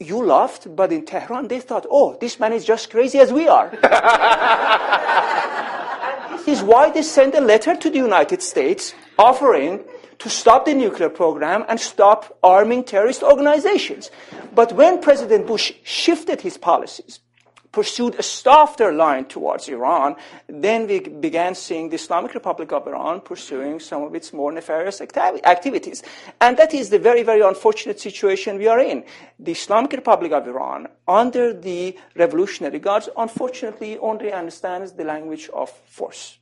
You 0.00 0.24
laughed, 0.24 0.74
but 0.74 0.92
in 0.92 1.04
Tehran 1.04 1.48
they 1.48 1.60
thought, 1.60 1.86
oh, 1.90 2.16
this 2.20 2.40
man 2.40 2.52
is 2.52 2.64
just 2.64 2.90
crazy 2.90 3.18
as 3.18 3.32
we 3.32 3.48
are. 3.48 3.70
this 6.30 6.48
is 6.48 6.62
why 6.62 6.90
they 6.90 7.02
sent 7.02 7.34
a 7.34 7.40
letter 7.40 7.76
to 7.76 7.90
the 7.90 7.98
United 7.98 8.42
States 8.42 8.94
offering 9.18 9.84
to 10.18 10.30
stop 10.30 10.64
the 10.64 10.74
nuclear 10.74 11.08
program 11.08 11.64
and 11.68 11.78
stop 11.78 12.38
arming 12.42 12.84
terrorist 12.84 13.22
organizations. 13.22 14.10
But 14.54 14.72
when 14.72 15.00
President 15.00 15.46
Bush 15.46 15.72
shifted 15.82 16.40
his 16.40 16.56
policies, 16.56 17.20
pursued 17.74 18.14
a 18.14 18.22
softer 18.22 18.92
line 18.92 19.24
towards 19.24 19.68
Iran, 19.68 20.14
then 20.46 20.86
we 20.86 21.00
began 21.00 21.56
seeing 21.56 21.88
the 21.88 21.96
Islamic 21.96 22.32
Republic 22.32 22.70
of 22.72 22.86
Iran 22.86 23.20
pursuing 23.20 23.80
some 23.80 24.04
of 24.04 24.14
its 24.14 24.32
more 24.32 24.52
nefarious 24.52 25.00
acti- 25.00 25.44
activities. 25.44 26.02
And 26.40 26.56
that 26.56 26.72
is 26.72 26.90
the 26.90 27.00
very, 27.00 27.24
very 27.24 27.40
unfortunate 27.40 27.98
situation 27.98 28.58
we 28.58 28.68
are 28.68 28.78
in. 28.78 29.04
The 29.40 29.52
Islamic 29.52 29.92
Republic 29.92 30.30
of 30.30 30.46
Iran, 30.46 30.86
under 31.08 31.52
the 31.52 31.98
Revolutionary 32.14 32.78
Guards, 32.78 33.08
unfortunately 33.16 33.98
only 33.98 34.32
understands 34.32 34.92
the 34.92 35.04
language 35.04 35.50
of 35.52 35.68
force. 35.70 36.38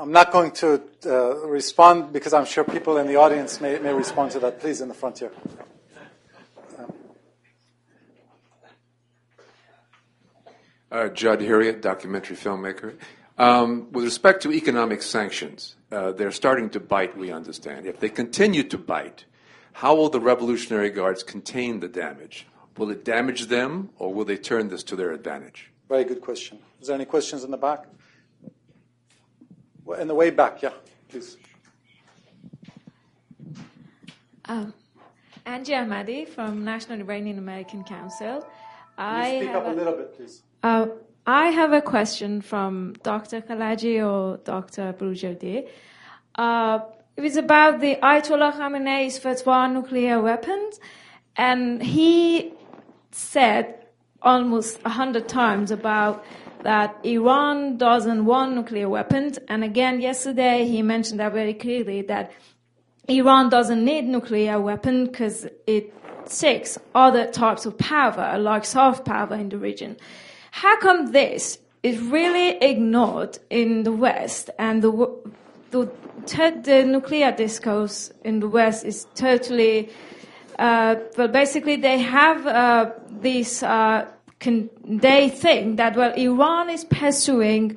I'm 0.00 0.12
not 0.12 0.32
going 0.32 0.52
to 0.52 0.80
uh, 1.04 1.46
respond 1.46 2.14
because 2.14 2.32
I'm 2.32 2.46
sure 2.46 2.64
people 2.64 2.96
in 2.96 3.06
the 3.06 3.16
audience 3.16 3.60
may, 3.60 3.78
may 3.80 3.92
respond 3.92 4.30
to 4.30 4.40
that. 4.40 4.58
Please, 4.58 4.80
in 4.80 4.88
the 4.88 4.94
front 4.94 5.18
here. 5.18 5.30
Uh, 10.90 11.08
Judd 11.08 11.42
Harriet, 11.42 11.82
documentary 11.82 12.34
filmmaker. 12.34 12.96
Um, 13.36 13.92
with 13.92 14.04
respect 14.04 14.42
to 14.44 14.52
economic 14.52 15.02
sanctions, 15.02 15.76
uh, 15.92 16.12
they're 16.12 16.32
starting 16.32 16.70
to 16.70 16.80
bite, 16.80 17.14
we 17.14 17.30
understand. 17.30 17.84
If 17.84 18.00
they 18.00 18.08
continue 18.08 18.62
to 18.62 18.78
bite, 18.78 19.26
how 19.74 19.94
will 19.94 20.08
the 20.08 20.20
Revolutionary 20.20 20.88
Guards 20.88 21.22
contain 21.22 21.80
the 21.80 21.88
damage? 21.88 22.46
Will 22.78 22.88
it 22.88 23.04
damage 23.04 23.48
them, 23.48 23.90
or 23.98 24.14
will 24.14 24.24
they 24.24 24.38
turn 24.38 24.68
this 24.68 24.82
to 24.84 24.96
their 24.96 25.12
advantage? 25.12 25.70
Very 25.90 26.04
good 26.04 26.22
question. 26.22 26.58
Is 26.80 26.86
there 26.86 26.96
any 26.96 27.04
questions 27.04 27.44
in 27.44 27.50
the 27.50 27.58
back? 27.58 27.84
In 29.98 30.08
the 30.08 30.14
way 30.14 30.30
back, 30.30 30.62
yeah, 30.62 30.70
please. 31.08 31.36
Um, 34.44 34.74
Angie 35.46 35.72
Ahmadi 35.72 36.28
from 36.28 36.64
National 36.64 37.00
Iranian 37.00 37.38
American 37.38 37.84
Council. 37.84 38.46
I 38.98 39.40
speak 39.40 39.50
up 39.50 39.66
a, 39.66 39.72
a 39.72 39.74
little 39.74 39.92
bit, 39.94 40.16
please. 40.16 40.42
Uh, 40.62 40.86
I 41.26 41.46
have 41.48 41.72
a 41.72 41.80
question 41.80 42.40
from 42.40 42.94
Dr. 43.02 43.40
Khalaji 43.40 44.04
or 44.04 44.38
Dr. 44.38 44.92
Boroujerdi. 44.92 45.68
Uh, 46.34 46.80
it 47.16 47.20
was 47.20 47.36
about 47.36 47.80
the 47.80 47.96
Ayatollah 47.96 48.54
Khamenei's 48.54 49.18
fatwa 49.18 49.52
on 49.64 49.74
nuclear 49.74 50.20
weapons, 50.20 50.80
and 51.36 51.82
he 51.82 52.52
said 53.10 53.86
almost 54.22 54.80
a 54.84 54.88
hundred 54.88 55.28
times 55.28 55.70
about 55.70 56.24
that 56.62 56.98
Iran 57.04 57.76
doesn't 57.76 58.24
want 58.24 58.54
nuclear 58.54 58.88
weapons. 58.88 59.38
And 59.48 59.64
again, 59.64 60.00
yesterday 60.00 60.66
he 60.66 60.82
mentioned 60.82 61.20
that 61.20 61.32
very 61.32 61.54
clearly 61.54 62.02
that 62.02 62.32
Iran 63.08 63.48
doesn't 63.48 63.84
need 63.84 64.04
nuclear 64.04 64.60
weapon 64.60 65.06
because 65.06 65.46
it 65.66 65.92
seeks 66.26 66.78
other 66.94 67.26
types 67.26 67.66
of 67.66 67.76
power, 67.78 68.38
like 68.38 68.64
soft 68.64 69.04
power 69.04 69.34
in 69.34 69.48
the 69.48 69.58
region. 69.58 69.96
How 70.50 70.78
come 70.78 71.12
this 71.12 71.58
is 71.82 71.98
really 72.00 72.50
ignored 72.58 73.38
in 73.48 73.82
the 73.84 73.92
West 73.92 74.50
and 74.58 74.82
the, 74.82 74.90
the, 75.70 75.90
the 76.26 76.84
nuclear 76.86 77.32
discourse 77.32 78.12
in 78.24 78.40
the 78.40 78.48
West 78.48 78.84
is 78.84 79.06
totally, 79.14 79.88
uh, 80.58 80.96
well, 81.16 81.28
basically 81.28 81.76
they 81.76 81.98
have 81.98 82.46
uh, 82.46 82.90
this 83.08 83.62
uh, 83.62 84.06
can, 84.40 84.70
they 84.84 85.28
think 85.28 85.76
that, 85.76 85.96
well, 85.96 86.12
Iran 86.14 86.70
is 86.70 86.84
pursuing 86.84 87.76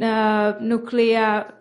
uh, 0.00 0.52
nuclear 0.60 1.52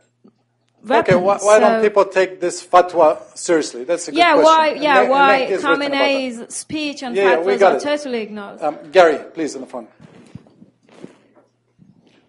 weapons. 0.83 1.15
Okay, 1.15 1.15
why, 1.15 1.37
why 1.37 1.59
don't 1.59 1.81
people 1.81 2.05
take 2.05 2.41
this 2.41 2.65
fatwa 2.65 3.19
seriously? 3.35 3.85
That's 3.85 4.07
a 4.09 4.11
good 4.11 4.17
yeah, 4.17 4.33
question. 4.33 4.43
Why, 4.43 4.73
yeah, 4.73 5.09
why 5.09 5.47
Khamenei's 5.51 6.53
speech 6.53 7.01
and 7.01 7.15
yeah, 7.15 7.37
fatwas 7.37 7.59
yeah, 7.59 7.67
are 7.67 7.77
it. 7.77 7.81
totally 7.81 8.21
ignored. 8.21 8.61
Um, 8.61 8.77
Gary, 8.91 9.23
please, 9.33 9.55
on 9.55 9.61
the 9.61 9.67
phone. 9.67 9.87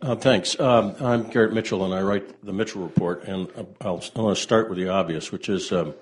Uh, 0.00 0.16
thanks. 0.16 0.58
Um, 0.58 0.94
I'm 1.00 1.24
Garrett 1.24 1.52
Mitchell, 1.52 1.84
and 1.84 1.94
I 1.94 2.02
write 2.02 2.44
the 2.44 2.52
Mitchell 2.52 2.82
Report. 2.82 3.24
And 3.24 3.48
I'll, 3.80 4.02
I 4.16 4.20
want 4.20 4.36
to 4.36 4.42
start 4.42 4.68
with 4.68 4.78
the 4.78 4.88
obvious, 4.88 5.30
which 5.30 5.48
is 5.48 5.70
um, 5.72 5.94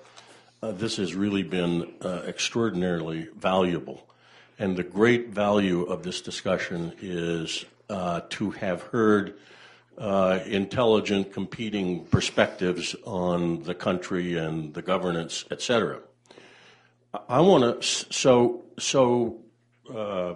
uh, 0.62 0.72
this 0.72 0.97
has 0.97 1.14
really 1.14 1.42
been 1.42 1.92
uh, 2.02 2.22
extraordinarily 2.26 3.28
valuable 3.36 4.06
and 4.61 4.77
the 4.77 4.85
great 4.85 5.31
value 5.31 5.82
of 5.85 6.03
this 6.03 6.20
discussion 6.20 6.93
is 7.01 7.65
uh, 7.89 8.20
to 8.28 8.51
have 8.51 8.82
heard 8.82 9.35
uh, 9.97 10.39
intelligent, 10.45 11.32
competing 11.32 12.05
perspectives 12.05 12.95
on 13.07 13.62
the 13.62 13.74
country 13.74 14.37
and 14.37 14.74
the 14.74 14.82
governance, 14.82 15.47
et 15.51 15.62
cetera. 15.62 16.01
I 17.27 17.41
want 17.41 17.82
to, 17.82 17.82
so, 18.12 18.62
so 18.78 19.41
uh, 19.93 20.35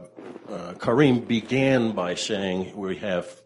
uh, 0.48 0.74
Karim 0.80 1.20
began 1.20 1.92
by 1.92 2.14
saying 2.14 2.74
we 2.74 2.96
have, 2.96 3.42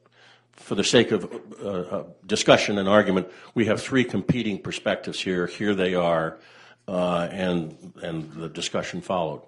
for 0.52 0.76
the 0.76 0.84
sake 0.84 1.10
of 1.10 1.28
uh, 1.60 1.68
uh, 1.68 2.04
discussion 2.24 2.78
and 2.78 2.88
argument, 2.88 3.26
we 3.54 3.66
have 3.66 3.82
three 3.82 4.04
competing 4.04 4.62
perspectives 4.62 5.20
here. 5.20 5.48
Here 5.48 5.74
they 5.74 5.94
are, 5.94 6.38
and, 6.86 7.92
and 8.00 8.32
the 8.32 8.48
discussion 8.48 9.00
followed. 9.02 9.42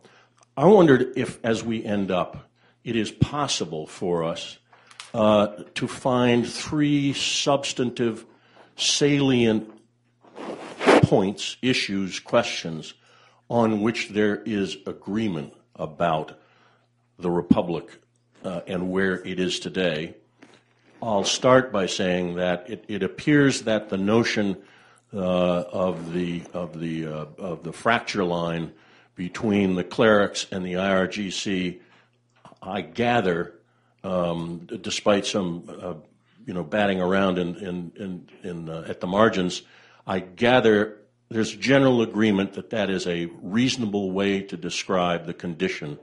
I 0.61 0.67
wondered 0.67 1.15
if, 1.17 1.43
as 1.43 1.65
we 1.65 1.83
end 1.83 2.11
up, 2.11 2.51
it 2.85 2.95
is 2.95 3.11
possible 3.11 3.87
for 3.87 4.25
us 4.25 4.59
uh, 5.15 5.63
to 5.77 5.89
find 5.89 6.47
three 6.47 7.15
substantive, 7.15 8.27
salient 8.77 9.73
points, 11.05 11.57
issues, 11.63 12.21
questions 12.21 12.93
on 13.49 13.81
which 13.81 14.11
there 14.11 14.37
is 14.37 14.77
agreement 14.87 15.55
about 15.77 16.39
the 17.19 17.31
Republic 17.31 17.89
uh, 18.45 18.61
and 18.67 18.91
where 18.91 19.27
it 19.27 19.41
is 19.41 19.61
today. 19.61 20.15
I'll 21.03 21.25
start 21.25 21.73
by 21.73 21.87
saying 21.87 22.35
that 22.35 22.69
it, 22.69 22.85
it 22.87 23.03
appears 23.03 23.63
that 23.63 23.89
the 23.89 23.97
notion 23.97 24.59
uh, 25.15 25.17
of 25.19 26.13
the 26.13 26.43
of 26.53 26.79
the 26.79 27.07
uh, 27.07 27.25
of 27.39 27.63
the 27.63 27.73
fracture 27.73 28.25
line 28.25 28.73
between 29.21 29.75
the 29.75 29.85
clerics 29.85 30.47
and 30.51 30.65
the 30.65 30.73
IRGC, 30.73 31.79
I 32.63 32.81
gather, 32.81 33.53
um, 34.03 34.67
despite 34.81 35.27
some 35.27 35.65
uh, 35.69 35.95
you 36.47 36.55
know 36.55 36.65
batting 36.65 37.03
around 37.03 37.37
in, 37.37 37.55
in, 37.57 37.93
in, 37.97 38.29
in 38.43 38.69
uh, 38.71 38.87
at 38.89 39.01
the 39.01 39.07
margins, 39.07 39.61
I 40.07 40.21
gather 40.21 41.03
there's 41.29 41.55
general 41.55 42.01
agreement 42.01 42.55
that 42.55 42.71
that 42.71 42.89
is 42.89 43.07
a 43.07 43.27
reasonable 43.43 44.11
way 44.11 44.41
to 44.41 44.57
describe 44.57 45.27
the 45.27 45.35
condition 45.35 45.99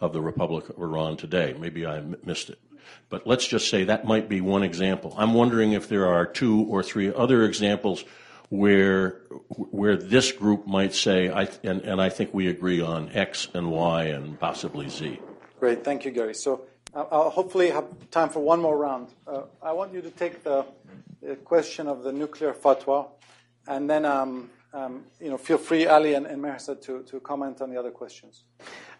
of 0.00 0.12
the 0.12 0.20
Republic 0.20 0.68
of 0.68 0.78
Iran 0.78 1.16
today. 1.16 1.56
Maybe 1.58 1.84
I 1.84 1.96
m- 1.96 2.14
missed 2.24 2.50
it. 2.50 2.60
But 3.08 3.26
let's 3.26 3.48
just 3.48 3.68
say 3.68 3.82
that 3.82 4.04
might 4.04 4.28
be 4.28 4.40
one 4.40 4.62
example. 4.62 5.12
I'm 5.18 5.34
wondering 5.34 5.72
if 5.72 5.88
there 5.88 6.06
are 6.06 6.24
two 6.24 6.66
or 6.70 6.84
three 6.84 7.12
other 7.12 7.42
examples 7.42 8.04
where 8.50 9.22
where 9.48 9.96
this 9.96 10.32
group 10.32 10.66
might 10.66 10.92
say, 10.92 11.30
I, 11.30 11.48
and, 11.62 11.82
and 11.82 12.02
I 12.02 12.08
think 12.10 12.34
we 12.34 12.48
agree 12.48 12.80
on 12.80 13.10
X 13.14 13.48
and 13.54 13.70
Y 13.70 14.04
and 14.04 14.38
possibly 14.38 14.88
Z. 14.88 15.18
Great, 15.58 15.84
thank 15.84 16.04
you, 16.04 16.10
Gary. 16.10 16.34
So 16.34 16.62
uh, 16.94 17.04
I'll 17.10 17.30
hopefully 17.30 17.70
have 17.70 17.86
time 18.10 18.28
for 18.28 18.40
one 18.40 18.60
more 18.60 18.76
round. 18.76 19.08
Uh, 19.26 19.42
I 19.62 19.72
want 19.72 19.94
you 19.94 20.02
to 20.02 20.10
take 20.10 20.42
the, 20.42 20.66
the, 21.22 21.36
question 21.36 21.86
of 21.86 22.02
the 22.02 22.12
nuclear 22.12 22.52
fatwa, 22.52 23.08
and 23.68 23.88
then 23.88 24.04
um, 24.04 24.50
um, 24.72 25.04
you 25.20 25.30
know 25.30 25.38
feel 25.38 25.58
free, 25.58 25.86
Ali 25.86 26.14
and, 26.14 26.26
and 26.26 26.42
Mehrzad, 26.42 26.82
to, 26.82 27.04
to 27.04 27.20
comment 27.20 27.60
on 27.60 27.70
the 27.70 27.78
other 27.78 27.92
questions. 27.92 28.44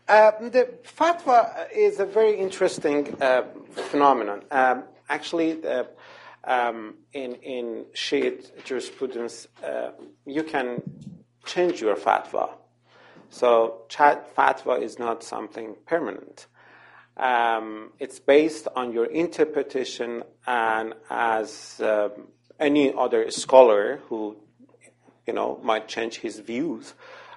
Uh, 0.07 0.31
the 0.41 0.69
fatwa 0.85 1.67
is 1.75 1.99
a 1.99 2.07
very 2.07 2.39
interesting 2.39 3.21
uh, 3.21 3.43
phenomenon. 3.73 4.43
Um, 4.53 4.85
actually, 5.09 5.61
um, 6.45 6.95
in, 7.13 7.35
in 7.35 7.87
Shiite 7.93 8.65
jurisprudence, 8.65 9.47
uh, 9.65 9.91
you 10.27 10.43
can 10.43 10.83
change 11.45 11.81
your 11.81 11.97
fatwa. 11.97 12.51
So 13.31 13.83
fatwa 13.89 14.83
is 14.83 14.99
not 14.99 15.23
something 15.23 15.77
permanent. 15.87 16.47
Um, 17.17 17.93
it's 17.99 18.19
based 18.19 18.67
on 18.75 18.93
your 18.93 19.05
interpretation, 19.05 20.23
and 20.47 20.95
as 21.11 21.81
um, 21.85 22.29
any 22.59 22.95
other 22.95 23.31
scholar 23.31 24.01
who, 24.09 24.37
you 25.27 25.35
know, 25.35 25.61
might 25.63 25.87
change 25.87 26.19
his 26.19 26.39
views, 26.39 26.95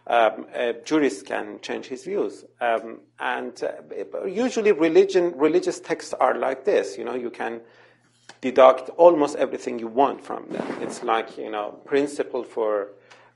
um, 0.08 0.48
a 0.54 0.74
jurist 0.86 1.26
can 1.26 1.60
change 1.62 1.88
his 1.88 2.06
views. 2.06 2.46
Um, 2.62 3.02
and 3.20 3.62
uh, 3.62 4.26
usually, 4.26 4.72
religion, 4.72 5.34
religious 5.36 5.80
texts 5.80 6.14
are 6.14 6.36
like 6.38 6.66
this. 6.66 6.98
You 6.98 7.04
know, 7.04 7.16
you 7.16 7.30
can 7.30 7.62
deduct 8.44 8.90
almost 8.98 9.38
everything 9.38 9.80
you 9.80 9.88
want 9.88 10.20
from 10.22 10.46
them. 10.50 10.68
It's 10.82 11.02
like, 11.02 11.38
you 11.38 11.50
know, 11.50 11.68
principle 11.86 12.44
for 12.44 12.90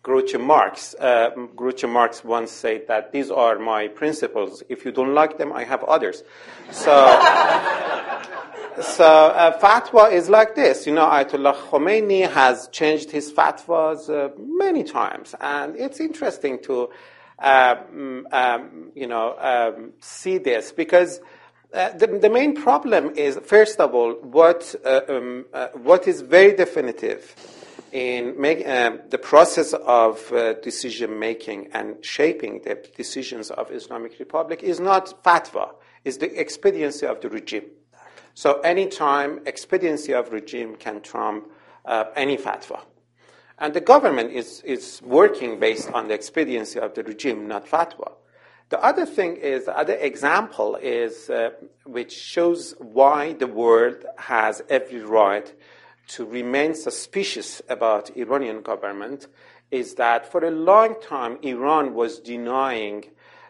Groucho 0.03 0.39
Marx. 0.39 0.95
Uh, 0.99 1.31
Groucho 1.55 1.89
Marx 1.89 2.25
once 2.25 2.51
said 2.51 2.87
that 2.89 3.13
these 3.13 3.31
are 3.31 3.57
my 3.57 3.87
principles. 3.87 4.63
If 4.67 4.83
you 4.83 4.91
don't 4.91 5.13
like 5.13 5.37
them, 5.37 5.53
I 5.53 5.63
have 5.63 5.81
others. 5.85 6.23
So, 6.71 6.91
so 8.97 9.05
uh, 9.05 9.57
fatwa 9.59 10.11
is 10.11 10.27
like 10.27 10.55
this. 10.55 10.85
You 10.85 10.93
know, 10.93 11.05
Ayatollah 11.05 11.55
Khomeini 11.55 12.29
has 12.29 12.67
changed 12.79 13.09
his 13.11 13.31
fatwas 13.31 14.09
uh, 14.09 14.29
many 14.37 14.83
times, 14.83 15.35
and 15.39 15.75
it's 15.77 16.01
interesting 16.01 16.61
to, 16.63 16.89
um, 17.39 18.27
um, 18.31 18.91
you 18.93 19.07
know, 19.07 19.37
um, 19.39 19.93
see 20.01 20.37
this 20.37 20.73
because 20.73 21.21
uh, 21.73 21.89
the, 21.97 22.07
the, 22.07 22.29
main 22.29 22.55
problem 22.55 23.11
is, 23.15 23.37
first 23.43 23.79
of 23.79 23.93
all, 23.93 24.13
what, 24.13 24.73
uh, 24.85 25.01
um, 25.09 25.45
uh, 25.53 25.67
what 25.73 26.07
is 26.07 26.21
very 26.21 26.55
definitive 26.55 27.35
in 27.91 28.39
make, 28.39 28.65
uh, 28.65 28.97
the 29.09 29.17
process 29.17 29.73
of 29.73 30.31
uh, 30.31 30.53
decision 30.61 31.19
making 31.19 31.69
and 31.73 32.03
shaping 32.03 32.61
the 32.63 32.81
decisions 32.95 33.51
of 33.51 33.69
Islamic 33.71 34.17
Republic 34.17 34.63
is 34.63 34.79
not 34.79 35.21
fatwa, 35.23 35.71
is 36.05 36.17
the 36.19 36.39
expediency 36.39 37.05
of 37.05 37.19
the 37.19 37.29
regime. 37.29 37.65
So 38.33 38.61
anytime 38.61 39.41
expediency 39.45 40.13
of 40.13 40.31
regime 40.31 40.75
can 40.75 41.01
trump 41.01 41.49
any 42.15 42.37
fatwa. 42.37 42.81
And 43.59 43.73
the 43.73 43.81
government 43.81 44.31
is, 44.31 44.61
is 44.61 45.01
working 45.03 45.59
based 45.59 45.91
on 45.91 46.07
the 46.07 46.13
expediency 46.13 46.79
of 46.79 46.93
the 46.93 47.03
regime, 47.03 47.47
not 47.47 47.65
fatwa. 47.65 48.13
The 48.69 48.83
other 48.83 49.05
thing 49.05 49.37
is, 49.37 49.65
the 49.65 49.77
other 49.77 49.95
example 49.95 50.75
is, 50.75 51.29
uh, 51.29 51.51
which 51.85 52.11
shows 52.11 52.75
why 52.79 53.33
the 53.33 53.47
world 53.47 54.05
has 54.17 54.61
every 54.69 54.99
right 54.99 55.53
to 56.09 56.25
remain 56.25 56.75
suspicious 56.75 57.61
about 57.69 58.15
Iranian 58.17 58.61
government, 58.61 59.27
is 59.71 59.95
that 59.95 60.29
for 60.31 60.43
a 60.43 60.51
long 60.51 60.95
time 61.01 61.37
Iran 61.43 61.93
was 61.93 62.19
denying 62.19 63.05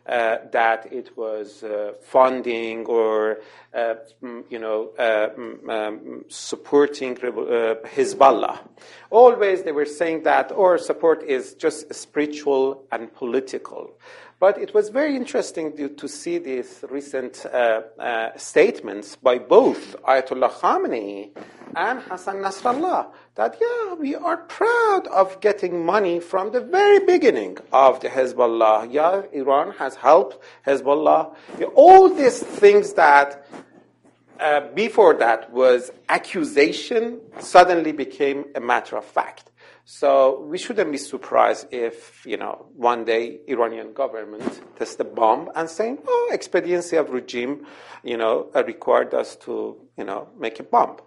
uh, 0.08 0.38
that 0.52 0.92
it 0.94 1.18
was 1.18 1.64
uh, 1.64 1.92
funding 2.02 2.86
or 2.86 3.40
uh, 3.74 3.96
you 4.50 4.58
know 4.58 4.92
uh, 4.98 5.28
um, 5.70 6.24
supporting 6.30 7.12
uh, 7.18 7.76
Hezbollah. 7.86 8.60
Always 9.10 9.64
they 9.64 9.74
were 9.74 9.86
saying 9.86 10.24
that 10.24 10.52
our 10.54 10.78
support 10.78 11.24
is 11.24 11.56
just 11.56 11.94
spiritual 11.94 12.86
and 12.92 13.14
political. 13.14 13.92
But 14.40 14.60
it 14.60 14.72
was 14.76 14.90
very 14.90 15.16
interesting 15.16 15.76
to, 15.78 15.90
to 15.90 16.08
see 16.08 16.38
these 16.38 16.86
recent 16.92 17.44
uh, 17.46 17.82
uh, 17.98 18.38
statements 18.38 19.16
by 19.16 19.40
both 19.40 19.96
Ayatollah 20.04 20.52
Khamenei 20.52 21.32
and 21.76 22.02
Hassan 22.04 22.36
Nasrallah 22.38 23.08
that, 23.34 23.58
yeah, 23.60 23.96
we 23.96 24.14
are 24.14 24.38
proud 24.38 25.08
of 25.08 25.40
getting 25.42 25.84
money 25.84 26.20
from 26.20 26.52
the 26.52 26.62
very 26.62 27.00
beginning 27.00 27.58
of 27.74 28.00
the 28.02 28.10
Hezbollah. 28.10 28.94
Yeah, 28.94 29.24
Iran 29.34 29.72
has 29.80 29.96
helped 29.96 30.38
Hezbollah. 30.68 31.36
All 31.74 32.08
these 32.14 32.40
things 32.40 32.94
that 32.94 33.48
uh, 34.40 34.62
before 34.76 35.16
that 35.16 35.52
was 35.52 35.90
accusation 36.10 37.20
suddenly 37.40 37.92
became 37.92 38.46
a 38.54 38.60
matter 38.60 38.98
of 38.98 39.06
fact. 39.06 39.50
So 39.90 40.42
we 40.42 40.58
shouldn't 40.58 40.92
be 40.92 40.98
surprised 40.98 41.68
if, 41.72 42.26
you 42.26 42.36
know, 42.36 42.66
one 42.76 43.06
day 43.06 43.40
Iranian 43.48 43.94
government 43.94 44.62
tests 44.78 45.00
a 45.00 45.06
bomb 45.06 45.50
and 45.56 45.70
saying, 45.70 46.00
oh, 46.06 46.30
expediency 46.34 46.98
of 46.98 47.12
regime, 47.12 47.66
you 48.04 48.18
know, 48.18 48.52
uh, 48.54 48.66
required 48.66 49.14
us 49.14 49.38
to, 49.38 49.78
you 49.98 50.04
know, 50.04 50.28
make 50.38 50.60
a 50.60 50.64
bomb. 50.64 50.98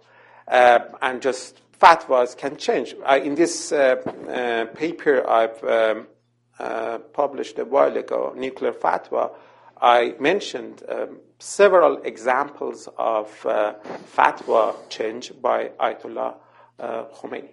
Uh, 0.47 0.79
and 0.99 1.21
just 1.21 1.61
fatwas 1.79 2.35
can 2.35 2.57
change. 2.57 2.95
I, 3.05 3.17
in 3.19 3.35
this 3.35 3.71
uh, 3.71 3.97
uh 4.27 4.65
paper 4.73 5.29
I've 5.29 5.63
um, 5.63 6.07
uh, 6.57 6.97
published 7.13 7.59
a 7.59 7.65
while 7.65 7.95
ago, 7.95 8.33
Nuclear 8.35 8.73
Fatwa, 8.73 9.29
I 9.79 10.15
mentioned 10.19 10.81
um, 10.89 11.19
several 11.37 12.01
examples 12.01 12.89
of 12.97 13.45
uh, 13.45 13.75
fatwa 14.15 14.73
change 14.89 15.33
by 15.39 15.69
Ayatollah 15.79 16.33
Khomeini 16.79 17.51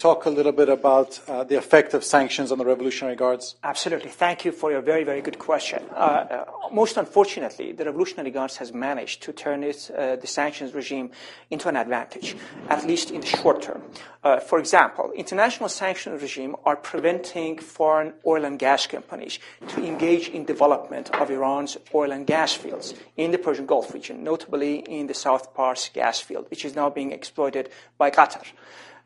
talk 0.00 0.24
a 0.24 0.30
little 0.30 0.52
bit 0.52 0.70
about 0.70 1.20
uh, 1.28 1.44
the 1.44 1.56
effect 1.56 1.92
of 1.92 2.02
sanctions 2.02 2.50
on 2.50 2.58
the 2.58 2.64
Revolutionary 2.64 3.16
Guards? 3.16 3.56
Absolutely. 3.62 4.08
Thank 4.08 4.46
you 4.46 4.50
for 4.50 4.72
your 4.72 4.80
very, 4.80 5.04
very 5.04 5.20
good 5.20 5.38
question. 5.38 5.84
Uh, 5.92 5.94
uh, 5.94 6.44
most 6.72 6.96
unfortunately, 6.96 7.72
the 7.72 7.84
Revolutionary 7.84 8.30
Guards 8.30 8.56
has 8.56 8.72
managed 8.72 9.22
to 9.22 9.32
turn 9.32 9.62
uh, 9.62 10.16
the 10.16 10.26
sanctions 10.26 10.72
regime 10.72 11.10
into 11.50 11.68
an 11.68 11.76
advantage, 11.76 12.34
at 12.70 12.86
least 12.86 13.10
in 13.10 13.20
the 13.20 13.26
short 13.26 13.60
term. 13.60 13.82
Uh, 14.24 14.40
for 14.40 14.58
example, 14.58 15.12
international 15.14 15.68
sanctions 15.68 16.22
regime 16.22 16.56
are 16.64 16.76
preventing 16.76 17.58
foreign 17.58 18.14
oil 18.26 18.46
and 18.46 18.58
gas 18.58 18.86
companies 18.86 19.38
to 19.68 19.84
engage 19.84 20.28
in 20.28 20.46
development 20.46 21.10
of 21.16 21.30
Iran's 21.30 21.76
oil 21.94 22.10
and 22.12 22.26
gas 22.26 22.54
fields 22.54 22.94
in 23.18 23.32
the 23.32 23.38
Persian 23.38 23.66
Gulf 23.66 23.92
region, 23.92 24.24
notably 24.24 24.78
in 24.78 25.08
the 25.08 25.14
South 25.14 25.52
Pars 25.52 25.90
gas 25.92 26.20
field, 26.20 26.46
which 26.48 26.64
is 26.64 26.74
now 26.74 26.88
being 26.88 27.12
exploited 27.12 27.68
by 27.98 28.10
Qatar. 28.10 28.46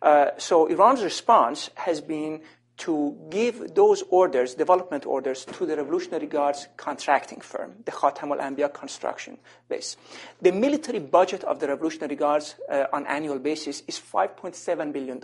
Uh, 0.05 0.33
so 0.37 0.67
Iran's 0.67 1.03
response 1.03 1.71
has 1.77 2.03
been 2.03 2.43
to 2.77 3.17
give 3.31 3.75
those 3.75 4.03
orders, 4.11 4.55
development 4.55 5.07
orders, 5.07 5.47
to 5.47 5.65
the 5.65 5.77
Revolutionary 5.77 6.27
Guard's 6.27 6.69
contracting 6.77 7.41
firm, 7.41 7.77
the 7.87 7.93
Khatam 7.93 8.39
al-Anbiya 8.39 8.75
construction 8.75 9.39
base. 9.69 9.97
The 10.43 10.53
military 10.53 10.99
budget 10.99 11.43
of 11.45 11.59
the 11.59 11.69
Revolutionary 11.69 12.17
Guards 12.17 12.57
uh, 12.69 12.85
on 12.93 13.07
annual 13.07 13.39
basis 13.39 13.83
is 13.87 13.99
$5.7 13.99 14.93
billion. 14.93 15.21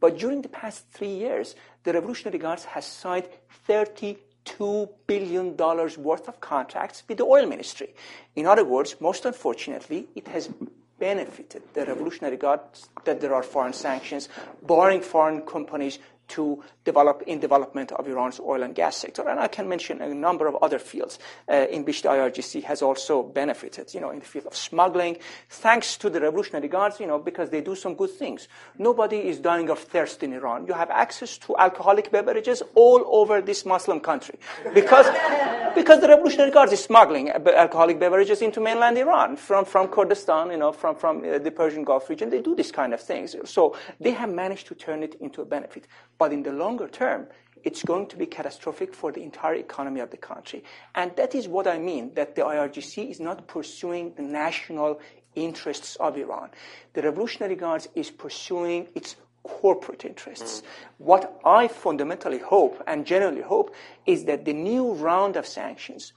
But 0.00 0.18
during 0.18 0.42
the 0.42 0.50
past 0.50 0.84
three 0.90 1.14
years, 1.14 1.54
the 1.84 1.94
Revolutionary 1.94 2.38
Guards 2.38 2.64
has 2.64 2.84
signed 2.84 3.28
32 3.66 4.88
billion 5.06 5.56
dollars 5.56 5.96
worth 5.96 6.28
of 6.28 6.40
contracts 6.40 7.04
with 7.08 7.18
the 7.18 7.24
oil 7.24 7.46
ministry. 7.46 7.94
In 8.36 8.46
other 8.46 8.64
words, 8.64 8.96
most 9.00 9.24
unfortunately, 9.24 10.08
it 10.14 10.28
has 10.28 10.50
benefited. 10.98 11.62
The 11.72 11.86
Revolutionary 11.86 12.36
Guards 12.36 12.88
that 13.04 13.20
there 13.20 13.34
are 13.34 13.42
foreign 13.42 13.72
sanctions, 13.72 14.28
barring 14.62 15.00
foreign 15.00 15.42
companies 15.42 15.98
to 16.28 16.62
develop 16.84 17.22
in 17.26 17.40
development 17.40 17.92
of 17.92 18.06
Iran's 18.06 18.40
oil 18.40 18.62
and 18.62 18.74
gas 18.74 18.96
sector. 18.96 19.28
And 19.28 19.40
I 19.40 19.48
can 19.48 19.68
mention 19.68 20.00
a 20.00 20.12
number 20.14 20.46
of 20.46 20.56
other 20.62 20.78
fields 20.78 21.18
uh, 21.48 21.66
in 21.70 21.84
which 21.84 22.02
the 22.02 22.08
IRGC 22.08 22.62
has 22.64 22.82
also 22.82 23.22
benefited, 23.22 23.94
you 23.94 24.00
know, 24.00 24.10
in 24.10 24.18
the 24.18 24.24
field 24.24 24.46
of 24.46 24.56
smuggling, 24.56 25.18
thanks 25.48 25.96
to 25.98 26.10
the 26.10 26.20
Revolutionary 26.20 26.68
Guards, 26.68 27.00
you 27.00 27.06
know, 27.06 27.18
because 27.18 27.50
they 27.50 27.60
do 27.60 27.74
some 27.74 27.94
good 27.94 28.10
things. 28.10 28.48
Nobody 28.78 29.16
is 29.28 29.38
dying 29.38 29.70
of 29.70 29.78
thirst 29.78 30.22
in 30.22 30.32
Iran. 30.32 30.66
You 30.66 30.74
have 30.74 30.90
access 30.90 31.38
to 31.38 31.56
alcoholic 31.56 32.10
beverages 32.10 32.62
all 32.74 33.04
over 33.06 33.40
this 33.40 33.64
Muslim 33.64 34.00
country 34.00 34.38
because, 34.72 35.06
because 35.74 36.00
the 36.00 36.08
Revolutionary 36.08 36.50
Guards 36.50 36.72
is 36.72 36.84
smuggling 36.84 37.30
alcoholic 37.30 37.98
beverages 37.98 38.42
into 38.42 38.60
mainland 38.60 38.98
Iran 38.98 39.36
from, 39.36 39.64
from 39.64 39.88
Kurdistan, 39.88 40.50
you 40.50 40.56
know, 40.56 40.72
from, 40.72 40.96
from 40.96 41.24
uh, 41.24 41.38
the 41.38 41.50
Persian 41.50 41.84
Gulf 41.84 42.08
region. 42.08 42.30
They 42.30 42.42
do 42.42 42.54
this 42.54 42.70
kind 42.70 42.92
of 42.92 43.00
things. 43.00 43.34
So 43.44 43.76
they 44.00 44.12
have 44.12 44.30
managed 44.30 44.66
to 44.68 44.74
turn 44.74 45.02
it 45.02 45.14
into 45.20 45.42
a 45.42 45.44
benefit. 45.44 45.86
But 46.18 46.32
in 46.32 46.42
the 46.42 46.52
longer 46.52 46.88
term, 46.88 47.26
it's 47.64 47.82
going 47.82 48.06
to 48.08 48.16
be 48.16 48.26
catastrophic 48.26 48.94
for 48.94 49.10
the 49.10 49.22
entire 49.22 49.54
economy 49.54 50.00
of 50.00 50.10
the 50.10 50.16
country. 50.16 50.62
And 50.94 51.16
that 51.16 51.34
is 51.34 51.48
what 51.48 51.66
I 51.66 51.78
mean, 51.78 52.12
that 52.14 52.36
the 52.36 52.42
IRGC 52.42 53.10
is 53.10 53.20
not 53.20 53.46
pursuing 53.46 54.12
the 54.14 54.22
national 54.22 55.00
interests 55.34 55.96
of 55.96 56.16
Iran. 56.16 56.50
The 56.92 57.02
Revolutionary 57.02 57.56
Guards 57.56 57.88
is 57.94 58.10
pursuing 58.10 58.88
its 58.94 59.16
corporate 59.42 60.04
interests. 60.04 60.62
What 60.98 61.40
I 61.44 61.68
fundamentally 61.68 62.38
hope 62.38 62.82
and 62.86 63.06
generally 63.06 63.42
hope 63.42 63.74
is 64.06 64.24
that 64.24 64.44
the 64.44 64.52
new 64.52 64.92
round 64.92 65.36
of 65.36 65.46
sanctions 65.46 66.12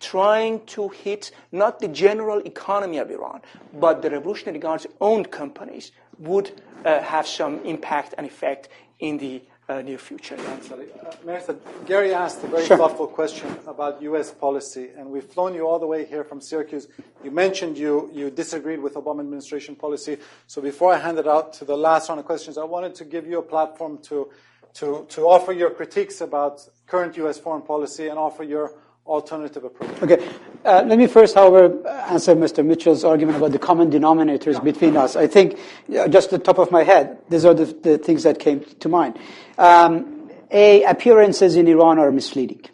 trying 0.00 0.64
to 0.66 0.88
hit 0.88 1.30
not 1.52 1.80
the 1.80 1.88
general 1.88 2.38
economy 2.40 2.98
of 2.98 3.10
Iran, 3.10 3.40
but 3.72 4.02
the 4.02 4.10
Revolutionary 4.10 4.58
Guard's 4.58 4.86
own 5.00 5.24
companies 5.24 5.92
would 6.18 6.50
uh, 6.84 7.00
have 7.00 7.26
some 7.26 7.64
impact 7.64 8.14
and 8.18 8.26
effect 8.26 8.68
in 8.98 9.18
the 9.18 9.42
uh, 9.68 9.80
near 9.80 9.98
future. 9.98 10.36
Uh, 10.36 11.54
Gary 11.86 12.12
asked 12.12 12.44
a 12.44 12.46
very 12.48 12.66
sure. 12.66 12.76
thoughtful 12.76 13.06
question 13.06 13.48
about 13.66 14.02
U.S. 14.02 14.30
policy, 14.30 14.90
and 14.96 15.08
we've 15.08 15.24
flown 15.24 15.54
you 15.54 15.66
all 15.66 15.78
the 15.78 15.86
way 15.86 16.04
here 16.04 16.22
from 16.22 16.40
Syracuse. 16.40 16.86
You 17.22 17.30
mentioned 17.30 17.78
you, 17.78 18.10
you 18.12 18.30
disagreed 18.30 18.80
with 18.80 18.94
Obama 18.94 19.20
administration 19.20 19.74
policy. 19.74 20.18
So 20.46 20.60
before 20.60 20.92
I 20.92 20.98
hand 20.98 21.18
it 21.18 21.26
out 21.26 21.54
to 21.54 21.64
the 21.64 21.76
last 21.76 22.08
round 22.08 22.20
of 22.20 22.26
questions, 22.26 22.58
I 22.58 22.64
wanted 22.64 22.94
to 22.96 23.04
give 23.04 23.26
you 23.26 23.38
a 23.38 23.42
platform 23.42 23.98
to, 24.04 24.30
to, 24.74 25.06
to 25.08 25.22
offer 25.22 25.52
your 25.52 25.70
critiques 25.70 26.20
about 26.20 26.68
current 26.86 27.16
U.S. 27.16 27.38
foreign 27.38 27.62
policy 27.62 28.08
and 28.08 28.18
offer 28.18 28.42
your 28.42 28.72
alternative 29.06 29.64
approach. 29.64 30.02
Okay. 30.02 30.28
Uh, 30.64 30.82
let 30.86 30.98
me 30.98 31.06
first, 31.06 31.34
however, 31.34 31.86
answer 32.08 32.34
Mr. 32.34 32.64
Mitchell's 32.64 33.04
argument 33.04 33.36
about 33.36 33.52
the 33.52 33.58
common 33.58 33.90
denominators 33.90 34.62
between 34.64 34.96
us. 34.96 35.14
I 35.14 35.26
think, 35.26 35.58
uh, 35.96 36.08
just 36.08 36.30
the 36.30 36.38
top 36.38 36.58
of 36.58 36.70
my 36.70 36.82
head, 36.82 37.18
these 37.28 37.44
are 37.44 37.52
the, 37.52 37.66
the 37.66 37.98
things 37.98 38.22
that 38.22 38.38
came 38.38 38.64
to 38.80 38.88
mind. 38.88 39.18
Um, 39.58 40.30
a, 40.50 40.84
appearances 40.84 41.56
in 41.56 41.68
Iran 41.68 41.98
are 41.98 42.10
misleading, 42.10 42.64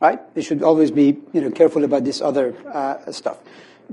right? 0.00 0.18
We 0.34 0.42
should 0.42 0.62
always 0.62 0.90
be, 0.90 1.18
you 1.32 1.40
know, 1.40 1.50
careful 1.50 1.84
about 1.84 2.04
this 2.04 2.20
other 2.20 2.54
uh, 2.66 3.12
stuff. 3.12 3.38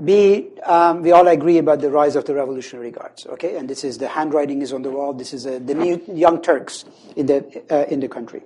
B, 0.02 0.48
um, 0.64 1.02
we 1.02 1.12
all 1.12 1.28
agree 1.28 1.58
about 1.58 1.80
the 1.80 1.90
rise 1.90 2.16
of 2.16 2.24
the 2.24 2.34
Revolutionary 2.34 2.90
Guards, 2.90 3.26
okay? 3.26 3.56
And 3.56 3.70
this 3.70 3.84
is 3.84 3.98
the 3.98 4.08
handwriting 4.08 4.60
is 4.60 4.72
on 4.72 4.82
the 4.82 4.90
wall. 4.90 5.12
This 5.12 5.32
is 5.32 5.46
uh, 5.46 5.60
the 5.64 5.74
new 5.74 6.02
young 6.08 6.42
Turks 6.42 6.84
in 7.14 7.26
the 7.26 7.62
uh, 7.70 7.84
in 7.88 8.00
the 8.00 8.08
country. 8.08 8.42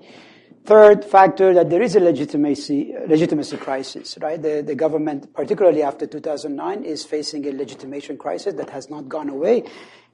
Third 0.65 1.05
factor 1.05 1.55
that 1.55 1.71
there 1.71 1.81
is 1.81 1.97
a 1.97 2.01
legitimacy, 2.01 2.95
legitimacy 3.07 3.57
crisis, 3.57 4.19
right? 4.21 4.41
The, 4.41 4.63
the 4.63 4.75
government, 4.75 5.33
particularly 5.33 5.83
after 5.83 6.07
2009, 6.07 6.85
is 6.85 7.05
facing 7.05 7.47
a 7.47 7.53
legitimation 7.53 8.19
crisis 8.19 8.55
that 8.55 8.69
has 8.71 8.91
not 8.91 9.09
gone 9.09 9.31
away, 9.31 9.65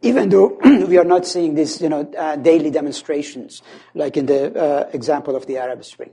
even 0.03 0.29
though 0.29 0.59
we 0.65 0.97
are 0.97 1.05
not 1.05 1.27
seeing 1.27 1.55
these, 1.55 1.81
you 1.81 1.89
know, 1.89 2.09
uh, 2.17 2.37
daily 2.37 2.71
demonstrations, 2.71 3.63
like 3.95 4.17
in 4.17 4.27
the 4.27 4.55
uh, 4.57 4.91
example 4.93 5.35
of 5.35 5.47
the 5.47 5.59
Arab 5.59 5.85
Spring. 5.85 6.11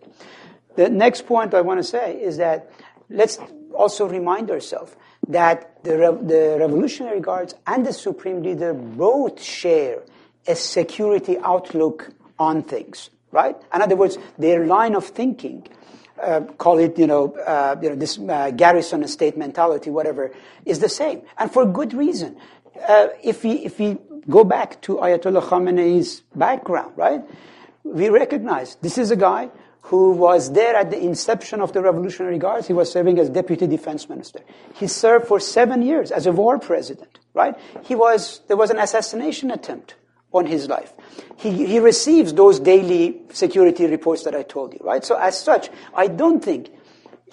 The 0.76 0.90
next 0.90 1.28
point 1.28 1.53
I 1.53 1.62
want 1.62 1.80
to 1.80 1.84
say 1.84 2.20
is 2.20 2.38
that 2.38 2.72
let's 3.10 3.38
also 3.76 4.08
remind 4.08 4.49
ourselves 4.49 4.95
that 5.28 5.84
the, 5.84 5.91
the 6.24 6.58
Revolutionary 6.60 7.20
Guards 7.20 7.53
and 7.68 7.86
the 7.86 7.94
Supreme 7.94 8.41
Leader 8.41 8.74
both 8.74 9.41
share 9.41 10.02
a 10.48 10.56
security 10.56 11.38
outlook 11.40 12.10
on 12.40 12.64
things 12.64 13.12
right? 13.32 13.56
In 13.74 13.82
other 13.82 13.95
words, 13.95 14.18
their 14.38 14.66
line 14.66 14.95
of 14.95 15.06
thinking, 15.06 15.68
uh, 16.22 16.41
call 16.58 16.78
it, 16.78 16.98
you 16.99 17.08
know, 17.08 17.34
uh, 17.36 17.76
you 17.82 17.90
know, 17.90 17.95
this 17.95 18.20
uh, 18.20 18.52
garrison 18.52 19.08
state 19.08 19.38
mentality, 19.38 19.90
whatever, 19.90 20.32
is 20.66 20.80
the 20.80 20.90
same, 20.90 21.22
and 21.38 21.52
for 21.52 21.66
good 21.66 21.94
reason. 21.94 22.38
Uh, 22.88 23.08
if 23.24 23.44
we 23.44 23.52
if 23.66 23.80
we 23.80 23.98
go 24.30 24.44
back 24.44 24.82
to 24.82 24.98
Ayatollah 24.98 25.44
Khamenei's 25.44 26.22
background, 26.36 26.94
right, 26.95 27.22
we 27.84 28.10
recognize 28.10 28.76
this 28.82 28.98
is 28.98 29.12
a 29.12 29.16
guy 29.16 29.49
who 29.84 30.12
was 30.12 30.53
there 30.53 30.76
at 30.76 30.91
the 30.91 30.99
inception 30.99 31.60
of 31.60 31.74
the 31.74 31.82
Revolutionary 31.82 32.38
Guards. 32.38 32.68
He 32.68 32.74
was 32.74 32.91
serving 32.91 33.18
as 33.20 33.30
deputy 33.30 33.68
defense 33.68 34.08
minister. 34.08 34.40
He 34.76 34.88
served 34.88 35.28
for 35.28 35.40
seven 35.40 35.82
years 35.82 36.12
as 36.12 36.28
a 36.28 36.32
war 36.32 36.60
president, 36.60 37.20
right? 37.34 37.56
He 37.84 37.95
was 37.95 38.41
there 38.48 38.58
was 38.58 38.70
an 38.70 38.80
assassination 38.80 39.52
attempt 39.52 39.95
on 40.34 40.45
his 40.45 40.68
life. 40.68 40.94
He, 41.38 41.66
he 41.66 41.80
receives 41.80 42.34
those 42.34 42.60
daily 42.60 43.22
security 43.32 43.86
reports 43.86 44.24
that 44.24 44.36
I 44.36 44.44
told 44.44 44.74
you, 44.74 44.80
right? 44.84 45.03
So 45.03 45.18
as 45.18 45.40
such, 45.40 45.70
I 45.94 46.08
don't 46.08 46.44
think 46.44 46.70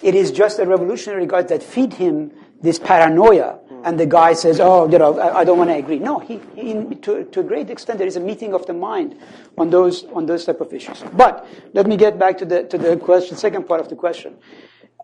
it 0.01 0.15
is 0.15 0.31
just 0.31 0.59
a 0.59 0.65
revolutionary 0.65 1.25
guard 1.25 1.49
that 1.49 1.63
feed 1.63 1.93
him 1.93 2.31
this 2.61 2.79
paranoia 2.79 3.59
and 3.83 3.99
the 3.99 4.05
guy 4.05 4.33
says, 4.33 4.59
oh, 4.59 4.89
you 4.89 4.97
know, 4.97 5.17
I, 5.17 5.39
I 5.39 5.43
don't 5.43 5.57
want 5.57 5.69
to 5.69 5.75
agree. 5.75 5.99
No, 5.99 6.19
he, 6.19 6.39
he 6.55 6.73
to, 6.95 7.23
to 7.23 7.39
a 7.39 7.43
great 7.43 7.69
extent, 7.69 7.97
there 7.99 8.07
is 8.07 8.15
a 8.15 8.19
meeting 8.19 8.53
of 8.53 8.65
the 8.65 8.73
mind 8.73 9.17
on 9.57 9.69
those, 9.69 10.03
on 10.05 10.25
those 10.25 10.45
type 10.45 10.61
of 10.61 10.73
issues. 10.73 11.03
But 11.13 11.47
let 11.73 11.87
me 11.87 11.97
get 11.97 12.19
back 12.19 12.37
to 12.39 12.45
the, 12.45 12.63
to 12.63 12.77
the 12.77 12.97
question, 12.97 13.37
second 13.37 13.67
part 13.67 13.79
of 13.79 13.89
the 13.89 13.95
question. 13.95 14.35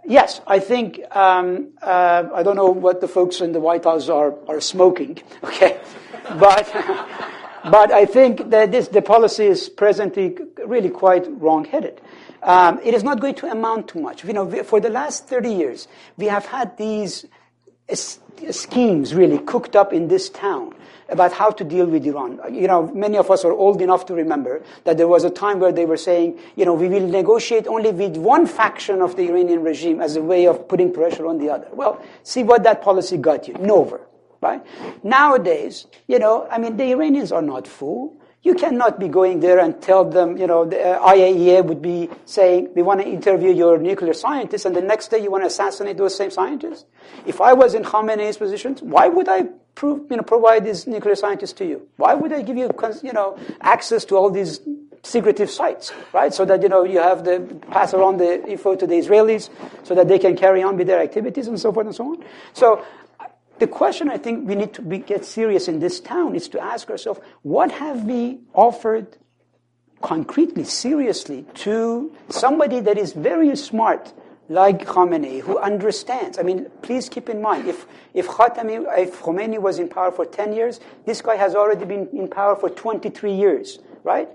Yes, 0.06 0.42
I 0.46 0.60
think, 0.60 1.00
um, 1.16 1.70
uh, 1.82 2.26
I 2.34 2.44
don't 2.44 2.56
know 2.56 2.70
what 2.70 3.02
the 3.02 3.08
folks 3.08 3.42
in 3.42 3.54
the 3.54 3.60
White 3.60 3.86
House 3.86 4.10
are, 4.10 4.36
are 4.48 4.62
smoking, 4.62 5.20
okay? 5.44 5.80
but, 6.38 6.70
but 7.72 7.92
I 7.92 8.06
think 8.06 8.50
that 8.50 8.72
this, 8.72 8.88
the 8.88 9.02
policy 9.02 9.46
is 9.46 9.70
presently 9.70 10.38
really 10.66 10.90
quite 10.90 11.26
wrong-headed. 11.42 12.02
Um, 12.44 12.80
it 12.84 12.94
is 12.94 13.04
not 13.04 13.20
going 13.20 13.36
to 13.36 13.48
amount 13.48 13.88
to 13.90 14.00
much. 14.00 14.24
You 14.24 14.34
know, 14.34 14.64
for 14.64 14.80
the 14.80 14.90
last 14.90 15.28
30 15.28 15.52
years, 15.52 15.88
we 16.18 16.26
have 16.26 16.46
had 16.46 16.78
these 16.78 17.26
schemes 18.52 19.14
really 19.14 19.40
cooked 19.40 19.76
up 19.76 19.94
in 19.94 20.08
this 20.08 20.30
town 20.30 20.74
about 21.10 21.32
how 21.32 21.52
to 21.52 21.64
deal 21.64 21.86
with 21.86 22.06
Iran. 22.06 22.40
You 22.52 22.68
know, 22.68 22.88
many 22.88 23.18
of 23.18 23.30
us 23.30 23.46
are 23.46 23.52
old 23.52 23.82
enough 23.82 24.08
to 24.08 24.14
remember 24.14 24.64
that 24.86 24.98
there 24.98 25.08
was 25.08 25.24
a 25.24 25.30
time 25.30 25.60
where 25.60 25.72
they 25.72 25.86
were 25.86 25.98
saying, 25.98 26.40
you 26.56 26.66
know, 26.66 26.74
we 26.74 26.88
will 26.88 27.08
negotiate 27.08 27.68
only 27.68 27.92
with 27.92 28.18
one 28.18 28.48
faction 28.48 29.02
of 29.02 29.16
the 29.16 29.30
Iranian 29.30 29.64
regime 29.64 30.02
as 30.02 30.16
a 30.16 30.22
way 30.22 30.48
of 30.48 30.68
putting 30.68 30.92
pressure 30.92 31.28
on 31.28 31.38
the 31.38 31.50
other. 31.50 31.68
Well, 31.72 32.04
see 32.24 32.44
what 32.44 32.64
that 32.64 32.82
policy 32.82 33.18
got 33.18 33.48
you. 33.48 33.54
Nowhere, 33.56 34.02
right? 34.46 34.62
Nowadays, 35.04 35.88
you 36.08 36.20
know, 36.20 36.48
I 36.50 36.58
mean, 36.60 36.78
the 36.78 36.92
Iranians 36.92 37.32
are 37.32 37.42
not 37.42 37.68
fool. 37.68 38.22
You 38.44 38.54
cannot 38.54 39.00
be 39.00 39.08
going 39.08 39.40
there 39.40 39.58
and 39.58 39.82
tell 39.82 40.04
them, 40.06 40.38
you 40.38 40.46
know, 40.46 40.66
the 40.66 40.80
uh, 40.80 41.12
IAEA 41.14 41.66
would 41.66 41.82
be 41.82 42.10
saying, 42.26 42.70
we 42.76 42.84
want 42.84 43.02
to 43.02 43.08
interview 43.08 43.52
your 43.52 43.80
nuclear 43.80 44.14
scientists, 44.14 44.66
and 44.66 44.76
the 44.76 44.84
next 44.94 45.08
day 45.10 45.18
you 45.18 45.32
want 45.32 45.44
to 45.44 45.48
assassinate 45.48 45.98
those 45.98 46.16
same 46.16 46.30
scientists. 46.30 46.86
If 47.26 47.42
I 47.42 47.54
was 47.54 47.74
in 47.74 47.84
Khamenei's 47.84 48.38
position, 48.38 48.78
why 48.82 49.08
would 49.08 49.28
I 49.28 49.40
prove, 49.74 50.12
you 50.12 50.18
know, 50.18 50.24
provide 50.24 50.64
these 50.64 50.86
nuclear 50.86 51.16
scientists 51.16 51.54
to 51.54 51.66
you? 51.66 51.88
Why 51.98 52.14
would 52.14 52.32
I 52.32 52.44
give 52.44 52.56
you, 52.56 52.70
you 53.02 53.14
know, 53.14 53.40
access 53.62 54.06
to 54.06 54.16
all 54.16 54.30
these 54.30 54.60
secretive 55.06 55.50
sites, 55.50 55.92
right? 56.14 56.34
So 56.34 56.46
that, 56.46 56.62
you 56.64 56.70
know, 56.70 56.84
you 56.84 57.00
have 57.00 57.24
the, 57.24 57.40
pass 57.72 57.94
around 57.94 58.18
the 58.18 58.48
info 58.48 58.76
to 58.76 58.88
the 58.88 58.96
Israelis 58.96 59.50
so 59.84 59.96
that 59.96 60.08
they 60.08 60.20
can 60.20 60.36
carry 60.36 60.64
on 60.64 60.78
with 60.78 60.88
their 60.88 61.00
activities 61.00 61.48
and 61.48 61.60
so 61.60 61.72
forth 61.72 61.88
and 61.88 61.96
so 61.96 62.06
on. 62.12 62.24
So 62.54 62.84
the 63.60 63.68
question 63.68 64.10
I 64.10 64.18
think 64.18 64.48
we 64.48 64.56
need 64.56 64.74
to 64.74 64.82
be, 64.82 64.98
get 65.00 65.26
serious 65.26 65.68
in 65.68 65.80
this 65.80 66.00
town 66.00 66.36
is 66.36 66.50
to 66.50 66.60
ask 66.60 66.90
ourselves, 66.90 67.20
what 67.42 67.72
have 67.72 68.04
we 68.04 68.40
offered 68.54 69.18
concretely, 70.02 70.64
seriously, 70.64 71.46
to 71.56 72.14
somebody 72.30 72.80
that 72.80 72.98
is 72.98 73.14
very 73.14 73.56
smart, 73.56 74.14
like 74.50 74.86
Khamenei, 74.86 75.42
who 75.42 75.58
understands. 75.58 76.38
I 76.38 76.44
mean, 76.44 76.70
please 76.84 77.10
keep 77.10 77.30
in 77.30 77.42
mind, 77.42 77.68
if, 77.68 77.88
if, 78.14 78.28
Khatami, 78.28 78.86
if 79.00 79.22
Khomeini 79.22 79.58
was 79.58 79.80
in 79.80 79.90
power 79.90 80.12
for 80.12 80.26
10 80.26 80.54
years, 80.54 80.80
this 81.06 81.22
guy 81.22 81.36
has 81.36 81.56
already 81.56 81.86
been 81.86 82.08
in 82.14 82.28
power 82.28 82.56
for 82.56 82.70
23 82.70 83.34
years, 83.34 83.80
right? 84.04 84.30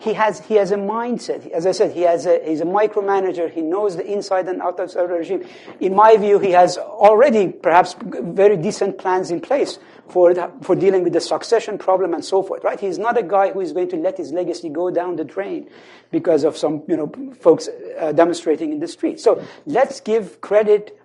He 0.00 0.14
has, 0.14 0.40
he 0.40 0.54
has 0.54 0.72
a 0.72 0.76
mindset. 0.76 1.50
As 1.50 1.66
I 1.66 1.72
said, 1.72 1.92
he 1.92 2.02
has 2.02 2.24
a, 2.24 2.40
he's 2.42 2.62
a 2.62 2.64
micromanager. 2.64 3.50
He 3.50 3.60
knows 3.60 3.96
the 3.96 4.10
inside 4.10 4.48
and 4.48 4.62
outside 4.62 5.02
of 5.02 5.10
the 5.10 5.14
regime. 5.16 5.46
In 5.78 5.94
my 5.94 6.16
view, 6.16 6.38
he 6.38 6.52
has 6.52 6.78
already 6.78 7.48
perhaps 7.48 7.94
very 8.02 8.56
decent 8.56 8.96
plans 8.96 9.30
in 9.30 9.42
place 9.42 9.78
for, 10.08 10.32
the, 10.32 10.50
for 10.62 10.74
dealing 10.74 11.04
with 11.04 11.12
the 11.12 11.20
succession 11.20 11.76
problem 11.76 12.14
and 12.14 12.24
so 12.24 12.42
forth, 12.42 12.64
right? 12.64 12.80
He's 12.80 12.98
not 12.98 13.18
a 13.18 13.22
guy 13.22 13.52
who 13.52 13.60
is 13.60 13.72
going 13.72 13.90
to 13.90 13.96
let 13.96 14.16
his 14.16 14.32
legacy 14.32 14.70
go 14.70 14.90
down 14.90 15.16
the 15.16 15.24
drain 15.24 15.68
because 16.10 16.44
of 16.44 16.56
some, 16.56 16.82
you 16.88 16.96
know, 16.96 17.12
folks 17.38 17.68
uh, 17.98 18.12
demonstrating 18.12 18.72
in 18.72 18.80
the 18.80 18.88
street. 18.88 19.20
So 19.20 19.44
let's 19.66 20.00
give 20.00 20.40
credit 20.40 20.98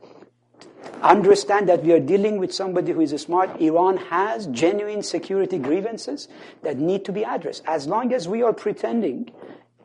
understand 1.01 1.69
that 1.69 1.83
we 1.83 1.91
are 1.93 1.99
dealing 1.99 2.37
with 2.37 2.53
somebody 2.53 2.91
who 2.91 3.01
is 3.01 3.11
smart. 3.21 3.61
Iran 3.61 3.97
has 3.97 4.47
genuine 4.47 5.03
security 5.03 5.57
grievances 5.57 6.27
that 6.63 6.77
need 6.77 7.05
to 7.05 7.11
be 7.11 7.23
addressed. 7.23 7.63
As 7.65 7.87
long 7.87 8.13
as 8.13 8.27
we 8.27 8.41
are 8.43 8.53
pretending 8.53 9.31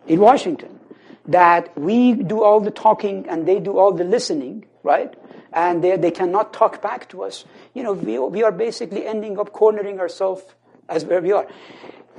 in 0.06 0.20
Washington 0.20 0.80
that 1.26 1.76
we 1.78 2.14
do 2.14 2.42
all 2.42 2.60
the 2.60 2.70
talking 2.70 3.28
and 3.28 3.46
they 3.46 3.60
do 3.60 3.78
all 3.78 3.92
the 3.92 4.04
listening, 4.04 4.64
right? 4.82 5.14
And 5.52 5.82
they, 5.82 5.96
they 5.96 6.10
cannot 6.10 6.52
talk 6.52 6.80
back 6.80 7.08
to 7.10 7.22
us. 7.22 7.44
You 7.74 7.82
know, 7.82 7.92
we, 7.92 8.18
we 8.18 8.42
are 8.42 8.52
basically 8.52 9.06
ending 9.06 9.38
up 9.38 9.52
cornering 9.52 10.00
ourselves 10.00 10.42
as 10.88 11.04
where 11.04 11.20
we 11.20 11.32
are. 11.32 11.46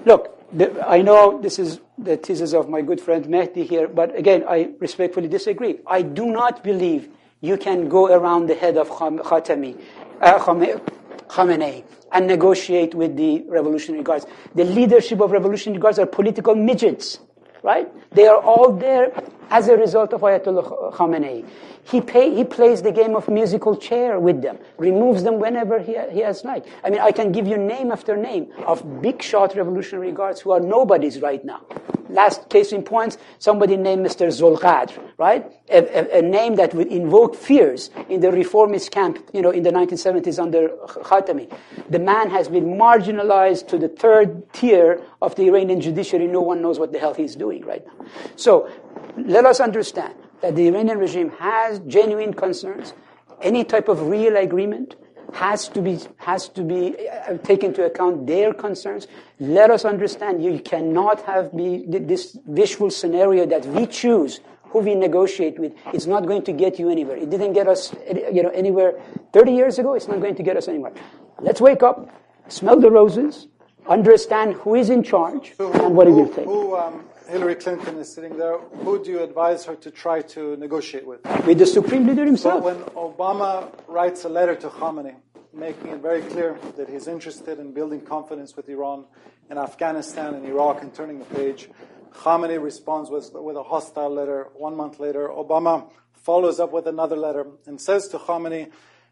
Look, 0.05 0.37
the, 0.53 0.87
I 0.87 1.01
know 1.01 1.41
this 1.41 1.59
is 1.59 1.79
the 1.97 2.17
thesis 2.17 2.53
of 2.53 2.69
my 2.69 2.81
good 2.81 2.99
friend 2.99 3.25
Mehdi 3.25 3.67
here, 3.67 3.87
but 3.87 4.15
again, 4.15 4.43
I 4.47 4.71
respectfully 4.79 5.27
disagree. 5.27 5.79
I 5.87 6.01
do 6.01 6.25
not 6.25 6.63
believe 6.63 7.09
you 7.41 7.57
can 7.57 7.89
go 7.89 8.07
around 8.13 8.47
the 8.47 8.55
head 8.55 8.77
of 8.77 8.89
Khatami, 8.89 9.79
uh, 10.21 10.39
Khamenei 10.39 11.83
and 12.11 12.27
negotiate 12.27 12.93
with 12.93 13.15
the 13.15 13.41
Revolutionary 13.47 14.03
Guards. 14.03 14.25
The 14.53 14.63
leadership 14.63 15.21
of 15.21 15.31
Revolutionary 15.31 15.81
Guards 15.81 15.97
are 15.99 16.05
political 16.05 16.55
midgets, 16.55 17.19
right? 17.63 17.89
They 18.11 18.27
are 18.27 18.41
all 18.41 18.73
there 18.73 19.11
as 19.49 19.67
a 19.67 19.77
result 19.77 20.13
of 20.13 20.21
Ayatollah 20.21 20.93
Khamenei. 20.93 21.45
He, 21.83 21.99
pay, 21.99 22.33
he 22.33 22.43
plays 22.43 22.81
the 22.81 22.91
game 22.91 23.15
of 23.15 23.27
musical 23.27 23.75
chair 23.75 24.19
with 24.19 24.41
them, 24.41 24.59
removes 24.77 25.23
them 25.23 25.39
whenever 25.39 25.79
he, 25.79 25.97
he 26.11 26.19
has 26.19 26.43
like. 26.43 26.65
I 26.83 26.89
mean, 26.89 26.99
I 26.99 27.11
can 27.11 27.31
give 27.31 27.47
you 27.47 27.57
name 27.57 27.91
after 27.91 28.15
name 28.15 28.51
of 28.65 29.01
big 29.01 29.21
shot 29.21 29.55
Revolutionary 29.55 30.11
Guards 30.11 30.41
who 30.41 30.51
are 30.51 30.59
nobodies 30.59 31.21
right 31.21 31.43
now. 31.43 31.65
Last 32.09 32.49
case 32.49 32.73
in 32.73 32.83
point, 32.83 33.17
somebody 33.39 33.77
named 33.77 34.05
Mr. 34.05 34.27
Zolqadr, 34.27 34.99
right? 35.17 35.49
A, 35.69 35.77
a, 35.77 36.19
a, 36.19 36.21
name 36.21 36.55
that 36.55 36.73
would 36.73 36.87
invoke 36.87 37.35
fears 37.35 37.89
in 38.09 38.19
the 38.19 38.31
reformist 38.31 38.91
camp, 38.91 39.17
you 39.33 39.41
know, 39.41 39.49
in 39.49 39.63
the 39.63 39.71
1970s 39.71 40.37
under 40.37 40.69
Khatami. 40.87 41.49
The 41.89 41.99
man 41.99 42.29
has 42.29 42.49
been 42.49 42.65
marginalized 42.65 43.69
to 43.69 43.77
the 43.77 43.87
third 43.87 44.51
tier 44.51 45.01
of 45.21 45.35
the 45.35 45.47
Iranian 45.47 45.79
judiciary. 45.79 46.27
No 46.27 46.41
one 46.41 46.61
knows 46.61 46.79
what 46.79 46.91
the 46.91 46.99
hell 46.99 47.13
he's 47.13 47.37
doing 47.37 47.65
right 47.65 47.85
now. 47.85 48.05
So, 48.35 48.69
let 49.17 49.45
us 49.45 49.61
understand 49.61 50.13
that 50.41 50.55
the 50.55 50.67
Iranian 50.67 50.97
regime 50.97 51.29
has 51.39 51.79
genuine 51.81 52.33
concerns. 52.33 52.93
Any 53.41 53.63
type 53.63 53.87
of 53.87 54.07
real 54.07 54.37
agreement 54.37 54.95
has 55.33 55.69
to 55.69 55.81
be 55.81 55.99
has 56.17 56.49
to 56.49 56.63
be 56.63 56.95
uh, 57.07 57.37
take 57.37 57.63
into 57.63 57.85
account 57.85 58.27
their 58.27 58.53
concerns. 58.53 59.07
Let 59.39 59.71
us 59.71 59.85
understand 59.85 60.43
you 60.43 60.59
cannot 60.59 61.21
have 61.23 61.55
be 61.55 61.85
this 61.87 62.37
visual 62.47 62.91
scenario 62.91 63.45
that 63.45 63.65
we 63.65 63.85
choose 63.87 64.41
who 64.65 64.79
we 64.79 64.95
negotiate 64.95 65.59
with. 65.59 65.73
It's 65.93 66.05
not 66.05 66.25
going 66.25 66.43
to 66.43 66.51
get 66.53 66.79
you 66.79 66.89
anywhere. 66.89 67.17
It 67.17 67.29
didn't 67.29 67.53
get 67.53 67.67
us 67.67 67.93
you 68.31 68.43
know 68.43 68.49
anywhere 68.49 68.99
30 69.33 69.51
years 69.53 69.79
ago. 69.79 69.93
It's 69.93 70.07
not 70.07 70.19
going 70.21 70.35
to 70.35 70.43
get 70.43 70.57
us 70.57 70.67
anywhere. 70.67 70.93
Let's 71.39 71.61
wake 71.61 71.83
up, 71.83 72.09
smell 72.49 72.79
the 72.79 72.91
roses, 72.91 73.47
understand 73.87 74.53
who 74.55 74.75
is 74.75 74.89
in 74.89 75.03
charge 75.03 75.53
and 75.59 75.95
what 75.95 76.07
it 76.07 76.11
will 76.11 76.27
take. 76.29 76.45
Who, 76.45 76.75
um, 76.75 77.05
Hillary 77.31 77.55
Clinton 77.55 77.97
is 77.97 78.13
sitting 78.13 78.37
there, 78.37 78.57
who 78.57 79.01
do 79.01 79.09
you 79.09 79.23
advise 79.23 79.63
her 79.63 79.75
to 79.77 79.89
try 79.89 80.21
to 80.21 80.57
negotiate 80.57 81.07
with? 81.07 81.25
With 81.45 81.59
the 81.59 81.65
supreme 81.65 82.05
leader 82.05 82.25
himself. 82.25 82.61
when 82.61 82.81
Obama 83.09 83.71
writes 83.87 84.25
a 84.25 84.29
letter 84.29 84.53
to 84.55 84.67
Khamenei, 84.67 85.15
making 85.53 85.87
it 85.91 86.01
very 86.01 86.23
clear 86.23 86.59
that 86.75 86.89
he's 86.89 87.07
interested 87.07 87.57
in 87.57 87.71
building 87.71 88.01
confidence 88.01 88.57
with 88.57 88.67
Iran 88.67 89.05
in 89.49 89.57
Afghanistan 89.57 90.33
and 90.33 90.45
Iraq 90.45 90.81
and 90.81 90.93
turning 90.93 91.19
the 91.19 91.25
page, 91.25 91.69
Khamenei 92.11 92.61
responds 92.61 93.09
with, 93.09 93.31
with 93.33 93.55
a 93.55 93.63
hostile 93.63 94.09
letter. 94.09 94.49
One 94.53 94.75
month 94.75 94.99
later, 94.99 95.29
Obama 95.29 95.89
follows 96.11 96.59
up 96.59 96.73
with 96.73 96.85
another 96.85 97.15
letter 97.15 97.47
and 97.65 97.79
says 97.79 98.09
to 98.09 98.17
Khamenei, 98.17 98.71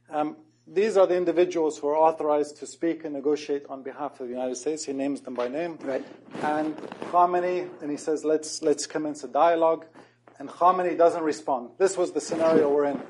um, 0.09 0.35
these 0.73 0.97
are 0.97 1.07
the 1.07 1.15
individuals 1.15 1.77
who 1.77 1.87
are 1.87 1.95
authorized 1.95 2.57
to 2.57 2.67
speak 2.67 3.03
and 3.03 3.13
negotiate 3.13 3.65
on 3.69 3.83
behalf 3.83 4.19
of 4.19 4.27
the 4.27 4.33
United 4.33 4.55
States. 4.55 4.85
He 4.85 4.93
names 4.93 5.21
them 5.21 5.33
by 5.33 5.47
name. 5.47 5.77
Right. 5.81 6.05
And 6.41 6.75
Khamenei, 7.11 7.69
and 7.81 7.89
he 7.89 7.97
says, 7.97 8.23
let's, 8.23 8.61
let's 8.61 8.85
commence 8.85 9.23
a 9.23 9.27
dialogue. 9.27 9.85
And 10.37 10.47
Khamenei 10.47 10.97
doesn't 10.97 11.23
respond. 11.23 11.71
This 11.77 11.97
was 11.97 12.11
the 12.11 12.21
scenario 12.21 12.69
we're 12.69 12.85
in. 12.85 13.01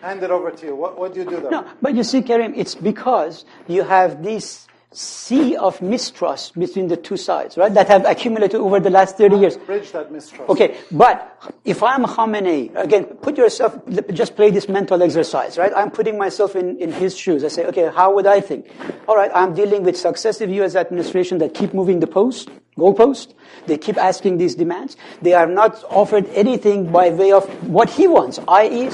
Hand 0.00 0.22
it 0.22 0.30
over 0.30 0.50
to 0.50 0.66
you. 0.66 0.76
What, 0.76 0.98
what 0.98 1.14
do 1.14 1.20
you 1.20 1.28
do 1.28 1.40
there? 1.40 1.50
No, 1.50 1.70
but 1.80 1.94
you 1.94 2.04
see, 2.04 2.22
Karim, 2.22 2.54
it's 2.54 2.74
because 2.74 3.44
you 3.66 3.82
have 3.82 4.22
these 4.22 4.66
sea 4.94 5.56
of 5.56 5.82
mistrust 5.82 6.58
between 6.58 6.86
the 6.86 6.96
two 6.96 7.16
sides, 7.16 7.56
right? 7.56 7.72
That 7.74 7.88
have 7.88 8.06
accumulated 8.06 8.60
over 8.60 8.78
the 8.78 8.90
last 8.90 9.18
30 9.18 9.36
years. 9.36 9.56
Bridge 9.56 9.90
that 9.92 10.12
mistrust. 10.12 10.48
Okay, 10.48 10.76
but 10.92 11.36
if 11.64 11.82
I'm 11.82 12.04
Khamenei, 12.04 12.74
again, 12.76 13.04
put 13.04 13.36
yourself, 13.36 13.76
just 14.12 14.36
play 14.36 14.50
this 14.50 14.68
mental 14.68 15.02
exercise, 15.02 15.58
right? 15.58 15.72
I'm 15.74 15.90
putting 15.90 16.16
myself 16.16 16.54
in, 16.54 16.78
in 16.78 16.92
his 16.92 17.16
shoes. 17.16 17.44
I 17.44 17.48
say, 17.48 17.66
okay, 17.66 17.90
how 17.92 18.14
would 18.14 18.26
I 18.26 18.40
think? 18.40 18.70
All 19.08 19.16
right, 19.16 19.30
I'm 19.34 19.54
dealing 19.54 19.82
with 19.82 19.96
successive 19.96 20.48
U.S. 20.50 20.76
administration 20.76 21.38
that 21.38 21.54
keep 21.54 21.74
moving 21.74 21.98
the 21.98 22.06
post, 22.06 22.48
goalpost. 22.78 23.34
They 23.66 23.78
keep 23.78 23.96
asking 23.96 24.38
these 24.38 24.54
demands. 24.54 24.96
They 25.22 25.34
are 25.34 25.46
not 25.46 25.82
offered 25.90 26.26
anything 26.28 26.92
by 26.92 27.10
way 27.10 27.32
of 27.32 27.44
what 27.68 27.90
he 27.90 28.06
wants, 28.06 28.38
i.e., 28.46 28.90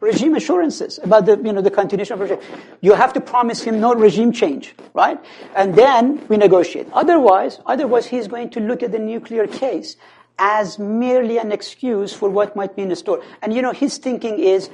regime 0.00 0.34
assurances 0.34 0.98
about 1.02 1.26
the, 1.26 1.36
you 1.36 1.52
know, 1.52 1.60
the 1.60 1.70
continuation 1.70 2.14
of 2.14 2.20
regime. 2.20 2.38
You 2.80 2.94
have 2.94 3.12
to 3.12 3.20
promise 3.20 3.62
him 3.62 3.80
no 3.80 3.94
regime 3.94 4.32
change, 4.32 4.74
right? 4.94 5.18
And 5.54 5.74
then 5.74 6.26
we 6.28 6.36
negotiate. 6.36 6.88
Otherwise, 6.92 7.60
otherwise 7.66 8.06
he's 8.06 8.26
going 8.26 8.50
to 8.50 8.60
look 8.60 8.82
at 8.82 8.92
the 8.92 8.98
nuclear 8.98 9.46
case 9.46 9.96
as 10.38 10.78
merely 10.78 11.36
an 11.36 11.52
excuse 11.52 12.14
for 12.14 12.30
what 12.30 12.56
might 12.56 12.74
be 12.74 12.82
in 12.82 12.96
store. 12.96 13.22
And 13.42 13.52
you 13.52 13.60
know, 13.60 13.72
his 13.72 13.98
thinking 13.98 14.38
is, 14.38 14.70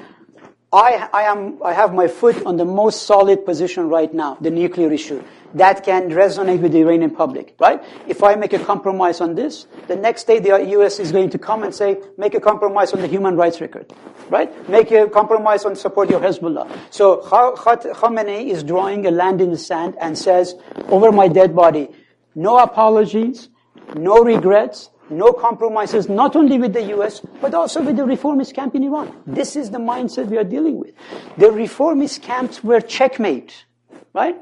I, 0.72 1.08
I, 1.12 1.22
am, 1.22 1.58
I 1.64 1.72
have 1.72 1.92
my 1.92 2.06
foot 2.06 2.44
on 2.46 2.56
the 2.56 2.64
most 2.64 3.02
solid 3.02 3.44
position 3.44 3.88
right 3.88 4.12
now, 4.12 4.36
the 4.40 4.50
nuclear 4.50 4.92
issue. 4.92 5.22
That 5.56 5.84
can 5.84 6.10
resonate 6.10 6.60
with 6.60 6.72
the 6.72 6.80
Iranian 6.80 7.10
public, 7.10 7.54
right? 7.58 7.82
If 8.06 8.22
I 8.22 8.34
make 8.34 8.52
a 8.52 8.58
compromise 8.58 9.22
on 9.22 9.34
this, 9.34 9.66
the 9.88 9.96
next 9.96 10.24
day 10.24 10.38
the 10.38 10.62
US 10.78 10.98
is 10.98 11.12
going 11.12 11.30
to 11.30 11.38
come 11.38 11.62
and 11.62 11.74
say, 11.74 11.96
make 12.18 12.34
a 12.34 12.40
compromise 12.40 12.92
on 12.92 13.00
the 13.00 13.06
human 13.06 13.36
rights 13.36 13.60
record, 13.60 13.90
right? 14.28 14.50
Make 14.68 14.90
a 14.92 15.08
compromise 15.08 15.64
on 15.64 15.74
support 15.74 16.10
your 16.10 16.20
Hezbollah. 16.20 16.68
So 16.90 17.22
Khamenei 17.22 18.48
is 18.50 18.62
drawing 18.64 19.06
a 19.06 19.10
land 19.10 19.40
in 19.40 19.50
the 19.50 19.56
sand 19.56 19.96
and 19.98 20.18
says, 20.18 20.54
over 20.88 21.10
my 21.10 21.28
dead 21.28 21.56
body, 21.56 21.88
no 22.34 22.58
apologies, 22.58 23.48
no 23.94 24.22
regrets, 24.22 24.90
no 25.08 25.32
compromises, 25.32 26.08
not 26.08 26.36
only 26.36 26.58
with 26.58 26.74
the 26.74 26.82
US, 26.98 27.22
but 27.40 27.54
also 27.54 27.80
with 27.80 27.96
the 27.96 28.04
reformist 28.04 28.54
camp 28.54 28.74
in 28.74 28.82
Iran. 28.82 29.10
This 29.26 29.56
is 29.56 29.70
the 29.70 29.78
mindset 29.78 30.26
we 30.26 30.36
are 30.36 30.44
dealing 30.44 30.78
with. 30.78 30.92
The 31.38 31.50
reformist 31.50 32.20
camps 32.20 32.62
were 32.62 32.82
checkmate, 32.82 33.64
right? 34.12 34.36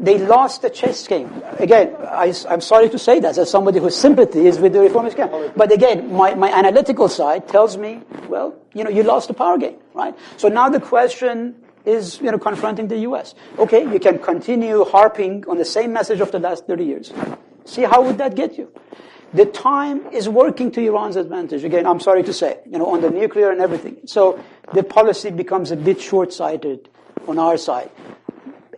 They 0.00 0.16
lost 0.16 0.62
the 0.62 0.70
chess 0.70 1.08
game. 1.08 1.42
Again, 1.58 1.96
I, 1.98 2.32
am 2.48 2.60
sorry 2.60 2.88
to 2.90 2.98
say 3.00 3.18
that 3.18 3.36
as 3.36 3.50
somebody 3.50 3.80
whose 3.80 3.96
sympathy 3.96 4.46
is 4.46 4.60
with 4.60 4.72
the 4.72 4.80
reformist 4.80 5.16
camp. 5.16 5.32
But 5.56 5.72
again, 5.72 6.14
my, 6.14 6.34
my 6.34 6.52
analytical 6.52 7.08
side 7.08 7.48
tells 7.48 7.76
me, 7.76 8.02
well, 8.28 8.54
you 8.74 8.84
know, 8.84 8.90
you 8.90 9.02
lost 9.02 9.26
the 9.26 9.34
power 9.34 9.58
game, 9.58 9.76
right? 9.94 10.14
So 10.36 10.46
now 10.46 10.68
the 10.68 10.78
question 10.78 11.56
is, 11.84 12.20
you 12.20 12.30
know, 12.30 12.38
confronting 12.38 12.86
the 12.86 12.98
US. 12.98 13.34
Okay, 13.58 13.90
you 13.92 13.98
can 13.98 14.20
continue 14.20 14.84
harping 14.84 15.44
on 15.48 15.58
the 15.58 15.64
same 15.64 15.92
message 15.92 16.20
of 16.20 16.30
the 16.30 16.38
last 16.38 16.68
30 16.68 16.84
years. 16.84 17.12
See 17.64 17.82
how 17.82 18.02
would 18.02 18.18
that 18.18 18.36
get 18.36 18.56
you? 18.56 18.70
The 19.34 19.46
time 19.46 20.06
is 20.12 20.28
working 20.28 20.70
to 20.72 20.80
Iran's 20.80 21.16
advantage. 21.16 21.64
Again, 21.64 21.86
I'm 21.86 22.00
sorry 22.00 22.22
to 22.22 22.32
say, 22.32 22.60
you 22.64 22.78
know, 22.78 22.86
on 22.86 23.00
the 23.00 23.10
nuclear 23.10 23.50
and 23.50 23.60
everything. 23.60 23.98
So 24.06 24.42
the 24.72 24.84
policy 24.84 25.30
becomes 25.30 25.72
a 25.72 25.76
bit 25.76 26.00
short-sighted 26.00 26.88
on 27.26 27.38
our 27.38 27.56
side. 27.58 27.90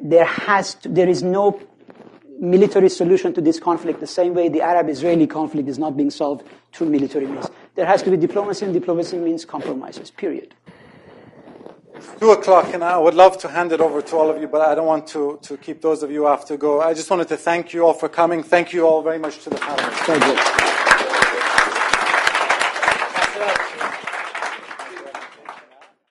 There 0.03 0.25
has 0.25 0.75
to, 0.77 0.89
there 0.89 1.09
is 1.09 1.23
no 1.23 1.61
military 2.39 2.89
solution 2.89 3.35
to 3.35 3.41
this 3.41 3.61
conflict 3.61 4.01
the 4.01 4.07
same 4.07 4.35
way 4.35 4.49
the 4.49 4.63
Arab-Israeli 4.63 5.27
conflict 5.27 5.69
is 5.69 5.79
not 5.79 5.97
being 5.97 6.11
solved 6.11 6.47
through 6.73 6.89
military 6.89 7.27
means. 7.27 7.47
There 7.75 7.87
has 7.87 8.03
to 8.03 8.11
be 8.11 8.17
diplomacy, 8.17 8.65
and 8.65 8.75
diplomacy 8.75 9.19
means 9.19 9.45
compromises, 9.45 10.11
period. 10.11 10.55
Two 12.19 12.31
o'clock, 12.31 12.73
and 12.73 12.83
I 12.83 12.97
would 12.97 13.15
love 13.15 13.37
to 13.39 13.49
hand 13.49 13.73
it 13.73 13.81
over 13.81 14.01
to 14.01 14.17
all 14.17 14.31
of 14.31 14.41
you, 14.41 14.49
but 14.49 14.63
I 14.63 14.75
don't 14.75 14.87
want 14.87 15.07
to, 15.09 15.39
to 15.43 15.59
keep 15.59 15.83
those 15.83 16.03
of 16.03 16.11
you 16.11 16.27
off 16.27 16.47
to 16.47 16.57
go. 16.57 16.81
I 16.81 16.95
just 16.95 17.11
wanted 17.11 17.29
to 17.29 17.37
thank 17.37 17.75
you 17.75 17.85
all 17.85 17.95
for 17.95 18.09
coming. 18.09 18.43
Thank 18.43 18.73
you 18.73 18.87
all 18.87 19.03
very 19.03 19.19
much 19.19 19.45
to 19.45 19.51
the 19.51 19.57
panel. 19.57 19.91
Thank 20.07 20.25
you. 20.25 20.80